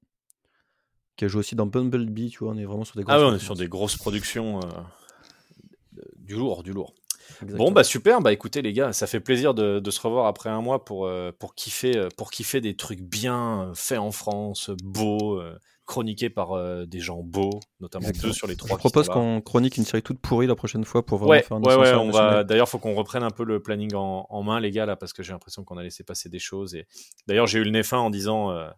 Qui 1.16 1.26
a 1.26 1.28
joué 1.28 1.39
aussi 1.39 1.55
dans 1.55 1.66
Bumblebee, 1.66 2.30
tu 2.30 2.41
vois. 2.41 2.53
On 2.53 2.59
est 2.59 2.64
vraiment 2.64 2.85
sur 2.85 2.97
des 2.97 3.05
Ah 3.07 3.14
ouais, 3.14 3.20
grosses 3.20 3.33
on 3.33 3.37
est 3.37 3.45
sur 3.45 3.55
des 3.55 3.68
grosses 3.68 3.97
productions 3.97 4.59
euh, 4.59 6.03
du 6.16 6.35
lourd, 6.35 6.64
du 6.64 6.72
lourd. 6.72 6.95
Bon, 7.43 7.70
bah 7.70 7.85
super. 7.85 8.20
Bah 8.20 8.33
écoutez, 8.33 8.61
les 8.61 8.72
gars, 8.72 8.93
ça 8.93 9.07
fait 9.07 9.20
plaisir 9.20 9.55
de, 9.55 9.78
de 9.78 9.91
se 9.93 10.01
revoir 10.01 10.26
après 10.26 10.51
un 10.51 10.61
mois 10.61 10.85
pour, 10.85 11.07
euh, 11.07 11.30
pour, 11.39 11.55
kiffer, 11.55 11.97
euh, 11.97 12.09
pour 12.16 12.33
kiffer 12.33 12.61
des 12.61 12.74
trucs 12.74 13.01
bien 13.01 13.68
euh, 13.68 13.74
faits 13.74 13.99
en 14.01 14.11
France, 14.11 14.70
beaux, 14.83 15.39
euh, 15.39 15.57
chroniqués 15.93 16.30
par 16.30 16.53
euh, 16.53 16.86
des 16.86 17.01
gens 17.01 17.22
beaux, 17.22 17.61
notamment 17.80 18.09
Exactement. 18.09 18.30
deux 18.30 18.34
sur 18.34 18.47
les 18.47 18.57
trois. 18.57 18.76
Je 18.76 18.78
propose 18.78 19.09
qu'on 19.11 19.43
chronique 19.43 19.76
une 19.76 19.84
série 19.84 20.03
toute 20.03 20.18
pourrie 20.20 20.47
la 20.47 20.55
prochaine 20.55 20.84
fois 20.84 21.05
pour 21.05 21.18
vraiment 21.18 21.30
Ouais, 21.32 21.43
faire 21.43 21.57
un 21.59 21.61
ouais, 21.61 21.76
ouais, 21.76 21.95
on 21.95 22.11
va. 22.11 22.45
D'ailleurs, 22.45 22.68
faut 22.68 22.78
qu'on 22.78 22.95
reprenne 22.95 23.22
un 23.22 23.30
peu 23.30 23.45
le 23.45 23.61
planning 23.61 23.95
en, 23.95 24.26
en 24.28 24.43
main, 24.43 24.59
les 24.59 24.70
gars, 24.70 24.86
là, 24.86 24.97
parce 24.97 25.12
que 25.12 25.22
j'ai 25.22 25.32
l'impression 25.32 25.64
qu'on 25.64 25.76
a 25.76 25.82
laissé 25.82 26.03
passer 26.03 26.30
des 26.30 26.38
choses. 26.38 26.74
Et 26.74 26.86
d'ailleurs, 27.26 27.47
j'ai 27.47 27.59
eu 27.59 27.64
le 27.64 27.70
nez 27.70 27.82
fin 27.82 27.99
en 27.99 28.09
disant 28.09 28.51
euh, 28.51 28.70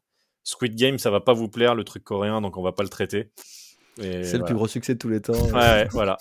Squid 0.43 0.75
Game, 0.75 0.99
ça 0.99 1.11
va 1.11 1.21
pas 1.21 1.33
vous 1.33 1.49
plaire, 1.49 1.75
le 1.77 1.85
truc 1.85 2.03
coréen, 2.03 2.41
donc 2.41 2.57
on 2.57 2.63
va 2.63 2.73
pas 2.73 2.83
le 2.83 2.89
traiter. 2.89 3.31
C'est 3.97 4.39
le 4.39 4.45
plus 4.45 4.55
gros 4.55 4.67
succès 4.67 4.95
de 4.95 4.99
tous 4.99 5.09
les 5.09 5.21
temps. 5.21 5.33
Ouais, 5.35 5.53
ouais, 5.53 5.89
voilà. 5.93 6.19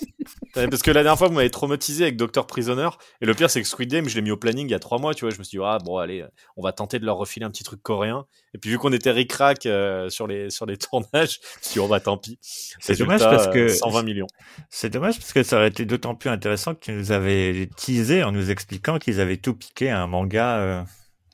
Parce 0.54 0.82
que 0.84 0.92
la 0.92 1.02
dernière 1.02 1.18
fois, 1.18 1.28
vous 1.28 1.34
m'avez 1.34 1.50
traumatisé 1.50 2.04
avec 2.04 2.18
Docteur 2.18 2.46
Prisoner. 2.46 2.90
Et 3.22 3.26
le 3.26 3.34
pire, 3.34 3.50
c'est 3.50 3.62
que 3.62 3.68
Squid 3.68 3.90
Game, 3.90 4.08
je 4.08 4.16
l'ai 4.16 4.22
mis 4.22 4.30
au 4.30 4.38
planning 4.38 4.68
il 4.68 4.72
y 4.72 4.76
a 4.76 4.80
trois 4.80 5.00
mois, 5.00 5.16
tu 5.16 5.26
vois. 5.26 5.34
Je 5.34 5.40
me 5.40 5.44
suis 5.44 5.58
dit, 5.58 5.64
ah, 5.66 5.80
bon, 5.84 5.98
allez, 5.98 6.24
on 6.56 6.62
va 6.62 6.72
tenter 6.72 7.00
de 7.00 7.06
leur 7.06 7.18
refiler 7.18 7.46
un 7.46 7.50
petit 7.50 7.64
truc 7.64 7.82
coréen. 7.82 8.26
Et 8.54 8.60
puis, 8.60 8.70
vu 8.70 8.78
qu'on 8.78 8.94
était 8.94 9.10
ric-rac 9.10 9.66
euh, 9.66 10.10
sur, 10.10 10.28
les, 10.28 10.52
sur 10.52 10.68
les 10.68 10.78
tournages, 10.78 11.40
je 11.42 11.48
me 11.58 11.64
suis 11.64 11.74
dit, 11.74 11.80
oh, 11.80 11.88
bah, 11.88 12.00
tant 12.00 12.18
pis. 12.18 12.38
C'est 12.80 12.98
dommage 13.00 13.22
parce 13.22 13.48
que- 13.48 13.58
euh, 13.60 13.70
120 13.70 14.04
millions. 14.04 14.28
C'est 14.70 14.92
dommage 14.92 15.18
parce 15.18 15.34
que 15.34 15.42
ça 15.42 15.56
aurait 15.58 15.70
été 15.70 15.86
d'autant 15.86 16.14
plus 16.14 16.30
intéressant 16.30 16.76
que 16.76 16.80
tu 16.82 16.92
nous 16.92 17.12
avais 17.12 17.70
teasé 17.76 18.24
en 18.24 18.32
nous 18.32 18.52
expliquant 18.52 19.00
qu'ils 19.00 19.20
avaient 19.20 19.38
tout 19.38 19.56
piqué 19.56 19.90
à 19.90 20.00
un 20.04 20.08
manga. 20.08 20.58
euh, 20.60 20.84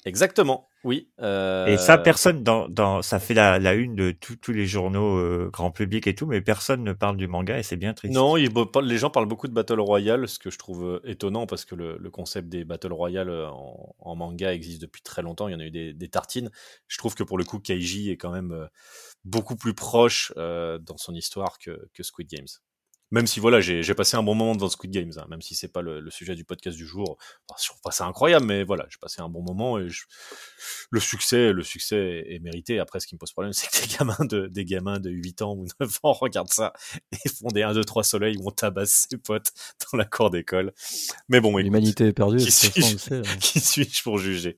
Exactement. 0.05 0.68
Oui. 0.83 1.09
euh, 1.19 1.73
Et 1.73 1.77
ça, 1.77 1.97
personne 1.97 2.43
dans, 2.43 2.69
dans 2.69 3.01
ça 3.01 3.19
fait 3.19 3.33
la, 3.33 3.59
la 3.59 3.73
une 3.73 3.95
de 3.95 4.11
tous 4.11 4.37
tous 4.37 4.53
les 4.53 4.65
journaux 4.65 5.17
euh, 5.17 5.49
grand 5.51 5.71
public 5.71 6.07
et 6.07 6.15
tout, 6.15 6.25
mais 6.25 6.41
personne 6.41 6.83
ne 6.83 6.93
parle 6.93 7.17
du 7.17 7.27
manga 7.27 7.57
et 7.59 7.63
c'est 7.63 7.75
bien 7.75 7.93
triste. 7.93 8.13
Non, 8.13 8.37
il- 8.37 8.49
les 8.83 8.97
gens 8.97 9.09
parlent 9.09 9.27
beaucoup 9.27 9.47
de 9.47 9.53
Battle 9.53 9.79
Royale, 9.81 10.27
ce 10.29 10.39
que 10.39 10.49
je 10.49 10.57
trouve 10.57 10.85
euh, 10.85 10.99
étonnant 11.03 11.47
parce 11.47 11.65
que 11.65 11.75
le, 11.75 11.97
le 11.97 12.09
concept 12.09 12.47
des 12.47 12.63
Battle 12.63 12.93
Royale 12.93 13.29
euh, 13.29 13.49
en, 13.49 13.93
en 13.99 14.15
manga 14.15 14.53
existe 14.53 14.81
depuis 14.81 15.01
très 15.01 15.21
longtemps. 15.21 15.49
Il 15.49 15.51
y 15.51 15.55
en 15.55 15.59
a 15.59 15.65
eu 15.65 15.71
des, 15.71 15.93
des 15.93 16.07
tartines. 16.07 16.49
Je 16.87 16.97
trouve 16.97 17.13
que 17.13 17.23
pour 17.23 17.37
le 17.37 17.43
coup, 17.43 17.59
Keiji 17.59 18.09
est 18.09 18.17
quand 18.17 18.31
même 18.31 18.53
euh, 18.53 18.65
beaucoup 19.25 19.57
plus 19.57 19.73
proche 19.73 20.31
euh, 20.37 20.77
dans 20.79 20.97
son 20.97 21.13
histoire 21.13 21.59
que, 21.59 21.89
que 21.93 22.03
Squid 22.03 22.29
Games. 22.29 22.47
Même 23.11 23.25
si 23.25 23.39
voilà, 23.39 23.59
j'ai 23.59 23.93
passé 23.95 24.17
un 24.17 24.23
bon 24.23 24.35
moment 24.35 24.55
devant 24.55 24.69
Squid 24.69 24.91
Games, 24.91 25.11
hein, 25.17 25.25
même 25.29 25.41
si 25.41 25.55
c'est 25.55 25.67
pas 25.71 25.81
le, 25.81 25.99
le 25.99 26.11
sujet 26.11 26.35
du 26.35 26.45
podcast 26.45 26.77
du 26.77 26.85
jour. 26.85 27.17
Enfin, 27.47 27.59
je 27.61 27.67
trouve 27.69 27.81
pas 27.81 27.91
ça 27.91 28.05
incroyable, 28.05 28.45
mais 28.45 28.63
voilà, 28.63 28.85
j'ai 28.89 28.97
passé 29.01 29.21
un 29.21 29.29
bon 29.29 29.41
moment 29.41 29.79
et 29.79 29.89
je- 29.89 30.03
le 30.91 30.99
succès, 30.99 31.51
le 31.51 31.63
succès 31.63 32.23
est, 32.27 32.39
mérité. 32.39 32.79
Après, 32.79 32.99
ce 32.99 33.07
qui 33.07 33.15
me 33.15 33.19
pose 33.19 33.31
problème, 33.31 33.53
c'est 33.53 33.67
que 33.69 33.87
des 33.87 33.97
gamins 33.97 34.25
de 34.25 34.47
des 34.47 34.65
gamins 34.65 34.99
de 34.99 35.09
8 35.09 35.41
ans 35.41 35.53
ou 35.55 35.65
9 35.79 35.99
ans 36.03 36.13
regardent 36.19 36.53
ça 36.53 36.73
et 37.11 37.29
font 37.29 37.47
des 37.47 37.63
1, 37.63 37.73
2, 37.73 37.83
3 37.83 38.03
soleils 38.03 38.37
où 38.37 38.47
on 38.47 38.51
tabasse 38.51 39.07
ses 39.09 39.17
potes 39.17 39.51
dans 39.91 39.97
la 39.97 40.05
cour 40.05 40.29
d'école. 40.29 40.71
Mais 41.29 41.39
bon, 41.41 41.57
L'humanité 41.57 42.05
est 42.07 42.13
perdue, 42.13 42.37
qui 42.37 42.51
suis-je 42.51 43.13
hein. 43.15 43.21
suis-je 43.41 44.03
pour 44.03 44.17
juger? 44.19 44.57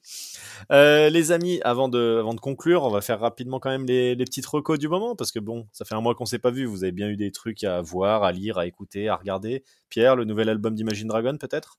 Euh, 0.71 1.09
Les 1.09 1.31
amis, 1.31 1.59
avant 1.63 1.87
de, 1.89 2.17
avant 2.19 2.33
de 2.33 2.39
conclure, 2.39 2.83
on 2.83 2.89
va 2.89 3.01
faire 3.01 3.19
rapidement 3.19 3.59
quand 3.59 3.69
même 3.69 3.85
les, 3.85 4.15
les 4.15 4.25
petites 4.25 4.45
recos 4.45 4.77
du 4.77 4.87
moment, 4.89 5.15
parce 5.15 5.31
que 5.31 5.39
bon, 5.39 5.67
ça 5.71 5.85
fait 5.85 5.95
un 5.95 6.01
mois 6.01 6.15
qu'on 6.15 6.25
s'est 6.25 6.39
pas 6.39 6.51
vu, 6.51 6.65
vous 6.65 6.83
avez 6.83 6.91
bien 6.91 7.07
eu 7.09 7.15
des 7.17 7.31
trucs 7.31 7.63
à 7.63 7.81
voir, 7.81 8.23
à 8.23 8.31
lire, 8.31 8.40
à 8.49 8.65
écouter, 8.65 9.07
à 9.09 9.15
regarder. 9.15 9.63
Pierre, 9.89 10.15
le 10.15 10.25
nouvel 10.25 10.49
album 10.49 10.73
d'Imagine 10.75 11.07
Dragon 11.07 11.37
peut-être? 11.37 11.77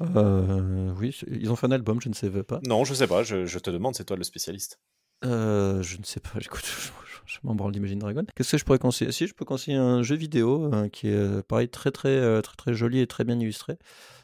Euh, 0.00 0.92
oui, 0.98 1.16
ils 1.28 1.50
ont 1.50 1.56
fait 1.56 1.66
un 1.66 1.72
album, 1.72 2.00
je 2.00 2.08
ne 2.08 2.14
savais 2.14 2.42
pas. 2.42 2.60
Non, 2.66 2.84
je 2.84 2.94
sais 2.94 3.06
pas, 3.06 3.22
je, 3.22 3.44
je 3.46 3.58
te 3.58 3.70
demande, 3.70 3.94
c'est 3.94 4.04
toi 4.04 4.16
le 4.16 4.24
spécialiste. 4.24 4.80
Euh, 5.24 5.82
je 5.82 5.98
ne 5.98 6.02
sais 6.04 6.20
pas, 6.20 6.30
écoute, 6.40 6.64
je, 6.64 6.88
je, 7.26 7.34
je 7.34 7.38
m'en 7.42 7.54
branle 7.54 7.72
d'Imagine 7.72 7.98
Dragon. 7.98 8.24
Qu'est-ce 8.34 8.52
que 8.52 8.58
je 8.58 8.64
pourrais 8.64 8.78
conseiller 8.78 9.12
Si, 9.12 9.26
je 9.26 9.34
peux 9.34 9.44
conseiller 9.44 9.76
un 9.76 10.02
jeu 10.02 10.16
vidéo 10.16 10.72
euh, 10.72 10.88
qui 10.88 11.08
est 11.08 11.14
euh, 11.14 11.42
pareil, 11.42 11.68
très 11.68 11.90
très, 11.90 12.40
très 12.42 12.56
très 12.56 12.74
joli 12.74 13.00
et 13.00 13.06
très 13.06 13.24
bien 13.24 13.38
illustré. 13.38 13.76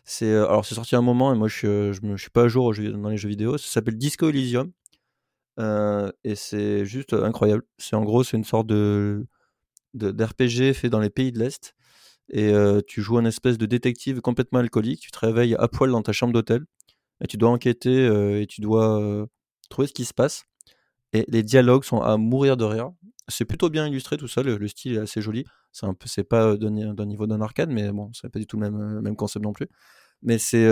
C'est 0.04 0.32
alors 0.34 0.64
c'est 0.64 0.74
sorti 0.74 0.94
à 0.94 0.98
un 0.98 1.02
moment 1.02 1.34
et 1.34 1.36
moi 1.36 1.48
je 1.48 1.92
je 1.92 2.16
suis 2.16 2.30
pas 2.30 2.44
à 2.44 2.48
jour 2.48 2.72
dans 2.74 3.10
les 3.10 3.18
jeux 3.18 3.28
vidéo. 3.28 3.58
Ça 3.58 3.68
s'appelle 3.68 3.98
Disco 3.98 4.30
Elysium 4.30 4.72
Euh, 5.60 6.10
et 6.24 6.34
c'est 6.34 6.86
juste 6.86 7.12
incroyable. 7.12 7.64
C'est 7.78 7.94
en 7.96 8.04
gros 8.04 8.24
c'est 8.24 8.36
une 8.38 8.44
sorte 8.44 8.68
de- 8.68 9.26
d'RPG 9.94 10.72
fait 10.74 10.90
dans 10.90 11.00
les 11.00 11.10
pays 11.10 11.32
de 11.32 11.38
l'Est 11.38 11.74
et 12.30 12.52
euh, 12.52 12.80
tu 12.86 13.00
joues 13.00 13.18
un 13.18 13.24
espèce 13.24 13.56
de 13.58 13.66
détective 13.66 14.20
complètement 14.20 14.58
alcoolique. 14.58 15.00
Tu 15.00 15.10
te 15.10 15.18
réveilles 15.18 15.54
à 15.58 15.68
poil 15.68 15.90
dans 15.90 16.02
ta 16.02 16.12
chambre 16.12 16.32
d'hôtel 16.32 16.64
et 17.22 17.26
tu 17.26 17.36
dois 17.36 17.50
enquêter 17.50 18.06
euh, 18.06 18.40
et 18.42 18.46
tu 18.46 18.60
dois 18.60 19.00
euh, 19.00 19.26
trouver 19.70 19.88
ce 19.88 19.92
qui 19.94 20.04
se 20.04 20.14
passe. 20.14 20.44
Et 21.14 21.24
les 21.28 21.42
dialogues 21.42 21.84
sont 21.84 22.00
à 22.02 22.16
mourir 22.18 22.56
de 22.56 22.64
rire. 22.64 22.90
C'est 23.28 23.44
plutôt 23.46 23.70
bien 23.70 23.86
illustré 23.86 24.16
tout 24.18 24.28
ça, 24.28 24.42
le, 24.42 24.56
le 24.58 24.68
style 24.68 24.94
est 24.94 24.98
assez 24.98 25.22
joli. 25.22 25.44
C'est 25.72 25.86
un 25.86 25.94
peu, 25.94 26.06
c'est 26.06 26.24
pas 26.24 26.56
d'un 26.56 26.70
ni- 26.70 26.94
d'un 26.94 27.06
niveau 27.06 27.26
d'un 27.26 27.40
arcade, 27.40 27.70
mais 27.70 27.90
bon, 27.92 28.10
c'est 28.12 28.28
pas 28.30 28.38
du 28.38 28.46
tout 28.46 28.58
le 28.58 28.70
même, 28.70 29.00
même 29.00 29.16
concept 29.16 29.44
non 29.44 29.52
plus. 29.52 29.68
Mais 30.22 30.38
c'est 30.38 30.66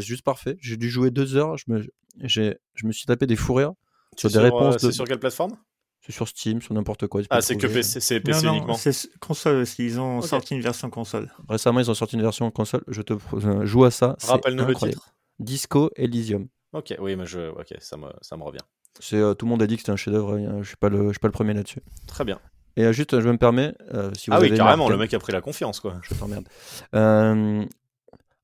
juste 0.00 0.22
parfait. 0.22 0.56
J'ai 0.60 0.76
dû 0.76 0.88
jouer 0.88 1.10
deux 1.10 1.36
heures, 1.36 1.56
je 1.58 1.64
me, 1.68 1.82
je 2.24 2.52
me 2.84 2.92
suis 2.92 3.06
tapé 3.06 3.26
des 3.26 3.36
fous 3.36 3.54
rires 3.54 3.72
sur 4.16 4.30
des 4.30 4.38
réponses. 4.38 4.82
De- 4.82 4.90
sur 4.90 5.06
quelle 5.06 5.18
plateforme? 5.18 5.56
C'est 6.04 6.12
sur 6.12 6.28
Steam, 6.28 6.60
sur 6.60 6.74
n'importe 6.74 7.06
quoi. 7.06 7.22
Ah, 7.30 7.40
c'est 7.40 7.56
que. 7.56 7.66
PC, 7.66 7.98
c'est 8.00 8.16
Non, 8.16 8.22
PC 8.24 8.46
non, 8.46 8.52
uniquement. 8.54 8.74
c'est 8.74 9.08
console 9.20 9.56
aussi. 9.56 9.86
Ils 9.86 9.98
ont 10.00 10.20
sorti 10.20 10.54
une 10.54 10.60
version 10.60 10.90
console. 10.90 11.30
Récemment, 11.48 11.80
ils 11.80 11.90
ont 11.90 11.94
sorti 11.94 12.16
une 12.16 12.22
version 12.22 12.50
console. 12.50 12.82
Je 12.88 13.00
te 13.00 13.14
joue 13.64 13.84
à 13.84 13.90
ça. 13.90 14.14
c'est 14.18 14.30
Rappelle-nous 14.30 14.66
le 14.66 14.74
titre. 14.74 15.14
Disco 15.38 15.90
Elysium. 15.96 16.48
Ok, 16.74 16.94
oui, 17.00 17.16
mais 17.16 17.24
je, 17.24 17.48
ok, 17.50 17.74
ça 17.80 17.96
me, 17.96 18.08
ça 18.20 18.36
me 18.36 18.42
revient. 18.42 18.60
C'est 19.00 19.16
euh, 19.16 19.32
tout 19.34 19.46
le 19.46 19.50
monde 19.50 19.62
a 19.62 19.66
dit 19.66 19.76
que 19.76 19.80
c'était 19.80 19.92
un 19.92 19.96
chef-d'œuvre. 19.96 20.34
hein, 20.36 20.58
Je 20.60 20.66
suis 20.68 20.76
pas 20.76 20.88
le, 20.90 21.06
je 21.06 21.12
suis 21.12 21.18
pas 21.20 21.28
le 21.28 21.32
premier 21.32 21.54
là-dessus. 21.54 21.80
Très 22.06 22.24
bien. 22.24 22.38
Et 22.76 22.84
euh, 22.84 22.92
juste, 22.92 23.18
je 23.20 23.28
me 23.28 23.36
permets, 23.38 23.72
euh, 23.94 24.10
si 24.14 24.28
vous 24.30 24.36
Ah 24.36 24.40
oui, 24.40 24.52
carrément, 24.54 24.88
le 24.90 24.96
mec 24.96 25.14
a 25.14 25.18
pris 25.18 25.32
la 25.32 25.40
confiance, 25.40 25.80
quoi. 25.80 25.96
je 26.02 26.14
t'emmerde. 26.14 26.44
Euh, 26.94 27.64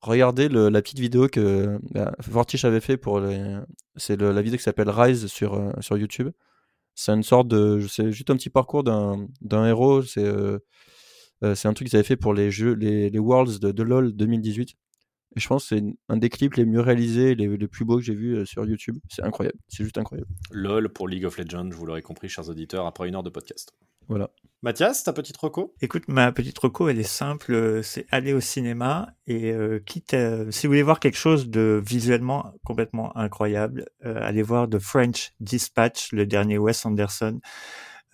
regardez 0.01 0.49
le- 0.49 0.69
la 0.69 0.81
petite 0.81 0.99
vidéo 0.99 1.27
que 1.27 1.77
bah, 1.91 2.13
Vortish 2.19 2.65
avait 2.65 2.79
fait 2.81 2.97
pour 2.97 3.19
les... 3.19 3.57
c'est 3.97 4.15
le- 4.19 4.31
la 4.31 4.41
vidéo 4.41 4.57
qui 4.57 4.63
s'appelle 4.63 4.89
Rise 4.89 5.27
sur 5.27 5.53
euh, 5.53 5.71
sur 5.79 5.97
YouTube. 5.97 6.29
C'est 7.01 7.13
une 7.13 7.23
sorte 7.23 7.47
de 7.47 7.79
c'est 7.89 8.11
juste 8.11 8.29
un 8.29 8.35
petit 8.35 8.51
parcours 8.51 8.83
d'un 8.83 9.27
d'un 9.41 9.65
héros. 9.65 10.03
C'est 10.03 10.23
euh, 10.23 10.59
euh, 11.43 11.55
c'est 11.55 11.67
un 11.67 11.73
truc 11.73 11.87
qu'ils 11.87 11.97
avaient 11.97 12.05
fait 12.05 12.15
pour 12.15 12.35
les 12.35 12.51
jeux 12.51 12.73
les, 12.73 13.09
les 13.09 13.19
Worlds 13.19 13.59
de, 13.59 13.83
LoL 13.83 14.13
2018. 14.13 14.69
Et 15.35 15.39
je 15.39 15.47
pense 15.47 15.67
que 15.67 15.75
c'est 15.75 15.83
un 16.09 16.17
des 16.17 16.29
clips 16.29 16.53
les 16.55 16.65
mieux 16.65 16.79
réalisés, 16.81 17.33
les, 17.33 17.57
les 17.57 17.67
plus 17.67 17.85
beaux 17.85 17.95
que 17.95 18.03
j'ai 18.03 18.13
vus 18.13 18.35
euh, 18.35 18.45
sur 18.45 18.67
YouTube. 18.67 18.97
C'est 19.09 19.23
incroyable, 19.23 19.57
c'est 19.67 19.83
juste 19.83 19.97
incroyable. 19.97 20.29
LOL 20.51 20.89
pour 20.89 21.07
League 21.07 21.25
of 21.25 21.39
Legends, 21.39 21.69
vous 21.71 21.87
l'aurez 21.87 22.03
compris, 22.03 22.29
chers 22.29 22.49
auditeurs, 22.49 22.85
après 22.85 23.07
une 23.07 23.15
heure 23.15 23.23
de 23.23 23.31
podcast. 23.31 23.73
Voilà. 24.07 24.29
Mathias, 24.63 25.03
ta 25.03 25.11
petite 25.13 25.37
reco? 25.37 25.73
Écoute, 25.81 26.03
ma 26.07 26.31
petite 26.31 26.57
reco, 26.59 26.87
elle 26.87 26.99
est 26.99 27.03
simple, 27.03 27.53
euh, 27.53 27.81
c'est 27.81 28.05
aller 28.11 28.31
au 28.33 28.39
cinéma 28.39 29.13
et 29.25 29.51
euh, 29.51 29.79
quitte, 29.79 30.13
à- 30.13 30.51
si 30.51 30.67
vous 30.67 30.71
voulez 30.71 30.83
voir 30.83 30.99
quelque 30.99 31.17
chose 31.17 31.49
de 31.49 31.81
visuellement 31.83 32.53
complètement 32.63 33.15
incroyable, 33.17 33.85
euh, 34.05 34.19
allez 34.21 34.43
voir 34.43 34.69
The 34.69 34.77
French 34.77 35.31
Dispatch, 35.39 36.11
le 36.11 36.27
dernier 36.27 36.59
Wes 36.59 36.85
Anderson, 36.85 37.39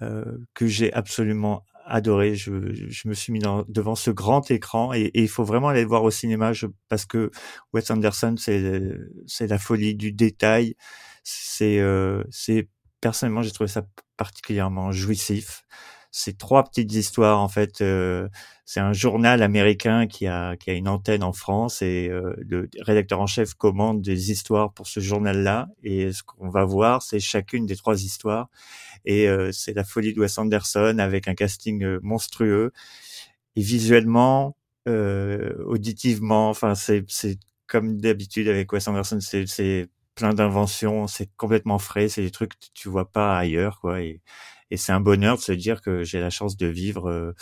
euh, 0.02 0.24
que 0.54 0.68
j'ai 0.68 0.94
absolument 0.94 1.66
adoré. 1.86 2.36
Je, 2.36 2.52
je 2.74 3.08
me 3.10 3.14
suis 3.14 3.34
mis 3.34 3.40
dans- 3.40 3.66
devant 3.68 3.96
ce 3.96 4.12
grand 4.12 4.50
écran 4.52 4.94
et, 4.94 5.02
et 5.14 5.22
il 5.24 5.30
faut 5.30 5.44
vraiment 5.44 5.70
aller 5.70 5.82
le 5.82 5.88
voir 5.88 6.04
au 6.04 6.12
cinéma 6.12 6.54
je- 6.54 6.68
parce 6.90 7.06
que 7.06 7.32
Wes 7.74 7.90
Anderson, 7.92 8.36
c'est 8.38 8.84
c'est 9.26 9.48
la 9.48 9.58
folie 9.60 9.96
du 9.96 10.12
détail. 10.14 10.76
C'est 11.24 11.80
euh, 11.80 12.24
c'est 12.30 12.70
personnellement, 13.02 13.42
j'ai 13.42 13.52
trouvé 13.52 13.68
ça 13.70 13.84
particulièrement 14.18 14.92
jouissif 14.92 15.64
c'est 16.12 16.38
trois 16.38 16.64
petites 16.64 16.94
histoires 16.94 17.40
en 17.40 17.48
fait. 17.48 17.82
euh, 17.82 18.28
c'est 18.66 18.80
un 18.80 18.94
journal 18.94 19.44
américain 19.44 20.08
qui 20.08 20.28
a 20.28 20.56
qui 20.58 20.70
a 20.72 20.74
une 20.74 20.88
antenne 20.88 21.24
en 21.24 21.32
France 21.34 21.82
et 21.82 22.10
euh, 22.10 22.34
le 22.40 22.70
rédacteur 22.80 23.22
en 23.22 23.28
chef 23.28 23.54
commande 23.54 24.02
des 24.02 24.32
histoires 24.32 24.74
pour 24.74 24.88
ce 24.88 25.00
journal-là. 25.00 25.68
Et 25.84 26.12
ce 26.12 26.24
qu'on 26.24 26.50
va 26.50 26.66
voir, 26.66 27.02
c'est 27.04 27.20
chacune 27.20 27.66
des 27.66 27.76
trois 27.76 28.02
histoires. 28.04 28.50
Et 29.06 29.28
euh, 29.30 29.52
c'est 29.54 29.74
la 29.74 29.84
folie 29.84 30.14
de 30.14 30.20
Wes 30.22 30.38
Anderson 30.38 30.98
avec 31.00 31.28
un 31.28 31.36
casting 31.36 31.84
euh, 31.84 32.00
monstrueux 32.04 32.72
et 33.56 33.62
visuellement, 33.62 34.58
euh, 34.88 35.54
auditivement. 35.66 36.50
Enfin, 36.50 36.76
c'est 36.76 37.06
comme 37.68 38.00
d'habitude 38.02 38.48
avec 38.48 38.72
Wes 38.74 38.88
Anderson, 38.88 39.20
c'est 39.22 39.88
plein 40.18 40.34
d'inventions, 40.34 41.08
c'est 41.08 41.30
complètement 41.38 41.78
frais, 41.78 42.10
c'est 42.10 42.24
des 42.24 42.32
trucs 42.32 42.60
que 42.60 42.66
tu 42.74 42.90
vois 42.90 43.10
pas 43.12 43.38
ailleurs, 43.38 43.80
quoi. 43.80 44.02
Et, 44.02 44.22
et 44.72 44.76
c'est 44.76 44.92
un 44.92 45.00
bonheur 45.00 45.38
de 45.38 45.42
se 45.42 45.52
dire 45.52 45.82
que 45.82 46.04
j'ai 46.04 46.20
la 46.20 46.32
chance 46.32 46.58
de 46.58 46.66
vivre 46.66 47.10
euh, 47.10 47.34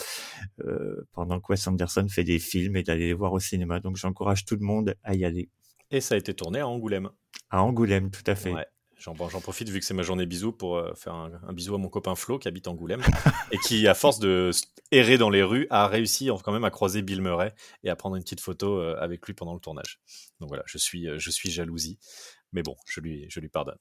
euh, 0.60 1.08
pendant 1.14 1.40
que 1.40 1.54
Wes 1.54 1.68
Anderson 1.68 2.06
fait 2.10 2.26
des 2.26 2.38
films 2.38 2.76
et 2.76 2.84
d'aller 2.84 3.08
les 3.08 3.14
voir 3.14 3.34
au 3.34 3.40
cinéma. 3.40 3.80
Donc 3.80 3.96
j'encourage 3.96 4.46
tout 4.46 4.56
le 4.56 4.66
monde 4.66 4.96
à 5.04 5.16
y 5.16 5.26
aller. 5.26 5.50
Et 5.90 6.02
ça 6.02 6.16
a 6.16 6.18
été 6.18 6.34
tourné 6.34 6.60
à 6.60 6.68
Angoulême. 6.68 7.10
À 7.50 7.64
Angoulême, 7.64 8.12
tout 8.12 8.24
à 8.28 8.36
fait. 8.36 8.52
Ouais. 8.52 8.68
J'en 8.98 9.14
profite 9.14 9.70
vu 9.70 9.80
que 9.80 9.86
c'est 9.86 9.94
ma 9.94 10.04
journée 10.04 10.26
bisous 10.26 10.52
pour 10.52 10.78
euh, 10.78 10.94
faire 10.96 11.14
un, 11.14 11.32
un 11.48 11.54
bisou 11.54 11.76
à 11.76 11.78
mon 11.78 11.90
copain 11.90 12.16
Flo 12.16 12.40
qui 12.40 12.48
habite 12.48 12.68
Angoulême 12.68 13.02
et 13.52 13.58
qui, 13.58 13.88
à 13.88 13.94
force 13.94 14.20
de 14.20 14.52
errer 14.92 15.18
dans 15.18 15.30
les 15.30 15.44
rues, 15.44 15.68
a 15.70 15.88
réussi 15.88 16.30
quand 16.44 16.52
même 16.52 16.64
à 16.64 16.72
croiser 16.72 17.02
Bill 17.02 17.22
Murray 17.22 17.54
et 17.84 17.90
à 17.90 17.96
prendre 17.96 18.16
une 18.16 18.24
petite 18.24 18.42
photo 18.42 18.80
euh, 18.80 18.96
avec 19.00 19.26
lui 19.26 19.34
pendant 19.34 19.54
le 19.54 19.60
tournage. 19.60 20.00
Donc 20.40 20.50
voilà, 20.50 20.64
je 20.66 20.78
suis, 20.78 21.08
euh, 21.08 21.20
je 21.20 21.30
suis 21.30 21.52
jalousie, 21.52 22.00
mais 22.54 22.64
bon, 22.64 22.76
je 22.88 23.02
lui, 23.02 23.26
je 23.30 23.40
lui 23.40 23.50
pardonne. 23.50 23.78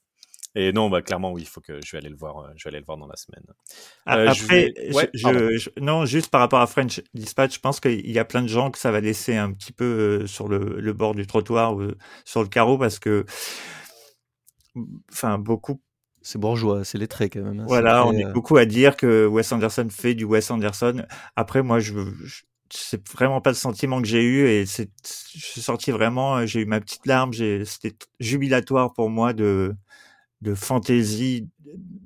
Et 0.57 0.71
non, 0.71 0.89
bah 0.89 1.01
clairement 1.01 1.33
oui, 1.33 1.41
il 1.41 1.47
faut 1.47 1.59
que 1.59 1.79
je 1.83 1.91
vais 1.91 1.97
aller 1.97 2.09
le 2.09 2.15
voir. 2.15 2.49
Je 2.55 2.63
vais 2.63 2.69
aller 2.69 2.79
le 2.79 2.85
voir 2.85 2.97
dans 2.97 3.07
la 3.07 3.17
semaine. 3.17 3.43
Euh, 4.07 4.29
Après, 4.29 4.73
je 5.13 5.69
non, 5.81 6.05
juste 6.05 6.31
par 6.31 6.39
rapport 6.39 6.61
à 6.61 6.67
French 6.67 7.01
Dispatch, 7.13 7.55
je 7.55 7.59
pense 7.59 7.81
qu'il 7.81 8.09
y 8.09 8.19
a 8.19 8.23
plein 8.23 8.41
de 8.41 8.47
gens 8.47 8.71
que 8.71 8.77
ça 8.77 8.89
va 8.89 9.01
laisser 9.01 9.35
un 9.35 9.51
petit 9.51 9.73
peu 9.73 10.25
sur 10.27 10.47
le, 10.47 10.79
le 10.79 10.93
bord 10.93 11.13
du 11.13 11.27
trottoir 11.27 11.75
ou 11.75 11.91
sur 12.23 12.41
le 12.41 12.47
carreau 12.47 12.77
parce 12.77 12.99
que, 12.99 13.25
enfin, 15.11 15.37
beaucoup 15.37 15.81
c'est 16.21 16.39
bourgeois, 16.39 16.83
c'est 16.83 16.97
lettré 16.97 17.29
quand 17.29 17.43
même. 17.43 17.59
Hein. 17.59 17.65
Voilà, 17.67 18.07
on 18.07 18.11
est 18.11 18.25
beaucoup 18.33 18.57
à 18.57 18.65
dire 18.65 18.97
que 18.97 19.27
Wes 19.27 19.51
Anderson 19.51 19.87
fait 19.91 20.15
du 20.15 20.23
Wes 20.23 20.49
Anderson. 20.49 21.05
Après, 21.35 21.61
moi, 21.61 21.79
je, 21.79 21.93
je 22.23 22.41
c'est 22.71 23.07
vraiment 23.09 23.41
pas 23.41 23.51
le 23.51 23.55
sentiment 23.55 24.01
que 24.01 24.07
j'ai 24.07 24.23
eu 24.23 24.47
et 24.47 24.65
c'est, 24.65 24.89
je 25.35 25.45
suis 25.45 25.61
sorti 25.61 25.91
vraiment, 25.91 26.45
j'ai 26.45 26.61
eu 26.61 26.65
ma 26.65 26.79
petite 26.79 27.05
larme, 27.05 27.31
c'était 27.33 27.95
jubilatoire 28.19 28.93
pour 28.93 29.09
moi 29.09 29.33
de, 29.33 29.75
de 30.41 30.55
fantaisie 30.55 31.47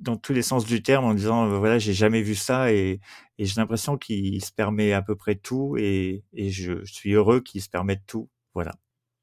dans 0.00 0.16
tous 0.16 0.32
les 0.32 0.42
sens 0.42 0.64
du 0.64 0.82
terme 0.82 1.04
en 1.04 1.14
disant 1.14 1.58
voilà 1.58 1.78
j'ai 1.78 1.92
jamais 1.92 2.22
vu 2.22 2.34
ça 2.34 2.72
et, 2.72 3.00
et 3.38 3.44
j'ai 3.44 3.54
l'impression 3.56 3.96
qu'il 3.98 4.42
se 4.44 4.52
permet 4.52 4.92
à 4.92 5.02
peu 5.02 5.14
près 5.14 5.34
tout 5.34 5.76
et, 5.78 6.24
et 6.32 6.50
je, 6.50 6.84
suis 6.84 7.12
heureux 7.12 7.40
qu'il 7.40 7.62
se 7.62 7.68
permette 7.68 8.02
tout 8.06 8.28
voilà 8.54 8.72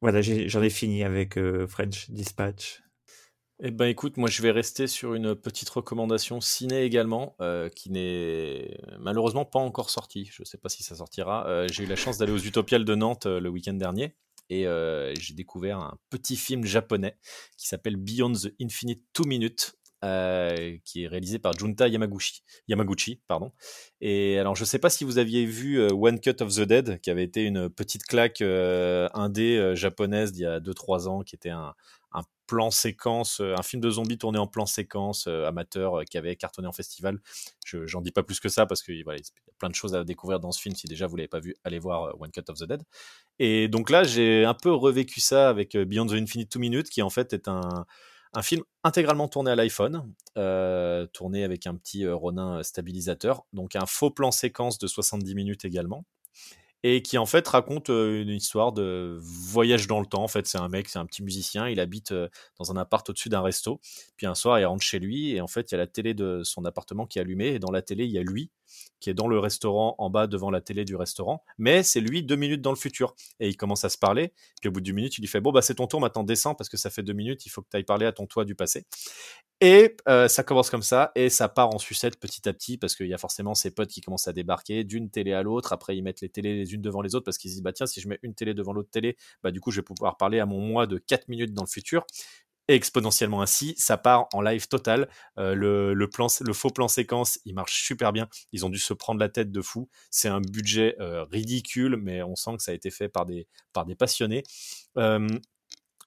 voilà 0.02 0.22
j'en 0.22 0.62
ai, 0.62 0.70
fini 0.70 1.04
avec 1.04 1.38
euh, 1.38 1.68
French 1.68 2.10
Dispatch 2.12 2.82
eh 3.60 3.72
ben 3.72 3.86
écoute, 3.86 4.18
moi 4.18 4.30
je 4.30 4.44
vais 4.44 4.52
rester 4.52 4.86
sur 4.86 5.16
une 5.16 5.34
petite 5.34 5.70
recommandation 5.70 6.40
ciné 6.42 6.84
également, 6.84 7.36
euh, 7.42 7.70
qui 7.70 7.90
n'est 7.90 8.78
malheureusement 9.00 9.46
pas 9.46 9.58
encore 9.58 9.90
sortie. 9.90 10.30
Je 10.32 10.44
ne 10.44 10.46
sais 10.46 10.60
pas 10.60 10.70
si 10.70 10.84
ça 10.84 10.96
sortira. 10.96 11.48
Euh, 11.48 11.68
j'ai 11.72 11.84
eu 11.84 11.88
la 11.88 11.96
chance 11.96 12.20
d'aller 12.20 12.34
aux 12.34 12.38
Utopiales 12.38 12.86
de 12.86 12.94
Nantes 12.94 13.26
euh, 13.26 13.40
le 13.40 13.50
week-end 13.50 13.74
dernier 13.74 14.16
et 14.50 14.66
j'ai 15.20 15.34
découvert 15.34 15.80
un 15.80 15.98
petit 16.10 16.38
film 16.38 16.64
japonais 16.64 17.18
qui 17.58 17.68
s'appelle 17.68 17.98
Beyond 17.98 18.32
the 18.32 18.54
Infinite 18.62 19.04
Two 19.12 19.26
Minutes. 19.26 19.74
qui 20.02 21.04
est 21.04 21.08
réalisé 21.08 21.38
par 21.38 21.52
Junta 21.52 21.90
Yamaguchi, 21.90 22.44
Yamaguchi 22.70 23.22
pardon. 23.28 23.52
Et 24.00 24.40
alors, 24.40 24.56
je 24.56 24.62
ne 24.62 24.66
sais 24.66 24.80
pas 24.80 24.90
si 24.90 25.04
vous 25.04 25.18
aviez 25.18 25.46
vu 25.46 25.82
One 25.92 26.22
Cut 26.22 26.42
of 26.42 26.56
the 26.56 26.62
Dead, 26.62 27.02
qui 27.02 27.10
avait 27.10 27.26
été 27.26 27.44
une 27.44 27.70
petite 27.70 28.04
claque 28.04 28.40
indé 28.40 29.76
japonaise 29.76 30.32
d'il 30.32 30.44
y 30.44 30.46
a 30.46 30.62
2-3 30.62 31.10
ans, 31.10 31.24
qui 31.24 31.36
était 31.36 31.50
un, 31.50 31.76
un 32.14 32.24
plan 32.48 32.72
séquence, 32.72 33.42
euh, 33.42 33.54
un 33.58 33.62
film 33.62 33.82
de 33.82 33.90
zombies 33.90 34.18
tourné 34.18 34.40
en 34.40 34.48
plan 34.48 34.66
séquence 34.66 35.28
euh, 35.28 35.46
amateur 35.46 36.00
euh, 36.00 36.04
qui 36.04 36.18
avait 36.18 36.36
cartonné 36.36 36.68
en 36.68 36.72
festival. 36.72 37.20
Je 37.66 37.86
j'en 37.86 38.02
dis 38.02 38.12
pas 38.12 38.24
plus 38.24 38.40
que 38.40 38.50
ça 38.50 38.66
parce 38.66 38.82
qu'il 38.82 39.04
voilà, 39.04 39.20
y 39.20 39.22
a 39.22 39.52
plein 39.60 39.70
de 39.70 39.76
choses 39.76 39.94
à 39.94 40.04
découvrir 40.04 40.40
dans 40.40 40.52
ce 40.52 40.62
film. 40.62 40.74
Si 40.76 40.88
déjà 40.88 41.06
vous 41.06 41.18
l'avez 41.18 41.28
pas 41.28 41.40
vu, 41.40 41.56
allez 41.64 41.80
voir 41.80 42.20
One 42.20 42.32
Cut 42.32 42.44
of 42.50 42.58
the 42.58 42.64
Dead. 42.64 42.82
Et 43.40 43.68
donc 43.68 43.90
là, 43.90 44.04
j'ai 44.04 44.46
un 44.46 44.54
peu 44.54 44.74
revécu 44.74 45.20
ça 45.20 45.50
avec 45.50 45.78
Beyond 45.78 46.08
the 46.08 46.14
Infinite 46.14 46.50
Two 46.50 46.60
Minutes, 46.60 46.90
qui 46.90 47.02
en 47.02 47.10
fait 47.10 47.34
est 47.34 47.48
un, 47.48 47.86
film 48.42 48.64
intégralement 48.84 49.28
tourné 49.28 49.52
à 49.52 49.56
l'iPhone, 49.56 50.14
tourné 51.14 51.44
avec 51.44 51.68
un 51.68 51.76
petit 51.76 52.08
Ronin 52.08 52.62
stabilisateur, 52.62 53.46
donc 53.52 53.76
un 53.76 53.88
faux 53.88 54.12
plan 54.12 54.32
séquence 54.32 54.78
de 54.78 54.88
70 54.88 55.34
minutes 55.34 55.66
également 55.66 56.06
et 56.84 57.02
qui 57.02 57.18
en 57.18 57.26
fait 57.26 57.48
raconte 57.48 57.90
une 57.90 58.30
histoire 58.30 58.72
de 58.72 59.18
voyage 59.22 59.88
dans 59.88 60.00
le 60.00 60.06
temps. 60.06 60.24
En 60.24 60.28
fait, 60.28 60.48
c'est 60.48 60.60
un 60.60 60.70
mec, 60.70 60.90
c'est 60.90 61.00
un 61.00 61.06
petit 61.06 61.24
musicien, 61.24 61.68
il 61.68 61.80
habite 61.80 62.14
dans 62.60 62.72
un 62.72 62.78
appart 62.78 63.08
au-dessus 63.10 63.30
d'un 63.30 63.42
resto. 63.42 63.80
Puis 64.16 64.28
un 64.28 64.36
soir, 64.36 64.60
il 64.60 64.66
rentre 64.66 64.84
chez 64.84 65.00
lui 65.00 65.32
et 65.32 65.42
en 65.42 65.48
fait, 65.48 65.72
il 65.72 65.74
y 65.74 65.76
a 65.76 65.80
la 65.80 65.88
télé 65.88 66.14
de 66.14 66.42
son 66.44 66.66
appartement 66.66 67.06
qui 67.06 67.20
est 67.20 67.22
allumée 67.22 67.48
et 67.48 67.60
dans 67.60 67.72
la 67.72 67.82
télé, 67.82 68.06
il 68.06 68.12
y 68.12 68.20
a 68.20 68.24
lui 68.24 68.52
qui 69.00 69.10
est 69.10 69.14
dans 69.14 69.28
le 69.28 69.40
restaurant 69.40 69.96
en 69.98 70.10
bas 70.10 70.28
devant 70.28 70.50
la 70.52 70.62
télé 70.62 70.86
du 70.86 70.96
restaurant, 70.96 71.44
mais 71.58 71.84
c'est 71.84 72.02
lui 72.02 72.24
deux 72.24 72.36
minutes 72.36 72.62
dans 72.62 72.72
le 72.72 72.78
futur. 72.78 73.16
Et 73.40 73.50
il 73.50 73.58
commence 73.58 73.84
à 73.86 73.90
se 73.90 73.98
parler, 73.98 74.34
puis 74.62 74.70
au 74.70 74.72
bout 74.72 74.82
d'une 74.82 74.96
minute, 74.96 75.18
il 75.18 75.22
lui 75.22 75.28
fait 75.28 75.42
Bon, 75.42 75.52
bah 75.52 75.62
c'est 75.62 75.76
ton 75.76 75.88
tour, 75.88 76.02
maintenant 76.02 76.24
descends 76.24 76.56
parce 76.56 76.70
que 76.70 76.78
ça 76.78 76.90
fait 76.90 77.04
deux 77.04 77.14
minutes, 77.14 77.46
il 77.46 77.50
faut 77.50 77.62
que 77.62 77.68
tu 77.70 77.78
ailles 77.78 77.84
parler 77.84 78.06
à 78.06 78.12
ton 78.12 78.26
toi 78.26 78.46
du 78.46 78.56
passé. 78.56 78.86
Et 79.60 79.96
euh, 80.08 80.28
ça 80.28 80.44
commence 80.44 80.70
comme 80.70 80.84
ça, 80.84 81.12
et 81.16 81.30
ça 81.30 81.50
part 81.50 81.74
en 81.74 81.80
sucette 81.80 82.20
petit 82.20 82.48
à 82.48 82.54
petit, 82.54 82.78
parce 82.78 82.96
qu'il 82.96 83.08
y 83.08 83.14
a 83.14 83.18
forcément 83.18 83.56
ses 83.56 83.72
potes 83.72 83.90
qui 83.90 84.02
commencent 84.02 84.28
à 84.28 84.34
débarquer 84.34 84.84
d'une 84.84 85.10
télé 85.10 85.34
à 85.34 85.42
l'autre. 85.42 85.74
Après, 85.74 85.98
ils 85.98 86.04
mettent 86.04 86.22
les 86.22 86.30
télés 86.30 86.56
les 86.56 86.76
unes 86.76 86.82
devant 86.82 87.02
les 87.02 87.16
autres, 87.16 87.26
parce 87.26 87.40
qu'ils 87.40 87.50
se 87.50 87.56
disent, 87.56 87.64
bah 87.64 87.74
tiens, 87.74 87.88
si 87.88 88.00
je 88.00 88.08
mets 88.08 88.20
une 88.22 88.36
télé 88.36 88.54
devant 88.54 88.72
l'autre 88.72 88.92
télé, 88.92 89.18
bah 89.42 89.50
du 89.50 89.60
coup, 89.60 89.72
je 89.72 89.80
vais 89.80 89.84
pouvoir 89.84 90.18
parler 90.18 90.40
à 90.40 90.46
mon 90.46 90.60
moi 90.60 90.86
de 90.86 91.00
4 91.00 91.28
minutes 91.28 91.54
dans 91.54 91.64
le 91.64 91.70
futur 91.70 92.06
exponentiellement 92.68 93.42
ainsi. 93.42 93.74
Ça 93.78 93.98
part 93.98 94.28
en 94.34 94.42
live 94.42 94.68
total. 94.68 95.10
Euh, 95.38 95.54
le, 95.54 96.10
plan, 96.10 96.28
le 96.42 96.54
faux 96.54 96.70
plan 96.70 96.88
séquence, 96.88 97.40
il 97.46 97.54
marche 97.54 97.84
super 97.84 98.14
bien. 98.14 98.28
Ils 98.52 98.66
ont 98.66 98.70
dû 98.70 98.80
se 98.80 98.94
prendre 98.94 99.20
la 99.20 99.30
tête 99.30 99.52
de 99.52 99.62
fou. 99.62 99.90
C'est 100.12 100.30
un 100.30 100.42
budget 100.42 100.96
euh, 101.00 101.24
ridicule, 101.26 101.98
mais 101.98 102.22
on 102.24 102.36
sent 102.36 102.58
que 102.58 102.64
ça 102.64 102.72
a 102.72 102.76
été 102.76 102.92
fait 102.92 103.10
par 103.10 103.26
des, 103.26 103.48
passionnés. 103.98 104.44
Euh, 104.98 105.28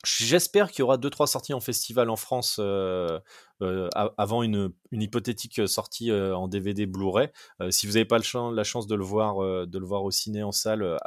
j'espère 0.04 0.70
qu'il 0.70 0.80
y 0.80 0.82
aura 0.82 0.96
deux 0.96 1.10
trois 1.10 1.26
sorties 1.26 1.52
en 1.52 1.60
festival 1.60 2.08
en 2.08 2.16
France 2.16 2.58
avant 2.58 4.42
une, 4.42 4.72
hypothétique 4.92 5.68
sortie 5.68 6.10
en 6.10 6.48
DVD 6.48 6.86
Blu-ray. 6.86 7.28
si 7.68 7.86
vous 7.86 7.94
n'avez 7.94 8.06
pas 8.06 8.18
la 8.18 8.64
chance 8.64 8.86
de 8.86 8.94
le 8.94 9.04
voir 9.04 9.66
de 9.66 9.78
le 9.78 9.84
voir 9.84 10.02
au 10.02 10.10
ciné 10.10 10.42
en 10.42 10.52
salle, 10.52 10.98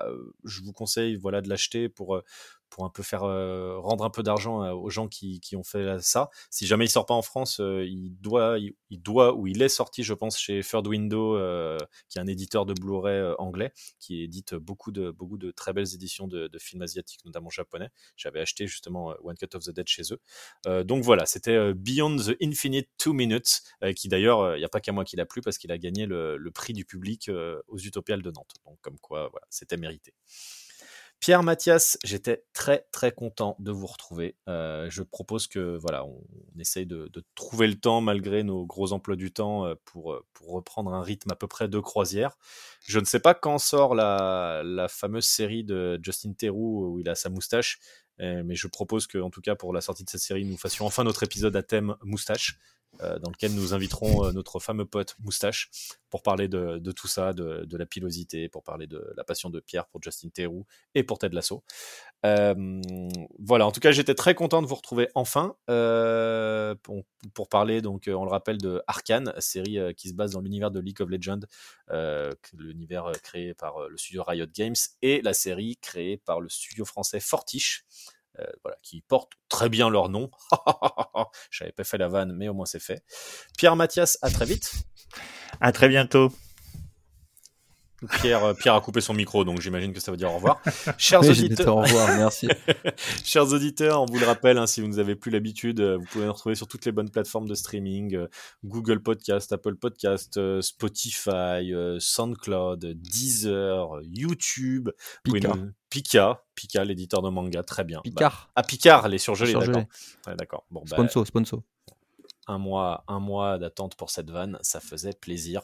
je 0.43 0.61
vous 0.61 0.73
conseille 0.73 1.15
voilà 1.15 1.41
de 1.41 1.49
l'acheter 1.49 1.89
pour 1.89 2.21
pour 2.73 2.85
un 2.85 2.89
peu 2.89 3.03
faire 3.03 3.23
euh, 3.23 3.77
rendre 3.77 4.03
un 4.03 4.09
peu 4.09 4.23
d'argent 4.23 4.63
euh, 4.63 4.73
aux 4.73 4.89
gens 4.89 5.07
qui, 5.07 5.39
qui, 5.39 5.55
ont 5.55 5.63
fait 5.63 6.01
ça. 6.01 6.31
Si 6.49 6.65
jamais 6.65 6.85
il 6.85 6.89
sort 6.89 7.05
pas 7.05 7.13
en 7.13 7.21
France, 7.21 7.59
euh, 7.59 7.85
il 7.85 8.19
doit, 8.19 8.57
il, 8.57 9.01
doit 9.01 9.35
ou 9.35 9.45
il 9.45 9.61
est 9.61 9.69
sorti, 9.69 10.01
je 10.01 10.15
pense, 10.15 10.39
chez 10.39 10.61
Third 10.61 10.87
Window, 10.87 11.37
qui 12.09 12.17
est 12.17 12.21
un 12.21 12.25
éditeur 12.25 12.65
de 12.65 12.73
Blu-ray 12.73 13.35
anglais, 13.37 13.71
qui 13.99 14.23
édite 14.23 14.55
beaucoup 14.55 14.91
de 14.91 15.11
beaucoup 15.11 15.37
de 15.37 15.51
très 15.51 15.71
belles 15.71 15.93
éditions 15.93 16.27
de, 16.27 16.47
de 16.47 16.59
films 16.59 16.81
asiatiques, 16.81 17.23
notamment 17.25 17.51
japonais. 17.51 17.89
J'avais 18.17 18.39
acheté 18.39 18.65
justement 18.65 19.13
One 19.23 19.37
Cut 19.37 19.55
of 19.55 19.63
the 19.65 19.69
Dead 19.69 19.87
chez 19.87 20.03
eux. 20.11 20.83
donc 20.83 21.03
voilà, 21.03 21.27
c'était 21.27 21.73
Beyond 21.75 22.17
the 22.17 22.35
Infinite 22.41 22.89
Two 22.97 23.13
Minutes, 23.13 23.61
qui 23.95 24.07
d'ailleurs, 24.07 24.55
il 24.55 24.59
n'y 24.59 24.65
a 24.65 24.69
pas 24.69 24.81
qu'à 24.81 24.91
moi 24.91 25.05
qui 25.05 25.15
l'a 25.15 25.27
plu 25.27 25.41
parce 25.41 25.59
qu'il 25.59 25.71
a 25.71 25.77
gagné 25.77 26.07
le, 26.07 26.37
le, 26.37 26.51
prix 26.51 26.73
du 26.73 26.85
public 26.85 27.29
aux 27.67 27.77
Utopiales 27.77 28.23
de 28.23 28.31
Nantes. 28.31 28.55
Donc 28.65 28.79
comme 28.81 28.97
quoi, 28.97 29.27
voilà, 29.29 29.45
c'était 29.51 29.77
mérité. 29.77 30.13
Pierre 31.23 31.41
Mathias, 31.41 31.97
j'étais 32.03 32.43
très 32.51 32.85
très 32.91 33.13
content 33.13 33.55
de 33.59 33.71
vous 33.71 33.87
retrouver. 33.87 34.35
Euh, 34.49 34.89
je 34.89 35.03
propose 35.03 35.47
que 35.47 35.77
voilà, 35.77 36.03
on, 36.03 36.21
essaye 36.59 36.85
de, 36.85 37.09
trouver 37.33 37.67
le 37.67 37.75
temps 37.75 38.01
malgré 38.01 38.43
nos 38.43 38.65
gros 38.65 38.91
emplois 38.91 39.15
du 39.15 39.31
temps 39.31 39.65
euh, 39.65 39.75
pour, 39.85 40.11
euh, 40.11 40.25
pour 40.33 40.49
reprendre 40.49 40.93
un 40.93 41.01
rythme 41.01 41.31
à 41.31 41.37
peu 41.37 41.47
près 41.47 41.69
de 41.69 41.79
croisière. 41.79 42.37
Je 42.85 42.99
ne 42.99 43.05
sais 43.05 43.21
pas 43.21 43.33
quand 43.33 43.57
sort 43.57 43.95
la, 43.95 44.63
la 44.65 44.89
fameuse 44.89 45.23
série 45.23 45.63
de 45.63 45.97
Justin 46.03 46.33
Theroux 46.33 46.89
où 46.89 46.99
il 46.99 47.07
a 47.07 47.15
sa 47.15 47.29
moustache, 47.29 47.79
mais 48.19 48.55
je 48.55 48.67
propose 48.67 49.07
que 49.07 49.17
en 49.17 49.29
tout 49.29 49.39
cas 49.39 49.55
pour 49.55 49.71
la 49.71 49.79
sortie 49.79 50.03
de 50.03 50.09
cette 50.09 50.19
série, 50.19 50.43
nous 50.43 50.57
fassions 50.57 50.85
enfin 50.85 51.05
notre 51.05 51.23
épisode 51.23 51.55
à 51.55 51.63
thème 51.63 51.95
moustache. 52.03 52.59
Euh, 53.01 53.17
dans 53.17 53.31
lequel 53.31 53.55
nous 53.55 53.73
inviterons 53.73 54.25
euh, 54.25 54.31
notre 54.31 54.59
fameux 54.59 54.85
pote 54.85 55.15
Moustache 55.19 55.71
pour 56.11 56.21
parler 56.21 56.47
de, 56.47 56.91
tout 56.91 57.07
ça, 57.07 57.33
de, 57.33 57.75
la 57.75 57.85
pilosité, 57.87 58.47
pour 58.49 58.61
parler 58.61 58.85
de 58.85 59.13
la 59.17 59.23
passion 59.23 59.49
de 59.49 59.59
Pierre 59.59 59.87
pour 59.87 59.99
Justin 60.01 60.29
Theroux 60.29 60.67
et 60.93 61.01
pour 61.01 61.17
Ted 61.17 61.33
Lasso. 61.33 61.63
Euh, 62.23 62.81
voilà, 63.39 63.65
en 63.65 63.71
tout 63.71 63.79
cas, 63.79 63.91
j'étais 63.91 64.13
très 64.13 64.35
content 64.35 64.61
de 64.61 64.67
vous 64.67 64.75
retrouver 64.75 65.09
enfin 65.15 65.55
pour, 65.65 67.49
parler, 67.49 67.81
donc, 67.81 68.07
on 68.13 68.25
le 68.25 68.29
rappelle, 68.29 68.59
de 68.59 68.83
Arkane, 68.85 69.33
série 69.39 69.79
qui 69.95 70.09
se 70.09 70.13
base 70.13 70.33
dans 70.33 70.41
l'univers 70.41 70.69
de 70.69 70.79
League 70.79 71.01
of 71.01 71.09
Legends, 71.09 71.47
l'univers 72.53 73.11
créé 73.23 73.55
par 73.55 73.89
le 73.89 73.97
studio 73.97 74.21
Riot 74.23 74.45
Games 74.53 74.75
et 75.01 75.23
la 75.23 75.33
série 75.33 75.77
créée 75.81 76.17
par 76.17 76.41
le 76.41 76.49
studio 76.49 76.85
français 76.85 77.19
Fortiche. 77.19 77.85
Euh, 78.39 78.45
voilà, 78.63 78.77
qui 78.81 79.01
portent 79.01 79.33
très 79.47 79.69
bien 79.69 79.89
leur 79.89 80.09
nom. 80.09 80.31
J'avais 81.51 81.71
pas 81.71 81.83
fait 81.83 81.99
la 81.99 82.07
vanne, 82.07 82.33
mais 82.33 82.47
au 82.47 82.53
moins 82.53 82.65
c'est 82.65 82.79
fait. 82.79 83.03
Pierre 83.57 83.75
Mathias, 83.75 84.17
à 84.21 84.31
très 84.31 84.45
vite. 84.45 84.73
À 85.61 85.71
très 85.71 85.87
bientôt. 85.87 86.31
Pierre, 88.21 88.43
euh, 88.43 88.53
Pierre 88.53 88.75
a 88.75 88.81
coupé 88.81 89.01
son 89.01 89.13
micro, 89.13 89.43
donc 89.43 89.61
j'imagine 89.61 89.93
que 89.93 89.99
ça 89.99 90.11
veut 90.11 90.17
dire 90.17 90.31
au 90.31 90.35
revoir. 90.35 90.61
Chers 90.97 91.27
auditeurs, 91.27 91.77
au 91.77 91.81
revoir, 91.81 92.07
merci. 92.15 92.47
Chers 93.23 93.51
auditeurs, 93.53 94.01
on 94.01 94.05
vous 94.05 94.19
le 94.19 94.25
rappelle, 94.25 94.57
hein, 94.57 94.67
si 94.67 94.81
vous 94.81 94.87
n'avez 94.87 95.15
plus 95.15 95.31
l'habitude, 95.31 95.79
euh, 95.79 95.97
vous 95.97 96.05
pouvez 96.05 96.25
nous 96.25 96.33
retrouver 96.33 96.55
sur 96.55 96.67
toutes 96.67 96.85
les 96.85 96.91
bonnes 96.91 97.09
plateformes 97.09 97.47
de 97.47 97.55
streaming 97.55 98.15
euh, 98.15 98.27
Google 98.63 99.01
Podcast, 99.01 99.51
Apple 99.51 99.75
Podcast, 99.75 100.39
Spotify, 100.61 101.73
SoundCloud, 101.99 102.85
Deezer, 102.85 103.99
YouTube. 104.03 104.89
Pika. 105.23 105.53
Pika, 105.89 106.43
Pika, 106.55 106.83
l'éditeur 106.83 107.21
de 107.21 107.29
manga, 107.29 107.61
très 107.61 107.83
bien. 107.83 108.01
Picard. 108.01 108.45
Bah, 108.47 108.51
ah, 108.55 108.63
Picard, 108.63 109.07
les 109.09 109.19
surgelés, 109.19 109.53
d'accord. 109.53 109.83
d'accord. 110.37 110.65
Bon, 110.71 110.81
bah, 110.89 110.97
sponsor, 110.97 111.27
sponsor 111.27 111.61
un 112.47 112.57
mois, 112.57 113.03
un 113.07 113.19
mois 113.19 113.57
d'attente 113.57 113.95
pour 113.95 114.09
cette 114.09 114.29
vanne, 114.29 114.57
ça 114.61 114.79
faisait 114.79 115.13
plaisir. 115.13 115.61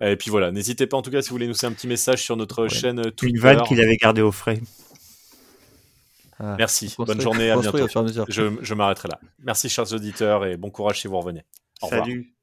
Et 0.00 0.16
puis 0.16 0.30
voilà, 0.30 0.50
n'hésitez 0.50 0.86
pas 0.86 0.96
en 0.96 1.02
tout 1.02 1.10
cas 1.10 1.22
si 1.22 1.30
vous 1.30 1.34
voulez 1.34 1.48
nous 1.48 1.54
faire 1.54 1.70
un 1.70 1.72
petit 1.72 1.88
message 1.88 2.22
sur 2.22 2.36
notre 2.36 2.68
chaîne 2.68 3.10
Twitter. 3.12 3.36
Une 3.36 3.40
vanne 3.40 3.62
qu'il 3.62 3.80
avait 3.80 3.96
gardée 3.96 4.22
au 4.22 4.32
frais. 4.32 4.60
Ah, 6.38 6.54
Merci, 6.56 6.94
bonne 6.98 7.20
journée, 7.20 7.50
à 7.50 7.58
bientôt. 7.58 7.86
Je, 8.28 8.56
je 8.62 8.74
m'arrêterai 8.74 9.08
là. 9.08 9.20
Merci 9.40 9.68
chers 9.68 9.92
auditeurs 9.92 10.46
et 10.46 10.56
bon 10.56 10.70
courage 10.70 11.00
si 11.00 11.06
vous 11.06 11.18
revenez. 11.18 11.44
Au 11.82 11.88
Salut. 11.88 12.34